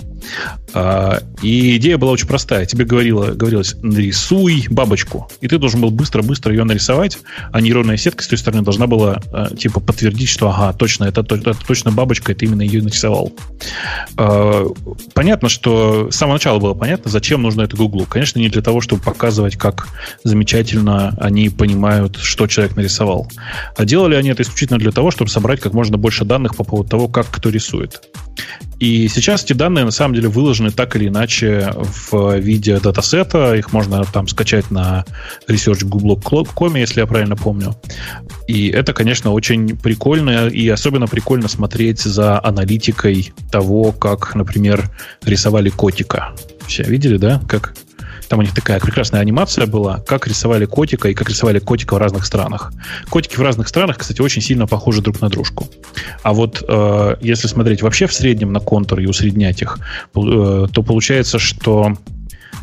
А, 0.73 1.19
и 1.41 1.77
идея 1.77 1.97
была 1.97 2.11
очень 2.11 2.27
простая. 2.27 2.65
Тебе 2.65 2.85
говорило, 2.85 3.31
говорилось, 3.31 3.75
нарисуй 3.81 4.67
бабочку. 4.69 5.29
И 5.41 5.47
ты 5.47 5.57
должен 5.57 5.81
был 5.81 5.91
быстро-быстро 5.91 6.53
ее 6.53 6.63
нарисовать, 6.63 7.17
а 7.51 7.61
нейронная 7.61 7.97
сетка 7.97 8.23
с 8.23 8.27
той 8.27 8.37
стороны 8.37 8.63
должна 8.63 8.87
была 8.87 9.19
э, 9.33 9.55
типа 9.55 9.79
подтвердить, 9.79 10.29
что 10.29 10.49
ага, 10.49 10.73
точно, 10.73 11.05
это, 11.05 11.21
это 11.21 11.53
точно 11.53 11.91
бабочка, 11.91 12.31
и 12.31 12.35
ты 12.35 12.45
именно 12.45 12.61
ее 12.61 12.81
нарисовал. 12.81 13.33
А, 14.17 14.65
понятно, 15.13 15.49
что 15.49 16.09
с 16.11 16.15
самого 16.15 16.35
начала 16.35 16.59
было 16.61 16.73
понятно, 16.73 17.11
зачем 17.11 17.41
нужно 17.41 17.63
это 17.63 17.75
Гуглу. 17.75 18.05
Конечно, 18.05 18.39
не 18.39 18.49
для 18.49 18.61
того, 18.61 18.81
чтобы 18.81 19.01
показывать, 19.01 19.57
как 19.57 19.87
замечательно 20.23 21.15
они 21.19 21.49
понимают, 21.49 22.17
что 22.17 22.47
человек 22.47 22.75
нарисовал. 22.75 23.29
А 23.75 23.85
делали 23.85 24.15
они 24.15 24.29
это 24.29 24.43
исключительно 24.43 24.79
для 24.79 24.91
того, 24.91 25.11
чтобы 25.11 25.29
собрать 25.29 25.59
как 25.59 25.73
можно 25.73 25.97
больше 25.97 26.25
данных 26.25 26.55
по 26.55 26.63
поводу 26.63 26.89
того, 26.89 27.07
как 27.07 27.27
кто 27.29 27.49
рисует. 27.49 28.01
И 28.79 29.07
сейчас 29.09 29.43
эти 29.43 29.53
данные 29.53 29.85
на 29.85 29.91
самом 29.91 30.15
деле 30.15 30.27
выложены 30.27 30.71
так 30.71 30.95
или 30.95 31.07
иначе 31.07 31.71
в 31.75 32.37
виде 32.39 32.79
датасета. 32.79 33.55
Их 33.55 33.73
можно 33.73 34.03
там 34.05 34.27
скачать 34.27 34.71
на 34.71 35.05
research.google.com, 35.47 36.75
если 36.75 37.01
я 37.01 37.05
правильно 37.05 37.35
помню. 37.35 37.75
И 38.47 38.69
это, 38.69 38.93
конечно, 38.93 39.31
очень 39.33 39.77
прикольно. 39.77 40.47
И 40.47 40.67
особенно 40.67 41.07
прикольно 41.07 41.47
смотреть 41.47 42.01
за 42.01 42.43
аналитикой 42.43 43.33
того, 43.51 43.91
как, 43.91 44.33
например, 44.33 44.89
рисовали 45.23 45.69
котика. 45.69 46.33
Все 46.71 46.83
видели, 46.83 47.17
да? 47.17 47.41
Как 47.49 47.73
там 48.29 48.39
у 48.39 48.43
них 48.43 48.53
такая 48.53 48.79
прекрасная 48.79 49.19
анимация 49.19 49.65
была, 49.65 49.97
как 50.07 50.25
рисовали 50.25 50.63
котика 50.63 51.09
и 51.09 51.13
как 51.13 51.27
рисовали 51.27 51.59
котика 51.59 51.95
в 51.95 51.97
разных 51.97 52.25
странах. 52.25 52.71
Котики 53.09 53.35
в 53.35 53.41
разных 53.41 53.67
странах, 53.67 53.97
кстати, 53.97 54.21
очень 54.21 54.41
сильно 54.41 54.67
похожи 54.67 55.01
друг 55.01 55.19
на 55.19 55.27
дружку. 55.27 55.67
А 56.23 56.31
вот 56.31 56.63
э, 56.65 57.15
если 57.19 57.49
смотреть 57.49 57.81
вообще 57.81 58.07
в 58.07 58.13
среднем 58.13 58.53
на 58.53 58.61
контур 58.61 59.01
и 59.01 59.05
усреднять 59.05 59.61
их, 59.61 59.79
э, 60.15 60.67
то 60.71 60.81
получается, 60.81 61.39
что 61.39 61.97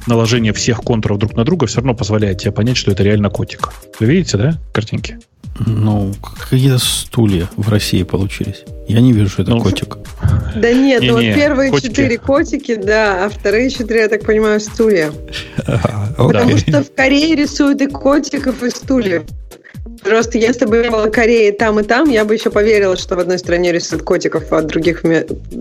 наложение 0.07 0.55
всех 0.55 0.79
контуров 0.79 1.19
друг 1.19 1.37
на 1.37 1.45
друга 1.45 1.67
все 1.67 1.77
равно 1.77 1.93
позволяет 1.93 2.39
тебе 2.39 2.53
понять, 2.53 2.79
что 2.79 2.93
это 2.93 3.03
реально 3.03 3.29
котик. 3.29 3.69
Вы 4.01 4.07
видите, 4.07 4.39
да, 4.39 4.59
картинки? 4.73 5.19
Ну, 5.67 6.15
какие-то 6.51 6.79
стулья 6.79 7.49
в 7.57 7.69
России 7.69 8.03
получились. 8.03 8.65
Я 8.87 9.01
не 9.01 9.13
вижу, 9.13 9.29
что 9.29 9.43
это 9.43 9.53
ну, 9.53 9.61
котик. 9.61 9.99
Да 10.57 10.73
нет, 10.73 11.03
не, 11.03 11.11
ну 11.11 11.21
не, 11.21 11.29
вот 11.29 11.37
первые 11.37 11.71
котики. 11.71 11.89
четыре 11.89 12.19
котики, 12.19 12.75
да, 12.75 13.27
а 13.27 13.29
вторые 13.29 13.71
четыре, 13.71 14.01
я 14.01 14.09
так 14.09 14.25
понимаю, 14.25 14.61
стулья. 14.61 15.13
Потому 16.17 16.57
что 16.57 16.83
в 16.83 16.95
Корее 16.95 17.37
рисуют 17.37 17.81
и 17.83 17.87
котиков, 17.87 18.63
и 18.63 18.71
стульев. 18.71 19.25
Просто 20.03 20.39
если 20.39 20.65
бы 20.65 20.83
не 20.83 20.91
было 20.91 21.09
Кореи 21.09 21.51
там 21.51 21.81
и 21.81 21.83
там, 21.83 22.09
я 22.11 22.25
бы 22.25 22.35
еще 22.35 22.51
поверила, 22.51 22.97
что 22.97 23.17
в 23.17 23.19
одной 23.19 23.39
стране 23.39 23.73
рисуют 23.73 24.03
котиков, 24.05 24.53
а, 24.53 24.63
других, 24.63 25.03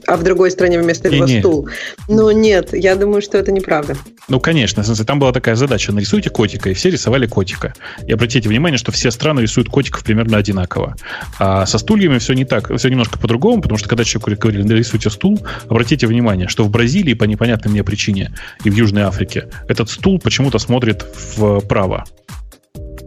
а 0.05 0.17
в 0.17 0.23
другой 0.23 0.51
стране 0.51 0.79
вместо 0.79 1.07
этого 1.07 1.25
не, 1.25 1.39
стул. 1.39 1.69
Но 2.07 2.31
нет, 2.31 2.73
я 2.73 2.95
думаю, 2.95 3.21
что 3.21 3.37
это 3.37 3.51
неправда. 3.51 3.95
Ну, 4.27 4.39
конечно. 4.39 4.83
Там 4.83 5.19
была 5.19 5.31
такая 5.31 5.55
задача. 5.55 5.91
Нарисуйте 5.91 6.29
котика, 6.29 6.69
и 6.69 6.73
все 6.73 6.89
рисовали 6.89 7.27
котика. 7.27 7.73
И 8.05 8.11
обратите 8.11 8.49
внимание, 8.49 8.77
что 8.77 8.91
все 8.91 9.11
страны 9.11 9.41
рисуют 9.41 9.69
котиков 9.69 10.03
примерно 10.03 10.37
одинаково. 10.37 10.95
А 11.39 11.65
со 11.65 11.77
стульями 11.77 12.17
все 12.17 12.33
не 12.33 12.45
так, 12.45 12.75
все 12.77 12.89
немножко 12.89 13.17
по-другому, 13.17 13.61
потому 13.61 13.77
что 13.77 13.89
когда 13.89 14.03
человек 14.03 14.39
говорили, 14.39 14.63
нарисуйте 14.63 15.09
стул, 15.09 15.39
обратите 15.67 16.07
внимание, 16.07 16.47
что 16.47 16.63
в 16.63 16.69
Бразилии 16.69 17.13
по 17.13 17.23
непонятной 17.23 17.71
мне 17.71 17.83
причине 17.83 18.33
и 18.63 18.69
в 18.69 18.75
Южной 18.75 19.03
Африке 19.03 19.49
этот 19.67 19.89
стул 19.89 20.19
почему-то 20.19 20.59
смотрит 20.59 21.03
вправо 21.03 22.05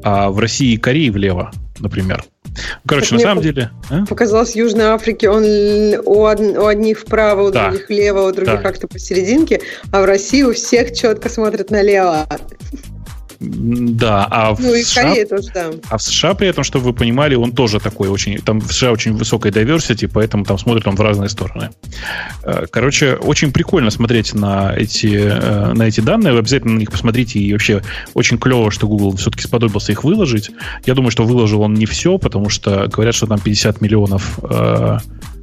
а 0.02 0.30
в 0.30 0.38
России 0.38 0.74
и 0.74 0.76
Корее 0.76 1.10
влево, 1.10 1.50
например. 1.78 2.24
Короче, 2.86 3.10
так 3.10 3.18
на 3.18 3.20
самом 3.20 3.42
деле... 3.42 3.70
А? 3.90 4.04
Показалось, 4.06 4.52
в 4.52 4.56
Южной 4.56 4.86
Африке 4.86 5.30
он 5.30 5.44
у, 5.44 6.22
од... 6.22 6.40
у 6.40 6.66
одних 6.66 7.00
вправо, 7.00 7.48
у 7.48 7.50
да. 7.50 7.68
других 7.70 7.88
влево, 7.88 8.28
у 8.28 8.32
других 8.32 8.56
да. 8.56 8.62
как-то 8.62 8.88
посерединке, 8.88 9.60
а 9.92 10.02
в 10.02 10.04
России 10.04 10.42
у 10.42 10.52
всех 10.52 10.92
четко 10.92 11.28
смотрят 11.28 11.70
налево. 11.70 12.26
Да, 13.40 14.28
а 14.30 14.54
ну, 14.58 14.72
в 14.72 14.74
и 14.74 14.82
США, 14.82 15.02
Корея 15.02 15.26
тоже, 15.26 15.48
да. 15.54 15.70
А 15.88 15.96
в 15.96 16.02
США 16.02 16.34
при 16.34 16.48
этом, 16.48 16.62
чтобы 16.62 16.86
вы 16.86 16.92
понимали, 16.92 17.34
он 17.34 17.52
тоже 17.52 17.80
такой 17.80 18.10
очень... 18.10 18.36
Там 18.38 18.60
в 18.60 18.70
США 18.70 18.92
очень 18.92 19.14
высокая 19.14 19.50
diversity, 19.50 20.10
поэтому 20.12 20.44
там 20.44 20.58
смотрит 20.58 20.86
он 20.86 20.94
в 20.94 21.00
разные 21.00 21.30
стороны. 21.30 21.70
Э, 22.42 22.66
короче, 22.70 23.14
очень 23.14 23.50
прикольно 23.50 23.88
смотреть 23.88 24.34
на 24.34 24.74
эти, 24.76 25.14
э, 25.14 25.72
на 25.72 25.84
эти 25.84 26.00
данные. 26.00 26.34
Вы 26.34 26.40
обязательно 26.40 26.74
на 26.74 26.78
них 26.80 26.90
посмотрите. 26.90 27.38
И 27.38 27.50
вообще 27.52 27.82
очень 28.12 28.36
клево, 28.36 28.70
что 28.70 28.86
Google 28.86 29.16
все-таки 29.16 29.44
сподобился 29.44 29.92
их 29.92 30.04
выложить. 30.04 30.50
Я 30.84 30.94
думаю, 30.94 31.10
что 31.10 31.24
выложил 31.24 31.62
он 31.62 31.72
не 31.72 31.86
все, 31.86 32.18
потому 32.18 32.50
что 32.50 32.88
говорят, 32.88 33.14
что 33.14 33.26
там 33.26 33.40
50 33.40 33.80
миллионов 33.80 34.38
э, 34.42 34.98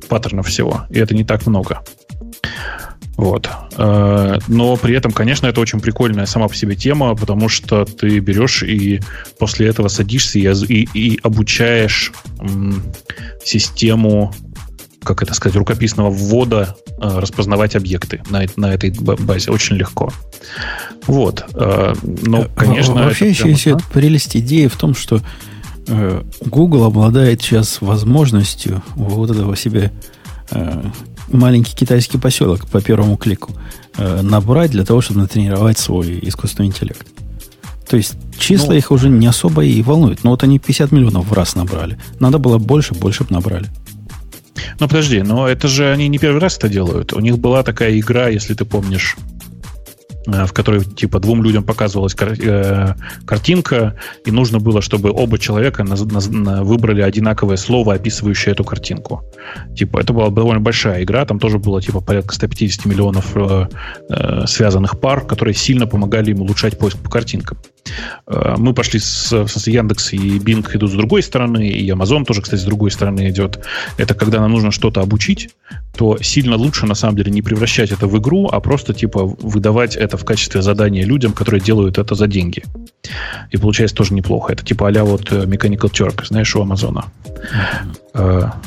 паттернов 0.08 0.48
всего. 0.48 0.86
И 0.92 1.00
это 1.00 1.16
не 1.16 1.24
так 1.24 1.48
много. 1.48 1.82
Вот. 3.18 3.50
Э, 3.78 4.38
но 4.48 4.78
при 4.78 4.96
этом, 4.96 5.12
конечно, 5.12 5.48
это 5.48 5.60
очень 5.60 5.80
прикольная 5.80 6.28
сама 6.28 6.48
по 6.48 6.56
себе 6.56 6.76
тема, 6.76 7.16
потому 7.16 7.50
что 7.50 7.84
ты 7.84 8.20
берешь 8.20 8.62
и 8.62 9.02
после 9.40 9.68
этого 9.68 9.88
садишься 9.88 10.38
и, 10.38 10.44
и, 10.44 10.88
и 10.94 11.20
обучаешь 11.24 12.14
систему, 13.44 14.34
как 15.04 15.24
это 15.24 15.34
сказать, 15.34 15.58
рукописного 15.58 16.12
ввода 16.12 16.76
э, 16.88 17.20
распознавать 17.20 17.76
объекты 17.76 18.22
на, 18.30 18.46
на 18.56 18.72
этой 18.72 18.92
базе. 18.92 19.52
Очень 19.52 19.78
легко. 19.78 20.14
Вот. 21.08 21.44
Э, 21.56 21.96
но, 22.04 22.46
конечно... 22.56 22.94
Вообще 22.94 23.30
еще 23.30 23.50
есть 23.50 23.66
да? 23.66 23.80
прелесть 23.92 24.38
идеи 24.38 24.68
в 24.68 24.76
том, 24.76 24.96
что 24.96 25.20
Google 26.42 26.84
обладает 26.84 27.42
сейчас 27.42 27.80
возможностью 27.80 28.84
вот 28.96 29.32
этого 29.32 29.56
себе 29.56 29.94
маленький 31.28 31.76
китайский 31.76 32.18
поселок 32.18 32.68
по 32.68 32.82
первому 32.82 33.18
клику 33.18 33.54
э, 33.98 34.22
набрать 34.22 34.72
для 34.72 34.86
того, 34.86 35.02
чтобы 35.02 35.22
натренировать 35.22 35.78
свой 35.78 36.20
искусственный 36.22 36.68
интеллект. 36.68 37.08
То 37.90 37.98
есть 37.98 38.16
числа 38.38 38.70
ну, 38.70 38.74
их 38.74 38.92
уже 38.92 39.10
не 39.10 39.28
особо 39.28 39.64
и 39.64 39.82
волнуют. 39.82 40.24
Но 40.24 40.32
вот 40.32 40.44
они 40.44 40.60
50 40.60 40.92
миллионов 40.92 41.28
в 41.28 41.34
раз 41.34 41.56
набрали. 41.56 41.98
Надо 42.20 42.38
было 42.38 42.58
больше, 42.58 42.94
больше 42.94 43.24
бы 43.24 43.34
набрали. 43.34 43.68
Ну 44.80 44.88
подожди, 44.88 45.22
но 45.22 45.48
это 45.48 45.68
же 45.68 45.92
они 45.92 46.08
не 46.08 46.18
первый 46.18 46.40
раз 46.40 46.58
это 46.58 46.68
делают. 46.68 47.14
У 47.14 47.20
них 47.20 47.40
была 47.40 47.64
такая 47.64 47.98
игра, 47.98 48.28
если 48.28 48.54
ты 48.54 48.66
помнишь, 48.66 49.16
в 50.28 50.54
которой 50.54 50.84
типа 50.84 51.20
двум 51.20 51.42
людям 51.42 51.64
показывалась 51.64 52.14
кар- 52.14 52.38
э, 52.40 52.96
картинка, 53.26 53.96
и 54.26 54.32
нужно 54.32 54.60
было, 54.60 54.82
чтобы 54.82 55.12
оба 55.12 55.40
человека 55.40 55.86
выбрали 55.86 57.02
одинаковое 57.02 57.58
слово, 57.58 57.94
описывающее 57.94 58.52
эту 58.52 58.64
картинку. 58.64 59.24
Типа, 59.76 60.00
это 60.00 60.14
была 60.14 60.30
довольно 60.30 60.60
большая 60.60 61.04
игра, 61.04 61.26
там 61.26 61.40
тоже 61.40 61.60
было 61.60 61.82
типа 61.82 62.02
порядка 62.02 62.36
150 62.36 62.86
миллионов 62.86 63.32
э, 63.36 63.68
э, 64.10 64.48
связанных 64.48 65.00
пар, 65.00 65.26
которые 65.26 65.54
сильно 65.54 65.88
помогали 65.88 66.32
им 66.32 66.42
улучшать 66.42 66.78
поиск 66.78 66.98
по 66.98 67.10
картинкам. 67.10 67.58
Э, 68.28 68.56
мы 68.58 68.74
пошли 68.74 69.00
с, 69.00 69.32
в 69.32 69.48
смысле, 69.48 69.74
Яндекс 69.74 70.14
и 70.14 70.40
Bing 70.40 70.66
идут 70.76 70.92
с 70.92 70.94
другой 70.94 71.24
стороны, 71.24 71.68
и 71.68 71.90
Amazon 71.90 72.26
тоже, 72.26 72.42
кстати, 72.42 72.62
с 72.62 72.66
другой 72.66 72.92
стороны 72.92 73.30
идет. 73.30 73.60
Это 73.98 74.14
когда 74.14 74.40
нам 74.40 74.52
нужно 74.52 74.72
что-то 74.72 75.02
обучить, 75.02 75.50
то 75.98 76.18
сильно 76.22 76.56
лучше, 76.56 76.86
на 76.86 76.96
самом 76.96 77.18
деле, 77.18 77.32
не 77.32 77.42
превращать 77.42 77.92
это 77.92 78.08
в 78.08 78.18
игру, 78.20 78.50
а 78.52 78.60
просто, 78.60 78.94
типа, 78.94 79.26
выдавать 79.26 79.96
это 79.96 80.18
в 80.18 80.26
качестве 80.26 80.62
задания 80.62 81.06
людям, 81.06 81.34
которые 81.34 81.62
делают 81.62 81.98
это 81.98 82.16
за 82.16 82.28
деньги. 82.28 82.64
И 83.52 83.58
получается 83.58 83.96
тоже 83.96 84.14
неплохо. 84.14 84.54
Это 84.54 84.66
типа 84.66 84.90
а 84.90 85.04
вот 85.04 85.32
э, 85.32 85.44
Mechanical 85.44 85.92
Turk, 85.92 86.26
знаешь, 86.26 86.56
у 86.56 86.62
Амазона. 86.62 87.06
Mm-hmm. 87.26 88.08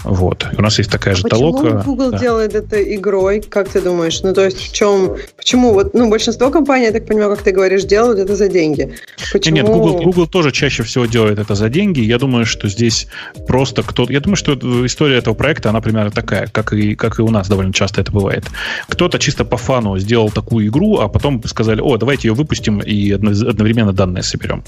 Вот. 0.05 0.47
И 0.53 0.57
у 0.57 0.63
нас 0.63 0.79
есть 0.79 0.91
такая 0.91 1.15
же 1.15 1.23
почему 1.23 1.41
толока. 1.41 1.77
Почему 1.77 1.83
Google 1.83 2.11
да. 2.13 2.19
делает 2.19 2.55
это 2.55 2.81
игрой, 2.95 3.41
как 3.41 3.69
ты 3.69 3.81
думаешь? 3.81 4.23
Ну, 4.23 4.33
то 4.33 4.45
есть 4.45 4.59
в 4.59 4.73
чем... 4.73 5.17
Почему? 5.37 5.73
Вот, 5.73 5.93
ну, 5.95 6.09
большинство 6.09 6.51
компаний, 6.51 6.87
я 6.87 6.93
так 6.93 7.07
понимаю, 7.07 7.31
как 7.35 7.43
ты 7.43 7.51
говоришь, 7.51 7.85
делают 7.85 8.19
это 8.19 8.37
за 8.37 8.49
деньги. 8.49 8.95
Почему? 9.33 9.57
Нет, 9.57 9.67
Google, 9.67 10.03
Google 10.03 10.27
тоже 10.27 10.51
чаще 10.53 10.83
всего 10.83 11.07
делает 11.07 11.39
это 11.39 11.55
за 11.55 11.69
деньги. 11.69 12.01
Я 12.01 12.19
думаю, 12.19 12.47
что 12.47 12.69
здесь 12.69 13.09
просто 13.47 13.83
кто-то... 13.83 14.13
Я 14.13 14.21
думаю, 14.21 14.37
что 14.37 14.55
история 14.87 15.19
этого 15.19 15.35
проекта, 15.35 15.71
она 15.71 15.81
примерно 15.81 16.11
такая, 16.11 16.47
как 16.47 16.73
и, 16.73 16.95
как 16.95 17.19
и 17.19 17.23
у 17.23 17.31
нас 17.31 17.49
довольно 17.49 17.73
часто 17.73 18.01
это 18.01 18.13
бывает. 18.13 18.47
Кто-то 18.89 19.19
чисто 19.19 19.45
по 19.45 19.57
фану 19.57 19.99
сделал 19.99 20.31
такую 20.31 20.69
игру, 20.69 20.99
а 20.99 21.09
потом 21.09 21.43
сказали, 21.45 21.81
о, 21.81 21.97
давайте 21.97 22.29
ее 22.29 22.35
выпустим 22.35 22.81
и 22.81 23.11
одновременно 23.13 23.93
данные 23.93 24.23
соберем. 24.23 24.65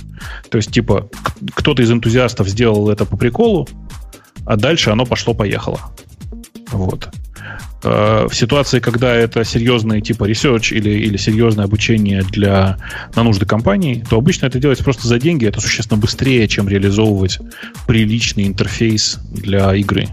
То 0.51 0.59
есть, 0.59 0.71
типа, 0.71 1.09
кто-то 1.55 1.83
из 1.83 1.91
энтузиастов 1.91 2.49
сделал 2.49 2.91
это 2.91 3.05
по 3.05 3.17
приколу, 3.17 3.69
а 4.45 4.57
дальше 4.57 4.91
оно 4.91 5.07
пошло-поехало. 5.07 5.81
Вот. 6.71 7.09
Э, 7.85 8.27
в 8.29 8.35
ситуации, 8.35 8.79
когда 8.79 9.13
это 9.13 9.45
серьезный 9.45 10.01
типа 10.01 10.31
research 10.31 10.73
или, 10.73 10.91
или 10.91 11.17
серьезное 11.17 11.65
обучение 11.65 12.23
для, 12.23 12.79
на 13.17 13.25
нужды 13.25 13.45
компании, 13.45 14.05
то 14.09 14.17
обычно 14.19 14.47
это 14.47 14.61
делается 14.61 14.85
просто 14.85 15.09
за 15.09 15.19
деньги. 15.19 15.47
Это 15.47 15.61
существенно 15.61 15.99
быстрее, 16.01 16.47
чем 16.47 16.69
реализовывать 16.69 17.41
приличный 17.87 18.47
интерфейс 18.47 19.19
для 19.31 19.75
игры. 19.75 20.09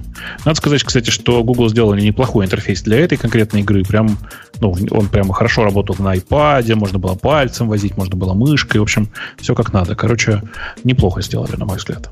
Надо 0.45 0.55
сказать, 0.55 0.83
кстати, 0.83 1.11
что 1.11 1.43
Google 1.43 1.69
сделали 1.69 2.01
неплохой 2.01 2.45
интерфейс 2.45 2.81
для 2.81 2.99
этой 2.99 3.17
конкретной 3.17 3.61
игры. 3.61 3.83
Прям 3.83 4.17
Ну, 4.61 4.75
он 4.91 5.07
прямо 5.07 5.33
хорошо 5.33 5.63
работал 5.63 5.95
на 5.99 6.15
iPad, 6.15 6.73
можно 6.75 6.97
было 6.97 7.15
пальцем 7.15 7.69
возить, 7.69 7.97
можно 7.97 8.15
было 8.15 8.33
мышкой. 8.33 8.79
В 8.79 8.83
общем, 8.83 9.09
все 9.37 9.53
как 9.53 9.73
надо. 9.73 9.95
Короче, 9.95 10.41
неплохо 10.83 11.21
сделали, 11.21 11.55
на 11.55 11.65
мой 11.65 11.77
взгляд. 11.77 12.09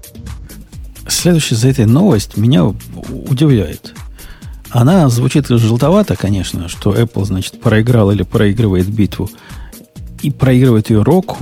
Следующая 1.08 1.56
за 1.56 1.70
этой 1.70 1.86
новость 1.86 2.38
меня 2.38 2.66
удивляет. 2.66 3.94
Она 4.78 5.10
звучит 5.10 5.48
желтовато, 5.48 6.16
конечно, 6.16 6.70
что 6.70 6.94
Apple, 6.94 7.26
значит, 7.26 7.60
проиграл 7.60 8.12
или 8.12 8.22
проигрывает 8.22 8.88
битву. 8.88 9.28
И 10.22 10.30
проигрывает 10.30 10.92
ее 10.92 11.02
Roku. 11.02 11.36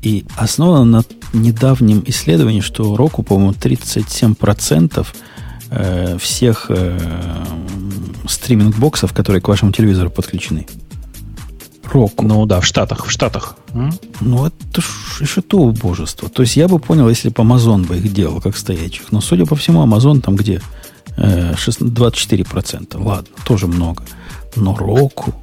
И 0.00 0.24
основана 0.34 0.84
на 0.86 1.04
недавнем 1.38 2.02
исследовании, 2.06 2.62
что 2.62 2.96
Roku, 2.96 3.22
по-моему, 3.22 3.52
37% 3.52 5.06
э, 5.68 6.16
всех 6.18 6.66
э, 6.70 6.98
стриминг-боксов, 8.26 9.12
которые 9.12 9.42
к 9.42 9.48
вашему 9.48 9.72
телевизору 9.72 10.08
подключены. 10.08 10.66
Roku. 11.92 12.22
Ну 12.22 12.46
да, 12.46 12.60
в 12.60 12.64
Штатах, 12.64 13.04
в 13.04 13.10
Штатах. 13.10 13.56
Ну, 14.22 14.46
это 14.46 14.80
ж 14.80 14.86
еще 15.20 15.42
то 15.42 15.58
убожество. 15.58 16.30
То 16.30 16.40
есть 16.40 16.56
я 16.56 16.66
бы 16.66 16.78
понял, 16.78 17.10
если 17.10 17.28
бы 17.28 17.42
Amazon 17.42 17.86
бы 17.86 17.98
их 17.98 18.10
делал, 18.10 18.40
как 18.40 18.56
стоячих. 18.56 19.12
Но, 19.12 19.20
судя 19.20 19.44
по 19.44 19.54
всему, 19.54 19.84
Amazon 19.84 20.22
там 20.22 20.34
где 20.34 20.62
24%. 21.16 23.02
Ладно, 23.02 23.28
тоже 23.44 23.66
много. 23.66 24.02
Но 24.56 24.76
Roku... 24.76 25.34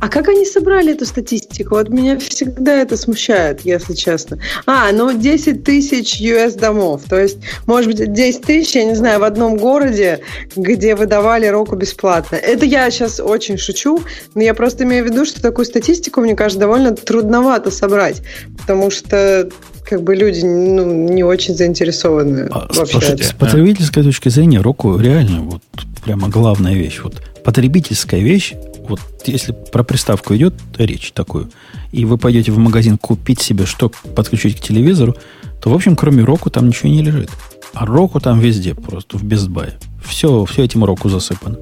А 0.00 0.08
как 0.08 0.28
они 0.28 0.44
собрали 0.44 0.92
эту 0.92 1.04
статистику? 1.06 1.74
Вот 1.74 1.88
меня 1.88 2.18
всегда 2.18 2.72
это 2.72 2.96
смущает, 2.96 3.62
если 3.62 3.94
честно. 3.94 4.38
А, 4.64 4.92
ну 4.92 5.12
10 5.12 5.64
тысяч 5.64 6.20
US 6.20 6.56
домов. 6.56 7.02
То 7.08 7.18
есть, 7.18 7.38
может 7.66 7.90
быть, 7.90 8.12
10 8.12 8.42
тысяч, 8.42 8.76
я 8.76 8.84
не 8.84 8.94
знаю, 8.94 9.18
в 9.18 9.24
одном 9.24 9.56
городе, 9.56 10.20
где 10.54 10.94
выдавали 10.94 11.46
року 11.46 11.74
бесплатно. 11.74 12.36
Это 12.36 12.64
я 12.64 12.88
сейчас 12.92 13.18
очень 13.18 13.58
шучу, 13.58 14.00
но 14.36 14.42
я 14.42 14.54
просто 14.54 14.84
имею 14.84 15.04
в 15.04 15.08
виду, 15.08 15.24
что 15.24 15.42
такую 15.42 15.64
статистику, 15.64 16.20
мне 16.20 16.36
кажется, 16.36 16.60
довольно 16.60 16.94
трудновато 16.94 17.72
собрать. 17.72 18.22
Потому 18.56 18.92
что 18.92 19.50
как 19.88 20.02
бы 20.02 20.14
люди 20.14 20.44
ну, 20.44 21.08
не 21.08 21.24
очень 21.24 21.54
заинтересованы 21.54 22.48
а, 22.50 22.68
вообще. 22.74 22.92
Слушайте, 22.92 23.24
с 23.24 23.32
потребительской 23.32 24.02
точки 24.02 24.28
зрения, 24.28 24.60
року 24.60 24.98
реально 24.98 25.42
вот 25.42 25.62
прямо 26.04 26.28
главная 26.28 26.74
вещь. 26.74 27.00
Вот 27.02 27.22
потребительская 27.44 28.20
вещь 28.20 28.54
вот 28.88 29.00
если 29.26 29.52
про 29.52 29.84
приставку 29.84 30.34
идет 30.34 30.54
речь 30.76 31.12
такую, 31.12 31.50
и 31.92 32.04
вы 32.04 32.18
пойдете 32.18 32.52
в 32.52 32.58
магазин 32.58 32.96
купить 32.98 33.40
себе, 33.40 33.66
что 33.66 33.90
подключить 34.14 34.58
к 34.58 34.60
телевизору, 34.60 35.14
то, 35.62 35.70
в 35.70 35.74
общем, 35.74 35.94
кроме 35.94 36.24
року 36.24 36.50
там 36.50 36.68
ничего 36.68 36.88
не 36.88 37.02
лежит. 37.02 37.30
А 37.74 37.84
року 37.84 38.18
там 38.18 38.40
везде, 38.40 38.74
просто 38.74 39.18
в 39.18 39.24
безбае. 39.24 39.74
Все, 40.04 40.44
все 40.46 40.64
этим 40.64 40.84
року 40.84 41.08
засыпано. 41.08 41.58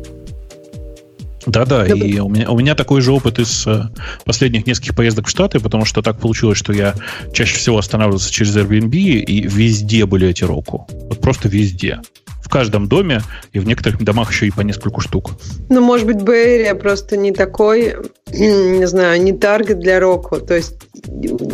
Да-да, 1.47 1.87
и 1.87 2.19
у 2.19 2.29
меня, 2.29 2.51
у 2.51 2.59
меня 2.59 2.75
такой 2.75 3.01
же 3.01 3.13
опыт 3.13 3.39
из 3.39 3.67
э, 3.67 3.85
последних 4.25 4.67
нескольких 4.67 4.97
поездок 4.97 5.27
в 5.27 5.31
Штаты, 5.31 5.61
потому 5.61 5.85
что 5.85 6.03
так 6.03 6.19
получилось, 6.19 6.59
что 6.59 6.73
я 6.73 6.95
чаще 7.33 7.57
всего 7.57 7.79
останавливался 7.79 8.33
через 8.33 8.57
Airbnb, 8.57 8.91
и 8.91 9.43
везде 9.47 10.07
были 10.07 10.29
эти 10.29 10.45
року. 10.45 10.87
Вот 10.91 11.21
просто 11.21 11.49
везде 11.49 12.01
в 12.47 12.49
каждом 12.49 12.87
доме, 12.87 13.23
и 13.53 13.59
в 13.59 13.67
некоторых 13.67 14.03
домах 14.03 14.31
еще 14.31 14.47
и 14.47 14.53
по 14.53 14.61
нескольку 14.61 15.01
штук. 15.01 15.33
Ну, 15.69 15.81
может 15.81 16.07
быть, 16.07 16.23
Бэйрия 16.23 16.77
просто 16.77 17.17
не 17.17 17.33
такой, 17.33 17.97
не 18.33 18.87
знаю, 18.87 19.21
не 19.21 19.33
таргет 19.33 19.81
для 19.81 19.99
року. 19.99 20.39
То 20.41 20.55
есть 20.55 20.75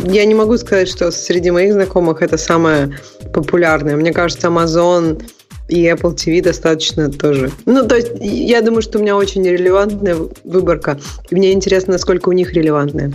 я 0.05 0.25
не 0.25 0.35
могу 0.35 0.57
сказать, 0.57 0.87
что 0.87 1.11
среди 1.11 1.49
моих 1.49 1.73
знакомых 1.73 2.21
это 2.21 2.37
самое 2.37 2.95
популярное. 3.33 3.95
Мне 3.95 4.13
кажется, 4.13 4.47
Amazon 4.47 5.23
и 5.69 5.85
Apple 5.85 6.15
TV 6.15 6.41
достаточно 6.41 7.09
тоже. 7.09 7.51
Ну, 7.65 7.87
то 7.87 7.95
есть, 7.95 8.11
я 8.19 8.61
думаю, 8.61 8.81
что 8.81 8.99
у 8.99 9.01
меня 9.01 9.15
очень 9.15 9.43
релевантная 9.47 10.17
выборка. 10.43 10.99
И 11.29 11.35
мне 11.35 11.53
интересно, 11.53 11.93
насколько 11.93 12.29
у 12.29 12.33
них 12.33 12.53
релевантная. 12.53 13.13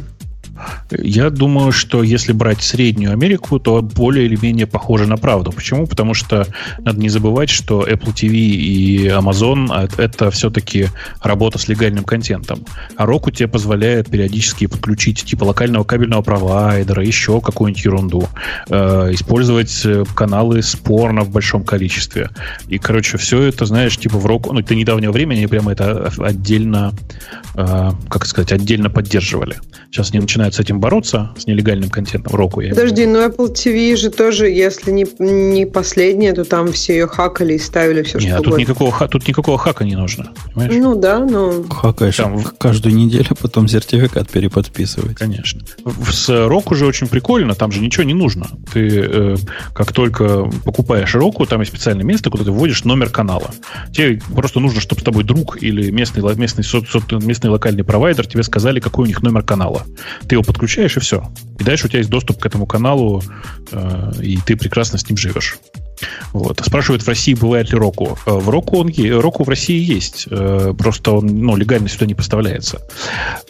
Я 0.90 1.30
думаю, 1.30 1.72
что 1.72 2.02
если 2.02 2.32
брать 2.32 2.62
среднюю 2.62 3.12
Америку, 3.12 3.58
то 3.58 3.82
более 3.82 4.26
или 4.26 4.38
менее 4.40 4.66
похоже 4.66 5.06
на 5.06 5.16
правду. 5.16 5.52
Почему? 5.52 5.86
Потому 5.86 6.14
что 6.14 6.46
надо 6.78 6.98
не 7.00 7.08
забывать, 7.08 7.50
что 7.50 7.86
Apple 7.86 8.14
TV 8.14 8.32
и 8.32 9.08
Amazon— 9.08 9.90
это 9.98 10.30
все-таки 10.30 10.88
работа 11.22 11.58
с 11.58 11.68
легальным 11.68 12.04
контентом. 12.04 12.64
А 12.96 13.06
Roku 13.06 13.30
тебе 13.30 13.48
позволяет 13.48 14.08
периодически 14.10 14.66
подключить 14.66 15.24
типа 15.24 15.44
локального 15.44 15.84
кабельного 15.84 16.22
провайдера, 16.22 17.04
еще 17.04 17.40
какую-нибудь 17.40 17.84
ерунду, 17.84 18.28
э, 18.68 19.10
использовать 19.12 19.82
э, 19.84 20.04
каналы 20.14 20.62
спорно 20.62 21.22
в 21.22 21.30
большом 21.30 21.64
количестве. 21.64 22.30
И, 22.68 22.78
короче, 22.78 23.18
все 23.18 23.42
это, 23.42 23.66
знаешь, 23.66 23.96
типа 23.96 24.18
в 24.18 24.26
Roku... 24.26 24.52
Ну, 24.52 24.62
до 24.62 24.74
недавнего 24.74 25.12
времени 25.12 25.38
они 25.38 25.46
прямо 25.46 25.72
это 25.72 26.12
отдельно, 26.18 26.92
э, 27.54 27.90
как 28.08 28.26
сказать, 28.26 28.52
отдельно 28.52 28.90
поддерживали. 28.90 29.56
Сейчас 29.90 30.10
они 30.10 30.20
начинают 30.20 30.47
с 30.54 30.60
этим 30.60 30.80
бороться, 30.80 31.30
с 31.36 31.46
нелегальным 31.46 31.90
контентом, 31.90 32.34
Roku. 32.34 32.68
Подожди, 32.68 33.06
но 33.06 33.20
ну 33.20 33.26
Apple 33.26 33.52
TV 33.52 33.96
же 33.96 34.10
тоже, 34.10 34.48
если 34.48 34.90
не, 34.90 35.06
не 35.18 35.66
последняя, 35.66 36.32
то 36.32 36.44
там 36.44 36.72
все 36.72 36.94
ее 36.94 37.06
хакали 37.06 37.54
и 37.54 37.58
ставили 37.58 38.02
все, 38.02 38.18
Нет, 38.18 38.34
что 38.34 38.42
тут 38.42 38.58
никакого, 38.58 39.08
тут 39.08 39.26
никакого 39.28 39.58
хака 39.58 39.84
не 39.84 39.96
нужно. 39.96 40.32
Понимаешь? 40.54 40.74
Ну 40.82 40.94
да, 40.94 41.18
но... 41.18 41.62
Хакаешь 41.64 42.16
там... 42.16 42.42
каждую 42.58 42.94
неделю, 42.94 43.28
потом 43.40 43.68
сертификат 43.68 44.30
переподписывать. 44.30 45.16
Конечно. 45.16 45.60
С 46.10 46.28
Roku 46.28 46.74
же 46.74 46.86
очень 46.86 47.08
прикольно, 47.08 47.54
там 47.54 47.72
же 47.72 47.80
ничего 47.80 48.04
не 48.04 48.14
нужно. 48.14 48.48
Ты 48.72 48.88
э, 48.88 49.36
как 49.74 49.92
только 49.92 50.50
покупаешь 50.64 51.14
Roku, 51.14 51.46
там 51.46 51.60
есть 51.60 51.72
специальное 51.72 52.04
место, 52.04 52.30
куда 52.30 52.44
ты 52.44 52.50
вводишь 52.50 52.84
номер 52.84 53.10
канала. 53.10 53.50
Тебе 53.92 54.20
просто 54.34 54.60
нужно, 54.60 54.80
чтобы 54.80 55.00
с 55.00 55.04
тобой 55.04 55.24
друг 55.24 55.62
или 55.62 55.90
местный, 55.90 56.22
местный, 56.36 56.64
местный 57.26 57.50
локальный 57.50 57.84
провайдер 57.84 58.26
тебе 58.26 58.42
сказали, 58.42 58.80
какой 58.80 59.04
у 59.04 59.06
них 59.06 59.22
номер 59.22 59.42
канала. 59.42 59.82
Ты 60.28 60.37
его 60.38 60.44
подключаешь, 60.44 60.96
и 60.96 61.00
все. 61.00 61.30
И 61.58 61.64
дальше 61.64 61.86
у 61.86 61.88
тебя 61.88 61.98
есть 61.98 62.10
доступ 62.10 62.40
к 62.40 62.46
этому 62.46 62.66
каналу, 62.66 63.22
э, 63.70 64.12
и 64.22 64.38
ты 64.38 64.56
прекрасно 64.56 64.98
с 64.98 65.08
ним 65.08 65.16
живешь. 65.16 65.58
Вот. 66.32 66.60
Спрашивают, 66.64 67.02
в 67.02 67.08
России 67.08 67.34
бывает 67.34 67.70
ли 67.70 67.78
Року. 67.78 68.18
Э, 68.26 68.32
в 68.32 68.48
Року, 68.48 68.78
он, 68.78 68.92
Року 69.20 69.44
в 69.44 69.48
России 69.48 69.80
есть, 69.80 70.26
э, 70.30 70.74
просто 70.76 71.12
он 71.12 71.26
ну, 71.26 71.56
легально 71.56 71.88
сюда 71.88 72.06
не 72.06 72.14
поставляется. 72.14 72.80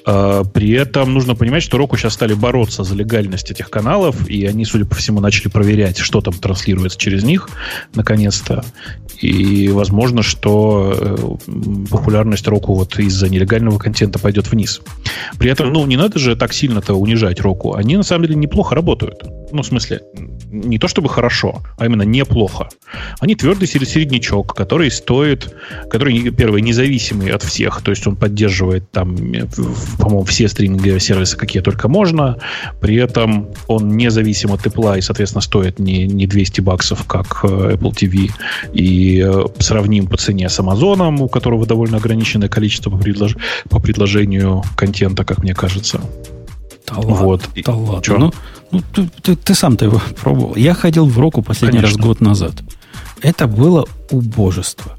Э, 0.06 0.44
при 0.52 0.70
этом 0.70 1.12
нужно 1.12 1.34
понимать, 1.34 1.62
что 1.62 1.78
Року 1.78 1.96
сейчас 1.96 2.14
стали 2.14 2.34
бороться 2.34 2.84
за 2.84 2.94
легальность 2.94 3.50
этих 3.50 3.70
каналов, 3.70 4.28
и 4.28 4.46
они, 4.46 4.64
судя 4.64 4.84
по 4.84 4.94
всему, 4.94 5.20
начали 5.20 5.48
проверять, 5.48 5.98
что 5.98 6.20
там 6.20 6.34
транслируется 6.34 6.98
через 6.98 7.22
них, 7.24 7.48
наконец-то. 7.94 8.64
И 9.20 9.68
возможно, 9.68 10.22
что 10.22 11.28
популярность 11.90 12.46
Року 12.46 12.74
вот 12.74 12.98
из-за 12.98 13.28
нелегального 13.28 13.78
контента 13.78 14.18
пойдет 14.18 14.50
вниз. 14.50 14.80
При 15.38 15.50
этом, 15.50 15.72
ну, 15.72 15.84
не 15.86 15.96
надо 15.96 16.18
же 16.18 16.36
так 16.36 16.52
сильно-то 16.52 16.94
унижать 16.94 17.40
Року. 17.40 17.74
Они, 17.74 17.96
на 17.96 18.02
самом 18.02 18.26
деле, 18.26 18.36
неплохо 18.36 18.74
работают. 18.74 19.24
Ну, 19.50 19.62
в 19.62 19.66
смысле, 19.66 20.02
не 20.50 20.78
то 20.78 20.88
чтобы 20.88 21.08
хорошо, 21.08 21.62
а 21.78 21.86
именно 21.86 22.02
неплохо. 22.02 22.37
Они 23.20 23.34
твердый 23.34 23.66
середнячок, 23.66 24.54
который 24.54 24.90
стоит, 24.90 25.54
который, 25.90 26.30
первый, 26.30 26.62
независимый 26.62 27.30
от 27.30 27.42
всех, 27.42 27.82
то 27.82 27.90
есть 27.90 28.06
он 28.06 28.16
поддерживает 28.16 28.90
там, 28.90 29.16
по-моему, 29.98 30.24
все 30.24 30.48
стриминговые 30.48 31.00
сервисы, 31.00 31.36
какие 31.36 31.62
только 31.62 31.88
можно, 31.88 32.38
при 32.80 32.96
этом 32.96 33.48
он 33.66 33.96
независим 33.96 34.52
от 34.52 34.66
Apple 34.66 34.98
и, 34.98 35.00
соответственно, 35.00 35.42
стоит 35.42 35.78
не, 35.78 36.06
не 36.06 36.26
200 36.26 36.60
баксов, 36.60 37.04
как 37.06 37.40
э, 37.42 37.74
Apple 37.74 37.92
TV, 37.92 38.30
и 38.72 39.24
э, 39.26 39.44
сравним 39.58 40.06
по 40.06 40.16
цене 40.16 40.48
с 40.48 40.58
Amazon, 40.60 41.20
у 41.20 41.28
которого 41.28 41.66
довольно 41.66 41.96
ограниченное 41.96 42.48
количество 42.48 42.90
по, 42.90 42.98
предлож... 42.98 43.36
по 43.68 43.80
предложению 43.80 44.62
контента, 44.76 45.24
как 45.24 45.42
мне 45.42 45.54
кажется. 45.54 46.00
Да 46.86 46.94
вот. 47.00 47.42
ладно, 47.46 47.62
да 47.64 47.74
ладно. 47.74 48.18
Ну, 48.18 48.32
ну, 48.70 48.82
ты, 48.94 49.08
ты, 49.22 49.36
ты 49.36 49.54
сам-то 49.54 49.84
его 49.86 50.00
пробовал. 50.20 50.56
Я 50.56 50.74
ходил 50.74 51.06
в 51.06 51.18
Року 51.18 51.42
последний 51.42 51.78
Конечно. 51.80 51.98
раз 51.98 52.06
год 52.06 52.20
назад. 52.20 52.54
Это 53.22 53.46
было 53.46 53.86
убожество. 54.10 54.96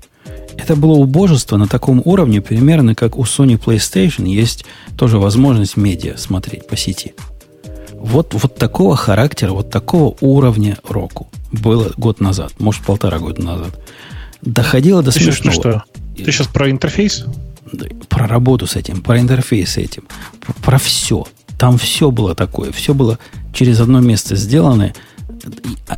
Это 0.58 0.76
было 0.76 0.94
убожество 0.94 1.58
на 1.58 1.68
таком 1.68 2.02
уровне, 2.04 2.42
примерно 2.42 2.94
как 2.94 3.18
у 3.18 3.24
Sony 3.24 3.58
PlayStation 3.58 4.28
есть 4.28 4.66
тоже 4.98 5.18
возможность 5.18 5.78
медиа 5.78 6.18
смотреть 6.18 6.68
по 6.68 6.76
сети. 6.76 7.14
Вот, 7.94 8.34
вот 8.34 8.56
такого 8.56 8.96
характера, 8.96 9.52
вот 9.52 9.70
такого 9.70 10.16
уровня 10.22 10.78
року 10.88 11.30
было 11.52 11.92
год 11.98 12.20
назад, 12.20 12.54
может, 12.60 12.84
полтора 12.84 13.20
года 13.20 13.42
назад. 13.42 13.80
Доходило 14.42 15.02
до 15.02 15.12
ты 15.12 15.20
смешного. 15.20 15.54
Сейчас, 15.54 15.60
что? 15.60 15.84
Ты 16.24 16.32
сейчас 16.32 16.48
про 16.48 16.70
интерфейс? 16.70 17.26
Про 18.08 18.28
работу 18.28 18.68
с 18.68 18.76
этим, 18.76 19.02
про 19.02 19.20
интерфейс 19.20 19.74
с 19.74 19.78
этим, 19.78 20.04
про 20.62 20.78
все. 20.78 21.26
Там 21.60 21.78
все 21.78 22.10
было 22.10 22.36
такое, 22.36 22.72
все 22.72 22.94
было 22.94 23.20
через 23.54 23.82
одно 23.82 24.00
место 24.00 24.38
сделано. 24.38 24.94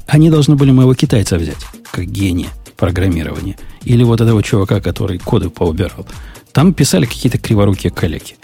Они 0.08 0.32
должны 0.32 0.56
были 0.56 0.72
моего 0.72 0.96
китайца 0.96 1.38
взять, 1.38 1.64
как 1.92 2.06
гения 2.06 2.50
программирования. 2.78 3.58
Или 3.84 4.04
вот 4.04 4.22
этого 4.22 4.42
чувака, 4.42 4.82
который 4.82 5.20
коды 5.20 5.52
поубирал. 5.52 6.08
Там 6.52 6.74
писали 6.74 7.06
какие-то 7.06 7.38
криворукие 7.38 7.92
коллеги. 7.92 8.38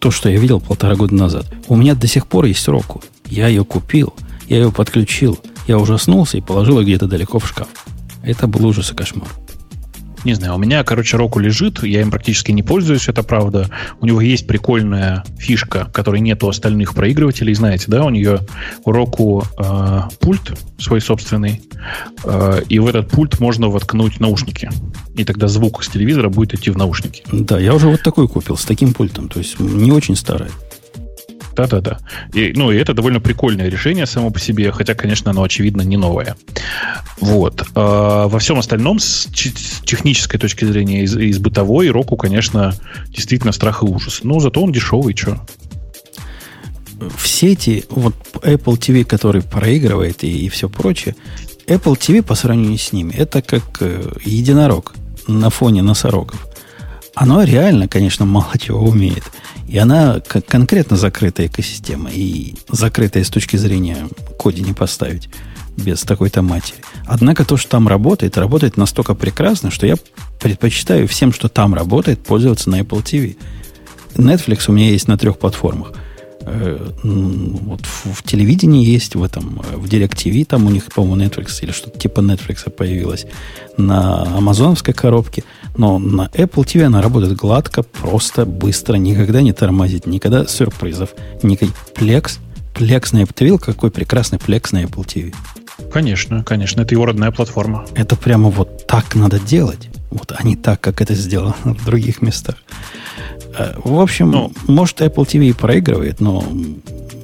То, 0.00 0.10
что 0.10 0.28
я 0.28 0.36
видел 0.36 0.60
полтора 0.60 0.96
года 0.96 1.14
назад. 1.14 1.46
У 1.68 1.76
меня 1.76 1.94
до 1.94 2.08
сих 2.08 2.26
пор 2.26 2.46
есть 2.46 2.66
року. 2.66 3.02
Я 3.26 3.46
ее 3.46 3.64
купил, 3.64 4.12
я 4.48 4.56
ее 4.56 4.72
подключил, 4.72 5.38
я 5.68 5.78
ужаснулся 5.78 6.38
и 6.38 6.40
положил 6.40 6.80
ее 6.80 6.86
где-то 6.86 7.06
далеко 7.06 7.38
в 7.38 7.46
шкаф. 7.46 7.68
Это 8.24 8.48
был 8.48 8.66
ужас 8.66 8.90
и 8.90 8.96
кошмар. 8.96 9.28
Не 10.24 10.34
знаю, 10.34 10.54
у 10.54 10.58
меня, 10.58 10.82
короче, 10.84 11.16
Roku 11.16 11.40
лежит, 11.40 11.82
я 11.82 12.00
им 12.00 12.10
практически 12.10 12.50
не 12.50 12.62
пользуюсь, 12.62 13.08
это 13.08 13.22
правда. 13.22 13.68
У 14.00 14.06
него 14.06 14.20
есть 14.20 14.46
прикольная 14.46 15.22
фишка, 15.38 15.90
которой 15.92 16.20
нет 16.20 16.42
у 16.42 16.48
остальных 16.48 16.94
проигрывателей, 16.94 17.54
знаете, 17.54 17.86
да, 17.88 18.04
у 18.04 18.10
нее 18.10 18.40
у 18.84 18.90
Roku 18.90 19.44
э, 19.58 20.16
пульт 20.20 20.58
свой 20.78 21.00
собственный, 21.02 21.62
э, 22.24 22.62
и 22.68 22.78
в 22.78 22.86
этот 22.86 23.10
пульт 23.10 23.38
можно 23.38 23.68
воткнуть 23.68 24.18
наушники. 24.18 24.70
И 25.14 25.24
тогда 25.24 25.46
звук 25.46 25.84
с 25.84 25.88
телевизора 25.88 26.30
будет 26.30 26.54
идти 26.54 26.70
в 26.70 26.76
наушники. 26.76 27.22
Да, 27.30 27.58
я 27.58 27.74
уже 27.74 27.88
вот 27.88 28.02
такой 28.02 28.26
купил, 28.26 28.56
с 28.56 28.64
таким 28.64 28.94
пультом, 28.94 29.28
то 29.28 29.38
есть 29.38 29.60
не 29.60 29.92
очень 29.92 30.16
старый. 30.16 30.48
Да-да-да. 31.56 31.98
И, 32.32 32.52
ну, 32.54 32.70
и 32.72 32.76
это 32.76 32.94
довольно 32.94 33.20
прикольное 33.20 33.68
решение 33.68 34.06
само 34.06 34.30
по 34.30 34.40
себе, 34.40 34.72
хотя, 34.72 34.94
конечно, 34.94 35.30
оно, 35.30 35.42
очевидно, 35.42 35.82
не 35.82 35.96
новое. 35.96 36.36
Вот. 37.20 37.64
А 37.74 38.28
во 38.28 38.38
всем 38.38 38.58
остальном, 38.58 38.98
с 38.98 39.26
технической 39.26 40.40
точки 40.40 40.64
зрения, 40.64 41.02
из, 41.02 41.16
из 41.16 41.38
бытовой, 41.38 41.88
Року, 41.90 42.16
конечно, 42.16 42.74
действительно 43.08 43.52
страх 43.52 43.82
и 43.82 43.86
ужас. 43.86 44.20
Но 44.22 44.40
зато 44.40 44.62
он 44.62 44.72
дешевый, 44.72 45.16
что? 45.16 45.40
В 46.98 47.26
сети, 47.28 47.84
вот 47.88 48.14
Apple 48.42 48.78
TV, 48.78 49.04
который 49.04 49.42
проигрывает 49.42 50.24
и, 50.24 50.46
и 50.46 50.48
все 50.48 50.68
прочее, 50.68 51.14
Apple 51.66 51.96
TV 51.98 52.22
по 52.22 52.34
сравнению 52.34 52.78
с 52.78 52.92
ними, 52.92 53.12
это 53.12 53.42
как 53.42 53.64
э, 53.80 54.12
единорог 54.24 54.94
на 55.26 55.50
фоне 55.50 55.82
носорогов. 55.82 56.46
Оно 57.14 57.42
реально, 57.44 57.88
конечно, 57.88 58.24
мало 58.24 58.58
чего 58.58 58.80
умеет. 58.80 59.24
И 59.68 59.78
она 59.78 60.20
конкретно 60.20 60.96
закрытая 60.96 61.46
экосистема. 61.46 62.10
И 62.12 62.54
закрытая 62.68 63.24
с 63.24 63.30
точки 63.30 63.56
зрения 63.56 64.08
коде 64.38 64.62
не 64.62 64.72
поставить 64.72 65.28
без 65.76 66.02
такой-то 66.02 66.42
матери. 66.42 66.78
Однако 67.06 67.44
то, 67.44 67.56
что 67.56 67.70
там 67.70 67.88
работает, 67.88 68.38
работает 68.38 68.76
настолько 68.76 69.14
прекрасно, 69.14 69.70
что 69.70 69.86
я 69.86 69.96
предпочитаю 70.40 71.08
всем, 71.08 71.32
что 71.32 71.48
там 71.48 71.74
работает, 71.74 72.22
пользоваться 72.22 72.70
на 72.70 72.80
Apple 72.80 73.02
TV. 73.02 73.36
Netflix 74.14 74.64
у 74.68 74.72
меня 74.72 74.90
есть 74.90 75.08
на 75.08 75.18
трех 75.18 75.38
платформах. 75.38 75.92
Э, 76.46 76.78
вот 77.02 77.80
в, 77.86 78.06
в 78.14 78.22
телевидении 78.22 78.84
есть, 78.84 79.14
в 79.14 79.22
этом, 79.22 79.60
э, 79.60 79.76
в 79.76 79.86
DirecTV, 79.86 80.44
там 80.44 80.66
у 80.66 80.70
них, 80.70 80.86
по-моему, 80.86 81.24
Netflix 81.24 81.62
или 81.62 81.72
что-то 81.72 81.98
типа 81.98 82.20
Netflix 82.20 82.70
появилось. 82.70 83.26
На 83.76 84.22
амазоновской 84.36 84.94
коробке– 84.94 85.44
но 85.76 85.98
на 85.98 86.30
Apple 86.32 86.64
TV 86.64 86.84
она 86.84 87.02
работает 87.02 87.36
гладко, 87.36 87.82
просто, 87.82 88.46
быстро, 88.46 88.96
никогда 88.96 89.42
не 89.42 89.52
тормозит, 89.52 90.06
никогда 90.06 90.46
сюрпризов. 90.46 91.10
Никаких 91.42 91.74
плекс. 91.94 92.38
Плекс 92.74 93.12
на 93.12 93.22
Apple 93.22 93.34
TV, 93.34 93.58
какой 93.58 93.90
прекрасный 93.90 94.38
плекс 94.38 94.72
на 94.72 94.84
Apple 94.84 95.04
TV. 95.04 95.34
Конечно, 95.92 96.44
конечно, 96.44 96.82
это 96.82 96.94
его 96.94 97.06
родная 97.06 97.30
платформа. 97.30 97.84
Это 97.94 98.16
прямо 98.16 98.50
вот 98.50 98.86
так 98.86 99.14
надо 99.14 99.40
делать. 99.40 99.90
Вот, 100.10 100.32
а 100.36 100.46
не 100.46 100.54
так, 100.54 100.80
как 100.80 101.00
это 101.00 101.14
сделано 101.14 101.54
в 101.64 101.84
других 101.84 102.22
местах. 102.22 102.56
Э, 103.56 103.74
в 103.82 104.00
общем, 104.00 104.30
ну, 104.30 104.52
может, 104.66 105.00
Apple 105.00 105.26
TV 105.26 105.50
и 105.50 105.52
проигрывает, 105.52 106.20
но 106.20 106.44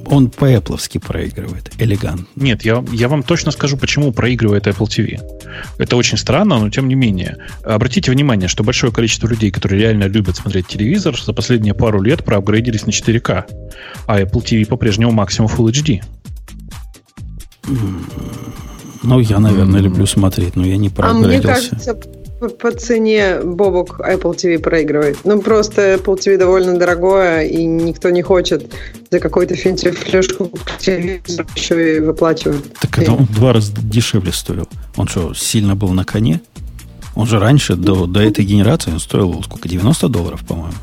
он 0.05 0.29
по-эпловски 0.29 0.97
проигрывает. 0.97 1.71
Элегант. 1.77 2.27
Нет, 2.35 2.63
я, 2.63 2.83
я 2.91 3.07
вам 3.07 3.23
точно 3.23 3.51
скажу, 3.51 3.77
почему 3.77 4.11
проигрывает 4.11 4.67
Apple 4.67 4.87
TV. 4.87 5.19
Это 5.77 5.95
очень 5.95 6.17
странно, 6.17 6.59
но 6.59 6.69
тем 6.69 6.87
не 6.87 6.95
менее. 6.95 7.37
Обратите 7.63 8.11
внимание, 8.11 8.47
что 8.47 8.63
большое 8.63 8.91
количество 8.91 9.27
людей, 9.27 9.51
которые 9.51 9.81
реально 9.81 10.05
любят 10.05 10.35
смотреть 10.35 10.67
телевизор, 10.67 11.19
за 11.21 11.33
последние 11.33 11.73
пару 11.73 12.01
лет 12.01 12.23
проапгрейдились 12.23 12.85
на 12.85 12.91
4К. 12.91 13.45
А 14.05 14.21
Apple 14.21 14.43
TV 14.43 14.65
по-прежнему 14.65 15.11
максимум 15.11 15.49
Full 15.49 15.71
HD. 15.71 16.03
Ну, 19.03 19.19
я, 19.19 19.39
наверное, 19.39 19.79
mm-hmm. 19.79 19.83
люблю 19.83 20.05
смотреть, 20.05 20.55
но 20.55 20.65
я 20.65 20.77
не 20.77 20.89
проапгрейдился. 20.89 21.71
А 21.71 21.75
мне 21.75 21.95
кажется, 21.95 22.20
по 22.49 22.71
цене 22.71 23.39
Бобок 23.43 23.99
Apple 23.99 24.35
TV 24.35 24.59
проигрывает. 24.59 25.19
Ну, 25.23 25.41
просто 25.41 25.95
Apple 25.95 26.17
TV 26.17 26.37
довольно 26.37 26.77
дорогое, 26.77 27.43
и 27.43 27.63
никто 27.63 28.09
не 28.09 28.21
хочет 28.21 28.73
за 29.09 29.19
какой-то 29.19 29.55
флешку 29.55 30.51
телевизор 30.79 31.45
еще 31.55 31.97
и 31.97 31.99
выплачивать. 31.99 32.73
Так 32.81 32.97
это 32.97 33.13
он 33.13 33.25
два 33.25 33.53
раза 33.53 33.73
дешевле 33.81 34.31
стоил. 34.31 34.67
Он 34.95 35.07
что, 35.07 35.33
сильно 35.33 35.75
был 35.75 35.89
на 35.89 36.03
коне? 36.03 36.41
Он 37.15 37.27
же 37.27 37.39
раньше, 37.39 37.75
до, 37.75 38.05
до 38.05 38.21
этой 38.21 38.45
генерации, 38.45 38.91
он 38.91 38.99
стоил 38.99 39.43
сколько, 39.43 39.67
90 39.67 40.07
долларов, 40.07 40.45
по-моему. 40.47 40.73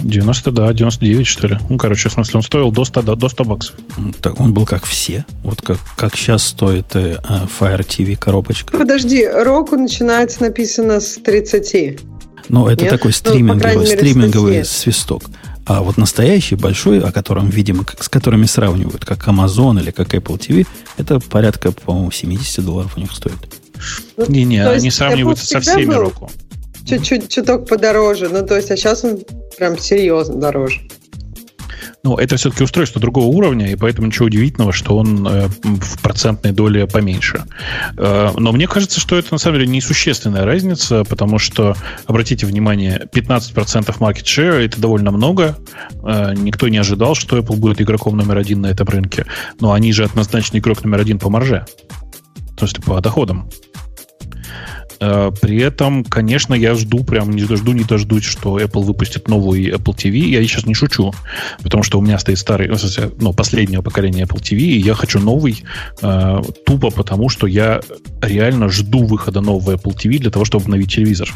90, 0.00 0.50
да, 0.52 0.72
99, 0.72 1.26
что 1.26 1.46
ли. 1.48 1.58
Ну, 1.68 1.78
короче, 1.78 2.08
в 2.08 2.12
смысле, 2.12 2.36
он 2.36 2.42
стоил 2.42 2.70
до 2.70 2.84
100, 2.84 3.02
до 3.16 3.28
100 3.28 3.44
баксов. 3.44 3.76
Так 4.20 4.40
он 4.40 4.52
был 4.52 4.66
как 4.66 4.84
все. 4.84 5.24
Вот 5.42 5.62
как, 5.62 5.78
как 5.96 6.16
сейчас 6.16 6.44
стоит 6.44 6.94
э, 6.94 7.18
э 7.22 7.46
Fire 7.58 7.86
TV 7.86 8.16
коробочка. 8.16 8.76
Подожди, 8.76 9.24
Roku 9.24 9.76
начинается 9.76 10.42
написано 10.42 11.00
с 11.00 11.14
30. 11.14 12.00
Ну, 12.48 12.66
это 12.66 12.84
Нет? 12.84 12.90
такой 12.90 13.12
стриминговый, 13.12 13.74
ну, 13.74 13.82
мере, 13.82 13.96
стриминговый 13.96 14.64
свисток. 14.64 15.24
А 15.66 15.82
вот 15.82 15.98
настоящий, 15.98 16.54
большой, 16.54 17.00
о 17.00 17.12
котором, 17.12 17.50
видимо, 17.50 17.84
с 18.00 18.08
которыми 18.08 18.46
сравнивают, 18.46 19.04
как 19.04 19.28
Amazon 19.28 19.80
или 19.80 19.90
как 19.90 20.14
Apple 20.14 20.38
TV, 20.38 20.66
это 20.96 21.20
порядка, 21.20 21.72
по-моему, 21.72 22.10
70 22.10 22.64
долларов 22.64 22.96
у 22.96 23.00
них 23.00 23.12
стоит. 23.12 23.36
Не-не, 24.28 24.64
ну, 24.64 24.70
они 24.70 24.90
сравниваются 24.90 25.46
со 25.46 25.60
всеми 25.60 25.92
Roku 25.92 26.30
чуть-чуть 26.88 27.28
чуток 27.28 27.68
подороже. 27.68 28.28
Ну, 28.28 28.44
то 28.46 28.56
есть, 28.56 28.70
а 28.70 28.76
сейчас 28.76 29.04
он 29.04 29.20
прям 29.58 29.78
серьезно 29.78 30.36
дороже. 30.36 30.80
Ну, 32.04 32.16
это 32.16 32.36
все-таки 32.36 32.62
устройство 32.62 33.00
другого 33.00 33.26
уровня, 33.26 33.70
и 33.70 33.76
поэтому 33.76 34.06
ничего 34.06 34.26
удивительного, 34.26 34.72
что 34.72 34.96
он 34.96 35.26
э, 35.26 35.48
в 35.48 36.00
процентной 36.00 36.52
доле 36.52 36.86
поменьше. 36.86 37.44
Э, 37.96 38.30
но 38.36 38.52
мне 38.52 38.68
кажется, 38.68 39.00
что 39.00 39.18
это 39.18 39.28
на 39.32 39.38
самом 39.38 39.58
деле 39.58 39.70
несущественная 39.70 40.44
разница, 40.44 41.04
потому 41.04 41.38
что, 41.38 41.74
обратите 42.06 42.46
внимание, 42.46 43.08
15% 43.12 43.98
market 43.98 44.24
share 44.24 44.64
это 44.64 44.80
довольно 44.80 45.10
много. 45.10 45.58
Э, 46.04 46.34
никто 46.36 46.68
не 46.68 46.78
ожидал, 46.78 47.14
что 47.14 47.36
Apple 47.36 47.56
будет 47.56 47.80
игроком 47.80 48.16
номер 48.16 48.38
один 48.38 48.60
на 48.60 48.68
этом 48.68 48.86
рынке. 48.88 49.26
Но 49.60 49.72
они 49.72 49.92
же 49.92 50.04
однозначно 50.04 50.58
игрок 50.58 50.84
номер 50.84 51.00
один 51.00 51.18
по 51.18 51.30
марже. 51.30 51.66
То 52.56 52.64
есть 52.64 52.82
по 52.82 53.00
доходам. 53.00 53.50
Э, 55.00 55.30
при 55.40 55.60
этом, 55.60 56.04
конечно, 56.04 56.54
я 56.54 56.74
жду, 56.74 57.04
прям 57.04 57.30
не 57.30 57.42
жду, 57.42 57.72
не 57.72 57.84
дождусь, 57.84 58.24
что 58.24 58.58
Apple 58.58 58.82
выпустит 58.82 59.28
новый 59.28 59.70
Apple 59.70 59.94
TV. 59.94 60.18
Я 60.18 60.42
сейчас 60.42 60.66
не 60.66 60.74
шучу, 60.74 61.12
потому 61.62 61.82
что 61.82 61.98
у 61.98 62.02
меня 62.02 62.18
стоит 62.18 62.38
старый, 62.38 62.70
ну, 63.18 63.32
последнее 63.32 63.82
поколение 63.82 64.24
Apple 64.24 64.40
TV, 64.40 64.58
и 64.58 64.80
я 64.80 64.94
хочу 64.94 65.20
новый 65.20 65.64
э, 66.02 66.42
тупо 66.66 66.90
потому, 66.90 67.28
что 67.28 67.46
я 67.46 67.80
реально 68.20 68.68
жду 68.68 69.04
выхода 69.04 69.40
нового 69.40 69.74
Apple 69.74 69.96
TV 69.96 70.18
для 70.18 70.30
того, 70.30 70.44
чтобы 70.44 70.64
обновить 70.64 70.94
телевизор. 70.94 71.32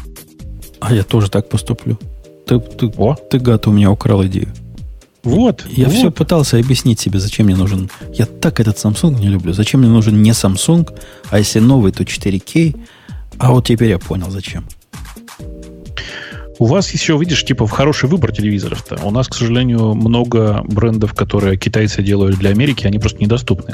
А 0.79 0.93
я 0.93 1.03
тоже 1.03 1.29
так 1.29 1.49
поступлю. 1.49 1.97
Ты, 2.45 2.59
ты, 2.59 2.91
О. 2.97 3.15
ты 3.15 3.39
гад, 3.39 3.67
у 3.67 3.71
меня 3.71 3.89
украл 3.89 4.25
идею. 4.25 4.49
Вот. 5.23 5.65
Я 5.69 5.85
вот. 5.85 5.93
все 5.95 6.11
пытался 6.11 6.57
объяснить 6.57 6.99
себе, 6.99 7.19
зачем 7.19 7.45
мне 7.45 7.55
нужен. 7.55 7.89
Я 8.13 8.25
так 8.25 8.59
этот 8.59 8.75
Samsung 8.75 9.17
не 9.19 9.29
люблю. 9.29 9.53
Зачем 9.53 9.79
мне 9.79 9.89
нужен 9.89 10.21
не 10.21 10.31
Samsung, 10.31 10.89
а 11.29 11.39
если 11.39 11.59
новый, 11.59 11.93
то 11.93 12.03
4K, 12.03 12.75
а 13.39 13.51
вот 13.51 13.65
теперь 13.67 13.89
я 13.89 13.99
понял, 13.99 14.29
зачем. 14.29 14.65
У 16.59 16.65
вас 16.65 16.91
еще, 16.91 17.17
видишь, 17.17 17.43
типа 17.43 17.67
хороший 17.67 18.09
выбор 18.09 18.31
телевизоров-то. 18.31 18.99
У 19.03 19.11
нас, 19.11 19.27
к 19.27 19.33
сожалению, 19.33 19.93
много 19.95 20.61
брендов, 20.63 21.13
которые 21.13 21.57
китайцы 21.57 22.03
делают 22.03 22.37
для 22.37 22.51
Америки, 22.51 22.85
они 22.85 22.99
просто 22.99 23.19
недоступны. 23.19 23.73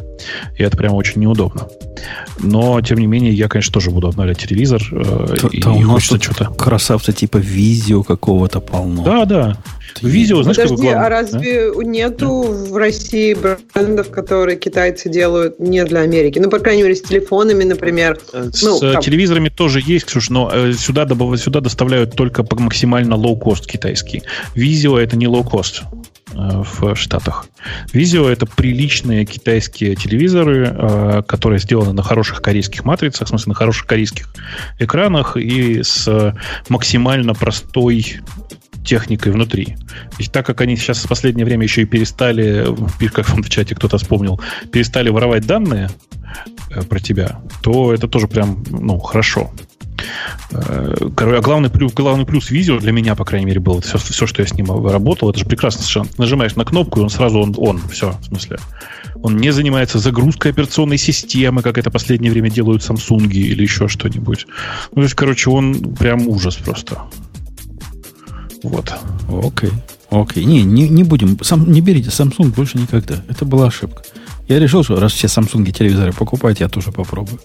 И 0.57 0.63
это 0.63 0.77
прямо 0.77 0.95
очень 0.95 1.21
неудобно. 1.21 1.67
Но, 2.39 2.79
тем 2.81 2.99
не 2.99 3.07
менее, 3.07 3.33
я, 3.33 3.47
конечно, 3.47 3.73
тоже 3.73 3.91
буду 3.91 4.07
обновлять 4.07 4.39
телевизор. 4.39 4.81
Э, 4.91 5.35
то, 5.39 5.47
и, 5.47 5.61
то 5.61 5.71
у 5.71 5.81
нас 5.81 6.03
что-то. 6.03 6.45
Красавца 6.45 7.11
типа 7.11 7.37
Визио 7.37 8.03
какого-то 8.03 8.61
полно. 8.61 9.03
Да, 9.03 9.25
да. 9.25 9.57
Видео, 10.01 10.43
знаешь, 10.43 10.57
Подожди, 10.57 10.87
какой 10.87 10.93
а 10.93 11.09
разве 11.09 11.71
да? 11.75 11.83
нету 11.83 12.45
да. 12.47 12.71
в 12.71 12.77
России 12.77 13.33
брендов, 13.33 14.09
которые 14.11 14.57
китайцы 14.57 15.09
делают 15.09 15.59
не 15.59 15.83
для 15.83 16.01
Америки? 16.01 16.39
Ну, 16.39 16.49
по 16.49 16.59
крайней 16.59 16.83
мере, 16.83 16.95
с 16.95 17.01
телефонами, 17.01 17.63
например. 17.63 18.19
Э, 18.33 18.49
с 18.53 18.61
ну, 18.61 18.79
там. 18.79 19.01
телевизорами 19.01 19.49
тоже 19.49 19.81
есть, 19.85 20.05
Ксюш, 20.05 20.29
но 20.29 20.49
э, 20.53 20.73
сюда, 20.73 21.07
сюда 21.37 21.59
доставляют 21.59 22.15
только 22.15 22.43
максимально 22.69 23.15
low-cost 23.15 23.65
китайский. 23.65 24.21
Визио 24.53 24.99
это 24.99 25.17
не 25.17 25.25
low-cost 25.25 25.81
э, 26.33 26.63
в 26.63 26.95
Штатах. 26.95 27.47
Визио 27.93 28.29
это 28.29 28.45
приличные 28.45 29.25
китайские 29.25 29.95
телевизоры, 29.95 31.23
которые 31.27 31.59
сделаны 31.59 31.93
на 31.93 32.03
хороших 32.03 32.41
корейских 32.43 32.85
матрицах, 32.85 33.27
в 33.27 33.29
смысле 33.29 33.49
на 33.49 33.55
хороших 33.55 33.87
корейских 33.87 34.29
экранах 34.77 35.35
и 35.35 35.81
с 35.81 36.35
максимально 36.69 37.33
простой 37.33 38.21
техникой 38.85 39.31
внутри. 39.31 39.75
И 40.17 40.25
так 40.25 40.45
как 40.45 40.61
они 40.61 40.75
сейчас 40.75 41.03
в 41.03 41.07
последнее 41.07 41.45
время 41.45 41.63
еще 41.63 41.81
и 41.81 41.85
перестали, 41.85 42.65
как 43.13 43.27
в 43.27 43.49
чате 43.49 43.75
кто-то 43.75 43.97
вспомнил, 43.97 44.39
перестали 44.71 45.09
воровать 45.09 45.45
данные 45.45 45.89
э, 46.69 46.83
про 46.83 46.99
тебя, 46.99 47.41
то 47.61 47.93
это 47.93 48.07
тоже 48.07 48.27
прям, 48.27 48.63
ну, 48.69 48.99
хорошо. 48.99 49.51
Э, 50.51 50.95
а 50.99 51.41
главный 51.41 51.69
главный 51.69 52.25
плюс 52.25 52.49
видео 52.49 52.79
для 52.79 52.91
меня, 52.91 53.15
по 53.15 53.25
крайней 53.25 53.45
мере, 53.45 53.59
был 53.59 53.81
все, 53.81 53.97
все, 53.97 54.25
что 54.25 54.41
я 54.41 54.47
с 54.47 54.53
ним 54.53 54.87
работал. 54.87 55.29
Это 55.29 55.39
же 55.39 55.45
прекрасно 55.45 55.81
совершенно. 55.81 56.09
Нажимаешь 56.17 56.55
на 56.55 56.65
кнопку, 56.65 56.99
и 56.99 57.03
он 57.03 57.09
сразу 57.09 57.39
он, 57.39 57.53
он. 57.57 57.81
Все, 57.89 58.17
в 58.21 58.25
смысле. 58.25 58.59
Он 59.21 59.37
не 59.37 59.51
занимается 59.51 59.99
загрузкой 59.99 60.51
операционной 60.51 60.97
системы, 60.97 61.61
как 61.61 61.77
это 61.77 61.89
в 61.89 61.93
последнее 61.93 62.31
время 62.31 62.49
делают 62.49 62.81
Samsung 62.81 63.31
или 63.31 63.61
еще 63.61 63.87
что-нибудь. 63.87 64.47
Ну, 64.91 64.95
то 64.95 65.01
есть, 65.01 65.15
короче, 65.15 65.49
он 65.49 65.95
прям 65.95 66.27
ужас 66.27 66.55
просто. 66.55 67.01
Вот. 68.63 68.93
Окей. 69.27 69.71
Окей. 70.09 70.45
Не, 70.45 70.63
не, 70.63 70.89
не 70.89 71.03
будем. 71.03 71.37
Сам, 71.43 71.71
не 71.71 71.81
берите 71.81 72.09
Samsung 72.09 72.53
больше 72.53 72.77
никогда. 72.77 73.23
Это 73.27 73.45
была 73.45 73.67
ошибка. 73.67 74.03
Я 74.47 74.57
решил, 74.59 74.83
что 74.83 74.99
раз 74.99 75.13
все 75.13 75.27
Samsung 75.27 75.69
телевизоры 75.71 76.11
покупать, 76.11 76.59
я 76.59 76.69
тоже 76.69 76.91
попробую. 76.91 77.39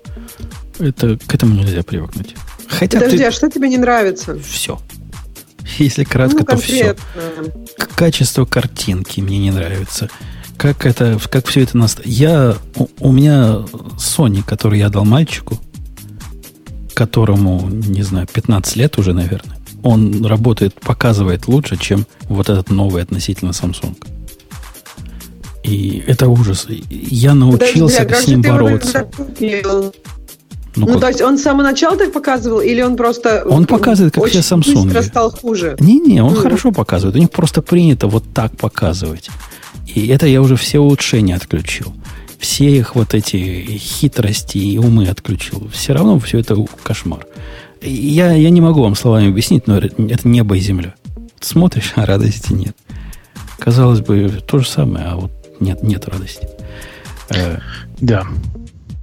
Это, 0.78 1.18
к 1.18 1.34
этому 1.34 1.54
нельзя 1.54 1.82
привыкнуть. 1.82 2.34
Хотя 2.66 2.98
Подожди, 2.98 3.18
ты... 3.18 3.24
а 3.24 3.30
что 3.30 3.50
тебе 3.50 3.68
не 3.68 3.78
нравится? 3.78 4.38
Все. 4.38 4.80
Если 5.78 6.04
кратко, 6.04 6.38
ну, 6.38 6.44
то 6.44 6.56
все. 6.56 6.96
Качество 7.96 8.44
картинки 8.44 9.20
мне 9.20 9.38
не 9.38 9.50
нравится. 9.50 10.10
Как 10.56 10.86
это, 10.86 11.18
как 11.30 11.46
все 11.46 11.62
это 11.62 11.76
нас... 11.76 11.96
Я, 12.04 12.56
у, 12.76 12.88
у 13.00 13.12
меня 13.12 13.64
Sony, 13.98 14.42
который 14.44 14.78
я 14.78 14.88
дал 14.88 15.04
мальчику, 15.04 15.58
которому, 16.94 17.68
не 17.68 18.02
знаю, 18.02 18.28
15 18.32 18.76
лет 18.76 18.98
уже, 18.98 19.12
наверное, 19.14 19.56
он 19.82 20.24
работает, 20.24 20.74
показывает 20.80 21.48
лучше, 21.48 21.76
чем 21.76 22.06
вот 22.22 22.48
этот 22.48 22.70
новый 22.70 23.02
относительно 23.02 23.50
Samsung. 23.50 23.96
И 25.64 26.02
это 26.06 26.28
ужас. 26.28 26.66
Я 26.68 27.34
научился 27.34 28.02
Подожди, 28.02 28.14
а 28.14 28.22
с 28.22 28.26
ним 28.28 28.42
бороться. 28.42 29.08
Ну, 30.76 30.86
ну 30.88 31.00
то 31.00 31.08
есть 31.08 31.20
он 31.20 31.38
с 31.38 31.42
самого 31.42 31.62
начала 31.62 31.96
так 31.96 32.12
показывал, 32.12 32.60
или 32.60 32.82
он 32.82 32.96
просто 32.96 33.44
он 33.46 33.66
показывает, 33.66 34.14
как 34.14 34.24
все 34.26 34.40
Samsung. 34.40 34.84
быстро 34.84 35.02
стал 35.02 35.30
хуже? 35.30 35.76
Не-не, 35.78 36.20
он 36.22 36.34
mm. 36.34 36.36
хорошо 36.36 36.72
показывает. 36.72 37.16
У 37.16 37.20
них 37.20 37.30
просто 37.30 37.62
принято 37.62 38.08
вот 38.08 38.24
так 38.34 38.56
показывать. 38.56 39.30
И 39.86 40.08
это 40.08 40.26
я 40.26 40.42
уже 40.42 40.56
все 40.56 40.80
улучшения 40.80 41.36
отключил. 41.36 41.94
Все 42.38 42.76
их 42.76 42.94
вот 42.94 43.14
эти 43.14 43.36
хитрости 43.78 44.58
и 44.58 44.78
умы 44.78 45.08
отключил. 45.08 45.68
Все 45.72 45.92
равно 45.92 46.18
все 46.18 46.40
это 46.40 46.56
кошмар. 46.82 47.26
Я, 47.80 48.32
я 48.32 48.50
не 48.50 48.60
могу 48.60 48.82
вам 48.82 48.96
словами 48.96 49.28
объяснить, 49.28 49.66
но 49.66 49.78
это 49.78 50.28
небо 50.28 50.56
и 50.56 50.60
земля. 50.60 50.94
Смотришь, 51.40 51.92
а 51.96 52.06
радости 52.06 52.52
нет. 52.52 52.76
Казалось 53.58 54.00
бы, 54.00 54.42
то 54.46 54.58
же 54.58 54.68
самое, 54.68 55.06
а 55.06 55.16
вот 55.16 55.32
нет, 55.60 55.82
нет 55.82 56.06
радости. 56.08 56.48
Э, 57.30 57.58
да. 58.00 58.26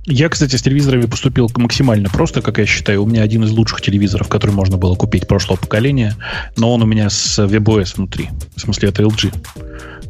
Я, 0.06 0.30
кстати, 0.30 0.56
с 0.56 0.62
телевизорами 0.62 1.06
поступил 1.06 1.50
максимально 1.56 2.10
просто, 2.10 2.42
как 2.42 2.58
я 2.58 2.66
считаю. 2.66 3.04
У 3.04 3.06
меня 3.06 3.22
один 3.22 3.44
из 3.44 3.52
лучших 3.52 3.82
телевизоров, 3.82 4.30
который 4.30 4.52
можно 4.52 4.78
было 4.78 4.96
купить 4.96 5.28
прошлого 5.28 5.58
поколения, 5.58 6.16
но 6.58 6.74
он 6.74 6.82
у 6.82 6.86
меня 6.86 7.10
с 7.10 7.38
WebOS 7.40 7.98
внутри. 7.98 8.30
В 8.56 8.62
смысле, 8.62 8.90
это 8.90 9.04
LG. 9.04 9.34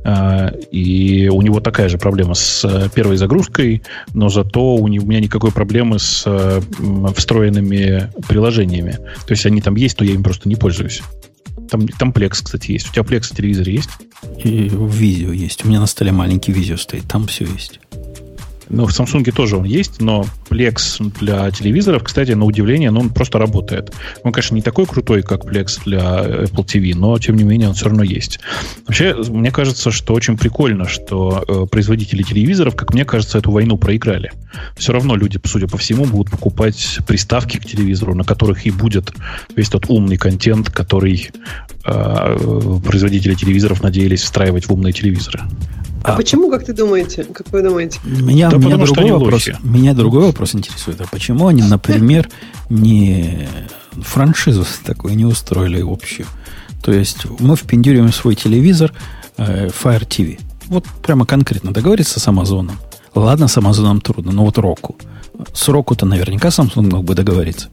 А, 0.03 0.47
и 0.71 1.27
у 1.27 1.41
него 1.41 1.59
такая 1.59 1.89
же 1.89 1.97
проблема 1.97 2.33
с 2.33 2.63
э, 2.63 2.89
первой 2.93 3.17
загрузкой, 3.17 3.83
но 4.13 4.29
зато 4.29 4.75
у 4.75 4.87
меня 4.87 5.19
никакой 5.19 5.51
проблемы 5.51 5.99
с 5.99 6.23
э, 6.25 6.61
встроенными 7.15 8.09
приложениями. 8.27 8.93
То 9.27 9.31
есть 9.31 9.45
они 9.45 9.61
там 9.61 9.75
есть, 9.75 9.99
но 9.99 10.05
я 10.05 10.13
им 10.13 10.23
просто 10.23 10.49
не 10.49 10.55
пользуюсь. 10.55 11.01
Там, 11.69 11.87
там 11.87 12.11
Plex, 12.11 12.41
кстати, 12.43 12.71
есть. 12.71 12.89
У 12.89 12.93
тебя 12.93 13.03
Plex 13.03 13.23
в 13.23 13.35
телевизоре 13.35 13.73
есть? 13.73 13.89
И 14.43 14.69
в 14.69 14.91
видео 14.91 15.31
есть. 15.31 15.63
У 15.65 15.67
меня 15.67 15.79
на 15.79 15.85
столе 15.85 16.11
маленький 16.11 16.51
видео 16.51 16.77
стоит. 16.77 17.03
Там 17.07 17.27
все 17.27 17.45
есть. 17.45 17.79
Ну, 18.73 18.85
в 18.85 18.91
Samsung 18.97 19.29
тоже 19.31 19.57
он 19.57 19.65
есть, 19.65 19.99
но 19.99 20.25
Plex 20.49 21.03
для 21.19 21.51
телевизоров, 21.51 22.03
кстати, 22.03 22.31
на 22.31 22.45
удивление, 22.45 22.89
ну, 22.89 23.01
он 23.01 23.09
просто 23.09 23.37
работает. 23.37 23.93
Он, 24.23 24.31
конечно, 24.31 24.55
не 24.55 24.61
такой 24.61 24.85
крутой, 24.85 25.23
как 25.23 25.43
Plex 25.43 25.81
для 25.85 25.99
Apple 25.99 26.65
TV, 26.65 26.95
но, 26.95 27.17
тем 27.19 27.35
не 27.35 27.43
менее, 27.43 27.67
он 27.67 27.73
все 27.73 27.85
равно 27.85 28.03
есть. 28.03 28.39
Вообще, 28.87 29.13
мне 29.13 29.51
кажется, 29.51 29.91
что 29.91 30.13
очень 30.13 30.37
прикольно, 30.37 30.87
что 30.87 31.43
э, 31.45 31.65
производители 31.69 32.23
телевизоров, 32.23 32.77
как 32.77 32.93
мне 32.93 33.03
кажется, 33.03 33.39
эту 33.39 33.51
войну 33.51 33.77
проиграли. 33.77 34.31
Все 34.77 34.93
равно 34.93 35.17
люди, 35.17 35.37
судя 35.43 35.67
по 35.67 35.77
всему, 35.77 36.05
будут 36.05 36.31
покупать 36.31 36.99
приставки 37.05 37.57
к 37.57 37.65
телевизору, 37.65 38.15
на 38.15 38.23
которых 38.23 38.65
и 38.65 38.71
будет 38.71 39.11
весь 39.53 39.67
тот 39.67 39.89
умный 39.89 40.15
контент, 40.15 40.69
который 40.69 41.31
э, 41.83 42.79
производители 42.85 43.33
телевизоров 43.33 43.83
надеялись 43.83 44.21
встраивать 44.21 44.67
в 44.67 44.71
умные 44.71 44.93
телевизоры. 44.93 45.41
А, 46.03 46.13
а 46.13 46.17
почему, 46.17 46.49
как 46.49 46.65
ты 46.65 46.73
думаете? 46.73 47.23
Как 47.25 47.51
вы 47.51 47.61
думаете? 47.61 47.99
Меня, 48.03 48.49
да 48.49 48.57
меня, 48.57 48.77
другой 48.77 49.11
вопрос, 49.11 49.47
меня 49.63 49.93
другой 49.93 50.23
вопрос 50.23 50.55
интересует. 50.55 50.99
А 51.01 51.05
почему 51.11 51.47
они, 51.47 51.63
например, 51.63 52.29
не 52.69 53.47
франшизу 54.01 54.65
такую 54.83 55.15
не 55.15 55.25
устроили 55.25 55.81
общую? 55.81 56.27
То 56.81 56.91
есть 56.91 57.25
мы 57.39 57.55
впендюриваем 57.55 58.11
свой 58.11 58.35
телевизор 58.35 58.93
э, 59.37 59.67
Fire 59.67 60.07
TV. 60.07 60.39
Вот 60.67 60.85
прямо 61.03 61.25
конкретно 61.25 61.71
договориться 61.71 62.19
с 62.19 62.27
Амазоном. 62.27 62.79
Ладно, 63.13 63.47
с 63.47 63.57
Амазоном 63.57 64.01
трудно, 64.01 64.31
но 64.31 64.45
вот 64.45 64.57
Року. 64.57 64.95
С 65.53 65.67
Року-то 65.67 66.05
наверняка 66.05 66.47
Samsung 66.47 66.89
мог 66.89 67.03
бы 67.03 67.13
договориться. 67.13 67.69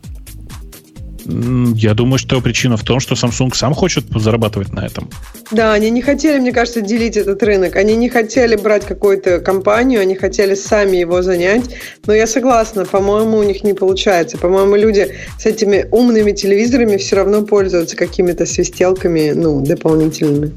Я 1.29 1.93
думаю, 1.93 2.19
что 2.19 2.41
причина 2.41 2.79
в 2.79 2.85
том, 2.85 3.01
что 3.01 3.15
Samsung 3.15 3.55
сам 3.55 3.75
хочет 3.75 4.05
зарабатывать 4.15 4.73
на 4.73 4.87
этом. 4.87 5.11
Да, 5.51 5.75
они 5.75 5.91
не 5.91 6.01
хотели, 6.01 6.39
мне 6.39 6.53
кажется, 6.53 6.81
делить 6.81 7.19
этот 7.19 7.43
рынок. 7.43 7.77
Они 7.77 7.97
не 7.97 8.09
хотели 8.09 8.57
брать 8.57 8.87
какую-то 8.87 9.41
компанию, 9.41 10.01
они 10.01 10.15
хотели 10.15 10.55
сами 10.55 10.97
его 10.97 11.21
занять. 11.21 11.65
Но 12.07 12.15
я 12.15 12.27
согласна, 12.27 12.87
по-моему, 12.87 13.37
у 13.37 13.43
них 13.43 13.63
не 13.63 13.75
получается. 13.75 14.39
По-моему, 14.39 14.77
люди 14.77 15.15
с 15.39 15.45
этими 15.45 15.87
умными 15.91 16.33
телевизорами 16.33 16.97
все 16.97 17.17
равно 17.17 17.43
пользуются 17.43 17.95
какими-то 17.95 18.47
свистелками, 18.47 19.33
ну, 19.33 19.61
дополнительными 19.61 20.53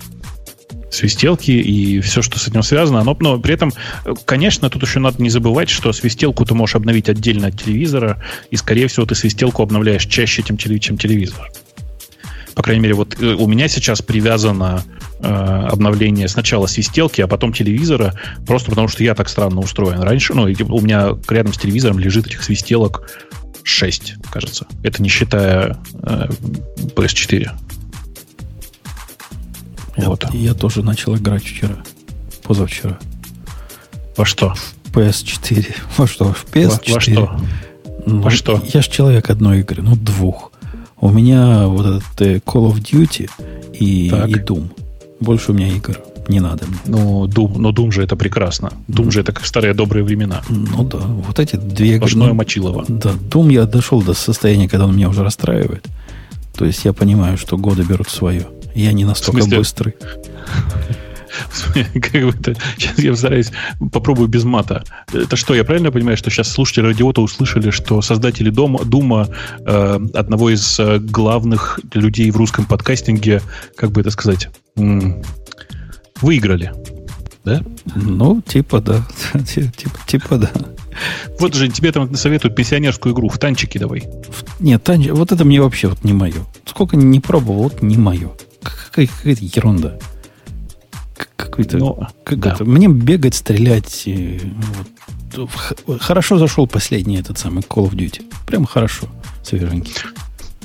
свистелки 0.91 1.51
и 1.51 1.99
все, 2.01 2.21
что 2.21 2.37
с 2.39 2.47
этим 2.47 2.63
связано. 2.63 3.01
Оно, 3.01 3.17
но 3.19 3.39
при 3.39 3.53
этом, 3.53 3.73
конечно, 4.25 4.69
тут 4.69 4.83
еще 4.83 4.99
надо 4.99 5.21
не 5.21 5.29
забывать, 5.29 5.69
что 5.69 5.91
свистелку 5.93 6.45
ты 6.45 6.53
можешь 6.53 6.75
обновить 6.75 7.09
отдельно 7.09 7.47
от 7.47 7.59
телевизора, 7.59 8.21
и, 8.49 8.55
скорее 8.55 8.87
всего, 8.87 9.05
ты 9.05 9.15
свистелку 9.15 9.63
обновляешь 9.63 10.05
чаще, 10.05 10.43
чем, 10.43 10.57
чем 10.57 10.97
телевизор. 10.97 11.49
По 12.55 12.63
крайней 12.63 12.81
мере, 12.81 12.95
вот 12.95 13.21
э, 13.21 13.33
у 13.33 13.47
меня 13.47 13.67
сейчас 13.67 14.01
привязано 14.01 14.83
э, 15.19 15.27
обновление 15.27 16.27
сначала 16.27 16.67
свистелки, 16.67 17.21
а 17.21 17.27
потом 17.27 17.53
телевизора, 17.53 18.13
просто 18.45 18.69
потому 18.69 18.87
что 18.87 19.03
я 19.03 19.15
так 19.15 19.29
странно 19.29 19.61
устроен. 19.61 20.01
Раньше, 20.01 20.33
ну, 20.33 20.43
у 20.43 20.81
меня 20.81 21.17
рядом 21.29 21.53
с 21.53 21.57
телевизором 21.57 21.99
лежит 21.99 22.27
этих 22.27 22.43
свистелок 22.43 23.09
6, 23.63 24.15
кажется. 24.31 24.67
Это 24.83 25.01
не 25.01 25.09
считая 25.09 25.77
э, 26.03 26.27
PS4. 26.95 27.51
Вот. 30.07 30.33
я 30.33 30.53
тоже 30.53 30.83
начал 30.83 31.15
играть 31.15 31.43
вчера. 31.43 31.77
Позавчера. 32.43 32.99
Во 34.17 34.25
что? 34.25 34.53
В 34.83 34.97
PS4. 34.97 35.75
Во 35.97 36.07
что? 36.07 36.33
В 36.33 36.45
PS4. 36.51 36.89
Во, 36.89 36.93
во 36.93 36.99
что? 36.99 37.39
Ну, 38.05 38.21
во 38.21 38.31
что? 38.31 38.61
Я 38.73 38.81
ж 38.81 38.87
человек 38.87 39.29
одной 39.29 39.59
игры, 39.59 39.81
ну 39.81 39.95
двух. 39.95 40.51
У 40.99 41.09
меня 41.09 41.67
вот 41.67 41.85
этот 41.85 42.21
э, 42.21 42.35
Call 42.37 42.71
of 42.71 42.75
Duty 42.75 43.29
и, 43.73 44.07
и 44.07 44.09
Doom. 44.09 44.69
Больше 45.19 45.51
у 45.51 45.53
меня 45.53 45.67
игр 45.67 45.97
не 46.27 46.39
надо. 46.39 46.65
Ну, 46.85 47.25
Doom, 47.25 47.57
но 47.57 47.71
Doom 47.71 47.91
же 47.91 48.03
это 48.03 48.15
прекрасно. 48.15 48.71
Doom 48.87 49.07
mm. 49.07 49.11
же 49.11 49.21
это 49.21 49.31
как 49.33 49.45
старые 49.45 49.73
добрые 49.73 50.03
времена. 50.03 50.41
Ну 50.49 50.83
да, 50.83 50.99
вот 50.99 51.39
эти 51.39 51.55
две 51.55 51.95
игры. 51.95 52.07
Сплошное 52.07 52.29
ну, 52.29 52.33
Мочилово. 52.35 52.85
Да, 52.87 53.11
Doom 53.11 53.51
я 53.51 53.65
дошел 53.65 54.01
до 54.01 54.13
состояния, 54.13 54.69
когда 54.69 54.85
он 54.85 54.95
меня 54.95 55.09
уже 55.09 55.23
расстраивает. 55.23 55.87
То 56.55 56.65
есть 56.65 56.85
я 56.85 56.93
понимаю, 56.93 57.37
что 57.37 57.57
годы 57.57 57.83
берут 57.83 58.09
свое. 58.09 58.47
Я 58.75 58.93
не 58.93 59.05
настолько 59.05 59.45
быстрый. 59.45 59.95
Как 61.93 62.11
бы 62.11 62.29
это, 62.29 62.55
сейчас 62.77 62.99
я 62.99 63.15
стараюсь, 63.15 63.51
попробую 63.91 64.27
без 64.27 64.43
мата. 64.43 64.83
Это 65.13 65.35
что, 65.35 65.53
я 65.55 65.63
правильно 65.63 65.91
понимаю, 65.91 66.17
что 66.17 66.29
сейчас 66.29 66.49
слушатели 66.49 66.85
радиота 66.85 67.21
услышали, 67.21 67.69
что 67.71 68.01
создатели 68.01 68.49
Дома, 68.49 68.83
Дума, 68.83 69.29
э, 69.59 69.99
одного 70.13 70.49
из 70.49 70.79
э, 70.79 70.99
главных 70.99 71.79
людей 71.93 72.29
в 72.31 72.37
русском 72.37 72.65
подкастинге, 72.65 73.41
как 73.75 73.91
бы 73.91 74.01
это 74.01 74.11
сказать, 74.11 74.49
выиграли? 76.21 76.73
Да? 77.43 77.61
Ну, 77.95 78.41
типа 78.41 78.81
да. 78.81 79.03
типа, 79.47 79.71
типа 80.05 80.37
да. 80.37 80.51
Вот 81.39 81.55
же 81.55 81.69
тебе 81.69 81.91
там 81.91 82.13
советуют 82.15 82.55
пенсионерскую 82.55 83.15
игру. 83.15 83.29
В 83.29 83.37
танчики 83.39 83.77
давай. 83.77 84.03
Нет, 84.59 84.83
танч... 84.83 85.07
вот 85.09 85.31
это 85.31 85.43
мне 85.45 85.61
вообще 85.61 85.87
вот 85.87 86.03
не 86.03 86.13
мое. 86.13 86.45
Сколько 86.65 86.97
не 86.97 87.19
пробовал, 87.19 87.63
вот 87.63 87.81
не 87.81 87.97
мое. 87.97 88.31
Какая-то 88.61 89.45
ерунда. 89.45 89.99
Какой-то, 91.35 91.77
ну, 91.77 92.07
как 92.23 92.39
да. 92.39 92.57
мне 92.61 92.87
бегать, 92.87 93.35
стрелять. 93.35 94.07
Вот, 95.85 96.01
хорошо 96.01 96.37
зашел 96.37 96.67
последний 96.67 97.17
этот 97.17 97.37
самый 97.37 97.63
Call 97.63 97.89
of 97.89 97.91
Duty. 97.91 98.23
Прям 98.45 98.65
хорошо, 98.65 99.07
свеженький. 99.43 99.93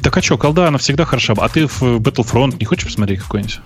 Так 0.02 0.16
а 0.16 0.23
что, 0.23 0.39
колда, 0.39 0.68
она 0.68 0.78
всегда 0.78 1.05
хороша. 1.05 1.35
А 1.36 1.48
ты 1.48 1.66
в 1.66 1.82
Battlefront 1.82 2.56
не 2.59 2.64
хочешь 2.64 2.86
посмотреть 2.86 3.20
какой-нибудь? 3.20 3.60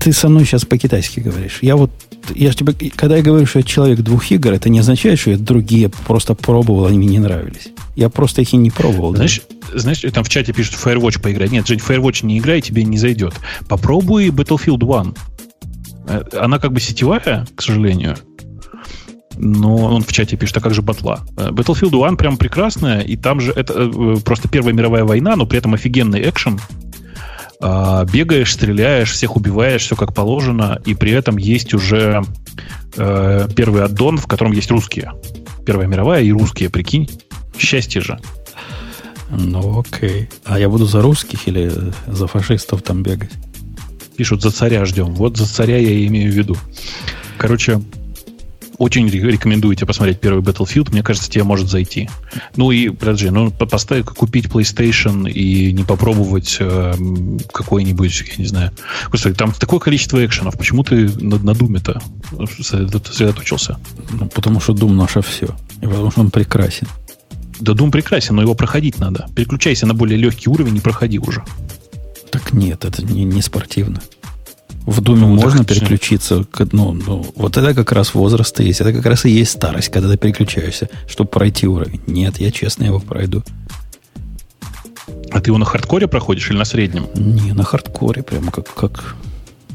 Ты 0.00 0.12
со 0.14 0.28
мной 0.28 0.44
сейчас 0.44 0.64
по-китайски 0.64 1.20
говоришь. 1.20 1.58
Я 1.60 1.76
вот, 1.76 1.90
я 2.34 2.52
тебе, 2.52 2.72
когда 2.96 3.18
я 3.18 3.22
говорю, 3.22 3.44
что 3.44 3.58
я 3.58 3.62
человек 3.62 4.00
двух 4.00 4.30
игр, 4.30 4.52
это 4.52 4.70
не 4.70 4.78
означает, 4.78 5.18
что 5.18 5.30
я 5.30 5.36
другие 5.36 5.90
просто 5.90 6.34
пробовал, 6.34 6.86
они 6.86 6.96
мне 6.98 7.08
не 7.08 7.18
нравились. 7.18 7.68
Я 7.96 8.08
просто 8.08 8.40
их 8.40 8.54
и 8.54 8.56
не 8.56 8.70
пробовал. 8.70 9.14
Знаешь, 9.14 9.42
да? 9.70 9.78
знаешь, 9.78 10.00
там 10.12 10.24
в 10.24 10.28
чате 10.30 10.54
пишут 10.54 10.76
Firewatch 10.82 11.20
поиграть. 11.20 11.52
Нет, 11.52 11.66
Жень, 11.66 11.80
Firewatch 11.80 12.24
не 12.24 12.38
играй, 12.38 12.62
тебе 12.62 12.82
не 12.82 12.96
зайдет. 12.96 13.34
Попробуй 13.68 14.28
Battlefield 14.28 14.82
1. 15.00 15.14
Э, 16.08 16.22
она 16.38 16.58
как 16.58 16.72
бы 16.72 16.80
сетевая, 16.80 17.46
к 17.54 17.60
сожалению. 17.60 18.16
Но 19.36 19.76
он 19.76 20.02
в 20.02 20.12
чате 20.12 20.36
пишет, 20.36 20.56
а 20.56 20.60
как 20.60 20.72
же 20.72 20.80
батла? 20.80 21.20
Э, 21.36 21.50
Battlefield 21.50 22.02
1 22.02 22.16
прям 22.16 22.38
прекрасная, 22.38 23.00
и 23.00 23.16
там 23.16 23.40
же 23.40 23.52
это 23.52 23.74
э, 23.74 24.16
просто 24.24 24.48
Первая 24.48 24.72
мировая 24.72 25.04
война, 25.04 25.36
но 25.36 25.44
при 25.44 25.58
этом 25.58 25.74
офигенный 25.74 26.26
экшен. 26.26 26.58
А, 27.60 28.04
бегаешь, 28.04 28.52
стреляешь, 28.52 29.12
всех 29.12 29.36
убиваешь, 29.36 29.82
все 29.82 29.96
как 29.96 30.14
положено, 30.14 30.80
и 30.86 30.94
при 30.94 31.12
этом 31.12 31.36
есть 31.36 31.74
уже 31.74 32.22
э, 32.96 33.48
первый 33.54 33.84
аддон, 33.84 34.16
в 34.16 34.26
котором 34.26 34.52
есть 34.52 34.70
русские. 34.70 35.12
Первая 35.66 35.86
мировая 35.86 36.22
и 36.22 36.32
русские, 36.32 36.70
прикинь. 36.70 37.10
Счастье 37.58 38.00
же. 38.00 38.18
Ну, 39.30 39.80
окей. 39.80 40.28
А 40.44 40.58
я 40.58 40.68
буду 40.68 40.86
за 40.86 41.02
русских 41.02 41.46
или 41.46 41.70
за 42.06 42.26
фашистов 42.26 42.82
там 42.82 43.02
бегать? 43.02 43.30
Пишут, 44.16 44.42
за 44.42 44.50
царя 44.50 44.84
ждем. 44.86 45.14
Вот 45.14 45.36
за 45.36 45.46
царя 45.46 45.76
я 45.76 46.06
имею 46.06 46.32
в 46.32 46.34
виду. 46.34 46.56
Короче, 47.36 47.80
очень 48.80 49.06
рекомендую 49.08 49.76
тебе 49.76 49.86
посмотреть 49.86 50.20
первый 50.20 50.42
Battlefield. 50.42 50.90
Мне 50.90 51.02
кажется, 51.02 51.30
тебе 51.30 51.44
может 51.44 51.68
зайти. 51.68 52.08
Ну 52.56 52.72
и, 52.72 52.88
подожди, 52.88 53.28
ну 53.28 53.50
поставить, 53.50 54.06
купить 54.06 54.46
PlayStation 54.46 55.30
и 55.30 55.70
не 55.72 55.84
попробовать 55.84 56.56
э, 56.60 56.94
какой-нибудь, 57.52 58.24
я 58.26 58.36
не 58.38 58.46
знаю. 58.46 58.72
Господи, 59.10 59.34
там 59.34 59.52
такое 59.52 59.80
количество 59.80 60.24
экшенов. 60.24 60.56
Почему 60.56 60.82
ты 60.82 61.10
на, 61.22 61.36
на 61.38 61.54
Думе-то 61.54 62.00
сосредоточился? 62.56 63.78
Ну, 64.18 64.28
потому 64.28 64.60
что 64.60 64.72
Doom 64.72 64.92
наше 64.92 65.20
все. 65.20 65.54
И 65.82 65.86
потому 65.86 66.10
что 66.10 66.22
он 66.22 66.30
прекрасен. 66.30 66.88
Да 67.60 67.72
Doom 67.72 67.90
прекрасен, 67.90 68.36
но 68.36 68.42
его 68.42 68.54
проходить 68.54 68.98
надо. 68.98 69.26
Переключайся 69.36 69.86
на 69.86 69.92
более 69.92 70.16
легкий 70.16 70.48
уровень 70.48 70.78
и 70.78 70.80
проходи 70.80 71.18
уже. 71.18 71.44
Так 72.30 72.54
нет, 72.54 72.86
это 72.86 73.04
не, 73.04 73.24
не 73.24 73.42
спортивно. 73.42 74.00
В 74.86 75.00
Думе 75.00 75.26
ну, 75.26 75.34
можно 75.34 75.64
переключиться. 75.64 76.44
К, 76.44 76.66
ну, 76.72 76.92
ну, 76.92 77.26
вот 77.36 77.56
это 77.56 77.74
как 77.74 77.92
раз 77.92 78.14
возраст 78.14 78.58
есть. 78.60 78.80
Это 78.80 78.92
как 78.92 79.06
раз 79.06 79.24
и 79.24 79.30
есть 79.30 79.52
старость, 79.52 79.88
когда 79.88 80.08
ты 80.08 80.16
переключаешься, 80.16 80.88
чтобы 81.06 81.30
пройти 81.30 81.66
уровень. 81.66 82.00
Нет, 82.06 82.40
я 82.40 82.50
честно 82.50 82.84
его 82.84 82.98
пройду. 82.98 83.42
А 85.30 85.40
ты 85.40 85.50
его 85.50 85.58
на 85.58 85.64
хардкоре 85.64 86.08
проходишь 86.08 86.50
или 86.50 86.58
на 86.58 86.64
среднем? 86.64 87.06
Не, 87.14 87.52
на 87.52 87.64
хардкоре, 87.64 88.22
прямо 88.22 88.50
как... 88.50 88.72
как... 88.74 89.16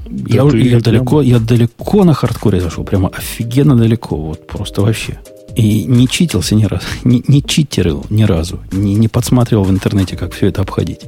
Да 0.06 0.36
я, 0.36 0.44
я, 0.44 0.80
далеко, 0.80 1.22
я 1.22 1.40
далеко 1.40 2.04
на 2.04 2.14
хардкоре 2.14 2.62
зашел, 2.62 2.84
прямо 2.84 3.10
офигенно 3.10 3.76
далеко, 3.76 4.16
вот 4.16 4.46
просто 4.46 4.82
вообще. 4.82 5.20
И 5.56 5.86
не 5.86 6.08
читился 6.08 6.54
ни 6.54 6.66
разу, 6.66 6.86
не, 7.04 7.24
не 7.28 7.42
читерил 7.42 8.06
ни 8.10 8.24
разу, 8.24 8.60
не, 8.72 8.96
не 8.96 9.08
подсматривал 9.08 9.64
в 9.64 9.72
интернете, 9.72 10.16
как 10.16 10.34
все 10.34 10.48
это 10.48 10.62
обходить. 10.62 11.02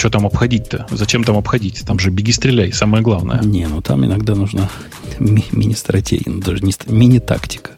Что 0.00 0.08
там 0.08 0.24
обходить-то? 0.24 0.86
Зачем 0.90 1.24
там 1.24 1.36
обходить? 1.36 1.84
Там 1.86 1.98
же 1.98 2.08
беги, 2.08 2.32
стреляй, 2.32 2.72
самое 2.72 3.02
главное. 3.02 3.38
Не, 3.42 3.66
ну 3.66 3.82
там 3.82 4.02
иногда 4.02 4.34
нужна 4.34 4.70
ми- 5.18 5.44
мини-стратегия, 5.52 6.30
ну, 6.30 6.40
даже 6.40 6.64
не 6.64 6.72
мини-тактика. 6.86 7.72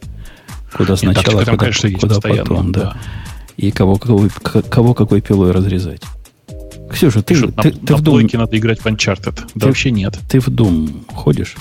Куда 0.73 0.94
сначала, 0.94 1.39
Нет, 1.39 1.47
там, 1.47 1.57
куда, 1.57 1.73
конечно, 1.73 1.90
куда 1.99 2.20
потом, 2.20 2.70
да. 2.70 2.81
да. 2.81 2.97
И 3.57 3.73
кого, 3.73 3.97
кого, 3.97 4.28
кого 4.70 4.94
какой 4.94 5.20
пилой 5.20 5.51
разрезать. 5.51 6.01
Ксюша, 6.93 7.24
ты, 7.24 7.35
Пишут, 7.35 7.57
ты, 7.57 7.73
на, 7.73 7.77
ты 7.77 7.93
на 7.93 7.99
в 7.99 8.03
Doom... 8.03 8.36
надо 8.36 8.57
играть 8.57 8.78
в 8.78 8.86
Uncharted. 8.86 9.35
Ты, 9.35 9.43
да 9.57 9.66
вообще 9.66 9.90
нет. 9.90 10.16
Ты 10.31 10.39
в 10.39 10.47
Doom 10.47 11.05
ходишь? 11.12 11.57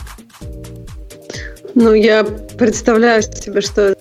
Ну, 1.73 1.91
я 1.95 2.23
представляю 2.23 3.23
себе, 3.23 3.61
что... 3.61 3.97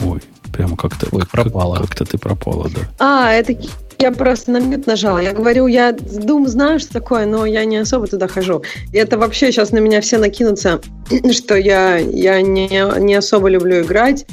Ой, 0.00 0.20
прямо 0.52 0.76
как-то... 0.76 1.06
Ой, 1.12 1.22
пропала. 1.24 1.76
Как, 1.76 1.90
как-то 1.90 2.04
ты 2.04 2.18
пропала, 2.18 2.68
да. 2.68 2.80
А, 2.98 3.30
это 3.30 3.54
я 3.98 4.12
просто 4.12 4.52
на 4.52 4.60
мют 4.60 4.86
нажала. 4.86 5.18
Я 5.18 5.32
говорю, 5.32 5.66
я 5.66 5.90
Doom 5.90 6.46
знаю, 6.46 6.78
что 6.78 6.92
такое, 6.92 7.26
но 7.26 7.46
я 7.46 7.64
не 7.64 7.78
особо 7.78 8.06
туда 8.06 8.28
хожу. 8.28 8.62
И 8.92 8.96
это 8.96 9.18
вообще 9.18 9.50
сейчас 9.50 9.72
на 9.72 9.78
меня 9.78 10.00
все 10.00 10.18
накинутся, 10.18 10.80
что 11.32 11.56
я, 11.56 11.96
я 11.96 12.40
не, 12.40 13.00
не 13.00 13.14
особо 13.14 13.48
люблю 13.48 13.82
играть. 13.82 14.26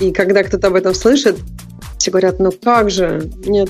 И 0.00 0.10
когда 0.12 0.42
кто-то 0.42 0.68
об 0.68 0.74
этом 0.74 0.94
слышит, 0.94 1.36
все 1.98 2.10
говорят, 2.10 2.40
ну 2.40 2.50
как 2.50 2.90
же? 2.90 3.30
Нет, 3.44 3.68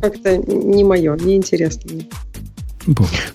как-то 0.00 0.36
не 0.38 0.84
мое, 0.84 1.16
не 1.16 1.36
интересно. 1.36 1.90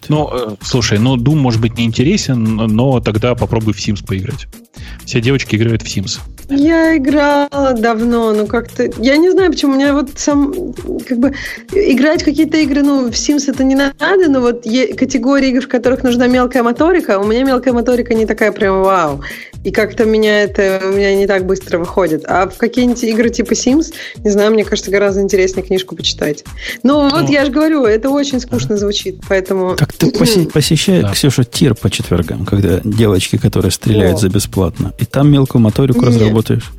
Ну, 0.10 0.30
э, 0.34 0.56
слушай, 0.62 0.98
ну 0.98 1.18
Doom 1.18 1.36
может 1.36 1.62
быть 1.62 1.78
не 1.78 1.86
интересен, 1.86 2.44
но 2.44 3.00
тогда 3.00 3.36
попробуй 3.36 3.74
в 3.74 3.78
Sims 3.78 4.04
поиграть. 4.04 4.48
Все 5.06 5.22
девочки 5.22 5.56
играют 5.56 5.82
в 5.82 5.86
Sims. 5.86 6.20
Я 6.50 6.98
играла 6.98 7.74
давно, 7.74 8.34
но 8.34 8.46
как-то... 8.46 8.90
Я 9.00 9.18
не 9.18 9.32
знаю, 9.32 9.52
почему. 9.52 9.74
У 9.74 9.76
меня 9.76 9.94
вот 9.94 10.12
сам... 10.16 10.74
Как 11.08 11.18
бы 11.18 11.34
играть 11.72 12.24
какие-то 12.24 12.58
игры, 12.58 12.84
ну, 12.84 13.08
в 13.10 13.14
Sims 13.14 13.44
это 13.48 13.64
не 13.64 13.76
надо, 13.76 14.30
но 14.30 14.42
вот 14.42 14.66
е- 14.66 14.94
категории 14.94 15.50
игр, 15.50 15.62
в 15.62 15.68
которых 15.68 16.04
нужна 16.04 16.28
мелкая 16.28 16.64
моторика, 16.64 17.20
у 17.20 17.26
меня 17.26 17.44
мелкая 17.44 17.74
моторика 17.74 18.14
не 18.14 18.26
такая 18.26 18.52
прям 18.52 18.82
вау. 18.82 19.22
И 19.64 19.72
как-то 19.72 20.04
меня 20.04 20.44
это 20.44 20.82
у 20.84 20.92
меня 20.92 21.16
не 21.16 21.26
так 21.26 21.46
быстро 21.46 21.78
выходит. 21.78 22.26
А 22.28 22.50
в 22.50 22.58
какие-нибудь 22.58 23.04
игры 23.04 23.30
типа 23.30 23.54
Sims, 23.54 23.94
не 24.18 24.30
знаю, 24.30 24.52
мне 24.52 24.66
кажется, 24.66 24.92
гораздо 24.92 25.22
интереснее 25.22 25.66
книжку 25.66 25.96
почитать. 25.96 26.44
Ну, 26.84 27.10
вот 27.10 27.24
ну, 27.24 27.32
я 27.32 27.46
же 27.46 27.52
говорю, 27.52 27.86
это 27.86 28.10
очень 28.10 28.42
скучно 28.42 28.78
звучит, 28.78 29.22
поэтому... 29.28 29.76
Так 29.76 29.94
ты 29.94 30.12
посещаешь, 30.12 31.04
да. 31.04 31.14
Ксюша, 31.14 31.46
тир 31.46 31.76
по 31.76 31.90
четвергам, 31.90 32.46
когда 32.46 32.82
девочки, 32.84 33.38
которые 33.38 33.72
стреляют 33.72 34.18
О. 34.18 34.22
за 34.22 34.30
бесплатно, 34.30 34.93
и 34.98 35.06
там 35.06 35.32
мелкую 35.32 35.62
моторику 35.62 36.02
Нет. 36.02 36.10
разработаешь? 36.10 36.72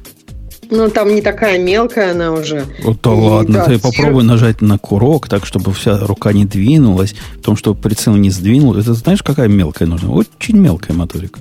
Ну, 0.71 0.89
там 0.89 1.15
не 1.15 1.23
такая 1.23 1.59
мелкая 1.59 2.13
она 2.13 2.33
уже. 2.33 2.65
Вот 2.83 3.01
то 3.01 3.15
ладно, 3.15 3.59
да, 3.59 3.65
ты 3.67 3.79
попробуй 3.79 4.25
нажать 4.25 4.61
на 4.61 4.79
курок, 4.79 5.29
так, 5.29 5.47
чтобы 5.47 5.73
вся 5.73 5.99
рука 5.99 6.33
не 6.33 6.47
двинулась, 6.47 7.15
том, 7.43 7.57
что 7.57 7.75
прицел 7.75 8.15
не 8.17 8.31
сдвинул. 8.31 8.75
Это 8.75 8.95
знаешь, 8.95 9.23
какая 9.23 9.49
мелкая 9.49 9.87
нужна? 9.87 10.11
Очень 10.11 10.59
мелкая 10.59 10.97
моторика. 10.97 11.41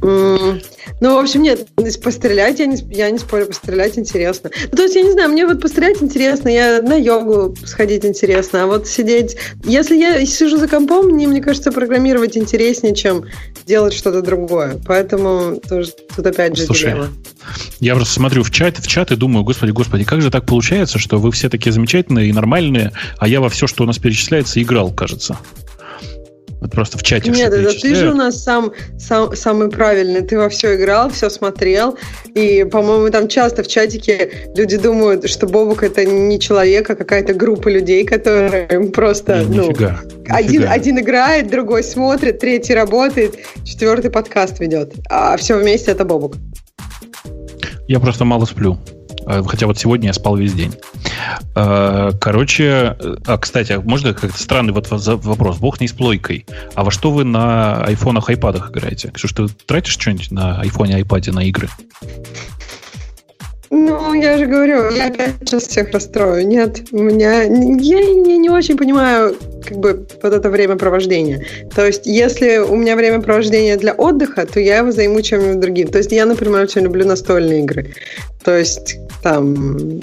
Mm. 0.00 0.64
Ну, 1.00 1.14
в 1.14 1.18
общем, 1.18 1.42
нет, 1.42 1.68
пострелять 2.02 2.58
я 2.58 2.66
не, 2.66 2.76
я 2.90 3.10
не 3.10 3.18
спорю, 3.18 3.46
пострелять 3.46 3.98
интересно. 3.98 4.50
Ну, 4.70 4.76
то 4.76 4.82
есть, 4.82 4.94
я 4.94 5.02
не 5.02 5.12
знаю, 5.12 5.30
мне 5.30 5.46
вот 5.46 5.60
пострелять 5.60 6.02
интересно, 6.02 6.48
я 6.48 6.82
на 6.82 6.94
йогу 6.94 7.54
сходить 7.64 8.04
интересно, 8.04 8.64
а 8.64 8.66
вот 8.66 8.86
сидеть... 8.86 9.36
Если 9.64 9.96
я 9.96 10.24
сижу 10.26 10.56
за 10.56 10.68
компом, 10.68 11.06
мне, 11.06 11.26
мне 11.26 11.42
кажется, 11.42 11.72
программировать 11.72 12.36
интереснее, 12.36 12.94
чем 12.94 13.24
делать 13.66 13.92
что-то 13.92 14.22
другое. 14.22 14.80
Поэтому 14.86 15.56
тоже 15.56 15.90
тут 16.14 16.26
опять 16.26 16.56
же 16.56 16.64
Слушай, 16.64 16.92
дилемма. 16.92 17.08
Я 17.80 17.94
просто 17.94 18.14
смотрю 18.14 18.42
в 18.42 18.50
чат, 18.50 18.78
в 18.78 18.86
чат 18.86 19.12
и 19.12 19.16
думаю, 19.16 19.44
господи, 19.44 19.70
господи, 19.70 20.04
как 20.04 20.22
же 20.22 20.30
так 20.30 20.46
получается, 20.46 20.98
что 20.98 21.18
вы 21.18 21.30
все 21.32 21.48
такие 21.48 21.72
замечательные 21.72 22.28
и 22.28 22.32
нормальные, 22.32 22.92
а 23.18 23.28
я 23.28 23.40
во 23.40 23.48
все, 23.48 23.66
что 23.66 23.84
у 23.84 23.86
нас 23.86 23.98
перечисляется, 23.98 24.62
играл, 24.62 24.92
кажется. 24.92 25.38
Вот 26.60 26.72
просто 26.72 26.98
в 26.98 27.02
чате 27.02 27.30
Нет, 27.30 27.52
это 27.52 27.78
ты 27.80 27.94
же 27.94 28.10
у 28.10 28.14
нас 28.14 28.42
сам, 28.42 28.72
сам, 28.98 29.34
самый 29.34 29.70
правильный. 29.70 30.20
Ты 30.20 30.38
во 30.38 30.50
все 30.50 30.76
играл, 30.76 31.08
все 31.08 31.30
смотрел. 31.30 31.96
И, 32.34 32.64
по-моему, 32.64 33.10
там 33.10 33.28
часто 33.28 33.62
в 33.62 33.68
чатике 33.68 34.50
люди 34.54 34.76
думают, 34.76 35.28
что 35.28 35.46
Бобук 35.46 35.82
это 35.82 36.04
не 36.04 36.38
человек, 36.38 36.90
а 36.90 36.94
какая-то 36.94 37.32
группа 37.32 37.68
людей, 37.68 38.04
которые 38.04 38.66
просто, 38.92 39.42
не, 39.44 39.56
ну, 39.56 39.68
нифига, 39.68 40.00
один, 40.28 40.60
нифига. 40.60 40.72
один 40.72 40.98
играет, 41.00 41.50
другой 41.50 41.82
смотрит, 41.82 42.40
третий 42.40 42.74
работает, 42.74 43.36
четвертый 43.64 44.10
подкаст 44.10 44.60
ведет. 44.60 44.92
А 45.08 45.36
все 45.38 45.56
вместе 45.56 45.92
это 45.92 46.04
Бобук. 46.04 46.36
Я 47.88 48.00
просто 48.00 48.24
мало 48.26 48.44
сплю. 48.44 48.78
Э, 49.26 49.42
хотя 49.46 49.66
вот 49.66 49.78
сегодня 49.78 50.08
я 50.08 50.12
спал 50.12 50.36
весь 50.36 50.52
день. 50.54 50.74
Э, 51.54 52.10
короче, 52.20 52.96
а, 53.26 53.38
кстати, 53.38 53.72
можно 53.72 54.14
как-то 54.14 54.40
странный 54.40 54.72
вот 54.72 54.88
вопрос. 54.90 55.58
Бог 55.58 55.80
не 55.80 55.88
с 55.88 55.92
плойкой. 55.92 56.46
А 56.74 56.84
во 56.84 56.90
что 56.90 57.10
вы 57.10 57.24
на 57.24 57.82
айфонах, 57.84 58.28
айпадах 58.28 58.70
играете? 58.70 59.10
Ксюш, 59.10 59.32
ты 59.32 59.48
тратишь 59.48 59.92
что-нибудь 59.92 60.30
на 60.30 60.60
айфоне, 60.60 60.96
айпаде 60.96 61.32
на 61.32 61.44
игры? 61.44 61.68
Ну, 63.72 64.14
я 64.14 64.36
же 64.36 64.46
говорю, 64.46 64.90
я 64.90 65.06
опять 65.06 65.34
сейчас 65.44 65.68
всех 65.68 65.92
расстрою. 65.92 66.44
Нет, 66.44 66.82
у 66.90 66.98
меня... 66.98 67.42
Я 67.42 67.48
не, 67.48 68.36
не 68.36 68.50
очень 68.50 68.76
понимаю, 68.76 69.36
как 69.64 69.78
бы, 69.78 70.06
вот 70.20 70.32
это 70.32 70.50
времяпровождение. 70.50 71.46
То 71.72 71.86
есть, 71.86 72.04
если 72.04 72.58
у 72.58 72.74
меня 72.74 72.96
времяпровождение 72.96 73.76
для 73.76 73.92
отдыха, 73.92 74.44
то 74.44 74.58
я 74.58 74.78
его 74.78 74.90
займу 74.90 75.22
чем-нибудь 75.22 75.60
другим. 75.60 75.86
То 75.86 75.98
есть, 75.98 76.10
я, 76.10 76.26
например, 76.26 76.62
очень 76.62 76.80
люблю 76.80 77.06
настольные 77.06 77.60
игры. 77.60 77.94
То 78.42 78.56
есть, 78.56 78.96
там, 79.22 80.00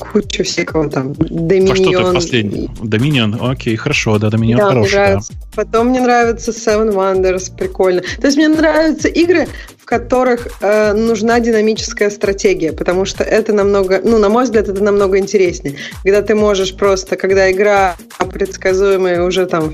куча 0.00 0.42
всякого 0.42 0.90
там. 0.90 1.12
Dominion. 1.12 1.70
А 1.70 1.76
что 1.76 2.08
ты 2.08 2.14
последний? 2.14 2.70
Dominion? 2.82 3.36
Окей, 3.40 3.76
хорошо, 3.76 4.18
да, 4.18 4.26
Dominion 4.26 4.56
да, 4.56 4.68
хороший. 4.70 4.94
Мне 4.94 5.06
нравится. 5.06 5.32
Да. 5.32 5.38
Потом 5.54 5.86
мне 5.88 6.00
нравится 6.00 6.50
Seven 6.50 6.92
Wonders, 6.92 7.56
прикольно. 7.56 8.02
То 8.20 8.26
есть, 8.26 8.36
мне 8.36 8.48
нравятся 8.48 9.06
игры, 9.06 9.46
которых 9.88 10.48
э, 10.60 10.92
нужна 10.92 11.40
динамическая 11.40 12.10
стратегия, 12.10 12.74
потому 12.74 13.06
что 13.06 13.24
это 13.24 13.54
намного, 13.54 14.02
ну, 14.04 14.18
на 14.18 14.28
мой 14.28 14.44
взгляд, 14.44 14.68
это 14.68 14.84
намного 14.84 15.16
интереснее. 15.16 15.76
Когда 16.02 16.20
ты 16.20 16.34
можешь 16.34 16.74
просто, 16.74 17.16
когда 17.16 17.50
игра 17.50 17.96
предсказуемая 18.30 19.22
уже 19.22 19.46
там 19.46 19.72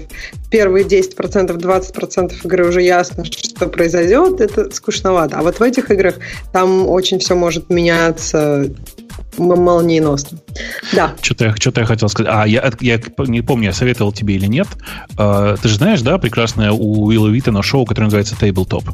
первые 0.53 0.85
10%, 0.85 1.57
20% 1.57 2.33
игры 2.45 2.69
уже 2.69 2.83
ясно, 2.83 3.25
что 3.25 3.67
произойдет, 3.67 4.41
это 4.41 4.71
скучновато. 4.71 5.37
А 5.37 5.43
вот 5.43 5.59
в 5.59 5.63
этих 5.63 5.91
играх 5.91 6.15
там 6.53 6.87
очень 6.87 7.19
все 7.19 7.35
может 7.35 7.69
меняться 7.69 8.71
молниеносно. 9.37 10.39
Да. 10.93 11.17
Что-то 11.23 11.47
я, 11.47 11.57
что 11.57 11.73
я 11.81 11.87
хотел 11.87 12.09
сказать. 12.09 12.33
А, 12.33 12.47
я, 12.47 12.71
я 12.79 13.01
не 13.19 13.43
помню, 13.43 13.67
я 13.67 13.73
советовал 13.73 14.13
тебе 14.13 14.37
или 14.37 14.47
нет. 14.47 14.69
Uh, 15.17 15.59
ты 15.61 15.69
же 15.69 15.75
знаешь, 15.75 16.03
да, 16.03 16.19
прекрасное 16.19 16.71
у 16.71 17.07
Уилла 17.07 17.27
Виттона 17.27 17.65
шоу, 17.65 17.85
которое 17.85 18.05
называется 18.05 18.37
Tabletop? 18.41 18.85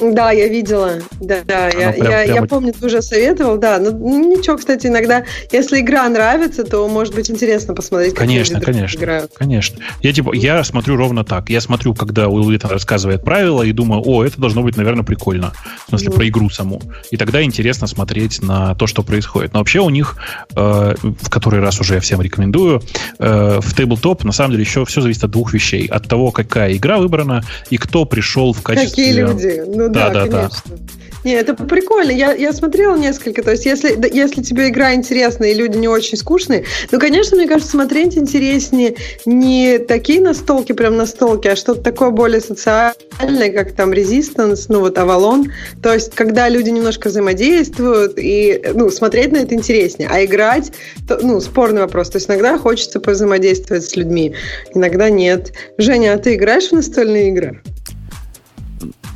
Да, 0.00 0.32
я 0.32 0.48
видела. 0.48 1.00
Да, 1.20 1.38
да. 1.44 1.66
я, 1.66 1.92
прям, 1.92 2.10
я, 2.10 2.24
прям... 2.24 2.34
я 2.34 2.42
помню, 2.44 2.72
ты 2.72 2.86
уже 2.86 3.02
советовал, 3.02 3.58
да. 3.58 3.78
Ну, 3.78 4.36
ничего, 4.36 4.56
кстати, 4.56 4.86
иногда, 4.86 5.24
если 5.50 5.80
игра 5.80 6.08
нравится, 6.08 6.64
то 6.64 6.88
может 6.88 7.14
быть 7.14 7.30
интересно 7.30 7.74
посмотреть, 7.74 8.14
как 8.14 8.26
конечно, 8.26 8.54
люди 8.54 8.64
конечно, 8.64 8.98
играют. 8.98 9.32
Конечно. 9.34 9.78
Я 10.00 10.12
типа, 10.12 10.34
я 10.34 10.64
смотрю 10.64 10.96
ровно 10.96 11.24
так. 11.24 11.50
Я 11.50 11.60
смотрю, 11.60 11.94
когда 11.94 12.28
Уилл 12.28 12.46
Уиттон 12.46 12.70
рассказывает 12.70 13.22
правила, 13.22 13.62
и 13.62 13.72
думаю, 13.72 14.02
о, 14.04 14.24
это 14.24 14.40
должно 14.40 14.62
быть, 14.62 14.76
наверное, 14.76 15.04
прикольно. 15.04 15.52
В 15.86 15.90
смысле, 15.90 16.08
mm. 16.08 16.14
про 16.14 16.28
игру 16.28 16.50
саму. 16.50 16.80
И 17.10 17.16
тогда 17.16 17.42
интересно 17.42 17.86
смотреть 17.86 18.42
на 18.42 18.74
то, 18.74 18.86
что 18.86 19.02
происходит. 19.02 19.52
Но 19.52 19.60
вообще 19.60 19.80
у 19.80 19.90
них, 19.90 20.16
э, 20.56 20.94
в 21.02 21.30
который 21.30 21.60
раз 21.60 21.80
уже 21.80 21.94
я 21.94 22.00
всем 22.00 22.20
рекомендую, 22.20 22.82
э, 23.18 23.60
в 23.60 23.78
Tabletop 23.78 24.24
на 24.26 24.32
самом 24.32 24.52
деле 24.52 24.64
еще 24.64 24.84
все 24.84 25.00
зависит 25.00 25.24
от 25.24 25.30
двух 25.30 25.52
вещей. 25.52 25.86
От 25.86 26.08
того, 26.08 26.30
какая 26.30 26.74
игра 26.76 26.98
выбрана, 26.98 27.44
и 27.70 27.76
кто 27.76 28.04
пришел 28.04 28.52
в 28.52 28.62
качестве... 28.62 28.90
Какие 28.90 29.12
люди. 29.12 29.62
Ну 29.88 29.94
да, 29.94 30.10
да, 30.10 30.26
да, 30.26 30.30
конечно. 30.30 30.62
Да. 30.66 31.02
Не, 31.24 31.34
это 31.34 31.54
прикольно. 31.54 32.10
Я, 32.10 32.32
я 32.32 32.52
смотрела 32.52 32.96
несколько. 32.96 33.42
То 33.42 33.52
есть, 33.52 33.64
если, 33.64 33.96
если 34.12 34.42
тебе 34.42 34.68
игра 34.68 34.94
интересна 34.94 35.44
и 35.44 35.54
люди 35.54 35.76
не 35.78 35.88
очень 35.88 36.18
скучные, 36.18 36.64
ну, 36.90 36.98
конечно, 36.98 37.36
мне 37.36 37.46
кажется, 37.46 37.70
смотреть 37.70 38.16
интереснее 38.16 38.96
не 39.24 39.78
такие 39.78 40.20
настолки, 40.20 40.72
прям 40.72 40.96
настолки, 40.96 41.48
а 41.48 41.56
что-то 41.56 41.80
такое 41.82 42.10
более 42.10 42.40
социальное, 42.40 43.52
как 43.52 43.72
там 43.72 43.92
Resistance, 43.92 44.66
ну, 44.68 44.80
вот 44.80 44.98
Avalon. 44.98 45.46
То 45.82 45.94
есть, 45.94 46.14
когда 46.14 46.48
люди 46.48 46.70
немножко 46.70 47.08
взаимодействуют, 47.08 48.14
и, 48.16 48.60
ну, 48.74 48.90
смотреть 48.90 49.32
на 49.32 49.38
это 49.38 49.54
интереснее. 49.54 50.08
А 50.12 50.24
играть, 50.24 50.72
то, 51.06 51.18
ну, 51.22 51.40
спорный 51.40 51.82
вопрос. 51.82 52.10
То 52.10 52.16
есть, 52.16 52.28
иногда 52.28 52.58
хочется 52.58 52.98
повзаимодействовать 52.98 53.84
с 53.84 53.94
людьми, 53.94 54.34
иногда 54.74 55.08
нет. 55.08 55.52
Женя, 55.78 56.14
а 56.14 56.18
ты 56.18 56.34
играешь 56.34 56.68
в 56.68 56.72
настольные 56.72 57.28
игры? 57.28 57.62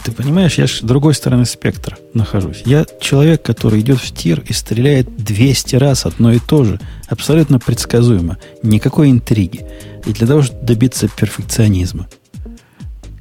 Ты 0.06 0.12
понимаешь, 0.12 0.56
я 0.56 0.68
же 0.68 0.76
с 0.76 0.80
другой 0.82 1.14
стороны 1.14 1.44
спектра 1.44 1.98
нахожусь. 2.14 2.62
Я 2.64 2.86
человек, 3.00 3.42
который 3.42 3.80
идет 3.80 3.98
в 3.98 4.14
тир 4.14 4.40
и 4.46 4.52
стреляет 4.52 5.16
200 5.16 5.74
раз 5.74 6.06
одно 6.06 6.30
и 6.30 6.38
то 6.38 6.62
же. 6.62 6.78
Абсолютно 7.08 7.58
предсказуемо. 7.58 8.38
Никакой 8.62 9.10
интриги. 9.10 9.66
И 10.06 10.12
для 10.12 10.28
того, 10.28 10.42
чтобы 10.42 10.64
добиться 10.64 11.08
перфекционизма. 11.08 12.06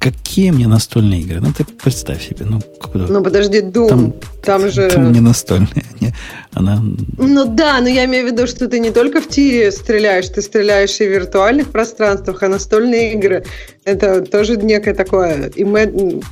Какие 0.06 0.52
мне 0.52 0.68
настольные 0.68 1.22
игры? 1.22 1.40
Ну, 1.40 1.52
ты 1.52 1.64
представь 1.64 2.28
себе. 2.28 2.46
Ну, 2.48 2.60
куда? 2.80 3.06
ну 3.08 3.24
подожди, 3.24 3.58
Doom. 3.58 3.88
Там, 3.88 4.14
там 4.44 4.70
же... 4.70 4.86
Doom 4.86 5.12
не 5.12 5.18
настольная. 5.18 5.84
Не, 6.00 6.14
она... 6.52 6.80
Ну 7.18 7.44
да, 7.46 7.80
но 7.80 7.88
я 7.88 8.04
имею 8.04 8.28
в 8.28 8.30
виду, 8.30 8.46
что 8.46 8.68
ты 8.68 8.78
не 8.78 8.92
только 8.92 9.20
в 9.20 9.28
тире 9.28 9.72
стреляешь, 9.72 10.28
ты 10.28 10.42
стреляешь 10.42 11.00
и 11.00 11.08
в 11.08 11.10
виртуальных 11.10 11.72
пространствах, 11.72 12.44
а 12.44 12.48
настольные 12.48 13.14
игры 13.14 13.44
это 13.84 14.20
тоже 14.20 14.56
некое 14.56 14.94
такое, 14.94 15.50
и 15.56 15.64
мы, 15.64 15.86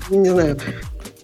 не 0.08 0.30
знаю, 0.30 0.56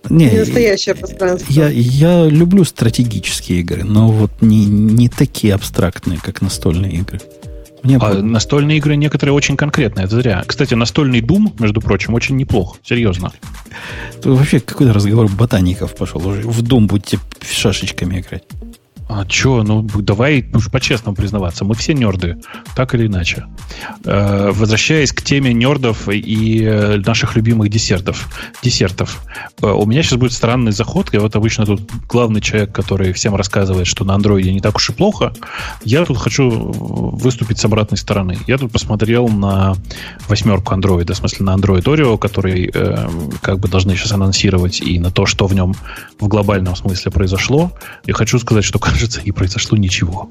не, 0.08 0.28
не 0.28 0.38
настоящее 0.38 0.96
пространство. 0.96 1.52
Я, 1.52 1.68
я 1.68 2.26
люблю 2.26 2.64
стратегические 2.64 3.60
игры, 3.60 3.84
но 3.84 4.08
вот 4.08 4.32
не, 4.40 4.64
не 4.64 5.08
такие 5.08 5.54
абстрактные, 5.54 6.18
как 6.20 6.42
настольные 6.42 6.94
игры. 6.94 7.20
Мне 7.82 7.96
а 7.96 8.00
было... 8.00 8.22
настольные 8.22 8.78
игры 8.78 8.96
некоторые 8.96 9.34
очень 9.34 9.56
конкретные, 9.56 10.06
это 10.06 10.16
зря. 10.16 10.44
Кстати, 10.46 10.74
настольный 10.74 11.20
Doom, 11.20 11.54
между 11.58 11.80
прочим, 11.80 12.14
очень 12.14 12.36
неплох, 12.36 12.78
серьезно. 12.82 13.32
Тут 14.22 14.38
вообще 14.38 14.60
какой-то 14.60 14.92
разговор 14.92 15.28
ботаников 15.28 15.96
пошел 15.96 16.26
уже. 16.26 16.42
В 16.42 16.62
Doom 16.62 16.86
будете 16.86 17.18
шашечками 17.42 18.20
играть. 18.20 18.44
А 19.12 19.28
что, 19.28 19.64
ну 19.64 19.82
давай 19.82 20.48
уж 20.54 20.70
по-честному 20.70 21.16
признаваться, 21.16 21.64
мы 21.64 21.74
все 21.74 21.94
нерды, 21.94 22.36
так 22.76 22.94
или 22.94 23.08
иначе. 23.08 23.46
Э, 24.04 24.52
возвращаясь 24.52 25.10
к 25.10 25.20
теме 25.20 25.52
нердов 25.52 26.08
и 26.08 26.62
э, 26.62 26.98
наших 26.98 27.34
любимых 27.34 27.70
десертов. 27.70 28.28
Десертов. 28.62 29.20
Э, 29.62 29.66
у 29.66 29.84
меня 29.84 30.04
сейчас 30.04 30.16
будет 30.16 30.32
странный 30.32 30.70
заход. 30.70 31.12
Я 31.12 31.18
вот 31.20 31.34
обычно 31.34 31.66
тут 31.66 31.90
главный 32.08 32.40
человек, 32.40 32.72
который 32.72 33.12
всем 33.12 33.34
рассказывает, 33.34 33.88
что 33.88 34.04
на 34.04 34.14
андроиде 34.14 34.52
не 34.52 34.60
так 34.60 34.76
уж 34.76 34.90
и 34.90 34.92
плохо. 34.92 35.32
Я 35.84 36.04
тут 36.04 36.16
хочу 36.16 36.48
выступить 36.48 37.58
с 37.58 37.64
обратной 37.64 37.98
стороны. 37.98 38.38
Я 38.46 38.58
тут 38.58 38.70
посмотрел 38.70 39.26
на 39.26 39.74
восьмерку 40.28 40.72
андроида, 40.72 41.14
в 41.14 41.16
смысле 41.16 41.46
на 41.46 41.56
Android 41.56 41.82
Oreo, 41.82 42.16
который 42.16 42.70
э, 42.72 43.08
как 43.42 43.58
бы 43.58 43.66
должны 43.66 43.96
сейчас 43.96 44.12
анонсировать, 44.12 44.80
и 44.80 45.00
на 45.00 45.10
то, 45.10 45.26
что 45.26 45.48
в 45.48 45.54
нем 45.54 45.74
в 46.20 46.28
глобальном 46.28 46.76
смысле 46.76 47.10
произошло. 47.10 47.72
И 48.06 48.12
хочу 48.12 48.38
сказать, 48.38 48.64
что 48.64 48.78
кажется, 49.00 49.22
не 49.24 49.32
произошло 49.32 49.78
ничего. 49.78 50.30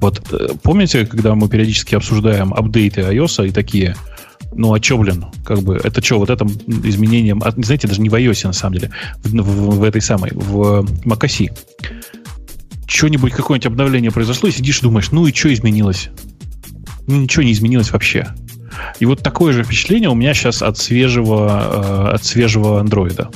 Вот 0.00 0.22
э, 0.32 0.50
помните, 0.62 1.04
когда 1.04 1.34
мы 1.34 1.48
периодически 1.48 1.96
обсуждаем 1.96 2.54
апдейты 2.54 3.00
iOS 3.00 3.48
и 3.48 3.50
такие, 3.50 3.96
ну 4.52 4.72
а 4.72 4.80
что, 4.80 4.98
блин, 4.98 5.24
как 5.44 5.62
бы, 5.62 5.80
это 5.82 6.00
что, 6.00 6.20
вот 6.20 6.30
это 6.30 6.46
изменение, 6.84 7.36
знаете, 7.56 7.88
даже 7.88 8.00
не 8.00 8.08
в 8.08 8.14
iOS 8.14 8.46
на 8.46 8.52
самом 8.52 8.74
деле, 8.74 8.90
в, 9.24 9.32
в, 9.32 9.78
в 9.80 9.82
этой 9.82 10.00
самой, 10.00 10.30
в 10.32 10.86
macOS. 11.04 11.50
Что-нибудь, 12.86 13.32
какое-нибудь 13.32 13.66
обновление 13.66 14.12
произошло, 14.12 14.48
и 14.48 14.52
сидишь 14.52 14.78
и 14.78 14.82
думаешь, 14.82 15.10
ну 15.10 15.26
и 15.26 15.34
что 15.34 15.52
изменилось? 15.52 16.10
Ну 17.08 17.16
ничего 17.16 17.42
не 17.42 17.50
изменилось 17.50 17.90
вообще. 17.90 18.28
И 19.00 19.06
вот 19.06 19.24
такое 19.24 19.52
же 19.52 19.64
впечатление 19.64 20.08
у 20.08 20.14
меня 20.14 20.34
сейчас 20.34 20.62
от 20.62 20.78
свежего, 20.78 22.10
э, 22.12 22.14
от 22.14 22.24
свежего 22.24 22.78
андроида. 22.78 23.30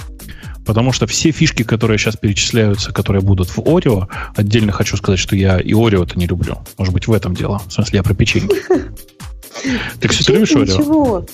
Потому 0.64 0.92
что 0.92 1.06
все 1.06 1.30
фишки, 1.30 1.62
которые 1.62 1.98
сейчас 1.98 2.16
перечисляются, 2.16 2.92
которые 2.92 3.22
будут 3.22 3.48
в 3.48 3.60
Орео, 3.60 4.08
отдельно 4.36 4.72
хочу 4.72 4.96
сказать, 4.96 5.18
что 5.18 5.34
я 5.36 5.58
и 5.58 5.72
Орео-то 5.72 6.18
не 6.18 6.26
люблю. 6.26 6.58
Может 6.78 6.94
быть, 6.94 7.06
в 7.06 7.12
этом 7.12 7.34
дело. 7.34 7.60
В 7.66 7.72
смысле, 7.72 7.98
я 7.98 8.02
про 8.02 8.14
печенье. 8.14 8.48
Ты, 10.00 10.08
кстати, 10.08 10.30
любишь 10.30 10.52
Орео? 10.52 10.64
Ничего. 10.64 11.26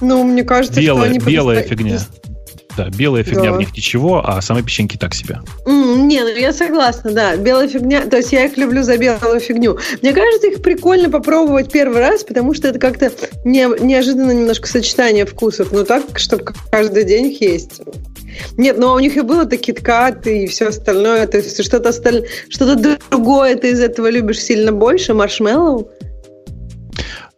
Ну, 0.00 0.24
мне 0.24 0.44
кажется, 0.44 0.80
белая, 0.80 1.10
что 1.10 1.20
они... 1.20 1.34
Белая 1.34 1.62
фигня. 1.62 2.00
Да, 2.78 2.90
белая 2.90 3.24
фигня 3.24 3.50
да. 3.50 3.52
в 3.54 3.58
них 3.58 3.76
ничего, 3.76 4.22
а 4.24 4.40
самые 4.40 4.62
печеньки 4.62 4.96
так 4.96 5.12
себе. 5.12 5.40
Mm, 5.66 6.02
не, 6.02 6.20
ну 6.20 6.28
я 6.28 6.52
согласна, 6.52 7.10
да. 7.10 7.36
Белая 7.36 7.66
фигня, 7.66 8.06
то 8.06 8.18
есть 8.18 8.32
я 8.32 8.44
их 8.44 8.56
люблю 8.56 8.84
за 8.84 8.96
белую 8.96 9.40
фигню. 9.40 9.78
Мне 10.00 10.12
кажется, 10.12 10.46
их 10.46 10.62
прикольно 10.62 11.10
попробовать 11.10 11.72
первый 11.72 11.98
раз, 11.98 12.22
потому 12.22 12.54
что 12.54 12.68
это 12.68 12.78
как-то 12.78 13.10
не, 13.42 13.66
неожиданно 13.84 14.30
немножко 14.30 14.68
сочетание 14.68 15.26
вкусов. 15.26 15.72
Но 15.72 15.82
так, 15.82 16.20
чтобы 16.20 16.44
каждый 16.70 17.02
день 17.02 17.32
их 17.32 17.40
есть. 17.40 17.80
Нет, 18.56 18.78
но 18.78 18.94
у 18.94 18.98
них 18.98 19.16
и 19.16 19.20
было-то 19.20 19.56
киткат 19.56 20.26
и 20.26 20.46
все 20.46 20.68
остальное. 20.68 21.26
То 21.26 21.38
есть 21.38 21.62
что-то 21.64 21.90
осталь... 21.90 22.26
что-то 22.48 22.98
другое 23.10 23.56
ты 23.56 23.70
из 23.70 23.80
этого 23.80 24.08
любишь 24.08 24.40
сильно 24.42 24.72
больше, 24.72 25.14
маршмеллоу? 25.14 25.90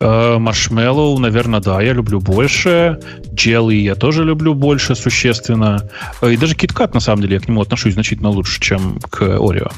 Э, 0.02 0.39
маршмеллоу, 0.39 1.18
наверное, 1.18 1.60
да, 1.60 1.82
я 1.82 1.93
люблю 1.93 2.20
больше. 2.20 2.98
Джелли 3.35 3.74
я 3.74 3.94
тоже 3.94 4.24
люблю 4.24 4.55
больше, 4.55 4.94
существенно. 4.94 5.90
Э, 6.22 6.32
и 6.32 6.39
даже 6.39 6.55
KitKat, 6.55 6.93
на 6.94 7.01
самом 7.01 7.20
деле, 7.20 7.35
я 7.35 7.40
к 7.40 7.47
нему 7.48 7.60
отношусь 7.60 7.93
значительно 7.93 8.31
лучше, 8.31 8.59
чем 8.60 8.98
к 9.10 9.20
Орео. 9.20 9.68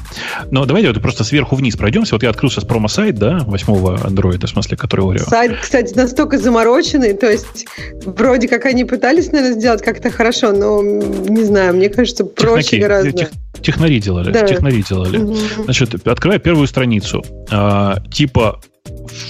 Но 0.49 0.65
давайте 0.65 0.87
вот 0.87 1.01
просто 1.01 1.25
сверху 1.25 1.57
вниз 1.57 1.75
пройдемся. 1.75 2.15
Вот 2.15 2.23
я 2.23 2.29
открыл 2.29 2.49
сейчас 2.49 2.63
промо-сайт, 2.63 3.15
да, 3.15 3.39
восьмого 3.39 3.99
андроида, 4.01 4.47
в 4.47 4.49
смысле, 4.49 4.77
который 4.77 5.11
Орео. 5.11 5.25
Сайт, 5.25 5.57
кстати, 5.61 5.93
настолько 5.93 6.37
замороченный, 6.37 7.15
то 7.15 7.29
есть 7.29 7.65
вроде 8.05 8.47
как 8.47 8.65
они 8.65 8.85
пытались, 8.85 9.29
наверное, 9.29 9.59
сделать 9.59 9.81
как-то 9.81 10.09
хорошо, 10.09 10.53
но 10.53 10.81
не 10.81 11.43
знаю, 11.43 11.75
мне 11.75 11.89
кажется, 11.89 12.23
проще 12.23 12.77
Технаки, 12.77 12.81
гораздо. 12.81 13.11
Тех, 13.11 13.31
технари 13.61 13.99
делали, 13.99 14.31
да. 14.31 14.47
технари 14.47 14.85
делали. 14.87 15.17
Угу. 15.17 15.35
Значит, 15.65 16.07
открываю 16.07 16.39
первую 16.39 16.67
страницу. 16.67 17.25
А, 17.51 17.97
типа 18.09 18.61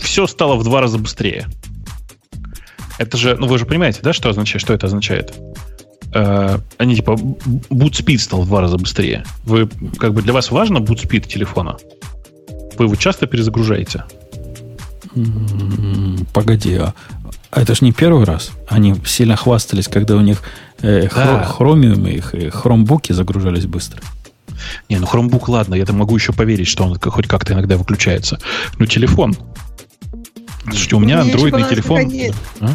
все 0.01 0.27
стало 0.27 0.55
в 0.55 0.63
два 0.63 0.81
раза 0.81 0.97
быстрее. 0.97 1.47
Это 2.97 3.17
же, 3.17 3.35
ну 3.35 3.47
вы 3.47 3.57
же 3.57 3.65
понимаете, 3.65 4.01
да, 4.03 4.13
что 4.13 4.29
означает, 4.29 4.61
что 4.61 4.73
это 4.73 4.85
означает? 4.85 5.33
Э, 6.13 6.59
они 6.77 6.95
типа 6.95 7.11
boot 7.11 7.91
speed 7.91 8.19
стал 8.19 8.41
в 8.43 8.47
два 8.47 8.61
раза 8.61 8.77
быстрее. 8.77 9.25
Вы 9.43 9.69
как 9.97 10.13
бы 10.13 10.21
для 10.21 10.33
вас 10.33 10.51
важно 10.51 10.77
boot 10.77 11.03
speed 11.07 11.27
телефона? 11.27 11.77
Вы 12.77 12.85
его 12.85 12.95
часто 12.95 13.25
перезагружаете? 13.27 14.03
Погоди, 16.33 16.75
а, 16.75 16.93
это 17.51 17.75
же 17.75 17.85
не 17.85 17.91
первый 17.91 18.25
раз. 18.25 18.51
Они 18.67 18.95
сильно 19.05 19.35
хвастались, 19.35 19.87
когда 19.87 20.15
у 20.15 20.21
них 20.21 20.41
э, 20.81 21.07
да. 21.13 21.43
хромиумы, 21.43 22.11
их 22.11 22.33
э, 22.33 22.49
хромбуки 22.49 23.13
загружались 23.13 23.65
быстро. 23.65 24.01
Не, 24.89 24.99
ну 24.99 25.07
Chromebook, 25.07 25.43
ладно, 25.47 25.75
я 25.75 25.85
там 25.85 25.97
могу 25.97 26.15
еще 26.15 26.33
поверить, 26.33 26.67
что 26.67 26.83
он 26.83 26.99
хоть 26.99 27.27
как-то 27.27 27.53
иногда 27.53 27.77
выключается. 27.77 28.39
Но 28.79 28.85
телефон. 28.85 29.35
Слушайте, 30.63 30.95
у 30.95 30.99
меня 30.99 31.21
андроидный 31.21 31.67
телефон... 31.69 32.11
А? 32.61 32.69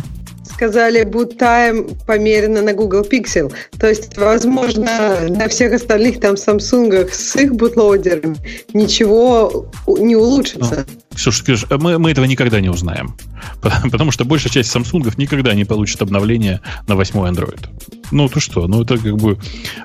сказали, 0.58 1.04
boot 1.04 1.38
time 1.38 1.96
померено 2.04 2.62
на 2.62 2.72
Google 2.72 3.02
Pixel. 3.02 3.52
То 3.78 3.86
есть, 3.86 4.16
возможно, 4.18 5.20
на 5.28 5.46
всех 5.46 5.72
остальных 5.72 6.18
там 6.18 6.34
Samsung 6.34 7.08
с 7.12 7.36
их 7.36 7.54
бутлоудерами 7.54 8.36
ничего 8.74 9.70
не 9.86 10.16
улучшится. 10.16 10.84
Ну, 10.84 11.07
Слушай, 11.18 11.42
Ксюш, 11.44 11.64
мы, 11.70 11.98
мы 11.98 12.12
этого 12.12 12.24
никогда 12.26 12.60
не 12.60 12.68
узнаем. 12.68 13.16
Потому 13.90 14.12
что 14.12 14.24
большая 14.24 14.52
часть 14.52 14.74
Samsung 14.74 15.12
никогда 15.16 15.54
не 15.54 15.64
получит 15.64 16.00
обновление 16.00 16.60
на 16.86 16.94
8 16.94 17.14
Android. 17.20 17.66
Ну, 18.12 18.28
ты 18.28 18.40
что? 18.40 18.68
Ну, 18.68 18.82
это 18.82 18.96
как 18.96 19.16
бы 19.16 19.36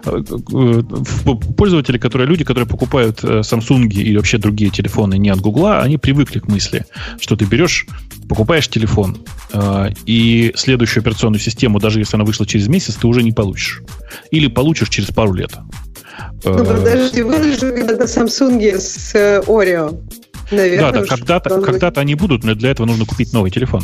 э, 0.05 0.23
э, 0.31 0.83
пользователи, 1.57 1.97
которые 1.97 2.27
люди, 2.27 2.43
которые 2.43 2.67
покупают 2.67 3.23
э, 3.23 3.39
Samsung 3.39 3.87
или 3.87 4.15
вообще 4.15 4.37
другие 4.37 4.69
телефоны 4.69 5.17
не 5.17 5.29
от 5.29 5.41
Google, 5.41 5.81
они 5.81 5.97
привыкли 5.97 6.39
к 6.39 6.47
мысли, 6.47 6.85
что 7.19 7.35
ты 7.35 7.45
берешь, 7.45 7.87
покупаешь 8.29 8.67
телефон, 8.67 9.17
и 10.05 10.53
следующую 10.55 11.01
операционную 11.01 11.41
систему, 11.41 11.79
даже 11.79 11.99
если 11.99 12.15
она 12.15 12.25
вышла 12.25 12.45
через 12.45 12.67
месяц, 12.67 12.95
ты 12.95 13.07
уже 13.07 13.21
не 13.21 13.31
получишь. 13.31 13.81
Или 14.31 14.47
получишь 14.47 14.89
через 14.89 15.09
пару 15.09 15.33
лет. 15.33 15.51
Ну, 16.43 16.57
подожди, 16.57 17.21
вы 17.21 17.53
же 17.53 17.71
когда-то 17.71 18.05
Samsung 18.05 18.77
с 18.77 19.13
Oreo. 19.47 19.99
Наверное, 20.53 20.91
да, 20.91 20.99
да 21.01 21.05
когда-то, 21.05 21.61
когда-то 21.61 22.01
они 22.01 22.15
будут, 22.15 22.43
но 22.43 22.55
для 22.55 22.71
этого 22.71 22.85
нужно 22.85 23.05
купить 23.05 23.33
новый 23.33 23.51
телефон. 23.51 23.83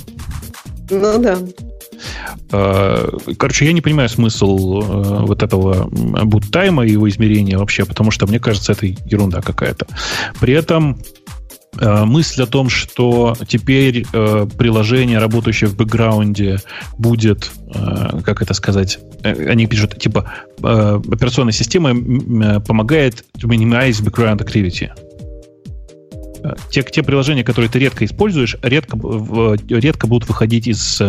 Ну 0.90 1.20
да. 1.20 1.38
А, 2.52 3.18
короче, 3.38 3.66
я 3.66 3.74
не 3.74 3.82
понимаю 3.82 4.10
смысл 4.10 4.82
э, 4.82 5.26
вот 5.26 5.44
этого 5.44 5.90
буттайма 5.90 6.86
и 6.86 6.92
его 6.92 7.08
измерения 7.10 7.58
вообще, 7.58 7.86
потому 7.86 8.12
что 8.12 8.28
мне 8.28 8.40
кажется, 8.40 8.72
это 8.72 8.86
ерунда 8.86 9.42
какая-то. 9.42 9.88
При 10.40 10.54
этом 10.54 11.00
э, 11.80 12.06
мысль 12.06 12.44
о 12.44 12.48
том, 12.48 12.70
что 12.70 13.36
теперь 13.48 14.06
э, 14.12 14.48
приложение, 14.58 15.20
работающее 15.20 15.70
в 15.70 15.76
бэкграунде, 15.76 16.60
будет, 16.98 17.52
как 18.24 18.42
это 18.42 18.54
сказать, 18.54 19.00
они 19.24 19.68
пишут, 19.68 20.00
типа, 20.00 20.32
операционная 20.62 21.54
система 21.54 21.90
помогает 22.62 23.26
to 23.38 23.48
minimize 23.48 24.02
background 24.02 24.40
activity 24.40 24.90
те, 26.70 26.84
те 26.84 27.04
приложения, 27.04 27.44
которые 27.44 27.70
ты 27.70 27.80
редко 27.80 28.06
используешь, 28.06 28.58
редко, 28.62 28.98
редко 29.70 30.08
будут 30.08 30.28
выходить 30.28 30.68
из... 30.68 31.02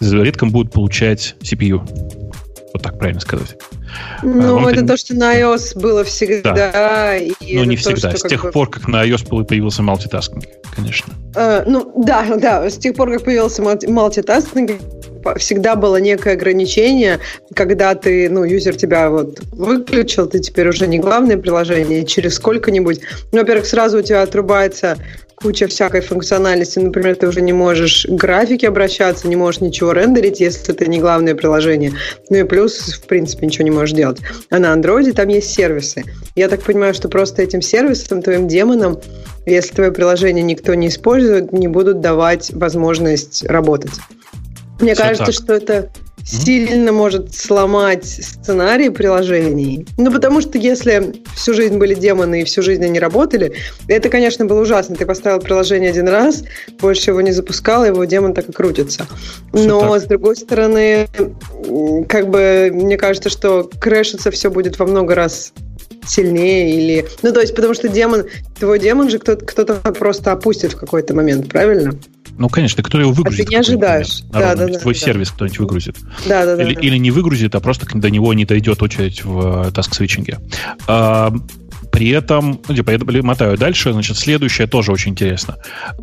Редко 0.00 0.46
будут 0.46 0.72
получать 0.72 1.36
CPU. 1.40 1.82
Вот 2.76 2.82
так 2.82 2.98
правильно 2.98 3.20
сказать. 3.22 3.56
Ну, 4.22 4.66
а, 4.66 4.70
это 4.70 4.82
ты... 4.82 4.86
то, 4.86 4.96
что 4.98 5.14
на 5.14 5.34
iOS 5.34 5.80
было 5.80 6.04
всегда. 6.04 6.52
Да. 6.52 7.16
И 7.16 7.56
ну, 7.56 7.64
не 7.64 7.76
всегда. 7.76 8.10
То, 8.10 8.18
с 8.18 8.22
тех 8.22 8.42
бы... 8.42 8.50
пор, 8.50 8.68
как 8.68 8.86
на 8.86 9.02
iOS 9.08 9.46
появился 9.46 9.82
мультитаскинг, 9.82 10.44
конечно. 10.74 11.14
Uh, 11.32 11.62
ну, 11.66 11.90
да, 12.04 12.36
да. 12.36 12.68
С 12.68 12.76
тех 12.76 12.94
пор, 12.94 13.12
как 13.12 13.24
появился 13.24 13.62
мультитаскинг, 13.62 14.72
всегда 15.38 15.74
было 15.74 15.96
некое 15.96 16.34
ограничение, 16.34 17.18
когда 17.54 17.94
ты, 17.94 18.28
ну, 18.28 18.44
юзер 18.44 18.76
тебя 18.76 19.08
вот 19.08 19.40
выключил, 19.52 20.26
ты 20.26 20.40
теперь 20.40 20.68
уже 20.68 20.86
не 20.86 20.98
главное 20.98 21.38
приложение, 21.38 22.04
через 22.04 22.34
сколько-нибудь, 22.34 23.00
ну, 23.32 23.38
во-первых, 23.38 23.64
сразу 23.64 24.00
у 24.00 24.02
тебя 24.02 24.20
отрубается 24.20 24.98
куча 25.36 25.68
всякой 25.68 26.00
функциональности. 26.00 26.78
Например, 26.78 27.14
ты 27.14 27.28
уже 27.28 27.40
не 27.40 27.52
можешь 27.52 28.06
к 28.08 28.10
графике 28.10 28.68
обращаться, 28.68 29.28
не 29.28 29.36
можешь 29.36 29.60
ничего 29.60 29.92
рендерить, 29.92 30.40
если 30.40 30.72
ты 30.72 30.86
не 30.86 30.98
главное 30.98 31.34
приложение. 31.34 31.92
Ну 32.30 32.38
и 32.38 32.44
плюс, 32.44 32.94
в 32.94 33.06
принципе, 33.06 33.46
ничего 33.46 33.64
не 33.64 33.70
можешь 33.70 33.94
делать. 33.94 34.18
А 34.50 34.58
на 34.58 34.72
андроиде 34.72 35.12
там 35.12 35.28
есть 35.28 35.52
сервисы. 35.52 36.04
Я 36.34 36.48
так 36.48 36.62
понимаю, 36.62 36.94
что 36.94 37.08
просто 37.08 37.42
этим 37.42 37.62
сервисом, 37.62 38.22
твоим 38.22 38.48
демоном, 38.48 39.00
если 39.44 39.74
твое 39.74 39.92
приложение 39.92 40.42
никто 40.42 40.74
не 40.74 40.88
использует, 40.88 41.52
не 41.52 41.68
будут 41.68 42.00
давать 42.00 42.50
возможность 42.52 43.44
работать. 43.44 43.92
Мне 44.80 44.94
Все 44.94 45.02
кажется, 45.02 45.26
так. 45.26 45.34
что 45.34 45.54
это 45.54 45.90
сильно 46.26 46.92
может 46.92 47.34
сломать 47.34 48.04
сценарий 48.04 48.90
приложений. 48.90 49.86
Ну, 49.96 50.10
потому 50.10 50.40
что 50.40 50.58
если 50.58 51.22
всю 51.36 51.54
жизнь 51.54 51.78
были 51.78 51.94
демоны 51.94 52.42
и 52.42 52.44
всю 52.44 52.62
жизнь 52.62 52.84
они 52.84 52.98
работали, 52.98 53.54
это, 53.86 54.08
конечно, 54.08 54.44
было 54.44 54.62
ужасно. 54.62 54.96
Ты 54.96 55.06
поставил 55.06 55.38
приложение 55.38 55.90
один 55.90 56.08
раз, 56.08 56.42
больше 56.80 57.10
его 57.10 57.20
не 57.20 57.32
запускал, 57.32 57.84
его 57.84 58.04
демон 58.04 58.34
так 58.34 58.48
и 58.48 58.52
крутится. 58.52 59.06
Но, 59.52 59.98
с 59.98 60.02
другой 60.04 60.36
стороны, 60.36 61.06
как 62.08 62.28
бы, 62.28 62.70
мне 62.72 62.96
кажется, 62.96 63.30
что 63.30 63.70
крэшиться 63.80 64.30
все 64.30 64.50
будет 64.50 64.78
во 64.78 64.86
много 64.86 65.14
раз 65.14 65.52
сильнее 66.06 66.76
или... 66.76 67.06
Ну, 67.22 67.32
то 67.32 67.40
есть, 67.40 67.54
потому 67.54 67.74
что 67.74 67.88
демон, 67.88 68.24
твой 68.58 68.78
демон 68.78 69.10
же 69.10 69.18
кто-то, 69.18 69.44
кто-то 69.44 69.74
просто 69.92 70.32
опустит 70.32 70.72
в 70.72 70.76
какой-то 70.76 71.14
момент, 71.14 71.48
правильно? 71.48 71.98
Ну, 72.38 72.48
конечно, 72.48 72.82
кто 72.82 73.00
его 73.00 73.12
выгрузит. 73.12 73.40
А 73.40 73.44
ты 73.44 73.50
не 73.50 73.56
ожидаешь. 73.56 74.22
Да, 74.30 74.54
да, 74.54 74.66
да, 74.66 74.78
твой 74.78 74.94
да, 74.94 75.00
сервис 75.00 75.30
кто-нибудь 75.30 75.58
выгрузит. 75.58 75.96
Да, 76.26 76.44
да, 76.44 76.56
да 76.56 76.62
или, 76.62 76.74
да. 76.74 76.80
или 76.80 76.96
не 76.98 77.10
выгрузит, 77.10 77.54
а 77.54 77.60
просто 77.60 77.86
до 77.98 78.10
него 78.10 78.34
не 78.34 78.44
дойдет 78.44 78.82
очередь 78.82 79.24
в 79.24 79.70
таск-свитчинге. 79.72 80.38
А, 80.86 81.32
при 81.90 82.10
этом, 82.10 82.60
ну, 82.68 82.74
типа, 82.74 82.90
я 82.90 83.22
мотаю 83.22 83.56
дальше, 83.56 83.92
значит, 83.92 84.18
следующее 84.18 84.66
тоже 84.66 84.92
очень 84.92 85.12
интересно. 85.12 85.56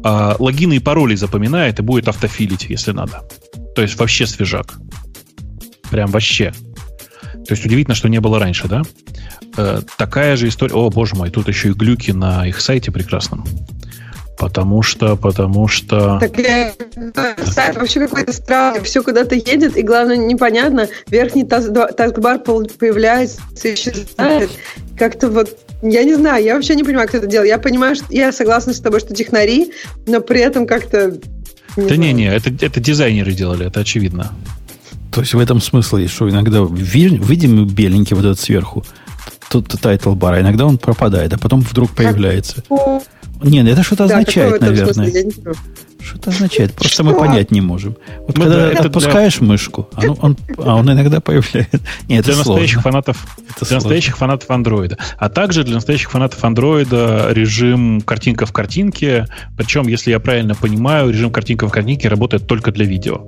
А, 0.03 0.35
логины 0.39 0.77
и 0.77 0.79
пароли 0.79 1.15
запоминает 1.15 1.79
и 1.79 1.83
будет 1.83 2.07
автофилить, 2.07 2.65
если 2.67 2.91
надо. 2.91 3.21
То 3.75 3.83
есть 3.83 3.95
вообще 3.99 4.25
свежак. 4.25 4.73
Прям 5.91 6.09
вообще. 6.09 6.53
То 7.47 7.53
есть 7.53 7.65
удивительно, 7.65 7.95
что 7.95 8.07
не 8.07 8.19
было 8.19 8.39
раньше, 8.39 8.67
да? 8.67 8.83
Э, 9.57 9.81
такая 9.97 10.35
же 10.37 10.47
история. 10.47 10.73
О, 10.73 10.89
боже 10.89 11.15
мой, 11.15 11.29
тут 11.29 11.47
еще 11.47 11.69
и 11.69 11.73
глюки 11.73 12.11
на 12.11 12.47
их 12.47 12.61
сайте 12.61 12.91
прекрасном. 12.91 13.45
Потому 14.37 14.81
что, 14.81 15.15
потому 15.15 15.67
что... 15.67 16.17
Так, 16.19 16.37
я, 16.39 16.73
сайт 17.45 17.75
вообще 17.75 18.01
какой-то 18.01 18.33
странный, 18.33 18.81
все 18.81 19.03
куда-то 19.03 19.35
едет, 19.35 19.77
и 19.77 19.83
главное, 19.83 20.17
непонятно, 20.17 20.87
верхний 21.07 21.45
таскбар 21.45 22.39
появляется, 22.39 23.41
исчезает. 23.63 24.49
Как-то 24.97 25.29
вот, 25.29 25.57
я 25.81 26.03
не 26.03 26.15
знаю, 26.15 26.43
я 26.43 26.55
вообще 26.55 26.75
не 26.75 26.83
понимаю, 26.83 27.07
как 27.07 27.15
это 27.15 27.27
делать. 27.27 27.47
Я 27.47 27.57
понимаю, 27.57 27.95
что 27.95 28.05
я 28.09 28.31
согласна 28.31 28.73
с 28.73 28.79
тобой, 28.79 28.99
что 28.99 29.13
технари, 29.13 29.71
но 30.07 30.19
при 30.19 30.41
этом 30.41 30.65
как-то... 30.65 31.17
Не 31.77 31.87
да 31.87 31.95
не-не, 31.95 32.33
это, 32.33 32.49
это 32.49 32.79
дизайнеры 32.79 33.33
делали, 33.33 33.67
это 33.67 33.81
очевидно. 33.81 34.33
То 35.13 35.21
есть 35.21 35.33
в 35.33 35.39
этом 35.39 35.61
смысл 35.61 35.97
есть, 35.97 36.13
что 36.13 36.27
иногда 36.29 36.63
видим 36.63 37.67
беленький 37.67 38.15
вот 38.15 38.25
этот 38.25 38.39
сверху, 38.39 38.83
тут 39.49 39.67
title 39.79 40.13
bar, 40.15 40.33
а 40.33 40.41
иногда 40.41 40.65
он 40.65 40.79
пропадает, 40.79 41.33
а 41.33 41.37
потом 41.37 41.61
вдруг 41.61 41.91
появляется. 41.91 42.63
Нет, 43.43 43.67
это 43.67 43.83
что-то 43.83 44.07
да, 44.07 44.17
означает, 44.17 44.61
наверное. 44.61 45.11
Что-то 45.99 46.31
означает, 46.31 46.73
просто 46.73 46.93
что? 46.95 47.03
мы 47.03 47.13
понять 47.13 47.51
не 47.51 47.61
можем. 47.61 47.95
Вот 48.27 48.37
ну, 48.37 48.43
когда 48.43 48.69
да, 48.69 48.69
ты 48.71 48.87
отпускаешь 48.87 49.37
для... 49.37 49.47
мышку, 49.47 49.89
а, 49.93 50.05
ну, 50.05 50.17
он, 50.21 50.37
а 50.57 50.75
он 50.75 50.91
иногда 50.91 51.21
появляется. 51.21 51.79
Нет, 52.09 52.25
для 52.25 52.33
это 52.33 52.37
настоящих 52.37 52.81
сложно. 52.81 52.81
фанатов, 52.81 53.27
это 53.37 53.59
для 53.59 53.65
сложно. 53.67 53.75
настоящих 53.75 54.17
фанатов 54.17 54.49
андроида. 54.49 54.97
А 55.17 55.29
также 55.29 55.63
для 55.63 55.75
настоящих 55.75 56.11
фанатов 56.11 56.43
андроида 56.43 57.27
режим 57.31 58.01
картинка 58.01 58.45
в 58.45 58.51
картинке. 58.51 59.27
Причем, 59.57 59.87
если 59.87 60.11
я 60.11 60.19
правильно 60.19 60.55
понимаю, 60.55 61.09
режим 61.09 61.31
картинка 61.31 61.67
в 61.67 61.71
картинке 61.71 62.09
работает 62.09 62.47
только 62.47 62.71
для 62.71 62.85
видео. 62.85 63.27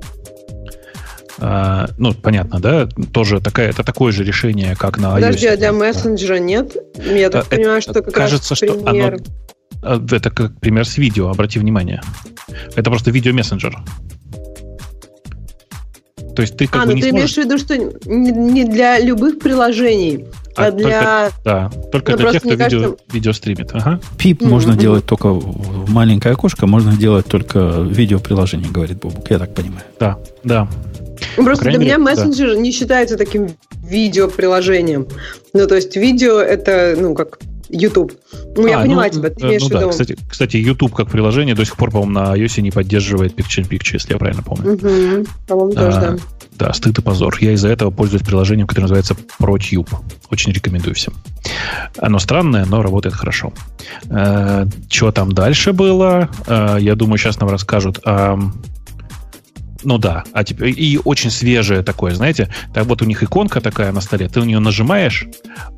А, 1.40 1.88
ну, 1.98 2.14
понятно, 2.14 2.60
да? 2.60 2.88
Тоже 3.12 3.40
такая, 3.40 3.70
это 3.70 3.84
такое 3.84 4.12
же 4.12 4.24
решение, 4.24 4.76
как 4.76 4.98
на 4.98 5.08
iOS. 5.08 5.14
Подожди, 5.16 5.48
а 5.48 5.58
для 5.58 5.72
мессенджера 5.74 6.40
нет? 6.40 6.76
Я 6.98 7.30
так 7.30 7.46
а, 7.46 7.56
понимаю, 7.56 7.82
что 7.82 7.94
как 7.94 8.14
кажется, 8.14 8.54
раз 8.54 8.60
пример... 8.60 8.80
что 8.80 8.90
оно 8.90 9.20
а, 9.82 10.02
это 10.12 10.30
как 10.30 10.60
пример 10.60 10.88
с 10.88 10.98
видео, 10.98 11.30
обрати 11.30 11.60
внимание. 11.60 12.02
Это 12.76 12.90
просто 12.90 13.12
видео-мессенджер. 13.12 13.78
То 16.36 16.42
есть 16.42 16.58
ты 16.58 16.68
как 16.68 16.84
а, 16.84 16.86
бы 16.86 16.92
ну 16.92 16.96
не 16.96 17.02
ты 17.02 17.10
сможешь... 17.10 17.38
имеешь 17.38 17.48
в 17.48 17.50
виду, 17.50 17.58
что 17.58 17.78
не 18.10 18.66
для 18.66 19.00
любых 19.00 19.40
приложений, 19.40 20.26
а, 20.58 20.68
а 20.68 20.72
для... 20.72 21.30
Только, 21.30 21.42
да, 21.46 21.72
только 21.92 22.12
ну, 22.12 22.18
для 22.18 22.32
тех, 22.32 22.42
кто 22.42 22.50
видео, 22.50 22.64
кажется... 22.66 22.98
видео 23.12 23.34
стримит. 23.34 23.70
Ага. 23.74 24.00
Пип 24.18 24.42
mm-hmm. 24.42 24.50
можно 24.50 24.76
делать 24.76 25.06
только 25.06 25.30
в 25.30 25.90
маленькое 25.90 26.34
окошко, 26.34 26.68
можно 26.68 26.96
делать 26.96 27.28
только 27.28 27.60
видеоприложение, 27.60 28.70
говорит 28.70 29.00
Бобук, 29.00 29.30
я 29.30 29.40
так 29.40 29.54
понимаю. 29.54 29.84
Да, 30.00 30.18
да. 30.44 30.68
Просто 31.36 31.66
для 31.66 31.78
меня 31.78 31.98
мессенджер 31.98 32.56
да. 32.56 32.58
не 32.58 32.72
считается 32.72 33.18
таким 33.18 33.50
видеоприложением. 33.84 35.08
Ну, 35.54 35.68
то 35.68 35.76
есть 35.76 35.96
видео 35.96 36.40
это, 36.40 36.96
ну, 36.98 37.14
как 37.14 37.40
YouTube. 37.70 38.14
Ну, 38.56 38.66
а, 38.66 38.70
я 38.70 38.86
ну, 38.86 39.10
тебя, 39.10 39.30
ты 39.30 39.46
имеешь 39.46 39.64
ну, 39.64 39.68
в 39.68 39.72
виду. 39.72 39.82
Да. 39.82 39.90
Кстати, 39.90 40.18
кстати, 40.30 40.58
YouTube 40.58 40.94
как 40.94 41.10
приложение 41.10 41.56
до 41.56 41.66
сих 41.66 41.76
пор, 41.78 41.92
по-моему, 41.92 42.14
на 42.14 42.36
iOS 42.36 42.62
не 42.62 42.72
поддерживает 42.72 43.34
Picture-in-Picture, 43.34 43.94
если 43.94 44.14
я 44.14 44.20
правильно 44.20 44.44
помню. 44.44 44.74
Угу. 44.74 45.26
По-моему, 45.48 45.74
а, 45.76 45.76
тоже, 45.76 46.00
да. 46.00 46.18
Да, 46.58 46.74
стыд 46.74 46.98
и 46.98 47.02
позор. 47.02 47.36
Я 47.42 47.52
из-за 47.52 47.68
этого 47.68 47.92
пользуюсь 47.92 48.24
приложением, 48.24 48.68
которое 48.68 48.84
называется 48.84 49.16
ProTube. 49.40 49.90
Очень 50.32 50.54
рекомендую 50.54 50.96
всем. 50.96 51.14
Оно 51.98 52.18
странное, 52.20 52.66
но 52.66 52.82
работает 52.82 53.14
хорошо. 53.14 53.52
Э, 54.10 54.66
что 54.90 55.12
там 55.12 55.34
дальше 55.34 55.74
было? 55.74 56.30
Э, 56.48 56.78
я 56.80 56.96
думаю, 56.96 57.18
сейчас 57.18 57.42
нам 57.42 57.50
расскажут 57.50 58.00
о 58.06 58.40
ну 59.86 59.98
да, 59.98 60.24
а 60.34 60.44
теперь 60.44 60.78
и 60.78 61.00
очень 61.04 61.32
свежее 61.32 61.84
такое, 61.84 62.14
знаете, 62.14 62.50
так 62.74 62.86
вот 62.86 63.02
у 63.02 63.06
них 63.06 63.24
иконка 63.24 63.62
такая 63.62 63.92
на 63.92 64.02
столе, 64.02 64.28
ты 64.28 64.40
на 64.40 64.46
нее 64.46 64.60
нажимаешь, 64.60 65.28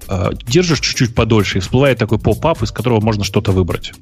э, 0.09 0.29
держишь 0.47 0.79
чуть-чуть 0.79 1.13
подольше, 1.13 1.57
и 1.57 1.61
всплывает 1.61 1.99
такой 1.99 2.17
поп-ап, 2.17 2.63
из 2.63 2.71
которого 2.71 3.01
можно 3.01 3.23
что-то 3.23 3.51
выбрать. 3.51 3.93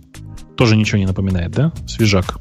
Тоже 0.55 0.77
ничего 0.77 0.99
не 0.99 1.05
напоминает, 1.05 1.51
да? 1.51 1.73
Свежак. 1.87 2.37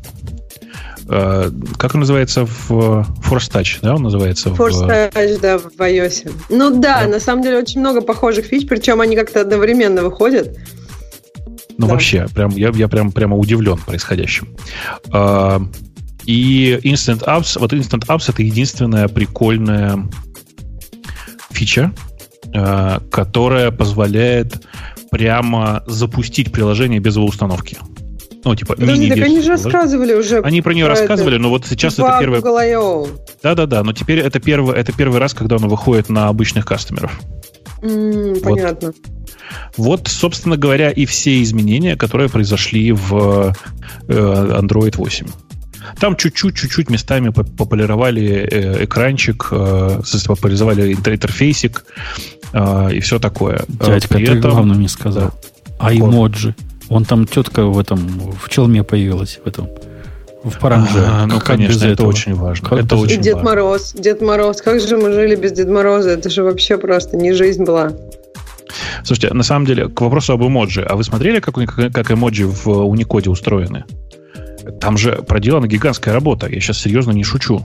Э, 1.09 1.51
как 1.77 1.95
он 1.95 2.01
называется 2.01 2.47
в 2.47 2.71
Force 2.71 3.51
Touch, 3.51 3.79
да, 3.83 3.95
он 3.95 4.03
называется? 4.03 4.51
Force 4.51 4.85
в... 4.85 4.89
Touch, 4.89 5.41
да, 5.41 5.59
в 5.59 5.67
iOS. 5.79 6.33
Ну 6.51 6.71
да, 6.81 7.03
да, 7.03 7.09
на 7.09 7.21
самом 7.21 7.43
деле 7.43 7.59
очень 7.59 7.81
много 7.81 8.01
похожих 8.01 8.47
фич, 8.47 8.69
причем 8.69 9.01
они 9.01 9.17
как-то 9.17 9.41
одновременно 9.41 10.03
выходят. 10.03 10.57
Ну, 11.77 11.87
да. 11.87 11.93
вообще, 11.93 12.27
прям, 12.33 12.51
я, 12.51 12.71
я 12.75 12.89
прям, 12.89 13.11
прямо 13.11 13.37
удивлен 13.37 13.79
происходящим. 13.79 14.57
А, 15.11 15.61
и 16.27 16.79
Instant 16.83 17.25
Apps, 17.25 17.59
вот 17.59 17.73
Instant 17.73 18.07
Apps 18.07 18.25
это 18.29 18.43
единственная 18.43 19.09
прикольная 19.09 20.09
фича, 21.51 21.93
а, 22.55 23.01
которая 23.11 23.71
позволяет 23.71 24.65
прямо 25.11 25.83
запустить 25.87 26.53
приложение 26.53 27.01
без 27.01 27.17
его 27.17 27.27
установки. 27.27 27.79
Ну, 28.45 28.55
типа, 28.55 28.75
Подожди, 28.75 29.09
так 29.09 29.19
они 29.21 29.41
же 29.41 29.51
рассказывали 29.51 30.13
уже. 30.13 30.41
Они 30.41 30.61
про 30.61 30.75
нее 30.75 30.87
рассказывали, 30.87 31.39
но 31.39 31.49
вот 31.49 31.67
сейчас 31.67 31.95
это 31.95 32.19
первое... 32.21 32.43
Да-да-да, 33.43 33.83
но 33.83 33.93
теперь 33.93 34.19
это 34.19 34.39
первый, 34.39 34.77
это 34.77 34.93
первый 34.93 35.19
раз, 35.19 35.33
когда 35.33 35.57
оно 35.57 35.69
выходит 35.69 36.11
на 36.11 36.29
обычных 36.29 36.67
кастомеров. 36.67 37.19
Mm, 37.81 38.35
вот. 38.35 38.43
Понятно. 38.43 38.93
Вот, 39.77 40.09
собственно 40.09 40.57
говоря, 40.57 40.91
и 40.91 41.07
все 41.07 41.43
изменения, 41.43 41.97
которые 41.97 42.29
произошли 42.29 42.93
в 42.93 43.55
э, 44.09 44.15
Android 44.15 44.97
8. 44.97 45.27
Там 45.99 46.17
чуть-чуть, 46.17 46.57
чуть-чуть 46.57 46.91
местами 46.91 47.31
пополировали 47.31 48.49
э, 48.51 48.85
экранчик, 48.85 49.49
э, 49.51 50.01
популяризовали 50.27 50.95
интерфейсик 50.95 51.85
и 52.93 53.01
все 53.01 53.19
такое. 53.19 53.65
Дядька, 53.69 54.15
При 54.15 54.27
ты 54.27 54.33
этом... 54.35 54.53
главное 54.53 54.77
не 54.77 54.89
сказал. 54.89 55.33
А 55.79 55.93
эмоджи? 55.93 56.55
Он 56.89 57.05
там 57.05 57.27
тетка 57.27 57.65
в 57.65 57.79
этом, 57.79 57.99
в 58.33 58.49
челме 58.49 58.85
появилась, 58.85 59.41
в 59.43 59.49
этом, 59.49 59.69
в 60.45 60.59
паранже. 60.59 61.05
А, 61.05 61.27
ну, 61.27 61.39
как 61.39 61.45
конечно, 61.45 61.79
это 61.79 61.89
этого? 61.95 62.09
очень 62.09 62.35
важно. 62.35 62.69
Как 62.69 62.85
это 62.85 62.97
очень 62.97 63.21
Дед 63.21 63.35
важно. 63.35 63.51
Мороз, 63.51 63.93
Дед 63.95 64.21
Мороз. 64.21 64.63
Как 64.63 64.81
же 64.81 64.97
мы 64.97 65.13
жили 65.13 65.35
без 65.35 65.53
Дед 65.53 65.69
Мороза? 65.69 66.11
Это 66.11 66.29
же 66.29 66.43
вообще 66.43 66.77
просто 66.79 67.17
не 67.17 67.33
жизнь 67.33 67.65
была. 67.65 67.93
Слушайте, 69.05 69.35
на 69.35 69.43
самом 69.43 69.67
деле, 69.67 69.89
к 69.89 70.01
вопросу 70.01 70.35
об 70.35 70.43
эмоджи. 70.43 70.83
А 70.83 70.97
вы 70.97 71.05
смотрели, 71.05 71.41
как, 71.41 71.55
как 71.57 72.11
эмоджи 72.11 72.47
в 72.47 72.67
Unicode 72.67 73.31
устроены? 73.31 73.85
Там 74.81 74.97
же 74.97 75.23
проделана 75.27 75.67
гигантская 75.67 76.15
работа. 76.15 76.49
Я 76.49 76.61
сейчас 76.61 76.79
серьезно 76.79 77.13
не 77.13 77.25
шучу. 77.25 77.65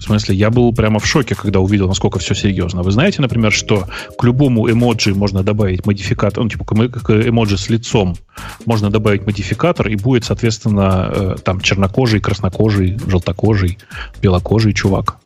В 0.00 0.02
смысле, 0.02 0.34
я 0.34 0.48
был 0.48 0.72
прямо 0.72 0.98
в 0.98 1.06
шоке, 1.06 1.34
когда 1.34 1.60
увидел, 1.60 1.86
насколько 1.86 2.18
все 2.18 2.34
серьезно. 2.34 2.82
Вы 2.82 2.90
знаете, 2.90 3.20
например, 3.20 3.52
что 3.52 3.86
к 4.18 4.24
любому 4.24 4.70
эмоджи 4.70 5.14
можно 5.14 5.42
добавить 5.42 5.84
модификатор, 5.84 6.42
ну, 6.42 6.48
типа 6.48 6.64
к 6.64 7.28
эмоджи 7.28 7.58
с 7.58 7.68
лицом 7.68 8.16
можно 8.66 8.90
добавить 8.90 9.26
модификатор, 9.26 9.88
и 9.88 9.96
будет, 9.96 10.24
соответственно, 10.24 11.10
э, 11.12 11.36
там 11.42 11.60
чернокожий, 11.60 12.20
краснокожий, 12.20 12.98
желтокожий, 13.06 13.78
белокожий 14.20 14.72
чувак. 14.72 15.16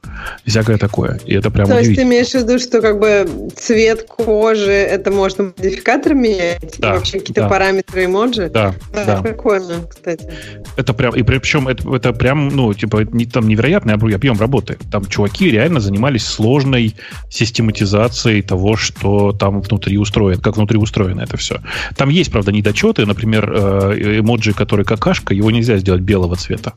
Всякое 0.46 0.78
такое. 0.78 1.20
И 1.24 1.34
это 1.34 1.50
прям 1.50 1.66
То 1.66 1.78
есть 1.78 1.94
ты 1.94 2.02
имеешь 2.02 2.30
в 2.30 2.34
виду, 2.34 2.58
что 2.58 2.80
как 2.80 2.98
бы 2.98 3.26
цвет 3.56 4.04
кожи, 4.04 4.70
это 4.70 5.10
можно 5.10 5.52
модификатор 5.56 6.14
менять? 6.14 6.76
Да, 6.78 6.94
вообще 6.94 7.18
какие-то 7.18 7.42
да. 7.42 7.48
параметры 7.48 8.04
эмоджи? 8.04 8.48
Да, 8.48 8.74
да. 8.92 9.04
да. 9.04 9.22
Прикольно, 9.22 9.86
кстати. 9.88 10.32
Это 10.76 10.92
прям, 10.92 11.14
и 11.14 11.22
причем 11.22 11.68
это, 11.68 11.94
это 11.94 12.12
прям, 12.12 12.48
ну, 12.48 12.72
типа, 12.74 13.04
не, 13.10 13.26
там 13.26 13.48
невероятный 13.48 13.94
объем 13.94 14.38
работы. 14.38 14.78
Там 14.90 15.06
чуваки 15.06 15.50
реально 15.50 15.80
занимались 15.80 16.24
сложной 16.26 16.94
систематизацией 17.30 18.42
того, 18.42 18.76
что 18.76 19.32
там 19.32 19.60
внутри 19.60 19.98
устроено, 19.98 20.40
как 20.40 20.56
внутри 20.56 20.78
устроено 20.78 21.22
это 21.22 21.36
все. 21.36 21.60
Там 21.96 22.08
есть, 22.08 22.30
правда, 22.30 22.52
недочеты, 22.52 23.03
например, 23.06 23.52
э, 23.52 24.18
эмоджи, 24.20 24.52
который 24.52 24.84
какашка, 24.84 25.34
его 25.34 25.50
нельзя 25.50 25.76
сделать 25.78 26.02
белого 26.02 26.36
цвета. 26.36 26.74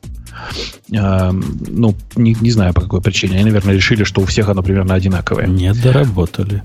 Э, 0.92 1.32
ну, 1.32 1.96
не, 2.16 2.36
не 2.40 2.52
знаю 2.52 2.74
по 2.74 2.82
какой 2.82 3.02
причине. 3.02 3.36
Они, 3.36 3.46
наверное, 3.46 3.76
решили, 3.76 4.04
что 4.04 4.22
у 4.22 4.26
всех 4.26 4.50
оно 4.50 4.64
примерно 4.64 4.94
одинаковое. 4.94 5.48
Не 5.48 5.74
доработали. 5.74 6.64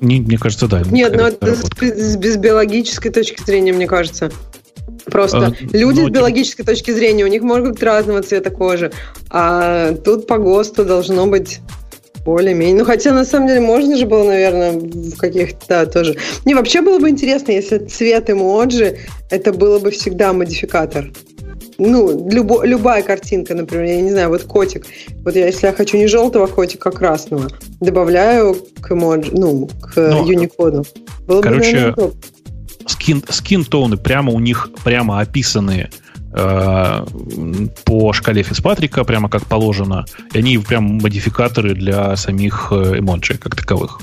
Не, 0.00 0.20
мне 0.20 0.38
кажется, 0.38 0.66
да. 0.66 0.82
Нет, 0.90 1.14
но 1.14 1.28
это 1.28 1.54
с, 1.54 2.16
без 2.16 2.36
биологической 2.36 3.10
точки 3.10 3.42
зрения, 3.44 3.72
мне 3.72 3.86
кажется. 3.86 4.30
Просто 5.06 5.46
а, 5.46 5.76
люди 5.76 6.00
ну, 6.00 6.08
с 6.08 6.10
биологической 6.10 6.62
точки 6.62 6.90
зрения, 6.90 7.24
у 7.24 7.28
них 7.28 7.42
может 7.42 7.68
быть 7.68 7.82
разного 7.82 8.22
цвета 8.22 8.50
кожи, 8.50 8.92
а 9.28 9.92
тут 9.94 10.26
по 10.26 10.38
ГОСТу 10.38 10.84
должно 10.84 11.26
быть 11.26 11.60
более-менее. 12.24 12.78
Ну, 12.78 12.84
хотя, 12.84 13.12
на 13.12 13.24
самом 13.24 13.48
деле, 13.48 13.60
можно 13.60 13.96
же 13.96 14.06
было, 14.06 14.24
наверное, 14.24 14.72
в 14.72 15.16
каких-то, 15.16 15.58
да, 15.68 15.86
тоже. 15.86 16.16
Не, 16.44 16.54
вообще 16.54 16.80
было 16.80 16.98
бы 16.98 17.08
интересно, 17.08 17.52
если 17.52 17.78
цвет 17.78 18.30
эмоджи, 18.30 18.98
это 19.30 19.52
было 19.52 19.78
бы 19.78 19.90
всегда 19.90 20.32
модификатор. 20.32 21.10
Ну, 21.78 22.28
любо, 22.28 22.62
любая 22.64 23.02
картинка, 23.02 23.54
например, 23.54 23.86
я 23.86 24.00
не 24.02 24.10
знаю, 24.10 24.28
вот 24.28 24.42
котик. 24.42 24.84
Вот 25.24 25.34
я, 25.34 25.46
если 25.46 25.66
я 25.66 25.72
хочу 25.72 25.96
не 25.96 26.06
желтого 26.08 26.46
котика, 26.46 26.90
а 26.90 26.92
красного, 26.92 27.48
добавляю 27.80 28.54
к 28.82 28.92
эмоджи, 28.92 29.30
ну, 29.32 29.68
к 29.80 29.96
ну, 29.96 30.30
Unicode. 30.30 30.86
Было 31.26 31.40
короче, 31.40 31.92
бы, 31.92 32.12
скин, 32.86 33.24
скин-тоны 33.28 33.96
прямо 33.96 34.32
у 34.32 34.40
них 34.40 34.68
прямо 34.84 35.20
описанные 35.20 35.90
по 36.32 38.12
шкале 38.12 38.42
Фицпатрика, 38.42 39.04
прямо 39.04 39.28
как 39.28 39.46
положено. 39.46 40.04
И 40.32 40.38
они 40.38 40.58
прям 40.58 40.98
модификаторы 40.98 41.74
для 41.74 42.14
самих 42.16 42.68
э, 42.70 42.98
эмоджи 42.98 43.36
как 43.36 43.56
таковых. 43.56 44.00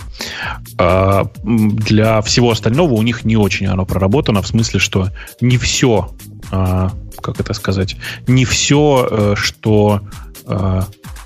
А 0.77 1.25
для 1.43 2.21
всего 2.21 2.51
остального 2.51 2.93
у 2.93 3.01
них 3.01 3.23
не 3.23 3.37
очень 3.37 3.67
оно 3.67 3.85
проработано, 3.85 4.41
в 4.41 4.47
смысле, 4.47 4.79
что 4.79 5.09
не 5.39 5.57
все, 5.57 6.09
а, 6.51 6.91
как 7.21 7.39
это 7.39 7.53
сказать, 7.53 7.95
не 8.27 8.43
все, 8.45 9.07
э, 9.09 9.35
что 9.37 10.01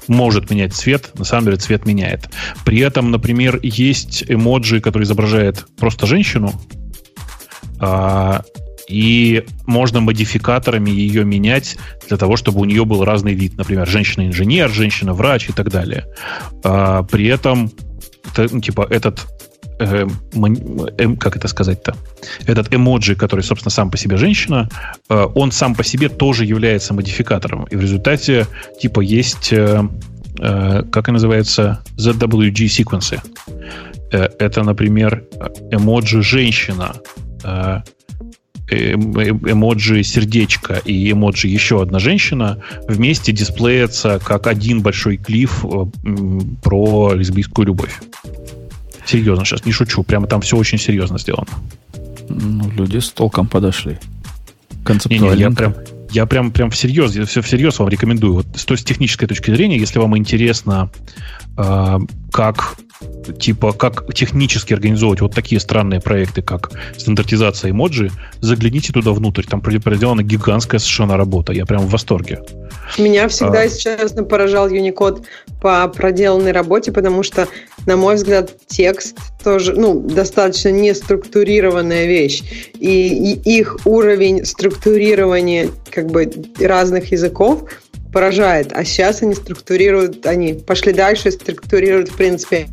может 0.07 0.49
менять 0.49 0.73
цвет, 0.73 1.11
на 1.17 1.23
самом 1.23 1.45
деле 1.45 1.57
цвет 1.57 1.85
меняет. 1.85 2.29
При 2.65 2.79
этом, 2.79 3.11
например, 3.11 3.59
есть 3.61 4.23
эмоджи, 4.27 4.81
который 4.81 5.03
изображает 5.03 5.65
просто 5.77 6.07
женщину, 6.07 6.53
а, 7.79 8.43
и 8.91 9.45
можно 9.65 10.01
модификаторами 10.01 10.89
ее 10.91 11.23
менять 11.23 11.77
для 12.07 12.17
того, 12.17 12.35
чтобы 12.35 12.59
у 12.59 12.65
нее 12.65 12.83
был 12.83 13.05
разный 13.05 13.33
вид. 13.33 13.57
Например, 13.57 13.87
женщина-инженер, 13.87 14.69
женщина-врач 14.69 15.49
и 15.49 15.53
так 15.53 15.69
далее. 15.69 16.05
А, 16.63 17.03
при 17.03 17.27
этом, 17.27 17.71
это, 18.25 18.53
ну, 18.53 18.59
типа, 18.59 18.85
этот 18.89 19.27
э, 19.79 20.07
э, 20.97 21.15
как 21.15 21.37
это 21.37 21.47
сказать-то? 21.47 21.95
Этот 22.45 22.73
эмоджи, 22.73 23.15
который, 23.15 23.41
собственно, 23.41 23.71
сам 23.71 23.89
по 23.89 23.97
себе 23.97 24.17
женщина, 24.17 24.69
э, 25.09 25.25
он 25.35 25.53
сам 25.53 25.73
по 25.73 25.85
себе 25.85 26.09
тоже 26.09 26.45
является 26.45 26.93
модификатором. 26.93 27.63
И 27.71 27.77
в 27.77 27.81
результате, 27.81 28.45
типа, 28.81 28.99
есть, 28.99 29.53
э, 29.53 29.83
э, 30.39 30.83
как 30.91 31.07
и 31.07 31.11
называется, 31.13 31.81
ZWG 31.95 32.67
секвенсы. 32.67 33.21
Это, 34.11 34.63
например, 34.63 35.23
эмоджи 35.71 36.21
женщина, 36.21 36.95
эмоджи 38.71 40.03
сердечко 40.03 40.81
и 40.85 41.11
эмоджи 41.11 41.47
еще 41.47 41.81
одна 41.81 41.99
женщина 41.99 42.59
вместе 42.87 43.31
дисплеятся 43.31 44.19
как 44.23 44.47
один 44.47 44.81
большой 44.81 45.17
клиф 45.17 45.65
э, 45.65 45.85
про 46.61 47.13
лесбийскую 47.13 47.67
любовь. 47.67 47.99
Серьезно, 49.05 49.45
сейчас 49.45 49.65
не 49.65 49.71
шучу. 49.71 50.03
Прямо 50.03 50.27
там 50.27 50.41
все 50.41 50.57
очень 50.57 50.77
серьезно 50.77 51.17
сделано. 51.17 51.49
Ну, 52.29 52.71
люди 52.71 52.97
с 52.99 53.09
толком 53.09 53.47
подошли. 53.47 53.97
Концептуально. 54.83 55.33
Не, 55.33 55.35
не, 55.35 55.41
я 55.41 55.51
прям, 55.51 55.75
я 56.11 56.25
прям, 56.25 56.51
прям 56.51 56.69
всерьез, 56.69 57.15
я 57.15 57.25
все 57.25 57.41
всерьез 57.41 57.79
вам 57.79 57.89
рекомендую. 57.89 58.33
Вот 58.33 58.47
с, 58.55 58.65
с 58.65 58.83
технической 58.83 59.27
точки 59.27 59.51
зрения, 59.51 59.77
если 59.77 59.99
вам 59.99 60.17
интересно, 60.17 60.91
э, 61.57 61.99
как 62.31 62.75
типа, 63.39 63.73
как 63.73 64.13
технически 64.13 64.73
организовывать 64.73 65.21
вот 65.21 65.33
такие 65.33 65.59
странные 65.59 66.01
проекты, 66.01 66.41
как 66.41 66.71
стандартизация 66.97 67.71
эмоджи, 67.71 68.11
загляните 68.41 68.93
туда 68.93 69.11
внутрь. 69.11 69.43
Там 69.43 69.61
проделана 69.61 70.23
гигантская 70.23 70.79
совершенно 70.79 71.17
работа. 71.17 71.53
Я 71.53 71.65
прям 71.65 71.81
в 71.81 71.89
восторге. 71.89 72.41
Меня 72.97 73.27
всегда, 73.27 73.59
а... 73.59 73.63
если 73.63 73.79
честно, 73.79 74.23
поражал 74.23 74.69
Unicode 74.69 75.23
по 75.61 75.87
проделанной 75.87 76.51
работе, 76.51 76.91
потому 76.91 77.23
что, 77.23 77.47
на 77.85 77.95
мой 77.95 78.15
взгляд, 78.15 78.51
текст 78.67 79.17
тоже, 79.43 79.73
ну, 79.73 79.99
достаточно 79.99 80.69
неструктурированная 80.69 82.05
вещь. 82.05 82.71
И, 82.79 83.33
и 83.33 83.59
их 83.59 83.79
уровень 83.85 84.45
структурирования 84.45 85.69
как 85.89 86.07
бы 86.07 86.31
разных 86.59 87.11
языков 87.11 87.69
поражает. 88.11 88.71
А 88.73 88.83
сейчас 88.83 89.21
они 89.21 89.35
структурируют, 89.35 90.25
они 90.25 90.53
пошли 90.53 90.93
дальше, 90.93 91.31
структурируют, 91.31 92.09
в 92.09 92.15
принципе, 92.15 92.67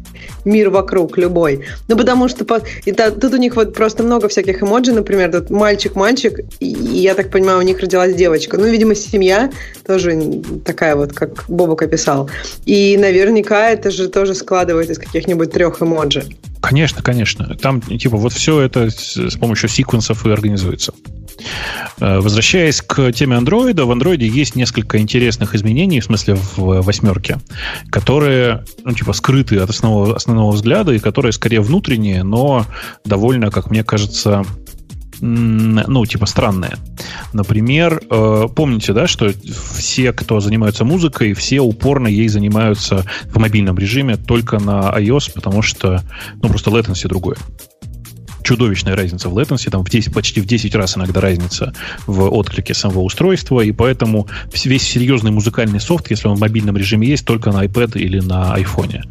мир 0.44 0.70
вокруг 0.70 1.16
любой. 1.19 1.65
Ну, 1.89 1.97
потому 1.97 2.28
что 2.28 2.44
и 2.85 2.93
та, 2.93 3.10
тут 3.10 3.35
у 3.35 3.36
них 3.36 3.56
вот 3.56 3.74
просто 3.74 4.02
много 4.02 4.28
всяких 4.28 4.62
эмоджи, 4.62 4.93
например, 4.93 5.31
тут 5.32 5.51
мальчик-мальчик, 5.51 6.40
и, 6.60 6.66
я 6.66 7.15
так 7.15 7.31
понимаю, 7.31 7.59
у 7.59 7.62
них 7.62 7.78
родилась 7.81 8.15
девочка. 8.15 8.59
Ну, 8.59 8.66
видимо, 8.66 8.94
семья 8.94 9.51
тоже 9.86 10.43
такая 10.65 10.97
вот, 10.97 11.12
как 11.12 11.44
Бобок 11.48 11.82
описал. 11.82 12.31
И 12.65 12.97
наверняка 12.97 13.70
это 13.70 13.90
же 13.90 14.09
тоже 14.09 14.35
складывает 14.35 14.90
из 14.90 14.98
каких-нибудь 14.98 15.52
трех 15.52 15.81
эмоджи. 15.82 16.24
Конечно, 16.60 17.02
конечно. 17.02 17.56
Там, 17.56 17.81
типа, 17.81 18.16
вот 18.16 18.32
все 18.32 18.60
это 18.60 18.90
с, 18.90 19.16
с 19.16 19.36
помощью 19.36 19.69
секвенсов 19.69 20.27
и 20.27 20.31
организуется. 20.31 20.93
Э, 22.01 22.20
возвращаясь 22.20 22.81
к 22.82 23.12
теме 23.12 23.36
Android, 23.36 23.82
в 23.82 23.90
Android 23.90 24.23
есть 24.23 24.56
несколько 24.56 24.98
интересных 24.98 25.55
изменений, 25.55 26.01
в 26.01 26.05
смысле 26.05 26.36
в 26.56 26.82
восьмерке, 26.82 27.39
которые, 27.90 28.65
ну, 28.85 28.93
типа, 28.93 29.12
скрыты 29.12 29.59
от 29.59 29.70
основного, 29.70 30.16
основного 30.16 30.52
взгляда 30.52 30.93
и 30.93 30.98
которые 30.98 31.32
скорее 31.32 31.60
внутренние, 31.60 32.23
но 32.23 32.66
довольно, 33.05 33.51
как 33.51 33.70
мне 33.70 33.85
кажется, 33.85 34.44
ну, 35.20 36.06
типа, 36.06 36.27
странные. 36.27 36.77
Например, 37.32 38.01
э, 38.09 38.48
помните, 38.55 38.93
да, 38.93 39.06
что 39.06 39.32
все, 39.74 40.12
кто 40.12 40.40
занимаются 40.40 40.85
музыкой, 40.85 41.35
все 41.35 41.60
упорно 41.60 42.06
ей 42.06 42.28
занимаются 42.28 43.05
в 43.24 43.39
мобильном 43.39 43.77
режиме 43.78 44.16
только 44.16 44.60
на 44.60 44.94
iOS, 44.97 45.32
потому 45.35 45.62
что, 45.62 46.02
ну, 46.40 46.48
просто 46.48 46.70
latency 46.70 47.09
другое 47.09 47.36
чудовищная 48.49 48.97
разница 48.97 49.29
в 49.29 49.37
latency, 49.37 49.69
там 49.69 49.85
в 49.85 49.91
10, 49.91 50.15
почти 50.15 50.41
в 50.41 50.47
10 50.47 50.75
раз 50.75 50.97
иногда 50.97 51.20
разница 51.20 51.75
в 52.07 52.31
отклике 52.31 52.73
самого 52.73 53.01
устройства, 53.01 53.61
и 53.61 53.73
поэтому 53.73 54.27
весь 54.65 54.83
серьезный 54.83 55.31
музыкальный 55.31 55.81
софт, 55.81 56.11
если 56.11 56.29
он 56.29 56.37
в 56.37 56.41
мобильном 56.41 56.75
режиме 56.79 57.07
есть, 57.07 57.27
только 57.27 57.53
на 57.53 57.66
iPad 57.66 57.99
или 57.99 58.20
на 58.20 58.57
iPhone. 58.59 59.03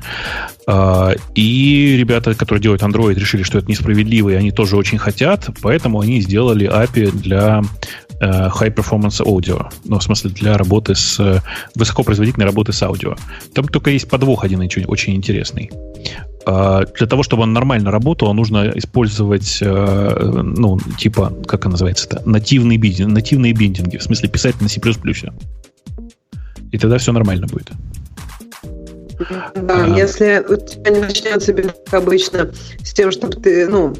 А, 0.65 1.13
и 1.35 1.95
ребята, 1.99 2.33
которые 2.33 2.63
делают 2.63 2.81
Android, 2.81 3.13
решили, 3.13 3.43
что 3.43 3.59
это 3.59 3.69
несправедливо, 3.69 4.29
и 4.29 4.33
они 4.33 4.49
тоже 4.49 4.75
очень 4.75 4.97
хотят, 4.97 5.47
поэтому 5.61 5.99
они 6.01 6.19
сделали 6.19 6.67
API 6.67 7.11
для 7.15 7.61
э, 8.19 8.25
High 8.25 8.73
Performance 8.73 9.23
Audio. 9.23 9.67
Ну, 9.85 9.99
в 9.99 10.03
смысле, 10.03 10.31
для 10.31 10.57
работы 10.57 10.95
с... 10.95 11.19
Э, 11.19 11.41
высокопроизводительной 11.75 12.47
работы 12.47 12.73
с 12.73 12.81
аудио. 12.81 13.15
Там 13.53 13.67
только 13.67 13.91
есть 13.91 14.09
подвох 14.09 14.43
один 14.43 14.61
очень 14.87 15.15
интересный. 15.15 15.69
А, 16.49 16.85
для 16.85 17.07
того, 17.07 17.23
чтобы 17.23 17.43
он 17.43 17.51
нормально 17.51 17.91
работал, 17.91 18.33
нужно 18.33 18.71
использовать, 18.75 19.57
э, 19.59 20.31
ну, 20.43 20.79
типа, 20.97 21.33
как 21.45 21.59
это 21.59 21.69
называется-то, 21.69 22.21
нативные, 22.25 22.77
биндинги, 22.77 23.11
нативные 23.11 23.51
биндинги, 23.51 23.97
в 23.97 24.03
смысле 24.03 24.29
писать 24.29 24.55
на 24.61 24.69
C++. 24.69 24.79
И 26.71 26.77
тогда 26.77 26.97
все 26.99 27.11
нормально 27.11 27.47
будет. 27.47 27.71
Да, 29.55 29.83
а, 29.83 29.97
если 29.97 30.41
у 30.47 30.55
тебя 30.55 30.91
не 30.91 31.01
начнется 31.01 31.51
как 31.51 31.93
обычно 31.93 32.53
с 32.81 32.93
тем, 32.93 33.11
чтобы 33.11 33.33
ты, 33.33 33.67
ну, 33.67 33.93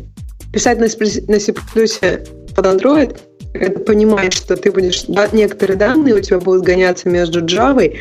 писать 0.54 0.80
на 0.80 0.88
C++ 0.88 1.54
под 1.54 2.66
Android, 2.66 3.18
это 3.54 3.80
понимаешь, 3.80 4.36
что 4.36 4.56
ты 4.56 4.72
будешь, 4.72 5.04
да, 5.10 5.28
некоторые 5.34 5.78
данные 5.78 6.16
у 6.16 6.22
тебя 6.22 6.40
будут 6.40 6.64
гоняться 6.64 7.10
между 7.10 7.44
Java 7.44 7.94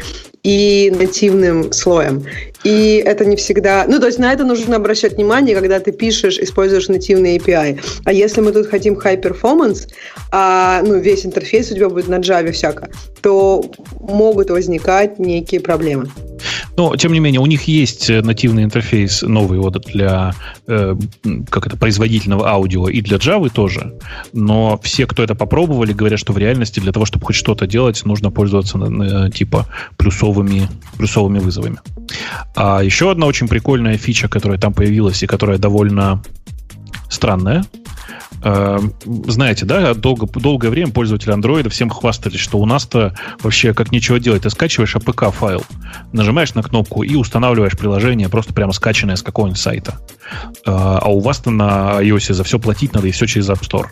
и 0.43 0.93
нативным 0.97 1.73
слоем. 1.73 2.25
И 2.65 3.03
это 3.05 3.25
не 3.25 3.37
всегда... 3.37 3.85
Ну, 3.89 4.01
то 4.01 4.07
есть 4.07 4.19
на 4.19 4.33
это 4.33 4.45
нужно 4.45 4.77
обращать 4.77 5.15
внимание, 5.15 5.55
когда 5.55 5.79
ты 5.79 5.93
пишешь, 5.93 6.39
используешь 6.39 6.89
нативный 6.89 7.37
API. 7.37 7.81
А 8.05 8.13
если 8.13 8.41
мы 8.41 8.53
тут 8.53 8.67
хотим 8.67 8.95
high 8.95 9.23
performance, 9.23 9.89
а 10.33 10.83
ну, 10.83 10.99
весь 10.99 11.25
интерфейс 11.25 11.71
у 11.71 11.75
тебя 11.75 11.89
будет 11.89 12.09
на 12.09 12.17
Java 12.19 12.51
всяко, 12.51 12.89
то 13.23 13.65
могут 14.01 14.51
возникать 14.51 15.19
некие 15.19 15.61
проблемы. 15.61 16.09
Но, 16.77 16.95
тем 16.97 17.13
не 17.13 17.21
менее, 17.21 17.41
у 17.41 17.47
них 17.47 17.63
есть 17.63 18.11
э, 18.11 18.21
нативный 18.21 18.65
интерфейс 18.65 19.23
новый 19.23 19.59
вот 19.59 19.81
для 19.87 20.35
э, 20.67 20.95
как 21.49 21.67
это, 21.67 21.77
производительного 21.77 22.49
аудио 22.49 22.89
и 22.89 23.01
для 23.01 23.17
Java 23.17 23.49
тоже. 23.49 23.95
Но 24.33 24.79
все, 24.83 25.07
кто 25.07 25.23
это 25.23 25.35
попробовали, 25.35 25.93
говорят, 25.93 26.19
что 26.19 26.33
в 26.33 26.39
реальности 26.39 26.81
для 26.81 26.93
того, 26.93 27.07
чтобы 27.07 27.25
хоть 27.25 27.37
что-то 27.37 27.67
делать, 27.67 28.05
нужно 28.05 28.31
пользоваться 28.31 28.79
э, 28.79 29.31
типа 29.31 29.67
плюсовыми, 30.37 30.69
плюсовыми 30.97 31.39
вызовами. 31.39 31.79
А 32.55 32.83
еще 32.83 33.11
одна 33.11 33.27
очень 33.27 33.49
прикольная 33.49 33.97
фича, 33.97 34.29
которая 34.29 34.59
там 34.59 34.73
появилась 34.73 35.23
и 35.23 35.27
которая 35.27 35.59
довольно 35.59 36.23
странная, 37.09 37.65
Эм, 38.43 38.93
знаете, 39.27 39.65
да, 39.65 39.95
долго, 39.95 40.27
долгое 40.39 40.69
время 40.69 40.93
пользователи 40.93 41.35
Android 41.35 41.69
всем 41.69 41.91
хвастались, 41.91 42.39
что 42.39 42.59
у 42.59 42.67
нас-то 42.67 43.15
вообще 43.43 43.73
как 43.75 43.93
нечего 43.93 44.21
делать. 44.21 44.43
Ты 44.43 44.51
скачиваешь 44.51 44.95
APK-файл, 44.95 45.65
нажимаешь 46.13 46.55
на 46.55 46.63
кнопку 46.63 47.03
и 47.03 47.15
устанавливаешь 47.17 47.77
приложение, 47.77 48.29
просто 48.29 48.53
прямо 48.53 48.73
скачанное 48.73 49.17
с 49.17 49.23
какого-нибудь 49.23 49.61
сайта. 49.61 49.99
Э, 50.65 50.71
а 50.71 51.09
у 51.09 51.21
вас-то 51.21 51.51
на 51.51 52.03
iOS 52.03 52.33
за 52.33 52.45
все 52.45 52.59
платить 52.59 52.95
надо 52.95 53.09
и 53.09 53.11
все 53.11 53.27
через 53.27 53.49
App 53.49 53.61
Store. 53.61 53.87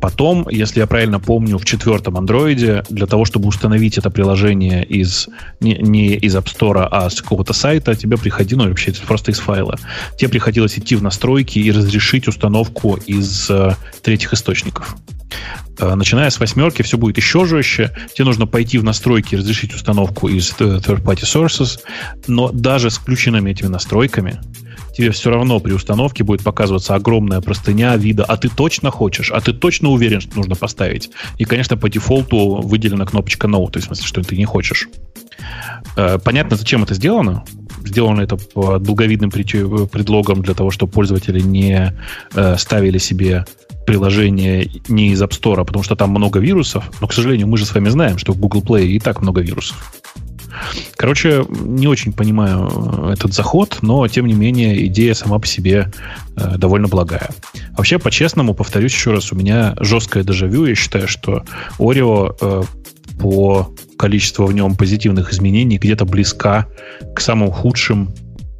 Потом, 0.00 0.48
если 0.48 0.80
я 0.80 0.86
правильно 0.86 1.20
помню, 1.20 1.58
в 1.58 1.64
четвертом 1.64 2.16
Android 2.16 2.84
для 2.90 3.06
того, 3.06 3.24
чтобы 3.24 3.48
установить 3.48 3.98
это 3.98 4.10
приложение 4.10 4.84
из, 4.84 5.28
не, 5.60 5.74
не 5.78 6.14
из 6.14 6.36
App 6.36 6.46
Store, 6.46 6.86
а 6.90 7.08
с 7.08 7.22
какого-то 7.22 7.52
сайта, 7.52 7.94
тебе 7.94 8.16
приходилось, 8.16 8.64
ну, 8.64 8.68
вообще 8.68 8.92
просто 9.06 9.30
из 9.30 9.38
файла, 9.38 9.78
тебе 10.18 10.30
приходилось 10.30 10.78
идти 10.78 10.96
в 10.96 11.02
настройки 11.02 11.58
и 11.58 11.72
разрешить 11.72 12.28
установку 12.28 12.96
из 13.06 13.48
э, 13.50 13.74
третьих 14.02 14.32
источников. 14.32 14.96
Э, 15.78 15.94
начиная 15.94 16.30
с 16.30 16.38
восьмерки 16.38 16.82
все 16.82 16.98
будет 16.98 17.16
еще 17.16 17.46
жестче. 17.46 17.90
Тебе 18.14 18.26
нужно 18.26 18.46
пойти 18.46 18.78
в 18.78 18.84
настройки 18.84 19.34
и 19.34 19.38
разрешить 19.38 19.74
установку 19.74 20.28
из 20.28 20.52
э, 20.58 20.64
third-party 20.64 21.24
sources, 21.24 21.80
но 22.26 22.50
даже 22.50 22.90
с 22.90 22.98
включенными 22.98 23.50
этими 23.50 23.68
настройками 23.68 24.40
тебе 24.94 25.10
все 25.10 25.30
равно 25.30 25.60
при 25.60 25.72
установке 25.72 26.24
будет 26.24 26.42
показываться 26.42 26.94
огромная 26.94 27.40
простыня 27.40 27.96
вида, 27.96 28.24
а 28.24 28.36
ты 28.36 28.48
точно 28.48 28.90
хочешь, 28.90 29.30
а 29.30 29.40
ты 29.40 29.52
точно 29.52 29.90
уверен, 29.90 30.20
что 30.20 30.36
нужно 30.36 30.54
поставить. 30.54 31.10
И, 31.38 31.44
конечно, 31.44 31.76
по 31.76 31.90
дефолту 31.90 32.60
выделена 32.62 33.04
кнопочка 33.04 33.46
No, 33.46 33.70
то 33.70 33.78
есть 33.78 33.86
в 33.86 33.88
смысле, 33.88 34.06
что 34.06 34.22
ты 34.22 34.36
не 34.36 34.44
хочешь. 34.44 34.88
Э, 35.96 36.18
понятно, 36.18 36.56
зачем 36.56 36.82
это 36.82 36.94
сделано. 36.94 37.44
Сделано 37.84 38.22
это 38.22 38.36
под 38.36 38.82
долговидным 38.82 39.30
предлогом 39.30 40.42
для 40.42 40.54
того, 40.54 40.70
чтобы 40.70 40.92
пользователи 40.92 41.40
не 41.40 41.92
э, 42.34 42.56
ставили 42.56 42.98
себе 42.98 43.44
приложение 43.86 44.70
не 44.88 45.08
из 45.08 45.22
App 45.22 45.30
Store, 45.30 45.60
а 45.60 45.64
потому 45.64 45.82
что 45.82 45.94
там 45.96 46.10
много 46.10 46.40
вирусов. 46.40 46.90
Но, 47.00 47.06
к 47.06 47.12
сожалению, 47.12 47.48
мы 47.48 47.58
же 47.58 47.66
с 47.66 47.74
вами 47.74 47.88
знаем, 47.90 48.18
что 48.18 48.32
в 48.32 48.38
Google 48.38 48.62
Play 48.62 48.86
и 48.86 48.98
так 48.98 49.20
много 49.20 49.42
вирусов. 49.42 49.94
Короче, 50.96 51.44
не 51.48 51.86
очень 51.86 52.12
понимаю 52.12 52.70
э, 52.70 53.12
этот 53.14 53.32
заход, 53.32 53.78
но, 53.82 54.06
тем 54.08 54.26
не 54.26 54.34
менее, 54.34 54.86
идея 54.86 55.14
сама 55.14 55.38
по 55.38 55.46
себе 55.46 55.92
э, 56.36 56.56
довольно 56.56 56.88
благая. 56.88 57.28
Вообще, 57.76 57.98
по-честному, 57.98 58.54
повторюсь 58.54 58.92
еще 58.92 59.12
раз, 59.12 59.32
у 59.32 59.36
меня 59.36 59.74
жесткое 59.80 60.24
дежавю. 60.24 60.66
Я 60.66 60.74
считаю, 60.74 61.08
что 61.08 61.44
Oreo 61.78 62.36
э, 62.40 62.62
по 63.18 63.74
количеству 63.96 64.46
в 64.46 64.52
нем 64.52 64.74
позитивных 64.76 65.32
изменений 65.32 65.78
где-то 65.78 66.04
близка 66.04 66.66
к 67.14 67.20
самым 67.20 67.50
худшим 67.50 68.12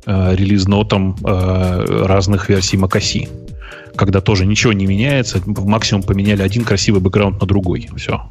э, 0.06 0.34
релиз-нотам 0.34 1.16
э, 1.24 2.04
разных 2.06 2.48
версий 2.48 2.76
macOS 2.76 3.28
когда 3.96 4.20
тоже 4.20 4.44
ничего 4.46 4.72
не 4.72 4.86
меняется, 4.86 5.40
максимум 5.46 6.02
поменяли 6.02 6.42
один 6.42 6.64
красивый 6.64 7.00
бэкграунд 7.00 7.40
на 7.40 7.46
другой. 7.46 7.88
Все. 7.96 8.22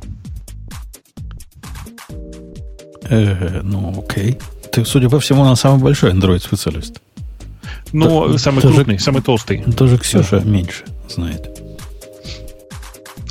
Э, 3.13 3.61
ну, 3.63 4.03
окей. 4.03 4.39
Ты, 4.71 4.85
судя 4.85 5.09
по 5.09 5.19
всему, 5.19 5.43
на 5.43 5.55
самый 5.55 5.81
большой 5.81 6.11
Android-специалист. 6.11 6.99
Ну, 7.91 8.05
То, 8.05 8.37
самый 8.39 8.61
крупный, 8.61 8.99
самый 8.99 9.21
толстый. 9.21 9.63
Тоже 9.77 9.97
Ксюша 9.99 10.39
да. 10.39 10.49
меньше 10.49 10.83
знает. 11.07 11.49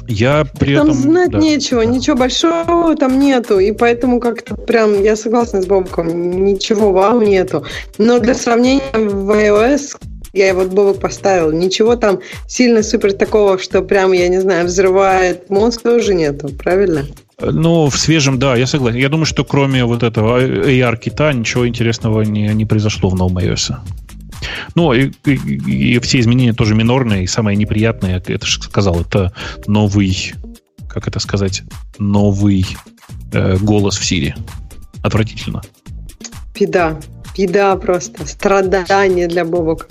Я 0.07 0.45
при 0.59 0.77
там 0.77 0.91
этом... 0.91 1.01
знать 1.01 1.31
да. 1.31 1.39
нечего, 1.39 1.83
ничего 1.83 2.17
большого 2.17 2.95
там 2.97 3.19
нету, 3.19 3.59
и 3.59 3.73
поэтому 3.73 4.21
как-то 4.21 4.55
прям, 4.55 5.03
я 5.03 5.17
согласна 5.17 5.63
с 5.63 5.67
Бобком, 5.67 6.45
ничего 6.45 6.93
вау 6.93 7.21
нету. 7.23 7.65
Но 7.99 8.19
для 8.19 8.35
сравнения 8.35 8.83
в 8.93 9.31
iOS 9.31 9.97
я 10.33 10.49
его 10.49 10.65
Бобок 10.65 11.01
поставил. 11.01 11.51
Ничего 11.51 11.97
там 11.97 12.21
сильно 12.47 12.83
супер 12.83 13.13
такого, 13.15 13.59
что 13.59 13.83
прям, 13.83 14.13
я 14.13 14.29
не 14.29 14.41
знаю, 14.41 14.67
взрывает 14.67 15.51
мозг 15.51 15.83
тоже 15.83 16.15
нету, 16.15 16.49
правильно? 16.51 17.07
Ну, 17.51 17.91
в 17.91 17.97
свежем, 17.97 18.39
да, 18.39 18.57
я 18.57 18.67
согласен. 18.67 18.99
Я 18.99 19.09
думаю, 19.09 19.27
что 19.27 19.45
кроме 19.45 19.85
вот 19.85 20.03
этого 20.03 20.41
AR-кита 20.41 21.33
ничего 21.33 21.67
интересного 21.67 22.23
не, 22.23 22.49
не 22.55 22.65
произошло 22.65 23.09
в 23.11 23.17
новом 23.17 23.39
iOS. 23.39 23.77
Ну, 24.75 24.93
и, 24.93 25.11
и, 25.25 25.95
и 25.95 25.99
все 26.01 26.21
изменения 26.21 26.53
тоже 26.53 26.75
минорные, 26.75 27.25
и 27.25 27.27
самое 27.27 27.57
неприятное, 27.57 28.19
это 28.19 28.47
же 28.47 28.63
сказал, 28.63 29.01
это 29.01 29.33
новый, 29.67 30.35
как 30.89 31.09
это 31.09 31.21
сказать, 31.21 31.63
новый 31.99 32.67
э, 33.33 33.57
голос 33.59 33.99
в 33.99 34.05
Сирии. 34.05 34.35
Отвратительно. 35.03 35.63
Беда. 36.59 37.01
Беда 37.37 37.77
просто. 37.77 38.27
Страдание 38.27 39.27
для 39.27 39.45
Бобока. 39.45 39.87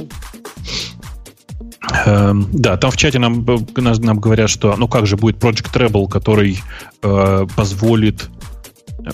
Эм, 2.06 2.48
да, 2.52 2.78
там 2.78 2.92
в 2.92 2.98
чате 2.98 3.18
нам, 3.18 3.46
нам 3.76 4.20
говорят, 4.20 4.50
что 4.50 4.76
ну 4.78 4.88
как 4.88 5.08
же 5.08 5.18
будет 5.18 5.38
Project 5.38 5.74
Treble, 5.74 6.08
который 6.08 6.60
э, 7.02 7.48
позволит 7.56 8.30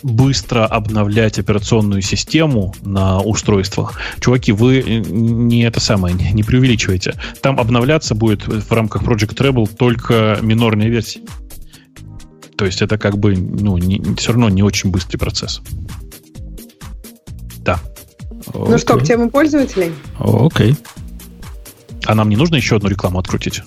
быстро 0.04 0.66
обновлять 0.66 1.40
операционную 1.40 2.02
систему 2.02 2.76
на 2.82 3.22
устройствах. 3.22 3.98
Чуваки, 4.20 4.52
вы 4.52 4.84
не 5.08 5.64
это 5.64 5.80
самое, 5.80 6.14
не, 6.14 6.32
не 6.34 6.44
преувеличивайте. 6.44 7.16
Там 7.42 7.58
обновляться 7.58 8.16
будет 8.16 8.46
в 8.46 8.72
рамках 8.72 9.04
Project 9.04 9.36
Treble 9.36 9.74
только 9.74 10.40
минорные 10.42 10.90
версии. 10.90 11.22
То 12.58 12.66
есть 12.66 12.82
это 12.82 12.98
как 12.98 13.18
бы, 13.18 13.36
ну, 13.38 13.78
не, 13.78 14.02
все 14.16 14.32
равно 14.32 14.50
не 14.50 14.64
очень 14.64 14.90
быстрый 14.90 15.18
процесс. 15.18 15.62
Да. 17.60 17.80
Ну 18.54 18.66
okay. 18.66 18.78
что, 18.78 18.98
к 18.98 19.04
теме 19.04 19.30
пользователей? 19.30 19.94
Окей. 20.20 20.72
Okay. 20.72 20.78
А 22.08 22.16
нам 22.16 22.30
не 22.30 22.38
нужно 22.38 22.56
еще 22.56 22.78
одну 22.78 22.88
рекламу 22.88 23.20
открутить? 23.20 23.62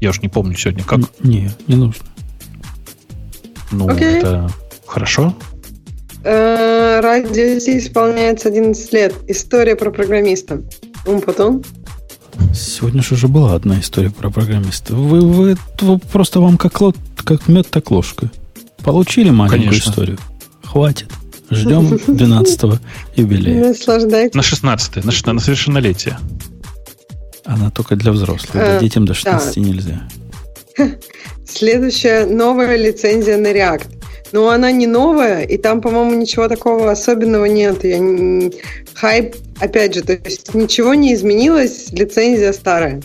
Я 0.00 0.10
уж 0.10 0.22
не 0.22 0.28
помню 0.28 0.56
сегодня, 0.56 0.84
как. 0.84 1.00
Не, 1.20 1.50
не 1.66 1.74
нужно. 1.74 2.04
Ну, 3.72 3.88
Окей. 3.88 4.18
это 4.18 4.48
хорошо. 4.86 5.34
Э, 6.22 7.00
Радио 7.00 7.58
Ти 7.58 7.78
исполняется 7.78 8.48
11 8.48 8.92
лет. 8.92 9.14
История 9.26 9.74
про 9.74 9.90
программиста. 9.90 10.62
Умпутун. 11.04 11.64
Сегодня 12.54 13.02
же 13.02 13.14
уже 13.14 13.26
была 13.26 13.54
одна 13.54 13.80
история 13.80 14.10
про 14.10 14.30
программиста. 14.30 14.94
Вы, 14.94 15.20
вы, 15.22 15.56
вы 15.80 15.98
просто 15.98 16.40
вам 16.40 16.56
как, 16.56 16.80
лот, 16.80 16.96
как 17.16 17.48
мед, 17.48 17.66
так 17.70 17.90
ложка. 17.90 18.30
Получили 18.84 19.30
маленькую 19.30 19.70
Конечно. 19.70 19.90
историю? 19.90 20.18
Хватит. 20.62 21.10
Ждем 21.50 21.94
12-го 22.06 22.78
юбилея. 23.16 23.68
Наслаждайтесь. 23.68 24.34
На 24.36 24.42
16 24.42 25.04
на, 25.04 25.32
на 25.32 25.40
совершеннолетие. 25.40 26.18
Она 27.44 27.70
только 27.70 27.96
для 27.96 28.12
взрослых. 28.12 28.56
Э, 28.56 28.70
Для 28.70 28.80
детям 28.80 29.04
до 29.06 29.14
16 29.14 29.54
да. 29.54 29.60
нельзя. 29.60 30.08
Следующая 31.46 32.24
новая 32.26 32.76
лицензия 32.76 33.36
на 33.36 33.48
React. 33.52 33.86
Но 34.32 34.48
она 34.48 34.72
не 34.72 34.86
новая, 34.86 35.42
и 35.44 35.56
там, 35.58 35.80
по-моему, 35.80 36.14
ничего 36.14 36.48
такого 36.48 36.90
особенного 36.90 37.44
нет. 37.44 37.84
Я 37.84 37.98
не- 37.98 38.52
Хайп, 38.94 39.36
опять 39.60 39.94
же, 39.94 40.02
то 40.02 40.14
есть 40.14 40.54
ничего 40.54 40.94
не 40.94 41.14
изменилось, 41.14 41.92
лицензия 41.92 42.52
старая. 42.52 43.00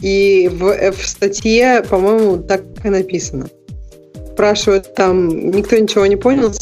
И 0.00 0.48
в, 0.52 0.66
э, 0.68 0.92
в 0.92 1.04
статье, 1.06 1.82
по-моему, 1.88 2.38
так 2.38 2.62
и 2.84 2.88
написано. 2.90 3.48
Спрашивают 4.34 4.94
там, 4.94 5.50
никто 5.50 5.76
ничего 5.76 6.06
не 6.06 6.16
понял, 6.16 6.52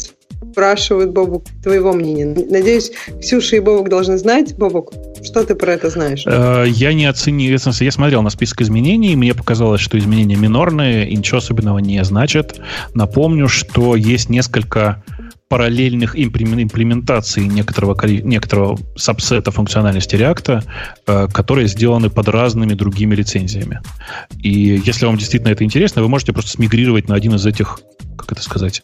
спрашивают, 0.51 1.11
Бобук, 1.11 1.45
твоего 1.63 1.93
мнения. 1.93 2.25
Надеюсь, 2.25 2.91
Ксюша 3.21 3.57
и 3.57 3.59
Бобук 3.59 3.89
должны 3.89 4.17
знать. 4.17 4.55
Бобук, 4.57 4.93
что 5.23 5.43
ты 5.43 5.55
про 5.55 5.73
это 5.73 5.89
знаешь? 5.89 6.23
Э, 6.25 6.65
Я 6.67 6.93
не 6.93 7.05
оценил, 7.05 7.51
я 7.51 7.91
смотрел 7.91 8.21
на 8.21 8.29
список 8.29 8.61
изменений, 8.61 9.15
мне 9.15 9.33
показалось, 9.33 9.81
что 9.81 9.97
изменения 9.97 10.35
минорные 10.35 11.09
и 11.09 11.15
ничего 11.15 11.37
особенного 11.37 11.79
не 11.79 12.03
значат. 12.03 12.59
Напомню, 12.93 13.47
что 13.47 13.95
есть 13.95 14.29
несколько 14.29 15.03
параллельных 15.51 16.15
имплем- 16.15 16.63
имплементаций 16.63 17.45
некоторого, 17.45 17.97
некоторого 18.05 18.79
сабсета 18.95 19.51
функциональности 19.51 20.15
React, 20.15 20.63
э, 21.07 21.27
которые 21.33 21.67
сделаны 21.67 22.09
под 22.09 22.29
разными 22.29 22.73
другими 22.73 23.15
лицензиями. 23.15 23.81
И 24.41 24.81
если 24.85 25.05
вам 25.05 25.17
действительно 25.17 25.51
это 25.51 25.65
интересно, 25.65 26.01
вы 26.01 26.07
можете 26.07 26.31
просто 26.31 26.51
смигрировать 26.51 27.09
на 27.09 27.15
один 27.15 27.35
из 27.35 27.45
этих, 27.45 27.81
как 28.17 28.31
это 28.31 28.41
сказать, 28.41 28.81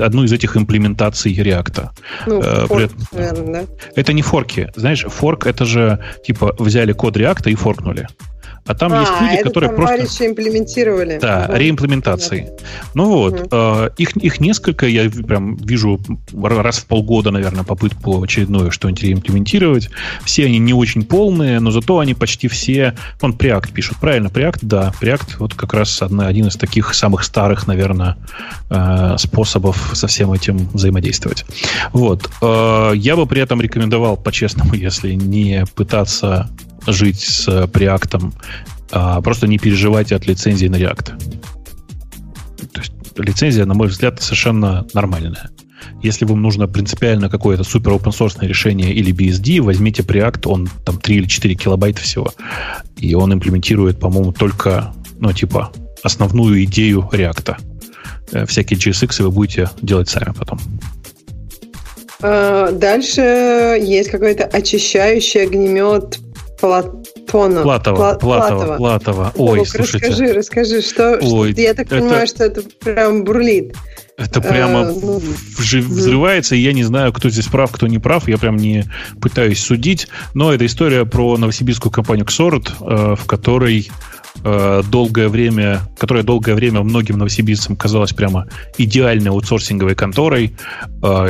одну 0.00 0.24
из 0.24 0.32
этих 0.32 0.56
имплементаций 0.56 1.34
React. 1.34 1.88
Ну, 2.26 2.40
э, 2.42 2.66
форк, 2.66 2.90
при- 3.10 3.16
наверное, 3.18 3.66
да? 3.66 3.90
Это 3.96 4.12
не 4.12 4.22
форки. 4.22 4.70
Знаешь, 4.76 5.04
форк 5.08 5.46
это 5.46 5.64
же 5.64 5.98
типа 6.24 6.54
взяли 6.58 6.92
код 6.92 7.16
React 7.16 7.50
и 7.50 7.54
форкнули. 7.54 8.06
А 8.64 8.74
там 8.74 8.92
есть 9.00 9.12
а, 9.12 9.24
люди, 9.24 9.34
это 9.34 9.44
которые 9.44 9.68
там 9.70 9.76
просто... 9.76 9.96
товарищи 9.96 10.22
имплементировали. 10.30 11.18
Да, 11.20 11.44
Ага. 11.46 11.58
реимплементации. 11.58 12.50
Ну 12.94 13.06
вот, 13.10 13.34
Мгм. 13.34 13.48
э, 13.50 13.90
их, 13.96 14.16
их 14.16 14.40
несколько, 14.40 14.86
я 14.86 15.10
прям 15.10 15.56
вижу 15.56 16.00
раз 16.32 16.78
в 16.78 16.86
полгода, 16.86 17.32
наверное, 17.32 17.64
попытку 17.64 18.22
очередную 18.22 18.70
что-нибудь 18.70 19.02
реимплементировать. 19.02 19.90
Все 20.24 20.46
они 20.46 20.58
не 20.58 20.74
очень 20.74 21.04
полные, 21.04 21.58
но 21.58 21.70
зато 21.72 21.98
они 21.98 22.14
почти 22.14 22.46
все... 22.46 22.94
Он 23.20 23.32
Preact 23.32 23.72
пишут, 23.72 23.98
правильно? 23.98 24.28
Preact, 24.28 24.58
да. 24.62 24.92
Preact 25.00 25.36
вот 25.38 25.54
как 25.54 25.74
раз 25.74 26.00
одна, 26.00 26.26
один 26.28 26.46
из 26.46 26.56
таких 26.56 26.94
самых 26.94 27.24
старых, 27.24 27.66
наверное, 27.66 28.16
э, 28.70 29.16
способов 29.18 29.90
со 29.94 30.06
всем 30.06 30.32
этим 30.32 30.68
взаимодействовать. 30.72 31.44
Вот. 31.92 32.30
Э, 32.40 32.92
Я 32.94 33.16
бы 33.16 33.26
при 33.26 33.40
этом 33.40 33.60
рекомендовал, 33.60 34.16
по-честному, 34.16 34.74
если 34.74 35.14
не 35.14 35.64
пытаться 35.74 36.48
жить 36.86 37.20
с 37.20 37.48
Preact, 37.48 38.32
а 38.90 39.20
просто 39.20 39.46
не 39.46 39.58
переживайте 39.58 40.14
от 40.14 40.26
лицензии 40.26 40.66
на 40.66 40.76
React. 40.76 41.32
То 42.72 42.80
есть 42.80 42.92
лицензия, 43.16 43.64
на 43.64 43.74
мой 43.74 43.88
взгляд, 43.88 44.22
совершенно 44.22 44.86
нормальная. 44.94 45.50
Если 46.02 46.24
вам 46.24 46.42
нужно 46.42 46.66
принципиально 46.66 47.28
какое-то 47.28 47.64
супер 47.64 47.92
open 47.92 48.12
source 48.12 48.36
решение 48.40 48.92
или 48.92 49.14
BSD, 49.14 49.60
возьмите 49.60 50.02
Preact, 50.02 50.46
он 50.46 50.68
там 50.84 50.98
3 50.98 51.16
или 51.16 51.26
4 51.26 51.54
килобайта 51.54 52.00
всего. 52.00 52.32
И 52.96 53.14
он 53.14 53.32
имплементирует, 53.32 54.00
по-моему, 54.00 54.32
только, 54.32 54.92
ну, 55.18 55.32
типа, 55.32 55.72
основную 56.02 56.64
идею 56.64 57.08
React. 57.12 57.56
Э, 58.32 58.46
Всякие 58.46 58.78
JSX 58.78 59.22
вы 59.22 59.30
будете 59.30 59.70
делать 59.80 60.08
сами 60.08 60.32
потом. 60.36 60.58
А, 62.20 62.70
Дальше 62.72 63.20
есть 63.20 64.10
какой-то 64.10 64.44
очищающий 64.44 65.42
огнемет 65.42 66.18
Платона. 66.62 67.62
Платова, 67.62 67.96
Пла- 67.96 68.18
Платова, 68.18 68.76
Платова. 68.76 69.32
Ой, 69.36 69.58
Бобук, 69.58 69.68
слушайте. 69.68 70.08
расскажи, 70.08 70.32
расскажи, 70.32 70.80
что, 70.82 71.20
что- 71.20 71.34
Ой, 71.34 71.52
я 71.56 71.74
так 71.74 71.86
это- 71.86 71.96
понимаю, 71.98 72.26
что 72.28 72.44
это 72.44 72.62
прям 72.84 73.24
бурлит. 73.24 73.74
Это 74.16 74.40
прямо 74.40 74.80
Э, 74.82 74.92
ну, 75.02 75.20
вжи- 75.58 75.80
взрывается, 75.80 76.54
и 76.54 76.60
я 76.60 76.72
не 76.72 76.84
знаю, 76.84 77.12
кто 77.12 77.28
здесь 77.30 77.46
прав, 77.46 77.72
кто 77.72 77.88
не 77.88 77.98
прав. 77.98 78.28
Я 78.28 78.38
прям 78.38 78.56
не 78.56 78.84
пытаюсь 79.20 79.58
судить. 79.58 80.06
Но 80.34 80.52
это 80.52 80.64
история 80.66 81.04
про 81.04 81.36
новосибирскую 81.36 81.90
компанию 81.90 82.26
Xorot, 82.26 82.70
э, 82.80 83.16
в 83.16 83.26
которой 83.26 83.90
э, 84.44 84.82
долгое 84.90 85.28
время, 85.28 85.80
которая 85.98 86.24
долгое 86.24 86.54
время 86.54 86.82
многим 86.82 87.18
новосибирцам 87.18 87.76
казалась 87.76 88.12
прямо 88.12 88.46
идеальной 88.78 89.30
аутсорсинговой 89.30 89.94
конторой. 89.94 90.54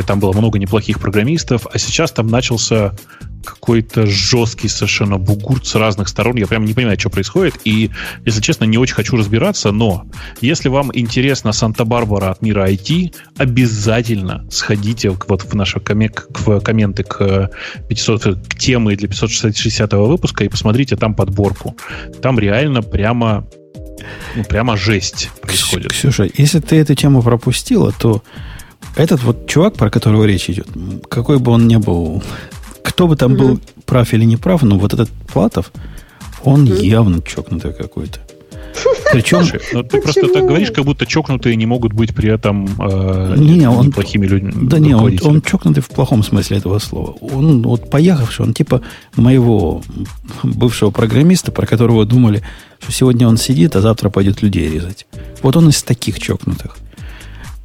Там 0.06 0.20
было 0.20 0.32
много 0.32 0.58
неплохих 0.60 1.00
программистов, 1.00 1.66
а 1.72 1.78
сейчас 1.78 2.12
там 2.12 2.28
начался 2.28 2.92
какой-то 3.44 4.06
жесткий 4.06 4.68
совершенно 4.68 5.18
бугурт 5.18 5.66
с 5.66 5.74
разных 5.74 6.08
сторон. 6.08 6.36
Я 6.36 6.46
прям 6.46 6.64
не 6.64 6.74
понимаю, 6.74 6.98
что 6.98 7.10
происходит. 7.10 7.54
И, 7.64 7.90
если 8.24 8.40
честно, 8.40 8.64
не 8.64 8.78
очень 8.78 8.94
хочу 8.94 9.16
разбираться, 9.16 9.72
но 9.72 10.06
если 10.40 10.68
вам 10.68 10.90
интересна 10.94 11.52
Санта-Барбара 11.52 12.30
от 12.30 12.42
мира 12.42 12.68
IT, 12.68 13.14
обязательно 13.36 14.46
сходите 14.50 15.16
вот 15.28 15.42
в 15.42 15.54
наши 15.54 15.78
коме- 15.78 16.08
к- 16.08 16.40
в 16.40 16.60
комменты 16.60 17.02
к, 17.02 17.50
500, 17.88 18.22
к 18.48 18.54
темы 18.58 18.96
для 18.96 19.08
560 19.08 19.92
выпуска 19.92 20.44
и 20.44 20.48
посмотрите 20.48 20.96
там 20.96 21.14
подборку. 21.14 21.76
Там 22.20 22.38
реально 22.38 22.82
прямо 22.82 23.46
ну, 24.34 24.44
прямо 24.44 24.76
жесть 24.76 25.30
происходит. 25.40 25.92
Ксюша, 25.92 26.28
если 26.36 26.60
ты 26.60 26.76
эту 26.76 26.94
тему 26.94 27.22
пропустила, 27.22 27.92
то 27.92 28.22
этот 28.96 29.22
вот 29.22 29.46
чувак, 29.48 29.74
про 29.74 29.90
которого 29.90 30.24
речь 30.24 30.50
идет, 30.50 30.66
какой 31.08 31.38
бы 31.38 31.52
он 31.52 31.66
ни 31.68 31.76
был, 31.76 32.22
кто 32.84 33.06
бы 33.08 33.16
там 33.16 33.34
был 33.36 33.58
прав 33.86 34.12
или 34.12 34.24
не 34.24 34.36
прав, 34.36 34.62
но 34.62 34.78
вот 34.78 34.92
этот 34.94 35.08
Платов, 35.32 35.72
он 36.44 36.64
явно 36.64 37.22
чокнутый 37.22 37.72
какой-то. 37.72 38.20
Причем, 39.12 39.44
Слушай, 39.44 39.60
ну 39.74 39.82
ты 39.82 40.00
просто 40.00 40.28
так 40.28 40.46
говоришь, 40.46 40.70
как 40.70 40.84
будто 40.84 41.04
чокнутые 41.04 41.56
не 41.56 41.66
могут 41.66 41.92
быть 41.92 42.14
при 42.14 42.30
этом 42.30 42.66
э, 42.78 43.34
Не, 43.36 43.68
он- 43.68 43.88
неплохими 43.88 44.26
людьми. 44.26 44.50
да 44.54 44.78
не, 44.78 44.94
он, 44.94 45.18
он 45.22 45.42
чокнутый 45.42 45.82
в 45.82 45.88
плохом 45.88 46.22
смысле 46.22 46.56
этого 46.56 46.78
слова. 46.78 47.10
Он 47.20 47.62
вот 47.62 47.90
поехавший, 47.90 48.46
он 48.46 48.54
типа 48.54 48.80
моего 49.14 49.82
бывшего 50.42 50.90
программиста, 50.90 51.52
про 51.52 51.66
которого 51.66 52.06
думали, 52.06 52.42
что 52.80 52.92
сегодня 52.92 53.28
он 53.28 53.36
сидит, 53.36 53.76
а 53.76 53.82
завтра 53.82 54.08
пойдет 54.08 54.42
людей 54.42 54.68
резать. 54.70 55.06
Вот 55.42 55.56
он 55.56 55.68
из 55.68 55.82
таких 55.82 56.18
чокнутых. 56.18 56.76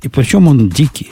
И 0.04 0.10
причем 0.10 0.48
он 0.48 0.70
дикий. 0.70 1.10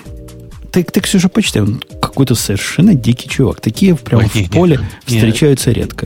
Ты, 0.75 0.83
ты 0.83 0.99
Ксюша, 0.99 1.29
почитай, 1.29 1.61
он 1.61 1.81
какой-то 2.01 2.35
совершенно 2.35 2.93
дикий 2.93 3.29
чувак. 3.29 3.61
Такие 3.61 3.95
прямо 3.95 4.23
Ой, 4.23 4.29
в 4.29 4.35
не, 4.35 4.41
не, 4.41 4.47
поле 4.49 4.79
не. 5.07 5.15
встречаются 5.19 5.71
редко. 5.71 6.05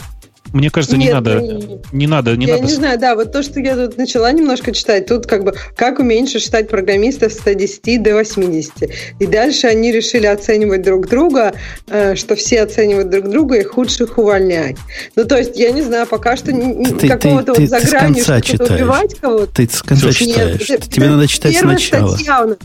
Мне 0.53 0.69
кажется, 0.69 0.95
не 0.95 1.05
Нет, 1.05 1.13
надо, 1.15 1.39
ну, 1.41 1.81
не 1.91 2.05
надо, 2.05 2.35
не 2.37 2.45
я 2.45 2.55
надо. 2.55 2.67
не 2.67 2.73
знаю, 2.73 2.99
да, 2.99 3.15
вот 3.15 3.31
то, 3.31 3.41
что 3.41 3.59
я 3.59 3.75
тут 3.75 3.97
начала 3.97 4.31
немножко 4.31 4.71
читать, 4.71 5.07
тут 5.07 5.25
как 5.25 5.43
бы 5.43 5.53
как 5.75 5.97
уменьшить 5.99 6.43
считать 6.43 6.69
программистов 6.69 7.33
с 7.33 7.37
110 7.37 8.01
до 8.03 8.13
80. 8.15 8.73
И 9.19 9.25
дальше 9.25 9.65
они 9.65 9.91
решили 9.91 10.27
оценивать 10.27 10.83
друг 10.83 11.07
друга, 11.09 11.53
э, 11.87 12.15
что 12.15 12.35
все 12.35 12.61
оценивают 12.61 13.09
друг 13.09 13.27
друга 13.27 13.55
и 13.57 13.63
худших 13.63 14.19
увольнять. 14.19 14.77
Ну, 15.15 15.25
то 15.25 15.35
есть, 15.37 15.57
я 15.57 15.71
не 15.71 15.81
знаю, 15.81 16.05
пока 16.05 16.35
что 16.37 16.47
Ты- 16.47 17.07
какого-то 17.07 17.53
ты- 17.53 17.61
вот 17.61 17.69
за 17.69 17.79
ты 17.79 17.87
с 17.87 17.89
гранью 17.89 18.15
конца 18.15 18.39
что-то 18.43 18.63
читаешь. 18.65 18.81
убивать 18.81 19.15
кого-то. 19.19 19.47
Ты 19.53 19.67
с 19.71 19.81
конца 19.81 20.05
Нет, 20.07 20.15
читаешь. 20.15 20.67
Тебе 20.89 21.09
надо 21.09 21.27
читать 21.27 21.57
сначала. 21.57 22.11
Статья, 22.15 22.43
у 22.43 22.47
нас. 22.49 22.57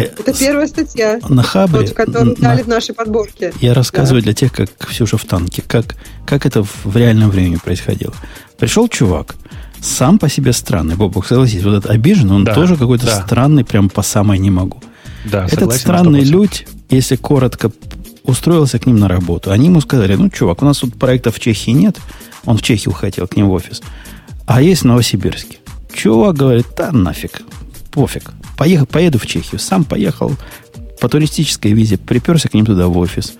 Это 0.00 0.34
с- 0.34 0.38
первая 0.38 0.66
статья, 0.66 1.18
На 1.28 1.42
хабре. 1.42 1.80
вот, 1.80 1.90
которую 1.92 2.36
на- 2.38 2.48
дали 2.48 2.62
в 2.62 2.68
нашей 2.68 2.94
подборке. 2.94 3.52
Я 3.60 3.74
рассказываю 3.74 4.22
для 4.22 4.34
тех, 4.34 4.52
как 4.52 4.70
Ксюша 4.78 5.16
в 5.18 5.24
танке, 5.24 5.62
как, 5.66 5.96
как 6.26 6.46
это 6.46 6.62
в, 6.64 6.84
в 6.84 6.96
реальном 6.96 7.30
времени 7.30 7.56
происходило. 7.56 8.14
Пришел 8.58 8.88
чувак, 8.88 9.36
сам 9.80 10.18
по 10.18 10.28
себе 10.28 10.52
странный, 10.52 10.96
Бобок, 10.96 11.26
согласись, 11.26 11.62
вот 11.62 11.74
этот 11.74 11.90
обиженный, 11.90 12.34
он 12.36 12.44
Да, 12.44 12.54
тоже 12.54 12.76
какой-то 12.76 13.06
да. 13.06 13.22
странный, 13.22 13.64
прям 13.64 13.88
по 13.90 14.02
самой 14.02 14.38
не 14.38 14.50
могу. 14.50 14.80
Да, 15.24 15.44
Этот 15.46 15.58
согласен 15.60 15.80
странный 15.80 16.20
100%. 16.22 16.24
людь, 16.30 16.66
если 16.90 17.16
коротко, 17.16 17.70
устроился 18.24 18.78
к 18.78 18.86
ним 18.86 18.98
на 18.98 19.08
работу. 19.08 19.50
Они 19.50 19.66
ему 19.66 19.80
сказали, 19.80 20.14
ну, 20.16 20.30
чувак, 20.30 20.62
у 20.62 20.64
нас 20.64 20.78
тут 20.78 20.98
проектов 20.98 21.36
в 21.36 21.40
Чехии 21.40 21.70
нет, 21.72 21.98
он 22.46 22.56
в 22.56 22.62
Чехию 22.62 22.92
хотел 22.94 23.26
к 23.26 23.36
ним 23.36 23.48
в 23.48 23.52
офис, 23.52 23.82
а 24.46 24.62
есть 24.62 24.82
в 24.82 24.84
Новосибирске. 24.86 25.58
Чувак 25.92 26.36
говорит, 26.36 26.66
да 26.76 26.90
нафиг, 26.92 27.42
пофиг, 27.90 28.30
поехал, 28.56 28.86
поеду 28.86 29.18
в 29.18 29.26
Чехию. 29.26 29.58
Сам 29.58 29.84
поехал 29.84 30.32
по 31.00 31.08
туристической 31.08 31.72
визе, 31.72 31.98
приперся 31.98 32.48
к 32.48 32.54
ним 32.54 32.64
туда 32.64 32.86
в 32.86 32.96
офис. 32.96 33.34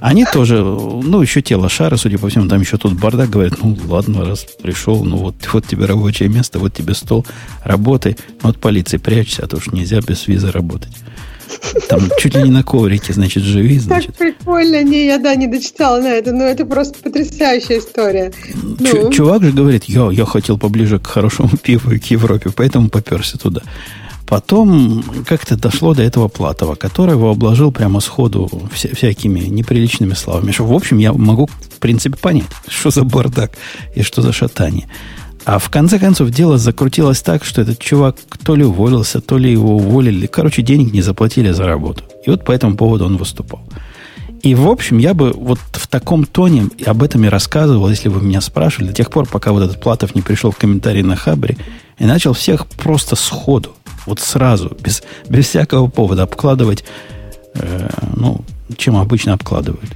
Они 0.00 0.26
тоже, 0.30 0.62
ну, 0.62 1.22
еще 1.22 1.40
тело 1.40 1.68
шара, 1.68 1.96
судя 1.96 2.18
по 2.18 2.28
всему, 2.28 2.48
там 2.48 2.60
еще 2.60 2.76
тут 2.76 2.92
бардак, 2.92 3.30
говорят, 3.30 3.54
ну, 3.62 3.76
ладно, 3.86 4.24
раз 4.24 4.46
пришел, 4.62 5.02
ну, 5.04 5.16
вот, 5.16 5.36
вот 5.52 5.66
тебе 5.66 5.86
рабочее 5.86 6.28
место, 6.28 6.58
вот 6.58 6.74
тебе 6.74 6.94
стол, 6.94 7.24
работай. 7.64 8.16
Ну, 8.42 8.50
от 8.50 8.58
полиции 8.58 8.98
прячься, 8.98 9.44
а 9.44 9.46
то 9.46 9.56
уж 9.56 9.68
нельзя 9.68 10.00
без 10.00 10.26
визы 10.26 10.50
работать. 10.50 10.92
Там 11.88 12.10
чуть 12.18 12.34
ли 12.34 12.42
не 12.42 12.50
на 12.50 12.62
коврике, 12.62 13.12
значит, 13.12 13.42
живи, 13.42 13.78
значит. 13.78 14.16
Так 14.16 14.18
прикольно. 14.18 14.82
Не, 14.82 15.06
я, 15.06 15.18
да, 15.18 15.34
не 15.34 15.46
дочитала 15.46 16.00
на 16.00 16.08
это, 16.08 16.32
но 16.32 16.44
это 16.44 16.66
просто 16.66 16.98
потрясающая 17.02 17.78
история. 17.78 18.32
Ну. 18.54 19.10
Чувак 19.12 19.42
же 19.42 19.52
говорит, 19.52 19.84
я, 19.84 20.10
я 20.10 20.24
хотел 20.24 20.58
поближе 20.58 20.98
к 20.98 21.06
хорошему 21.06 21.50
пиву 21.62 21.92
и 21.92 21.98
к 21.98 22.06
Европе, 22.06 22.50
поэтому 22.54 22.88
поперся 22.88 23.38
туда. 23.38 23.62
Потом 24.26 25.04
как-то 25.24 25.56
дошло 25.56 25.94
до 25.94 26.02
этого 26.02 26.26
Платова, 26.26 26.74
который 26.74 27.12
его 27.12 27.30
обложил 27.30 27.70
прямо 27.70 28.00
сходу 28.00 28.50
вся, 28.72 28.88
всякими 28.92 29.40
неприличными 29.40 30.14
словами. 30.14 30.50
Что, 30.50 30.64
в 30.64 30.72
общем, 30.72 30.98
я 30.98 31.12
могу, 31.12 31.46
в 31.46 31.78
принципе, 31.78 32.16
понять, 32.16 32.50
что 32.66 32.90
за 32.90 33.04
бардак 33.04 33.52
и 33.94 34.02
что 34.02 34.22
за 34.22 34.32
шатание. 34.32 34.88
А 35.44 35.60
в 35.60 35.70
конце 35.70 36.00
концов 36.00 36.30
дело 36.30 36.58
закрутилось 36.58 37.22
так, 37.22 37.44
что 37.44 37.62
этот 37.62 37.78
чувак 37.78 38.16
то 38.44 38.56
ли 38.56 38.64
уволился, 38.64 39.20
то 39.20 39.38
ли 39.38 39.52
его 39.52 39.76
уволили. 39.76 40.26
Короче, 40.26 40.62
денег 40.62 40.92
не 40.92 41.02
заплатили 41.02 41.52
за 41.52 41.66
работу. 41.66 42.02
И 42.26 42.30
вот 42.30 42.44
по 42.44 42.50
этому 42.50 42.76
поводу 42.76 43.06
он 43.06 43.16
выступал. 43.16 43.60
И, 44.42 44.56
в 44.56 44.68
общем, 44.68 44.98
я 44.98 45.14
бы 45.14 45.32
вот 45.32 45.60
в 45.72 45.86
таком 45.86 46.24
тоне 46.24 46.68
об 46.84 47.04
этом 47.04 47.24
и 47.24 47.28
рассказывал, 47.28 47.88
если 47.88 48.08
вы 48.08 48.22
меня 48.22 48.40
спрашивали, 48.40 48.88
до 48.88 48.94
тех 48.94 49.08
пор, 49.08 49.26
пока 49.26 49.52
вот 49.52 49.62
этот 49.62 49.80
Платов 49.80 50.16
не 50.16 50.22
пришел 50.22 50.50
в 50.50 50.56
комментарии 50.56 51.02
на 51.02 51.14
Хабре 51.14 51.56
и 51.98 52.04
начал 52.04 52.32
всех 52.32 52.66
просто 52.66 53.14
сходу, 53.14 53.76
вот 54.06 54.20
сразу, 54.20 54.76
без, 54.80 55.02
без 55.28 55.46
всякого 55.46 55.88
повода 55.88 56.22
обкладывать, 56.22 56.84
э, 57.54 57.88
ну, 58.16 58.40
чем 58.76 58.96
обычно 58.96 59.34
обкладывают. 59.34 59.90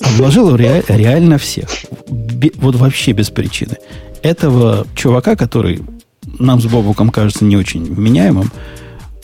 Обложил 0.00 0.56
ре, 0.56 0.82
реально 0.88 1.36
всех. 1.38 1.68
Бе, 2.08 2.50
вот 2.56 2.76
вообще 2.76 3.12
без 3.12 3.30
причины 3.30 3.76
этого 4.22 4.86
чувака, 4.94 5.36
который 5.36 5.82
нам 6.38 6.60
с 6.60 6.66
Бобуком 6.66 7.10
кажется 7.10 7.44
не 7.44 7.56
очень 7.56 7.84
вменяемым, 7.84 8.50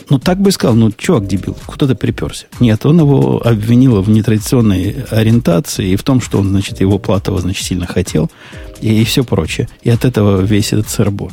ну, 0.08 0.20
так 0.20 0.40
бы 0.40 0.52
сказал, 0.52 0.76
ну, 0.76 0.92
чувак 0.92 1.26
дебил, 1.26 1.56
куда-то 1.66 1.96
приперся. 1.96 2.46
Нет, 2.60 2.86
он 2.86 3.00
его 3.00 3.44
обвинил 3.44 4.00
в 4.02 4.08
нетрадиционной 4.08 5.04
ориентации 5.10 5.90
и 5.90 5.96
в 5.96 6.04
том, 6.04 6.20
что 6.20 6.38
он, 6.38 6.50
значит, 6.50 6.80
его 6.80 6.98
Платова, 6.98 7.40
значит, 7.40 7.66
сильно 7.66 7.86
хотел 7.86 8.30
и, 8.80 9.00
и 9.00 9.04
все 9.04 9.24
прочее. 9.24 9.68
И 9.82 9.90
от 9.90 10.04
этого 10.04 10.42
весь 10.42 10.72
этот 10.72 10.88
сырбор. 10.88 11.32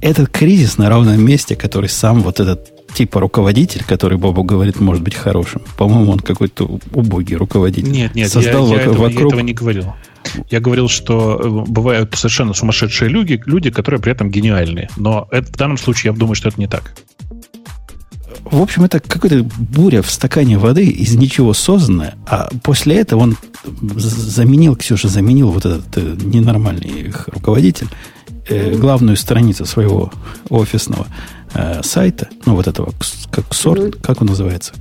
Этот 0.00 0.30
кризис 0.30 0.78
на 0.78 0.88
равном 0.88 1.22
месте, 1.22 1.56
который 1.56 1.88
сам 1.88 2.20
вот 2.20 2.40
этот 2.40 2.86
типа 2.94 3.20
руководитель, 3.20 3.84
который 3.84 4.18
Бобу 4.18 4.42
говорит, 4.42 4.80
может 4.80 5.02
быть 5.02 5.14
хорошим. 5.14 5.62
По-моему, 5.76 6.12
он 6.12 6.20
какой-то 6.20 6.80
убогий 6.92 7.36
руководитель. 7.36 7.90
Нет, 7.90 8.14
нет, 8.14 8.30
Создал 8.30 8.66
я, 8.68 8.82
я, 8.82 8.88
вокруг... 8.88 8.94
этого, 8.94 9.08
я 9.08 9.26
этого 9.26 9.40
не 9.40 9.52
говорил. 9.52 9.94
Я 10.50 10.60
говорил, 10.60 10.88
что 10.88 11.40
э, 11.42 11.70
бывают 11.70 12.14
совершенно 12.14 12.54
сумасшедшие 12.54 13.08
люди, 13.08 13.42
люди, 13.46 13.70
которые 13.70 14.00
при 14.00 14.12
этом 14.12 14.30
гениальные. 14.30 14.88
Но 14.96 15.28
это, 15.30 15.52
в 15.52 15.56
данном 15.56 15.78
случае 15.78 16.12
я 16.12 16.18
думаю, 16.18 16.34
что 16.34 16.48
это 16.48 16.60
не 16.60 16.66
так. 16.66 16.94
В 18.44 18.60
общем, 18.60 18.84
это 18.84 19.00
какая-то 19.00 19.46
буря 19.58 20.02
в 20.02 20.10
стакане 20.10 20.56
воды 20.58 20.86
из 20.86 21.14
ничего 21.14 21.52
созданная, 21.52 22.14
а 22.26 22.48
после 22.62 22.96
этого 22.96 23.20
он 23.20 23.36
заменил, 23.96 24.76
Ксюша, 24.76 25.08
заменил 25.08 25.50
вот 25.50 25.66
этот 25.66 25.96
э, 25.96 26.16
ненормальный 26.22 26.88
их 26.88 27.28
руководитель, 27.28 27.88
э, 28.48 28.74
главную 28.76 29.16
страницу 29.16 29.64
своего 29.66 30.12
офисного 30.48 31.06
э, 31.54 31.82
сайта, 31.82 32.28
ну 32.46 32.54
вот 32.54 32.66
этого, 32.66 32.92
как 33.30 33.52
сорт, 33.54 33.96
как 34.02 34.20
он 34.20 34.28
называется, 34.28 34.72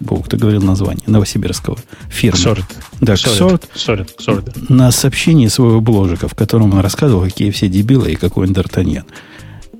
Бог, 0.00 0.28
ты 0.28 0.38
говорил 0.38 0.62
название 0.62 1.04
новосибирского 1.06 1.76
фирмы. 2.08 2.38
Ксорт. 2.38 2.64
Да, 3.00 3.14
Ксорт. 3.16 3.68
Ксорт. 3.72 4.14
Ксорт. 4.16 4.70
На 4.70 4.90
сообщении 4.92 5.46
своего 5.48 5.80
бложика, 5.82 6.26
в 6.26 6.34
котором 6.34 6.72
он 6.72 6.80
рассказывал, 6.80 7.22
какие 7.24 7.50
все 7.50 7.68
дебилы 7.68 8.12
и 8.12 8.16
какой 8.16 8.46
он 8.46 8.54
Д'Артаньян. 8.54 9.04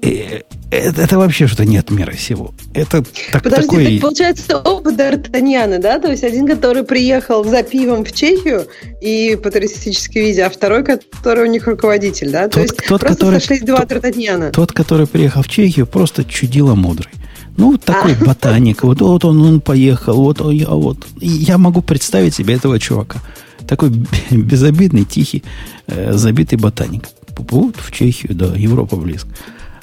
Это, 0.03 1.03
это 1.03 1.19
вообще 1.19 1.47
что 1.47 1.65
нет 1.65 1.91
мира 1.91 2.13
сего. 2.13 2.55
Это 2.75 3.05
так, 3.33 3.43
Подожди, 3.43 3.67
такой... 3.67 3.85
так 3.85 4.01
получается 4.01 4.59
оба 4.59 4.93
Д'Артаньяна, 4.93 5.79
да? 5.79 5.99
То 5.99 6.11
есть 6.11 6.23
один, 6.23 6.47
который 6.47 6.85
приехал 6.85 7.45
за 7.45 7.63
пивом 7.63 8.05
в 8.05 8.13
Чехию 8.13 8.67
и 9.01 9.37
по 9.43 9.51
туристической 9.51 10.23
визе, 10.23 10.45
а 10.45 10.51
второй, 10.51 10.85
который 10.85 11.45
у 11.45 11.51
них 11.51 11.67
руководитель, 11.67 12.31
да? 12.31 12.45
Тот, 12.45 12.53
То 12.53 12.61
есть 12.61 12.77
тот, 12.77 12.87
просто 13.01 13.09
который, 13.09 13.41
сошлись 13.41 13.63
два 13.63 13.83
Д'Артаньяна. 13.83 14.53
Тот, 14.53 14.73
который 14.73 15.07
приехал 15.07 15.43
в 15.43 15.49
Чехию, 15.49 15.87
просто 15.87 16.25
чудило 16.25 16.75
мудрый. 16.75 17.13
Ну, 17.57 17.77
такой 17.77 18.15
а. 18.15 18.25
ботаник. 18.25 18.85
Вот, 18.85 19.01
вот 19.01 19.25
он, 19.25 19.43
он 19.43 19.61
поехал, 19.61 20.15
вот 20.15 20.41
я 20.53 20.69
вот. 20.69 21.07
И 21.21 21.29
я 21.29 21.59
могу 21.59 21.83
представить 21.83 22.35
себе 22.35 22.55
этого 22.55 22.79
чувака. 22.79 23.21
Такой 23.69 23.91
безобидный, 24.31 25.05
тихий, 25.05 25.43
э, 25.89 26.13
забитый 26.13 26.59
ботаник. 26.59 27.05
Вот 27.37 27.77
в 27.77 27.93
Чехию, 27.93 28.35
да, 28.35 28.55
Европа 28.57 28.97
близко. 28.97 29.29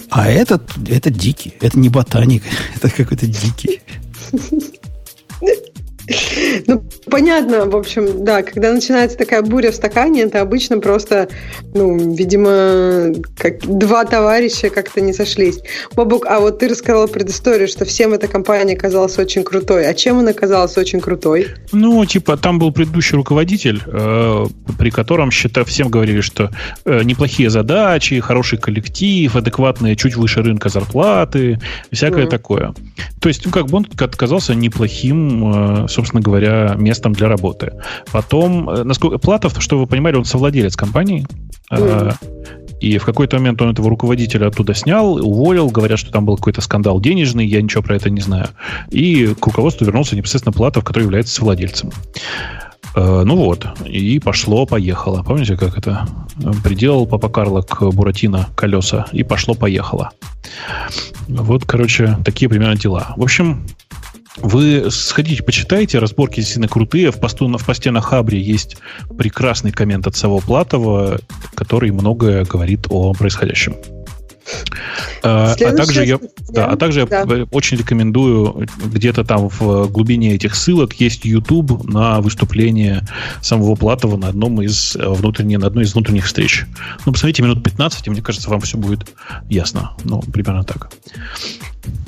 А 0.10 0.30
этот, 0.30 0.62
это 0.88 1.10
дикий. 1.10 1.54
Это 1.60 1.78
не 1.78 1.90
ботаник, 1.90 2.44
это 2.76 2.90
какой-то 2.90 3.28
дикий. 3.28 3.82
Ну, 6.68 6.84
понятно, 7.10 7.66
в 7.66 7.76
общем, 7.76 8.24
да, 8.24 8.42
когда 8.42 8.72
начинается 8.72 9.18
такая 9.18 9.42
буря 9.42 9.72
в 9.72 9.76
стакане, 9.76 10.24
это 10.24 10.42
обычно 10.42 10.80
просто, 10.80 11.28
ну, 11.74 12.14
видимо, 12.14 13.14
как 13.38 13.60
два 13.66 14.06
товарища 14.06 14.70
как-то 14.70 15.02
не 15.02 15.14
сошлись. 15.14 15.60
Бобук, 15.96 16.26
а 16.26 16.40
вот 16.40 16.60
ты 16.60 16.70
рассказала 16.70 17.08
предысторию, 17.08 17.68
что 17.68 17.84
всем 17.86 18.14
эта 18.14 18.28
компания 18.28 18.76
казалась 18.76 19.18
очень 19.18 19.44
крутой. 19.44 19.88
А 19.88 19.94
чем 19.94 20.20
она 20.20 20.34
казалась 20.34 20.78
очень 20.78 21.02
крутой? 21.02 21.48
Ну, 21.72 22.06
типа, 22.06 22.38
там 22.38 22.60
был 22.60 22.72
предыдущий 22.72 23.18
руководитель, 23.18 23.82
э, 23.86 24.46
при 24.78 24.90
котором 24.92 25.32
счета, 25.32 25.66
всем 25.66 25.90
говорили, 25.90 26.22
что 26.22 26.52
э, 26.86 27.04
неплохие 27.04 27.50
задачи, 27.50 28.20
хороший 28.20 28.60
коллектив, 28.60 29.36
адекватные, 29.36 29.96
чуть 29.96 30.16
выше 30.16 30.42
рынка 30.42 30.70
зарплаты, 30.70 31.60
всякое 31.92 32.26
mm. 32.26 32.30
такое. 32.30 32.74
То 33.20 33.30
есть, 33.30 33.46
ну, 33.46 33.52
как 33.52 33.68
бы 33.68 33.78
он 33.78 33.88
оказался 34.00 34.56
неплохим, 34.56 35.84
э, 35.84 35.88
собственно 35.98 36.22
говоря, 36.22 36.76
местом 36.78 37.14
для 37.14 37.28
работы. 37.28 37.74
Потом, 38.12 38.70
э, 38.70 38.84
насколько 38.84 39.18
Платов, 39.18 39.56
что 39.60 39.80
вы 39.80 39.88
понимали, 39.88 40.16
он 40.16 40.26
совладелец 40.26 40.76
компании. 40.76 41.26
Mm. 41.72 42.14
И 42.80 43.00
в 43.00 43.06
какой-то 43.06 43.38
момент 43.38 43.60
он 43.64 43.72
этого 43.72 43.90
руководителя 43.90 44.48
оттуда 44.48 44.76
снял, 44.76 45.16
уволил, 45.16 45.70
говорят, 45.70 45.98
что 45.98 46.12
там 46.12 46.26
был 46.26 46.36
какой-то 46.36 46.62
скандал 46.62 47.02
денежный, 47.02 47.48
я 47.48 47.62
ничего 47.62 47.82
про 47.82 47.96
это 47.96 48.12
не 48.12 48.22
знаю. 48.22 48.50
И 48.92 49.34
к 49.34 49.48
руководству 49.48 49.86
вернулся 49.86 50.16
непосредственно 50.16 50.54
Платов, 50.54 50.84
который 50.84 51.06
является 51.06 51.34
совладельцем. 51.34 51.90
Э, 52.96 53.24
ну 53.26 53.36
вот, 53.36 53.66
и 53.88 54.20
пошло-поехало. 54.20 55.24
Помните, 55.24 55.58
как 55.58 55.80
это? 55.80 56.08
Приделал 56.64 57.08
Папа 57.08 57.30
Карло 57.30 57.64
к 57.64 57.90
Буратино 57.90 58.50
колеса, 58.56 59.08
и 59.12 59.24
пошло-поехало. 59.24 60.12
Вот, 61.28 61.66
короче, 61.66 62.20
такие 62.24 62.50
примерно 62.50 62.78
дела. 62.78 63.16
В 63.18 63.24
общем, 63.24 63.66
вы 64.38 64.90
сходите, 64.92 65.44
почитайте, 65.44 66.00
разборки 66.00 66.38
действительно 66.38 66.68
крутые. 66.68 67.12
В, 67.12 67.20
посту, 67.20 67.48
в 67.48 67.66
посте 67.66 67.92
на 67.92 68.02
Хабре 68.02 68.40
есть 68.40 68.78
прекрасный 69.18 69.72
коммент 69.72 70.08
от 70.08 70.16
Саво 70.16 70.40
Платова, 70.40 71.20
который 71.56 71.92
многое 71.92 72.46
говорит 72.46 72.88
о 72.90 73.14
происходящем. 73.14 73.76
А, 75.24 75.54
а 75.54 75.74
также 75.74 76.06
я, 76.06 76.20
да, 76.50 76.68
а 76.68 76.78
также 76.78 77.06
да. 77.06 77.24
я 77.24 77.48
очень 77.52 77.78
рекомендую 77.78 78.68
где-то 78.86 79.24
там 79.24 79.50
в 79.50 79.88
глубине 79.90 80.36
этих 80.36 80.56
ссылок 80.56 80.94
есть 80.94 81.26
YouTube 81.26 81.84
на 81.84 82.22
выступление 82.22 83.02
самого 83.42 83.76
Платова 83.76 84.18
на 84.18 84.30
одном 84.30 84.62
из 84.62 84.96
э, 84.96 85.08
внутренних, 85.08 85.60
на 85.60 85.68
одной 85.68 85.84
из 85.84 85.94
внутренних 85.94 86.26
встреч. 86.26 86.66
Ну, 87.06 87.12
посмотрите 87.12 87.44
минут 87.44 87.64
15, 87.64 88.08
и 88.08 88.10
мне 88.10 88.22
кажется, 88.22 88.50
вам 88.50 88.62
все 88.62 88.78
будет 88.78 89.08
ясно. 89.50 89.92
Ну, 90.04 90.22
примерно 90.22 90.64
так. 90.64 90.90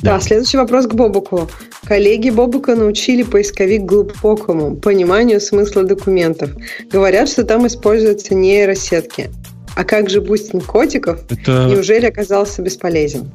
Да. 0.02 0.16
да, 0.16 0.20
следующий 0.20 0.57
вопрос 0.57 0.88
к 0.88 0.94
Бобуку. 0.94 1.49
Коллеги 1.86 2.30
Бобука 2.30 2.76
научили 2.76 3.24
поисковик 3.24 3.84
глубокому 3.84 4.76
пониманию 4.76 5.41
смысла 5.41 5.84
документов. 5.84 6.52
Говорят, 6.91 7.30
что 7.30 7.44
там 7.44 7.68
используются 7.68 8.36
нейросетки. 8.36 9.30
А 9.80 9.85
как 9.85 10.10
же 10.10 10.19
бустинг 10.19 10.65
котиков? 10.65 11.22
Это... 11.30 11.68
Неужели 11.69 12.06
оказался 12.06 12.61
бесполезен? 12.61 13.31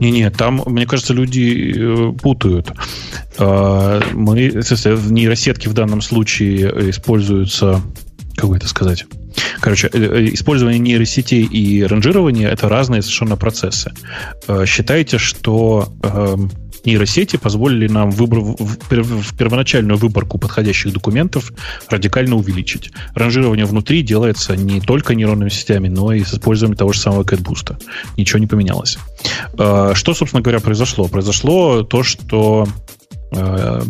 Не-не, 0.00 0.30
там, 0.30 0.62
мне 0.64 0.86
кажется, 0.86 1.12
люди 1.12 1.74
э, 1.76 2.12
путают. 2.22 2.72
А, 3.36 4.00
мы, 4.14 4.48
в 4.48 5.12
нейросетки 5.12 5.68
в 5.68 5.74
данном 5.74 6.00
случае 6.00 6.88
используются, 6.88 7.82
как 8.34 8.48
бы 8.48 8.56
это 8.56 8.66
сказать, 8.66 9.04
Короче, 9.60 9.90
э, 9.92 9.98
э, 9.98 10.28
использование 10.32 10.78
нейросетей 10.78 11.42
и 11.44 11.82
ранжирование– 11.82 12.48
это 12.50 12.70
разные 12.70 13.02
совершенно 13.02 13.36
процессы. 13.36 13.92
Считайте, 14.64 15.18
что 15.18 15.92
эм, 16.02 16.50
нейросети 16.84 17.36
позволили 17.36 17.88
нам 17.88 18.10
выбор, 18.10 18.40
в 18.40 19.36
первоначальную 19.36 19.98
выборку 19.98 20.38
подходящих 20.38 20.92
документов 20.92 21.52
радикально 21.88 22.36
увеличить. 22.36 22.90
Ранжирование 23.14 23.66
внутри 23.66 24.02
делается 24.02 24.56
не 24.56 24.80
только 24.80 25.14
нейронными 25.14 25.48
сетями, 25.48 25.88
но 25.88 26.12
и 26.12 26.22
с 26.22 26.34
использованием 26.34 26.76
того 26.76 26.92
же 26.92 27.00
самого 27.00 27.22
CatBoost. 27.22 27.76
Ничего 28.16 28.38
не 28.38 28.46
поменялось. 28.46 28.98
А, 29.58 29.94
что, 29.94 30.14
собственно 30.14 30.42
говоря, 30.42 30.60
произошло? 30.60 31.08
Произошло 31.08 31.82
то, 31.82 32.02
что 32.02 32.66
э, 33.32 33.80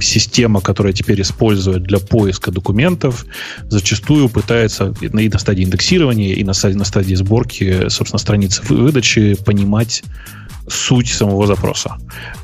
система, 0.00 0.60
которая 0.60 0.92
теперь 0.92 1.20
использует 1.20 1.82
для 1.82 1.98
поиска 1.98 2.50
документов, 2.50 3.26
зачастую 3.68 4.28
пытается 4.28 4.94
и 5.00 5.08
на 5.08 5.38
стадии 5.38 5.64
индексирования, 5.64 6.34
и 6.34 6.44
на 6.44 6.54
стадии 6.54 7.14
сборки, 7.14 7.88
собственно, 7.88 8.18
страницы 8.18 8.62
выдачи 8.68 9.34
понимать 9.34 10.02
суть 10.68 11.08
самого 11.08 11.46
запроса. 11.46 11.96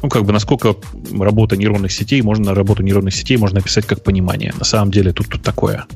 Ну, 0.02 0.08
как 0.08 0.24
бы 0.24 0.32
насколько 0.32 0.74
работа 1.18 1.56
нейронных 1.56 1.92
сетей, 1.92 2.22
можно 2.22 2.46
на 2.46 2.54
работу 2.54 2.82
нейронных 2.82 3.14
сетей 3.14 3.36
можно 3.36 3.60
описать 3.60 3.86
как 3.86 4.02
понимание. 4.02 4.54
На 4.58 4.64
самом 4.64 4.90
деле 4.90 5.12
тут, 5.12 5.28
тут 5.28 5.42
такое. 5.42 5.86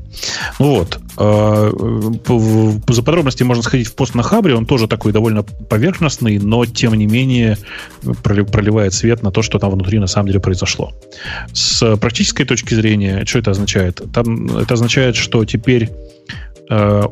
Ну 0.59 0.78
вот. 0.78 0.98
А, 1.19 1.70
за 2.89 3.03
подробности 3.03 3.43
можно 3.43 3.62
сходить 3.62 3.89
в 3.89 3.94
пост 3.94 4.15
на 4.15 4.23
Хабре. 4.23 4.55
Он 4.55 4.66
тоже 4.66 4.89
такой 4.89 5.12
довольно 5.12 5.43
поверхностный, 5.43 6.39
но 6.39 6.65
тем 6.66 6.94
не 6.94 7.07
менее 7.07 7.59
проливает 8.23 8.93
свет 8.94 9.23
на 9.23 9.31
то, 9.31 9.43
что 9.43 9.59
там 9.59 9.70
внутри 9.70 9.98
на 9.98 10.07
самом 10.07 10.28
деле 10.28 10.40
произошло. 10.40 10.93
С 11.53 11.97
практической 11.97 12.44
точки 12.44 12.74
зрения, 12.74 13.24
что 13.24 13.39
это 13.39 13.53
означает? 13.53 14.03
Там, 14.12 14.57
это 14.59 14.74
означает, 14.74 15.16
что 15.16 15.44
теперь 15.44 15.90
а, 16.69 17.11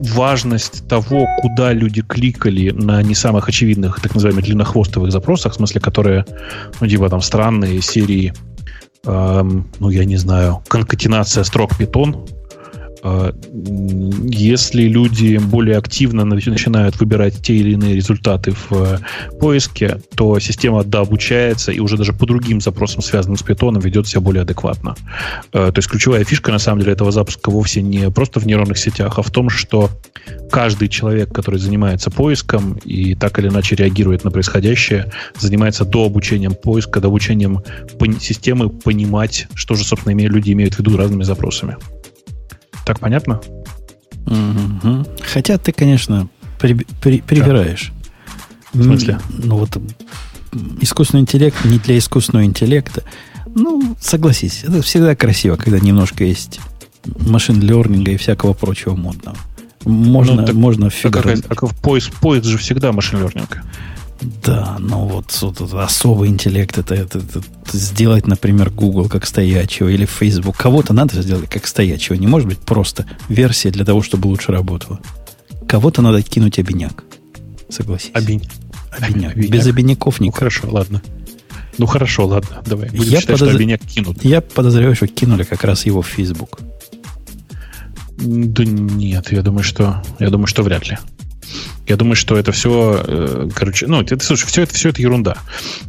важность 0.00 0.88
того, 0.88 1.26
куда 1.40 1.72
люди 1.72 2.02
кликали 2.02 2.70
на 2.70 3.02
не 3.02 3.14
самых 3.14 3.48
очевидных, 3.48 4.00
так 4.00 4.14
называемых 4.14 4.44
длиннохвостовых 4.44 5.12
запросах, 5.12 5.52
в 5.52 5.56
смысле, 5.56 5.80
которые, 5.80 6.24
ну, 6.80 6.86
типа 6.86 7.08
там 7.08 7.20
странные 7.20 7.80
серии, 7.80 8.34
эм, 9.04 9.66
ну, 9.78 9.90
я 9.90 10.04
не 10.04 10.16
знаю, 10.16 10.62
конкатенация 10.68 11.44
строк 11.44 11.72
Python, 11.78 12.28
если 14.28 14.82
люди 14.82 15.38
более 15.38 15.76
активно 15.76 16.24
начинают 16.24 16.98
выбирать 16.98 17.42
те 17.42 17.54
или 17.54 17.72
иные 17.72 17.94
результаты 17.94 18.52
в 18.52 18.72
э, 18.72 18.98
поиске, 19.38 20.00
то 20.14 20.38
система 20.38 20.84
дообучается 20.84 21.72
и 21.72 21.78
уже 21.80 21.96
даже 21.96 22.12
по 22.12 22.26
другим 22.26 22.60
запросам, 22.60 23.02
связанным 23.02 23.36
с 23.36 23.42
питоном, 23.42 23.82
ведет 23.82 24.06
себя 24.06 24.20
более 24.20 24.42
адекватно. 24.42 24.96
Э, 25.52 25.70
то 25.72 25.78
есть 25.78 25.88
ключевая 25.88 26.24
фишка, 26.24 26.52
на 26.52 26.58
самом 26.58 26.80
деле, 26.80 26.92
этого 26.92 27.12
запуска 27.12 27.50
вовсе 27.50 27.82
не 27.82 28.10
просто 28.10 28.40
в 28.40 28.46
нейронных 28.46 28.78
сетях, 28.78 29.18
а 29.18 29.22
в 29.22 29.30
том, 29.30 29.50
что 29.50 29.90
каждый 30.50 30.88
человек, 30.88 31.32
который 31.32 31.58
занимается 31.58 32.10
поиском 32.10 32.78
и 32.84 33.14
так 33.14 33.38
или 33.38 33.48
иначе 33.48 33.76
реагирует 33.76 34.24
на 34.24 34.30
происходящее, 34.30 35.12
занимается 35.38 35.84
дообучением 35.84 36.54
поиска, 36.54 37.00
дообучением 37.00 37.62
системы 38.20 38.68
понимать, 38.68 39.46
что 39.54 39.74
же, 39.74 39.84
собственно, 39.84 40.16
люди 40.16 40.52
имеют 40.52 40.74
в 40.74 40.78
виду 40.78 40.96
разными 40.96 41.22
запросами. 41.22 41.76
Так 42.86 43.00
понятно? 43.00 43.40
Угу. 44.26 45.06
Хотя 45.20 45.58
ты, 45.58 45.72
конечно, 45.72 46.28
при, 46.60 46.74
при, 47.02 47.20
прибираешь. 47.20 47.92
В 48.72 48.82
смысле? 48.82 49.18
Ну 49.28 49.58
вот 49.58 49.76
искусственный 50.80 51.22
интеллект 51.22 51.56
не 51.64 51.78
для 51.78 51.98
искусственного 51.98 52.44
интеллекта. 52.46 53.02
Ну, 53.54 53.96
согласись, 54.00 54.62
это 54.62 54.82
всегда 54.82 55.16
красиво, 55.16 55.56
когда 55.56 55.80
немножко 55.80 56.22
есть 56.22 56.60
машин 57.04 57.60
лернинга 57.60 58.12
и 58.12 58.16
всякого 58.16 58.52
прочего 58.52 58.94
модного. 58.94 59.36
Можно, 59.84 60.34
ну, 60.34 60.46
так, 60.46 60.54
можно 60.54 60.88
фигурировать. 60.88 61.44
А, 61.46 61.54
как, 61.54 61.64
а 61.64 61.74
поиск, 61.82 62.12
поиск 62.20 62.46
же 62.46 62.58
всегда 62.58 62.92
машин 62.92 63.18
лернинг. 63.20 63.62
Да, 64.20 64.76
но 64.78 65.06
вот, 65.06 65.36
вот 65.42 65.60
особый 65.74 66.30
интеллект 66.30 66.78
это, 66.78 66.94
это, 66.94 67.18
это, 67.18 67.40
это 67.40 67.76
сделать, 67.76 68.26
например, 68.26 68.70
Google 68.70 69.08
как 69.08 69.26
стоячего 69.26 69.88
или 69.88 70.06
Facebook. 70.06 70.56
Кого-то 70.56 70.94
надо 70.94 71.20
сделать 71.22 71.50
как 71.50 71.66
стоячего. 71.66 72.16
Не 72.16 72.26
может 72.26 72.48
быть 72.48 72.58
просто 72.58 73.06
версия 73.28 73.70
для 73.70 73.84
того, 73.84 74.02
чтобы 74.02 74.28
лучше 74.28 74.52
работала. 74.52 75.00
Кого-то 75.68 76.00
надо 76.00 76.22
кинуть 76.22 76.58
обиняк. 76.58 77.04
Согласись. 77.68 78.10
Обинь. 78.14 78.48
Обиняк. 78.98 79.32
обиняк. 79.32 79.50
Без 79.50 79.66
обиняков 79.66 80.20
никак. 80.20 80.34
Ну, 80.34 80.38
хорошо, 80.38 80.70
ладно. 80.70 81.02
Ну 81.78 81.86
хорошо, 81.86 82.26
ладно, 82.26 82.62
давай. 82.64 82.88
Будем 82.88 83.12
я 83.12 83.20
считать, 83.20 83.38
подоз... 83.38 83.48
что 83.48 83.56
обиняк 83.56 83.82
кинут. 83.82 84.24
Я 84.24 84.40
подозреваю, 84.40 84.96
что 84.96 85.06
кинули 85.06 85.42
как 85.42 85.62
раз 85.64 85.84
его 85.84 86.00
в 86.00 86.06
Facebook. 86.06 86.60
Да 88.18 88.64
нет, 88.64 89.30
я 89.30 89.42
думаю, 89.42 89.62
что 89.62 90.02
я 90.18 90.30
думаю, 90.30 90.46
что 90.46 90.62
вряд 90.62 90.88
ли. 90.88 90.96
Я 91.86 91.96
думаю, 91.96 92.16
что 92.16 92.36
это 92.36 92.52
все, 92.52 93.02
э, 93.06 93.48
короче, 93.54 93.86
ну, 93.86 94.00
это, 94.00 94.18
слушай, 94.24 94.46
все 94.46 94.62
это, 94.62 94.74
все 94.74 94.88
это 94.88 95.00
ерунда. 95.00 95.36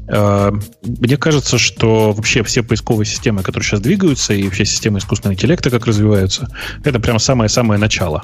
Э, 0.07 0.51
мне 0.83 1.17
кажется, 1.17 1.57
что 1.57 2.11
вообще 2.11 2.43
все 2.43 2.61
поисковые 2.61 3.05
системы, 3.05 3.41
которые 3.41 3.67
сейчас 3.67 3.81
двигаются, 3.81 4.33
и 4.33 4.47
все 4.49 4.65
системы 4.65 4.99
искусственного 4.99 5.33
интеллекта, 5.33 5.69
как 5.69 5.87
развиваются, 5.87 6.49
это 6.83 6.99
прямо 6.99 7.19
самое-самое 7.19 7.79
начало. 7.79 8.23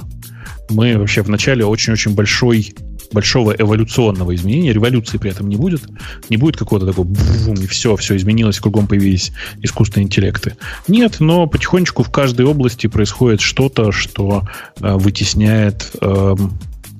Мы 0.70 0.96
вообще 0.96 1.22
в 1.22 1.28
начале 1.28 1.64
очень-очень 1.64 2.14
большой 2.14 2.74
большого 3.12 3.52
эволюционного 3.52 4.34
изменения, 4.34 4.72
революции 4.72 5.18
при 5.18 5.30
этом 5.30 5.48
не 5.48 5.56
будет, 5.56 5.82
не 6.28 6.36
будет 6.36 6.56
какого-то 6.56 6.86
такого 6.86 7.06
бум, 7.06 7.54
и 7.54 7.66
все, 7.66 7.96
все 7.96 8.16
изменилось, 8.16 8.58
кругом 8.58 8.86
появились 8.86 9.32
искусственные 9.62 10.06
интеллекты. 10.06 10.56
Нет, 10.88 11.20
но 11.20 11.46
потихонечку 11.46 12.02
в 12.02 12.10
каждой 12.10 12.46
области 12.46 12.86
происходит 12.86 13.40
что-то, 13.40 13.92
что 13.92 14.48
э, 14.80 14.94
вытесняет 14.94 15.92
э, 16.00 16.36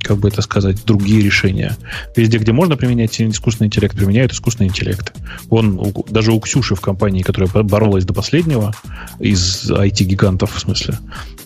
как 0.04 0.18
бы 0.18 0.28
это 0.28 0.42
сказать, 0.42 0.84
другие 0.84 1.22
решения. 1.22 1.76
Везде, 2.16 2.38
где 2.38 2.52
можно 2.52 2.76
применять 2.76 3.20
искусственный 3.20 3.66
интеллект, 3.66 3.96
применяют 3.96 4.32
искусственный 4.32 4.68
интеллект. 4.68 5.12
Он 5.50 5.92
даже 6.08 6.32
у 6.32 6.40
Ксюши 6.40 6.74
в 6.74 6.80
компании, 6.80 7.22
которая 7.22 7.50
боролась 7.64 8.04
до 8.04 8.14
последнего, 8.14 8.74
из 9.18 9.70
IT-гигантов 9.70 10.54
в 10.54 10.60
смысле, 10.60 10.98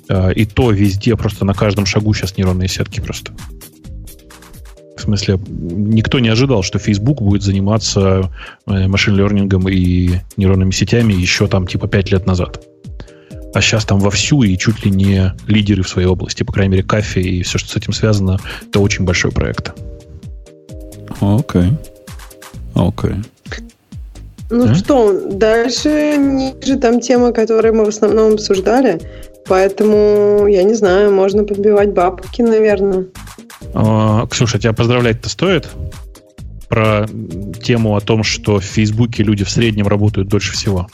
э, 0.08 0.32
и 0.34 0.44
то 0.44 0.70
везде, 0.70 1.16
просто 1.16 1.44
на 1.44 1.54
каждом 1.54 1.86
шагу 1.86 2.12
сейчас 2.14 2.36
нейронные 2.36 2.68
сетки 2.68 3.00
просто. 3.00 3.32
В 4.96 5.00
смысле, 5.00 5.38
никто 5.48 6.18
не 6.18 6.28
ожидал, 6.28 6.62
что 6.62 6.78
Facebook 6.78 7.22
будет 7.22 7.42
заниматься 7.42 8.30
э, 8.66 8.88
машин-лернингом 8.88 9.68
и 9.68 10.20
нейронными 10.36 10.72
сетями 10.72 11.12
еще 11.12 11.46
там 11.46 11.66
типа 11.66 11.86
5 11.86 12.10
лет 12.12 12.26
назад 12.26 12.60
а 13.54 13.60
сейчас 13.60 13.84
там 13.84 13.98
вовсю 13.98 14.42
и 14.42 14.56
чуть 14.56 14.84
ли 14.84 14.90
не 14.90 15.32
лидеры 15.46 15.82
в 15.82 15.88
своей 15.88 16.08
области, 16.08 16.42
по 16.42 16.52
крайней 16.52 16.72
мере, 16.72 16.82
кафе 16.82 17.20
и 17.20 17.42
все, 17.42 17.58
что 17.58 17.70
с 17.70 17.76
этим 17.76 17.92
связано, 17.92 18.38
это 18.68 18.80
очень 18.80 19.04
большой 19.04 19.32
проект. 19.32 19.72
Окей. 21.20 21.72
Окей. 22.74 23.16
Ну 24.50 24.70
а? 24.70 24.74
что, 24.74 25.28
дальше 25.30 26.16
ниже 26.16 26.78
там 26.78 27.00
тема, 27.00 27.32
которую 27.32 27.74
мы 27.74 27.84
в 27.84 27.88
основном 27.88 28.34
обсуждали, 28.34 29.00
поэтому, 29.46 30.46
я 30.46 30.62
не 30.62 30.74
знаю, 30.74 31.12
можно 31.12 31.44
подбивать 31.44 31.92
бабки, 31.92 32.42
наверное. 32.42 33.06
А, 33.74 34.26
Ксюша, 34.26 34.58
тебя 34.58 34.72
поздравлять-то 34.72 35.28
стоит? 35.28 35.68
Про 36.68 37.06
тему 37.62 37.96
о 37.96 38.00
том, 38.00 38.22
что 38.22 38.58
в 38.60 38.64
Фейсбуке 38.64 39.22
люди 39.22 39.44
в 39.44 39.50
среднем 39.50 39.86
работают 39.86 40.28
дольше 40.28 40.52
всего. 40.52 40.86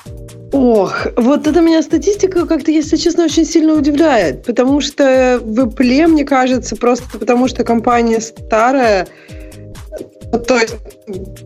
Ох, 0.55 1.09
вот 1.17 1.49
это 1.49 1.61
меня 1.61 1.83
статистика 1.83 2.47
как-то, 2.47 2.71
если 2.71 2.95
честно, 2.95 3.25
очень 3.25 3.45
сильно 3.45 3.75
удивляет, 3.75 4.45
потому 4.45 4.81
что 4.81 5.41
в 5.43 5.59
Apple, 5.59 6.07
мне 6.07 6.25
кажется, 6.25 6.77
просто 6.77 7.19
потому 7.19 7.49
что 7.49 7.65
компания 7.65 8.21
старая, 8.21 9.09
то 10.47 10.57
есть 10.57 10.77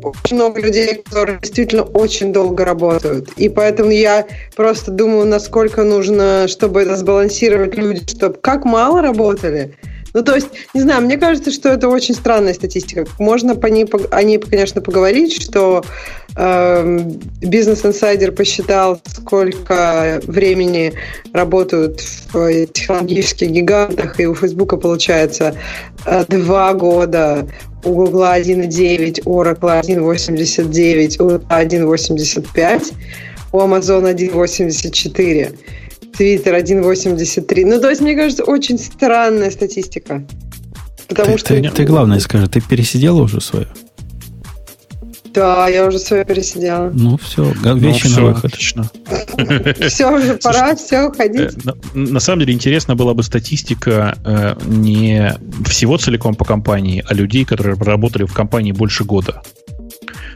очень 0.02 0.36
много 0.36 0.60
людей, 0.60 1.02
которые 1.02 1.38
действительно 1.40 1.84
очень 1.84 2.34
долго 2.34 2.66
работают. 2.66 3.30
И 3.38 3.48
поэтому 3.48 3.92
я 3.92 4.26
просто 4.54 4.90
думаю, 4.90 5.24
насколько 5.24 5.84
нужно, 5.84 6.46
чтобы 6.46 6.82
это 6.82 6.94
сбалансировать 6.94 7.76
люди, 7.76 8.06
чтобы 8.06 8.34
как 8.34 8.66
мало 8.66 9.00
работали, 9.00 9.74
ну, 10.14 10.22
то 10.22 10.34
есть, 10.34 10.48
не 10.74 10.80
знаю, 10.80 11.02
мне 11.02 11.16
кажется, 11.16 11.50
что 11.50 11.68
это 11.68 11.88
очень 11.88 12.14
странная 12.14 12.54
статистика. 12.54 13.06
Можно 13.18 13.54
по 13.54 13.66
ней, 13.66 13.86
о 14.10 14.22
ней, 14.22 14.38
конечно, 14.38 14.80
поговорить, 14.80 15.42
что 15.42 15.84
э, 16.36 16.98
Business 17.42 17.84
Insider 17.84 18.32
посчитал, 18.32 19.00
сколько 19.06 20.20
времени 20.24 20.92
работают 21.32 22.00
в 22.32 22.66
технологических 22.66 23.50
гигантах, 23.50 24.18
и 24.20 24.26
у 24.26 24.34
Фейсбука 24.34 24.76
получается 24.76 25.56
э, 26.06 26.24
два 26.28 26.72
года, 26.74 27.46
у 27.84 27.94
Гугла 27.94 28.38
1,9, 28.38 29.24
Oracle 29.24 29.80
1,89, 29.82 31.22
у 31.22 31.38
1,85, 31.38 32.92
у 33.52 33.58
Amazon 33.58 34.14
1,84. 34.14 35.58
Твиттер 36.18 36.56
1.83. 36.56 37.64
Ну, 37.64 37.80
то 37.80 37.90
есть, 37.90 38.00
мне 38.00 38.16
кажется, 38.16 38.42
очень 38.42 38.76
странная 38.76 39.52
статистика. 39.52 40.26
Потому 41.06 41.34
ты, 41.34 41.38
что... 41.38 41.48
Ты, 41.54 41.70
ты 41.70 41.84
главное 41.84 42.18
скажи, 42.18 42.48
ты 42.48 42.60
пересидела 42.60 43.22
уже 43.22 43.40
свое? 43.40 43.68
Да, 45.32 45.68
я 45.68 45.86
уже 45.86 46.00
свое 46.00 46.24
пересидела. 46.24 46.90
Ну, 46.92 47.18
все, 47.18 47.44
вещи 47.52 48.06
ну, 48.06 48.10
все, 48.10 48.20
на 48.20 48.26
выход. 48.26 48.44
Отлично. 48.46 48.90
Все, 49.88 50.10
уже 50.12 50.34
пора, 50.38 50.74
все, 50.74 51.06
уходить. 51.06 51.52
Э, 51.64 51.72
на 51.94 52.18
самом 52.18 52.40
деле, 52.40 52.52
интересна 52.52 52.96
была 52.96 53.14
бы 53.14 53.22
статистика 53.22 54.18
э, 54.24 54.56
не 54.66 55.36
всего 55.66 55.98
целиком 55.98 56.34
по 56.34 56.44
компании, 56.44 57.04
а 57.08 57.14
людей, 57.14 57.44
которые 57.44 57.76
работали 57.76 58.24
в 58.24 58.34
компании 58.34 58.72
больше 58.72 59.04
года. 59.04 59.42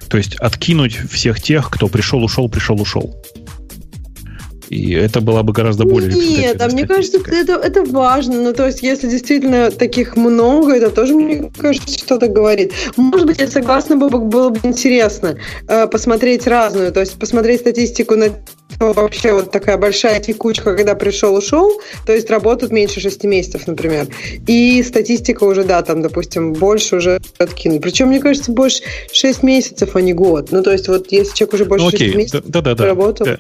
То 0.09 0.17
есть 0.17 0.37
откинуть 0.37 0.95
всех 1.11 1.43
тех, 1.43 1.69
кто 1.71 1.89
пришел, 1.89 2.23
ушел, 2.23 2.49
пришел, 2.49 2.81
ушел 2.81 3.21
И 4.73 4.93
это 4.93 5.20
была 5.20 5.43
бы 5.43 5.53
гораздо 5.53 5.85
более 5.85 6.11
Нет, 6.15 6.61
а 6.62 6.69
мне 6.69 6.86
кажется, 6.86 7.19
это, 7.27 7.53
это 7.53 7.85
важно. 7.85 8.40
Ну, 8.40 8.55
то 8.55 8.66
есть, 8.66 8.82
если 8.82 9.07
действительно 9.07 9.70
таких 9.70 10.16
много, 10.16 10.74
это 10.74 10.89
тоже, 10.89 11.15
мне 11.15 11.53
кажется, 11.59 11.99
что-то 11.99 12.28
говорит. 12.28 12.73
Может 12.97 13.27
быть, 13.27 13.39
я 13.39 13.49
согласна, 13.49 13.97
Бобок, 13.97 14.28
было 14.28 14.49
бы 14.49 14.61
интересно 14.62 15.36
э, 15.69 15.86
посмотреть 15.86 16.47
разную, 16.47 16.90
то 16.90 17.01
есть 17.01 17.19
посмотреть 17.19 17.61
статистику 17.61 18.16
на 18.16 18.31
вообще 18.78 19.35
вот 19.35 19.51
такая 19.51 19.77
большая 19.77 20.20
текучка, 20.20 20.74
когда 20.74 20.94
пришел, 20.94 21.35
ушел, 21.35 21.70
то 22.07 22.15
есть 22.15 22.31
работают 22.31 22.73
меньше 22.73 23.01
6 23.01 23.24
месяцев, 23.24 23.66
например. 23.66 24.09
И 24.47 24.82
статистика 24.82 25.44
уже, 25.44 25.65
да, 25.65 25.82
там, 25.82 26.01
допустим, 26.01 26.55
больше 26.55 26.97
уже 26.97 27.20
откинут. 27.39 27.82
Причем, 27.82 28.09
мне 28.09 28.20
кажется, 28.20 28.51
больше 28.51 28.82
6 29.12 29.43
месяцев, 29.43 29.94
а 29.94 30.01
не 30.01 30.15
год. 30.15 30.51
Ну, 30.51 30.62
то 30.62 30.73
есть 30.73 30.89
вот 30.89 31.12
если 31.12 31.36
человек 31.36 31.55
уже 31.55 31.65
больше 31.66 31.85
ну, 31.85 31.90
6 31.90 32.15
месяцев 32.15 32.44
да, 32.47 32.62
да, 32.62 32.74
да, 32.74 32.86
работал... 32.86 33.27
Да. 33.27 33.39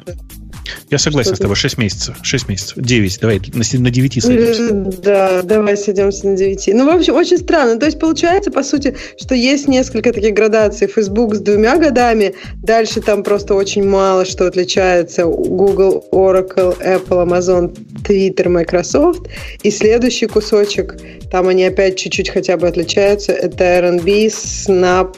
Я 0.90 0.98
согласен 0.98 1.36
с 1.36 1.38
тобой, 1.38 1.56
6 1.56 1.78
месяцев. 1.78 2.16
6 2.22 2.48
месяцев. 2.48 2.76
9, 2.76 3.20
давай, 3.20 3.40
на, 3.52 3.80
на 3.80 3.90
9 3.90 4.22
сойдемся. 4.22 4.72
Да, 5.02 5.42
давай 5.42 5.76
сойдемся 5.76 6.26
на 6.26 6.36
9. 6.36 6.70
Ну, 6.74 6.86
в 6.86 6.94
общем, 6.94 7.14
очень 7.14 7.38
странно. 7.38 7.78
То 7.78 7.86
есть, 7.86 7.98
получается, 7.98 8.50
по 8.50 8.62
сути, 8.62 8.96
что 9.20 9.34
есть 9.34 9.68
несколько 9.68 10.12
таких 10.12 10.34
градаций. 10.34 10.86
Facebook 10.86 11.34
с 11.34 11.40
двумя 11.40 11.76
годами, 11.78 12.34
дальше 12.62 13.00
там 13.00 13.22
просто 13.22 13.54
очень 13.54 13.84
мало 13.84 14.24
что 14.24 14.46
отличается. 14.46 15.24
Google, 15.24 16.04
Oracle, 16.12 16.76
Apple, 16.80 17.26
Amazon, 17.26 17.76
Twitter, 18.02 18.48
Microsoft. 18.48 19.28
И 19.62 19.70
следующий 19.70 20.26
кусочек, 20.26 20.96
там 21.30 21.48
они 21.48 21.64
опять 21.64 21.96
чуть-чуть 21.96 22.30
хотя 22.30 22.56
бы 22.56 22.66
отличаются, 22.66 23.32
это 23.32 23.64
R&B, 23.64 24.26
Snap, 24.26 25.16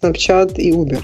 Snapchat 0.00 0.54
и 0.56 0.72
Uber. 0.72 1.00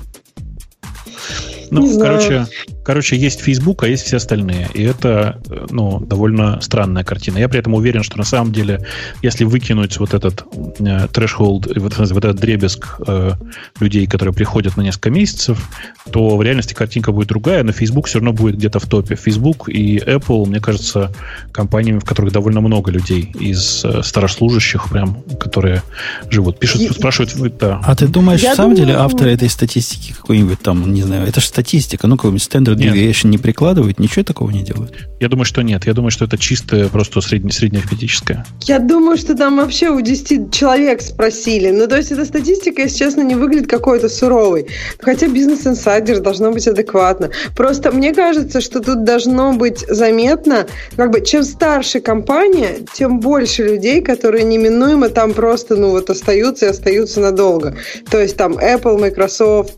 Ну, 1.71 1.87
Не 1.87 2.01
короче, 2.01 2.27
знаю. 2.27 2.47
Короче, 2.89 3.17
есть 3.17 3.43
Facebook, 3.43 3.83
а 3.83 3.87
есть 3.87 4.05
все 4.05 4.17
остальные. 4.17 4.71
И 4.73 4.83
это, 4.83 5.39
ну, 5.69 6.01
довольно 6.01 6.59
странная 6.63 7.05
картина. 7.05 7.37
Я 7.37 7.51
при 7.51 7.61
этом 7.61 7.75
уверен, 7.75 8.03
что 8.03 8.17
на 8.17 8.25
самом 8.25 8.51
деле, 8.51 8.81
если 9.21 9.45
выкинуть 9.45 9.99
вот 9.99 10.15
этот 10.15 10.43
э, 10.81 11.07
вот, 11.39 11.67
вот 11.67 12.25
этот 12.25 12.37
дребезг 12.37 12.99
э, 13.07 13.33
людей, 13.79 14.07
которые 14.07 14.33
приходят 14.33 14.79
на 14.79 14.81
несколько 14.81 15.11
месяцев, 15.11 15.69
то 16.11 16.39
в 16.39 16.43
реальности 16.43 16.73
картинка 16.73 17.13
будет 17.13 17.29
другая, 17.29 17.63
но 17.63 17.73
Facebook 17.73 18.07
все 18.07 18.21
равно 18.21 18.33
будет 18.33 18.57
где-то 18.57 18.79
в 18.79 18.87
топе. 18.87 19.17
Facebook 19.17 19.69
и 19.69 19.99
Apple, 19.99 20.47
мне 20.47 20.61
кажется, 20.61 21.13
компаниями, 21.53 21.99
в 21.99 22.07
которых 22.07 22.33
довольно 22.33 22.63
много 22.63 22.91
людей 22.91 23.31
из 23.39 23.85
э, 23.85 24.03
старослужащих, 24.03 24.89
прям, 24.89 25.23
которые 25.39 25.83
живут. 26.31 26.59
Пишут, 26.59 26.81
и, 26.81 26.89
спрашивают, 26.89 27.59
да. 27.59 27.83
А 27.85 27.95
ты 27.95 28.07
думаешь, 28.07 28.41
Я 28.41 28.55
в 28.55 28.57
самом 28.57 28.77
думаю... 28.77 28.87
деле 28.87 28.99
авторы 28.99 29.33
этой 29.33 29.51
статистики 29.51 30.15
какой-нибудь 30.15 30.63
там, 30.63 30.95
не 30.95 31.03
знаю, 31.03 31.29
это 31.29 31.43
же 31.43 31.47
статистика. 31.49 32.07
Ну, 32.07 32.17
какой-нибудь 32.17 32.43
standard 32.43 32.78
нет. 32.79 32.95
deviation 32.95 33.29
не 33.29 33.39
прикладывает, 33.39 33.99
ничего 33.99 34.25
такого 34.25 34.51
не 34.51 34.63
делают? 34.63 35.09
Я 35.21 35.29
думаю, 35.29 35.45
что 35.45 35.63
нет. 35.63 35.87
Я 35.87 35.95
думаю, 35.95 36.11
что 36.11 36.25
это 36.25 36.39
чистое, 36.39 36.89
просто 36.89 37.21
средне, 37.21 37.51
среднеарифметическое. 37.51 38.47
Я 38.63 38.79
думаю, 38.79 39.17
что 39.17 39.35
там 39.35 39.57
вообще 39.57 39.91
у 39.91 40.01
10 40.01 40.53
человек 40.53 41.03
спросили. 41.03 41.71
Ну, 41.71 41.87
то 41.87 41.97
есть, 41.97 42.13
эта 42.13 42.25
статистика, 42.25 42.83
если 42.83 42.99
честно, 42.99 43.23
не 43.23 43.35
выглядит 43.35 43.69
какой-то 43.69 44.09
суровой. 44.09 44.69
Хотя 45.01 45.29
бизнес-инсайдер 45.29 46.21
должно 46.21 46.53
быть 46.53 46.67
адекватно. 46.69 47.31
Просто 47.57 47.91
мне 47.91 48.15
кажется, 48.15 48.61
что 48.61 48.81
тут 48.81 49.05
должно 49.05 49.53
быть 49.53 49.85
заметно, 49.89 50.67
как 50.97 51.11
бы, 51.11 51.25
чем 51.25 51.43
старше 51.43 52.01
компания, 52.01 52.79
тем 52.95 53.21
больше 53.21 53.65
людей, 53.65 54.01
которые 54.01 54.45
неминуемо 54.45 55.09
там 55.09 55.33
просто, 55.33 55.77
ну, 55.77 55.91
вот 55.91 56.11
остаются 56.11 56.67
и 56.67 56.69
остаются 56.71 57.21
надолго. 57.21 57.77
То 58.11 58.21
есть, 58.21 58.37
там, 58.37 58.53
Apple, 58.53 58.99
Microsoft, 59.01 59.75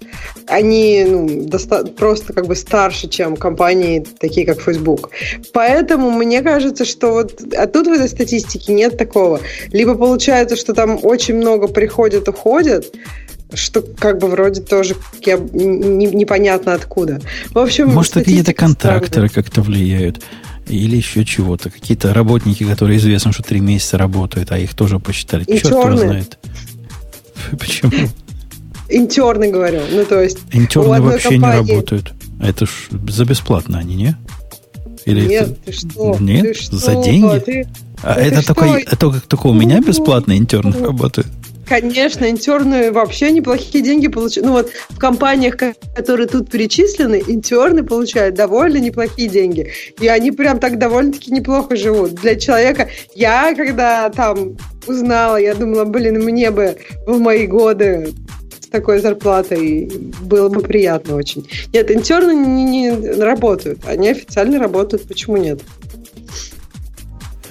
они, 0.51 1.05
ну, 1.09 1.45
доста- 1.47 1.85
просто 1.87 2.33
как 2.33 2.47
бы 2.47 2.57
старше, 2.57 3.09
чем 3.09 3.37
компании, 3.37 4.05
такие 4.19 4.47
как 4.47 4.61
Facebook. 4.61 5.11
Поэтому 5.53 6.11
мне 6.11 6.43
кажется, 6.43 6.85
что 6.85 7.13
вот... 7.13 7.41
А 7.57 7.67
тут 7.67 7.87
в 7.87 7.93
этой 7.93 8.09
статистике 8.09 8.73
нет 8.73 8.99
такого. 8.99 9.41
Либо 9.73 9.95
получается, 9.95 10.57
что 10.57 10.75
там 10.75 10.99
очень 11.03 11.37
много 11.37 11.69
приходят, 11.69 12.29
уходят, 12.29 12.93
что 13.55 13.83
как 13.83 14.19
бы 14.19 14.29
вроде 14.29 14.61
тоже 14.61 14.97
я, 15.25 15.37
не, 15.37 16.07
непонятно 16.07 16.75
откуда. 16.75 17.21
В 17.51 17.59
общем, 17.59 17.89
Может, 17.89 18.15
какие-то 18.15 18.53
контракторы 18.53 19.29
как-то 19.29 19.63
влияют. 19.63 20.21
Или 20.69 20.97
еще 20.97 21.25
чего-то. 21.25 21.69
Какие-то 21.69 22.15
работники, 22.15 22.65
которые 22.65 22.99
известно, 22.99 23.33
что 23.33 23.43
три 23.43 23.61
месяца 23.61 23.99
работают, 23.99 24.53
а 24.53 24.59
их 24.59 24.75
тоже 24.75 25.01
посчитали. 25.01 25.43
И 25.45 25.59
Черт 25.59 25.65
черные. 25.65 25.97
его 25.97 25.97
знает. 25.97 26.39
Почему? 27.59 28.09
Интерны, 28.91 29.51
говорю. 29.51 29.81
Ну, 29.91 30.05
то 30.05 30.21
есть... 30.21 30.39
Интерны 30.53 31.01
вообще 31.01 31.31
компании... 31.31 31.63
не 31.63 31.71
работают. 31.73 32.13
Это 32.43 32.67
ж 32.67 32.71
за 33.09 33.25
бесплатно 33.25 33.79
они, 33.79 33.95
не? 33.95 34.17
Или 35.07 35.27
Нет, 35.27 35.49
это... 35.49 35.57
ты 35.65 35.73
что? 35.73 36.17
Нет, 36.21 36.43
ты 36.43 36.55
что? 36.55 36.77
за 36.77 36.95
деньги? 37.03 37.39
Ты... 37.41 37.69
А 38.03 38.15
ты 38.15 38.21
это 38.21 38.55
только, 38.55 38.79
это 38.79 38.97
только, 38.97 39.21
только 39.21 39.47
у 39.47 39.53
меня 39.53 39.81
бесплатно 39.81 40.37
интерн 40.37 40.75
работает? 40.83 41.27
Конечно, 41.67 42.29
интерны 42.29 42.91
вообще 42.91 43.31
неплохие 43.31 43.85
деньги 43.85 44.09
получают. 44.09 44.47
Ну 44.47 44.55
вот 44.55 44.71
в 44.89 44.99
компаниях, 44.99 45.57
которые 45.95 46.27
тут 46.27 46.51
перечислены, 46.51 47.23
интерны 47.25 47.85
получают 47.85 48.35
довольно 48.35 48.79
неплохие 48.79 49.29
деньги. 49.29 49.71
И 50.01 50.09
они 50.09 50.33
прям 50.33 50.59
так 50.59 50.79
довольно-таки 50.79 51.31
неплохо 51.31 51.77
живут. 51.77 52.15
Для 52.15 52.35
человека... 52.35 52.89
Я, 53.15 53.55
когда 53.55 54.11
там 54.11 54.57
узнала, 54.87 55.37
я 55.37 55.55
думала, 55.55 55.85
блин, 55.85 56.25
мне 56.25 56.51
бы 56.51 56.77
в 57.07 57.21
мои 57.21 57.47
годы 57.47 58.15
такой 58.71 59.01
зарплатой 59.01 59.91
было 60.23 60.49
бы 60.49 60.61
приятно 60.61 61.17
очень. 61.17 61.49
Нет, 61.73 61.91
интерны 61.91 62.33
не, 62.33 62.65
не 62.65 63.23
работают. 63.23 63.81
Они 63.87 64.09
официально 64.09 64.59
работают. 64.59 65.07
Почему 65.07 65.37
нет? 65.37 65.61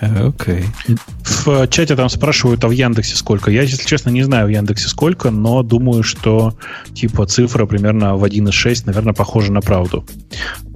Окей. 0.02 0.64
Okay. 0.88 1.00
В 1.24 1.68
чате 1.68 1.96
там 1.96 2.10
спрашивают, 2.10 2.64
а 2.64 2.68
в 2.68 2.72
Яндексе 2.72 3.16
сколько? 3.16 3.52
Я, 3.52 3.64
если 3.64 3.86
честно, 3.86 4.10
не 4.10 4.24
знаю 4.24 4.48
в 4.48 4.50
Яндексе 4.50 4.88
сколько, 4.88 5.30
но 5.30 5.62
думаю, 5.64 6.04
что 6.04 6.54
типа 6.94 7.26
цифра 7.26 7.66
примерно 7.66 8.16
в 8.16 8.24
1,6, 8.24 8.84
наверное, 8.86 9.14
похожа 9.14 9.52
на 9.52 9.62
правду. 9.62 10.06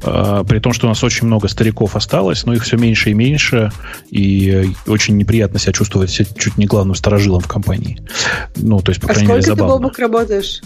А, 0.04 0.44
при 0.44 0.60
том, 0.60 0.74
что 0.74 0.88
у 0.88 0.90
нас 0.90 1.04
очень 1.04 1.28
много 1.28 1.48
стариков 1.48 1.96
осталось, 1.96 2.46
но 2.46 2.54
их 2.54 2.64
все 2.64 2.78
меньше 2.78 3.12
и 3.12 3.14
меньше, 3.14 3.72
и 4.10 4.72
очень 4.88 5.18
неприятно 5.18 5.60
себя 5.60 5.74
чувствовать 5.74 6.12
чуть 6.12 6.58
не 6.58 6.66
главным 6.66 6.96
сторожилом 6.96 7.42
в 7.42 7.48
компании. 7.48 8.02
Ну, 8.56 8.82
то 8.82 8.92
есть, 8.92 9.02
по 9.02 9.10
а 9.10 9.14
крайней 9.14 9.30
мере, 9.30 9.42
забавно. 9.42 9.64
сколько 9.64 9.78
ты, 9.78 9.84
Бобок, 9.84 10.00
работаешь? 10.00 10.62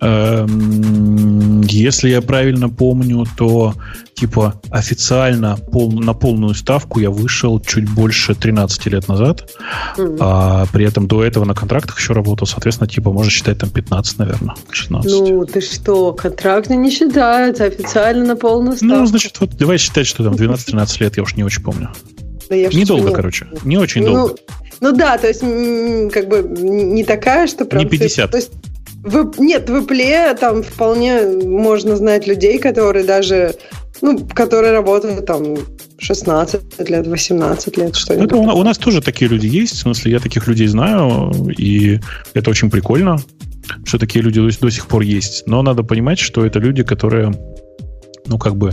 Эм, 0.00 1.60
если 1.62 2.08
я 2.08 2.22
правильно 2.22 2.68
помню, 2.68 3.26
то 3.36 3.74
типа 4.14 4.60
официально 4.70 5.56
пол, 5.56 5.92
на 5.92 6.14
полную 6.14 6.54
ставку 6.54 7.00
я 7.00 7.10
вышел 7.10 7.60
чуть 7.60 7.88
больше 7.88 8.34
13 8.34 8.86
лет 8.86 9.08
назад, 9.08 9.50
mm-hmm. 9.96 10.16
а 10.20 10.66
при 10.72 10.86
этом 10.86 11.06
до 11.06 11.24
этого 11.24 11.44
на 11.44 11.54
контрактах 11.54 11.98
еще 11.98 12.12
работал, 12.12 12.46
соответственно, 12.46 12.88
типа 12.88 13.12
можно 13.12 13.30
считать 13.30 13.58
там 13.58 13.70
15, 13.70 14.18
наверное, 14.18 14.54
16. 14.70 15.10
Ну, 15.10 15.44
ты 15.46 15.60
что, 15.60 16.12
контракты 16.12 16.76
не 16.76 16.90
считаются, 16.90 17.64
официально 17.64 18.24
на 18.24 18.36
полную 18.36 18.76
ставку. 18.76 18.94
Ну, 18.94 19.06
значит, 19.06 19.40
вот 19.40 19.56
давай 19.56 19.78
считать, 19.78 20.06
что 20.06 20.24
там 20.24 20.34
12-13 20.34 20.96
лет, 21.00 21.16
я 21.16 21.22
уж 21.22 21.36
не 21.36 21.44
очень 21.44 21.62
помню. 21.62 21.90
Да 22.48 22.56
я 22.56 22.68
Недолго, 22.68 23.12
короче, 23.12 23.46
не 23.64 23.78
очень 23.78 24.02
ну, 24.02 24.12
долго. 24.12 24.34
Ну 24.80 24.92
да, 24.92 25.18
то 25.18 25.28
есть 25.28 25.40
как 26.12 26.28
бы 26.28 26.42
не 26.42 27.04
такая, 27.04 27.46
что 27.46 27.64
прям... 27.64 27.84
Не 27.84 27.88
50. 27.88 28.30
То 28.30 28.36
есть 28.38 28.50
в, 29.02 29.40
нет, 29.40 29.68
в 29.68 29.76
Apple 29.76 30.38
там 30.38 30.62
вполне 30.62 31.22
можно 31.22 31.96
знать 31.96 32.26
людей, 32.26 32.58
которые 32.58 33.04
даже, 33.04 33.54
ну, 34.02 34.26
которые 34.26 34.72
работают 34.72 35.26
там 35.26 35.56
16 35.98 36.88
лет, 36.88 37.06
18 37.06 37.76
лет, 37.78 37.96
что-нибудь. 37.96 38.26
Это 38.26 38.36
у, 38.36 38.42
у 38.42 38.62
нас 38.62 38.78
тоже 38.78 39.00
такие 39.00 39.30
люди 39.30 39.46
есть, 39.46 39.74
в 39.74 39.78
смысле, 39.78 40.12
я 40.12 40.18
таких 40.18 40.46
людей 40.46 40.66
знаю, 40.66 41.32
и 41.56 42.00
это 42.34 42.50
очень 42.50 42.70
прикольно, 42.70 43.16
что 43.84 43.98
такие 43.98 44.22
люди 44.22 44.40
до, 44.40 44.48
до 44.58 44.70
сих 44.70 44.86
пор 44.86 45.02
есть. 45.02 45.44
Но 45.46 45.62
надо 45.62 45.82
понимать, 45.82 46.18
что 46.18 46.44
это 46.44 46.58
люди, 46.58 46.82
которые, 46.82 47.32
ну, 48.26 48.38
как 48.38 48.56
бы, 48.56 48.72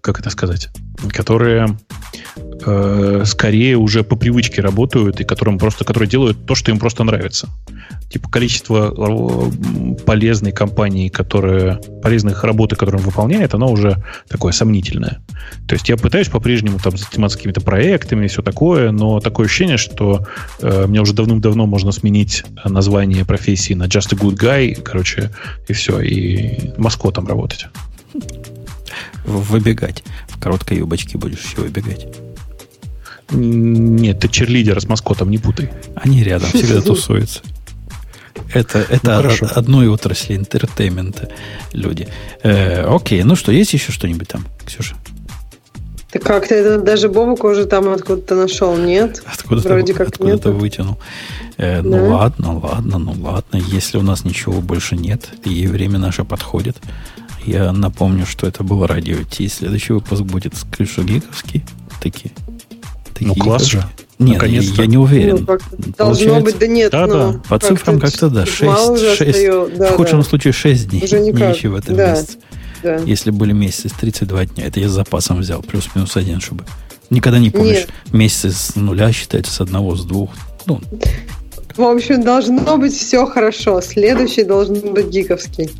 как 0.00 0.20
это 0.20 0.30
сказать, 0.30 0.68
которые 1.10 1.76
э, 2.64 3.22
скорее 3.26 3.76
уже 3.76 4.02
по 4.02 4.16
привычке 4.16 4.62
работают 4.62 5.20
и 5.20 5.24
которым 5.24 5.58
просто, 5.58 5.84
которые 5.84 6.08
делают 6.08 6.46
то, 6.46 6.54
что 6.54 6.70
им 6.70 6.78
просто 6.78 7.04
нравится. 7.04 7.48
Типа 8.10 8.28
количество 8.28 8.92
э, 8.96 9.96
полезной 10.04 10.52
компании, 10.52 11.08
которые, 11.08 11.80
полезных 12.02 12.44
работы, 12.44 12.76
которые 12.76 13.00
он 13.00 13.06
выполняет, 13.06 13.54
оно 13.54 13.70
уже 13.70 14.02
такое 14.28 14.52
сомнительное. 14.52 15.20
То 15.66 15.74
есть 15.74 15.88
я 15.88 15.96
пытаюсь 15.96 16.28
по-прежнему 16.28 16.78
там 16.78 16.96
заниматься 16.96 17.38
какими-то 17.38 17.60
проектами 17.60 18.24
и 18.24 18.28
все 18.28 18.42
такое, 18.42 18.90
но 18.90 19.20
такое 19.20 19.46
ощущение, 19.46 19.76
что 19.76 20.26
э, 20.60 20.86
мне 20.86 21.00
уже 21.00 21.14
давным-давно 21.14 21.66
можно 21.66 21.92
сменить 21.92 22.44
название 22.64 23.24
профессии 23.24 23.74
на 23.74 23.84
Just 23.84 24.14
a 24.14 24.16
Good 24.16 24.38
Guy, 24.38 24.82
короче, 24.82 25.30
и 25.68 25.72
все, 25.72 26.00
и 26.00 26.72
маскотом 26.76 27.26
работать 27.26 27.66
выбегать. 29.24 30.02
В 30.28 30.38
короткой 30.40 30.78
юбочке 30.78 31.18
будешь 31.18 31.44
еще 31.44 31.62
выбегать. 31.62 32.06
Нет, 33.32 34.20
ты 34.20 34.28
черлидера 34.28 34.80
с 34.80 34.88
маскотом 34.88 35.30
не 35.30 35.38
путай. 35.38 35.70
Они 35.96 36.22
рядом 36.22 36.48
всегда 36.48 36.80
тусуются. 36.80 37.40
Это, 38.52 38.80
это 38.80 39.22
ну, 39.22 39.48
одной 39.54 39.88
отрасли 39.88 40.36
интертеймента 40.36 41.28
люди. 41.72 42.08
Э, 42.42 42.84
окей, 42.84 43.22
ну 43.22 43.34
что, 43.34 43.52
есть 43.52 43.72
еще 43.72 43.92
что-нибудь 43.92 44.28
там, 44.28 44.46
Ксюша? 44.66 44.96
Так 46.10 46.22
как-то 46.22 46.54
это 46.54 46.78
даже 46.78 47.08
Бобук 47.08 47.44
уже 47.44 47.64
там 47.64 47.88
откуда-то 47.88 48.34
нашел, 48.34 48.76
нет? 48.76 49.22
Откуда-то, 49.24 49.68
Вроде 49.70 49.94
как 49.94 50.08
откуда-то 50.08 50.52
вытянул. 50.52 50.98
Э, 51.56 51.80
ну 51.80 51.92
да? 51.92 51.98
Ну 51.98 52.08
ладно, 52.10 52.58
ладно, 52.58 52.98
ну 52.98 53.14
ладно. 53.18 53.56
Если 53.56 53.96
у 53.96 54.02
нас 54.02 54.24
ничего 54.24 54.60
больше 54.60 54.96
нет, 54.96 55.30
и 55.44 55.66
время 55.66 55.98
наше 55.98 56.24
подходит, 56.24 56.76
я 57.46 57.72
напомню, 57.72 58.26
что 58.26 58.46
это 58.46 58.62
было 58.62 58.86
радио 58.86 59.22
Ти. 59.22 59.48
Следующий 59.48 59.94
выпуск 59.94 60.22
будет 60.22 60.54
с 60.54 60.64
Крышу 60.64 61.02
Гиковский. 61.02 61.64
Такие. 63.12 63.28
Ну, 63.28 63.34
класс 63.34 63.64
же. 63.64 63.84
Нет, 64.18 64.42
я, 64.42 64.60
я 64.60 64.86
не 64.86 64.98
уверен. 64.98 65.46
Ну, 65.46 65.58
должно 65.98 66.40
быть, 66.40 66.58
да 66.58 66.66
нет. 66.66 66.92
Да, 66.92 67.06
ну, 67.06 67.32
да. 67.32 67.40
По 67.48 67.58
цифрам 67.58 67.98
как-то, 67.98 68.28
да, 68.28 68.46
6, 68.46 69.16
6 69.16 69.46
да, 69.76 69.92
в 69.92 69.96
худшем 69.96 70.20
да. 70.20 70.24
случае 70.24 70.52
6 70.52 70.88
дней. 70.88 71.04
Уже 71.04 71.20
никак. 71.20 71.56
Ничего 71.56 71.74
в 71.74 71.78
этом 71.78 71.96
да. 71.96 72.12
месяце. 72.12 72.38
Да. 72.82 72.96
Если 72.96 73.30
были 73.30 73.52
месяцы 73.52 73.88
с 73.88 73.92
32 73.92 74.46
дня, 74.46 74.66
это 74.66 74.80
я 74.80 74.88
с 74.88 74.92
запасом 74.92 75.38
взял, 75.38 75.62
плюс-минус 75.62 76.16
один, 76.16 76.40
чтобы... 76.40 76.64
Никогда 77.10 77.38
не 77.38 77.50
помнишь, 77.50 77.86
Нет. 78.06 78.12
месяцы 78.12 78.50
с 78.50 78.74
нуля 78.74 79.12
считается 79.12 79.52
с 79.52 79.60
одного, 79.60 79.94
с 79.96 80.04
двух. 80.04 80.30
Ну. 80.66 80.80
В 81.76 81.82
общем, 81.82 82.22
должно 82.22 82.78
быть 82.78 82.94
все 82.94 83.26
хорошо. 83.26 83.80
Следующий 83.82 84.44
должен 84.44 84.94
быть 84.94 85.08
гиковский. 85.08 85.70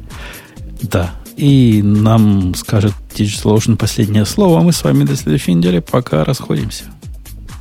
Да. 0.82 1.14
И 1.36 1.80
нам 1.82 2.54
скажет 2.54 2.92
Digital 3.14 3.56
Ocean 3.56 3.76
последнее 3.76 4.26
слово. 4.26 4.60
А 4.60 4.62
мы 4.62 4.72
с 4.72 4.84
вами 4.84 5.04
до 5.04 5.16
следующей 5.16 5.54
недели. 5.54 5.78
Пока 5.78 6.24
расходимся. 6.24 6.84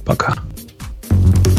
Пока. 0.06 0.51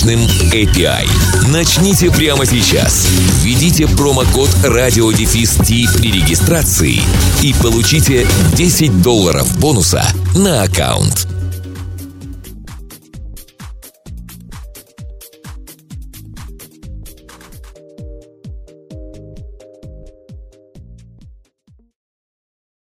мощным 0.00 0.20
API. 0.52 1.06
Начните 1.52 2.10
прямо 2.10 2.46
сейчас. 2.46 3.06
Введите 3.42 3.86
промокод 3.86 4.48
радиодефис 4.64 5.58
при 5.58 6.10
регистрации 6.12 7.02
и 7.42 7.54
получите 7.60 8.26
10 8.56 9.02
долларов 9.02 9.58
бонуса 9.58 10.04
на 10.34 10.62
аккаунт. 10.62 11.39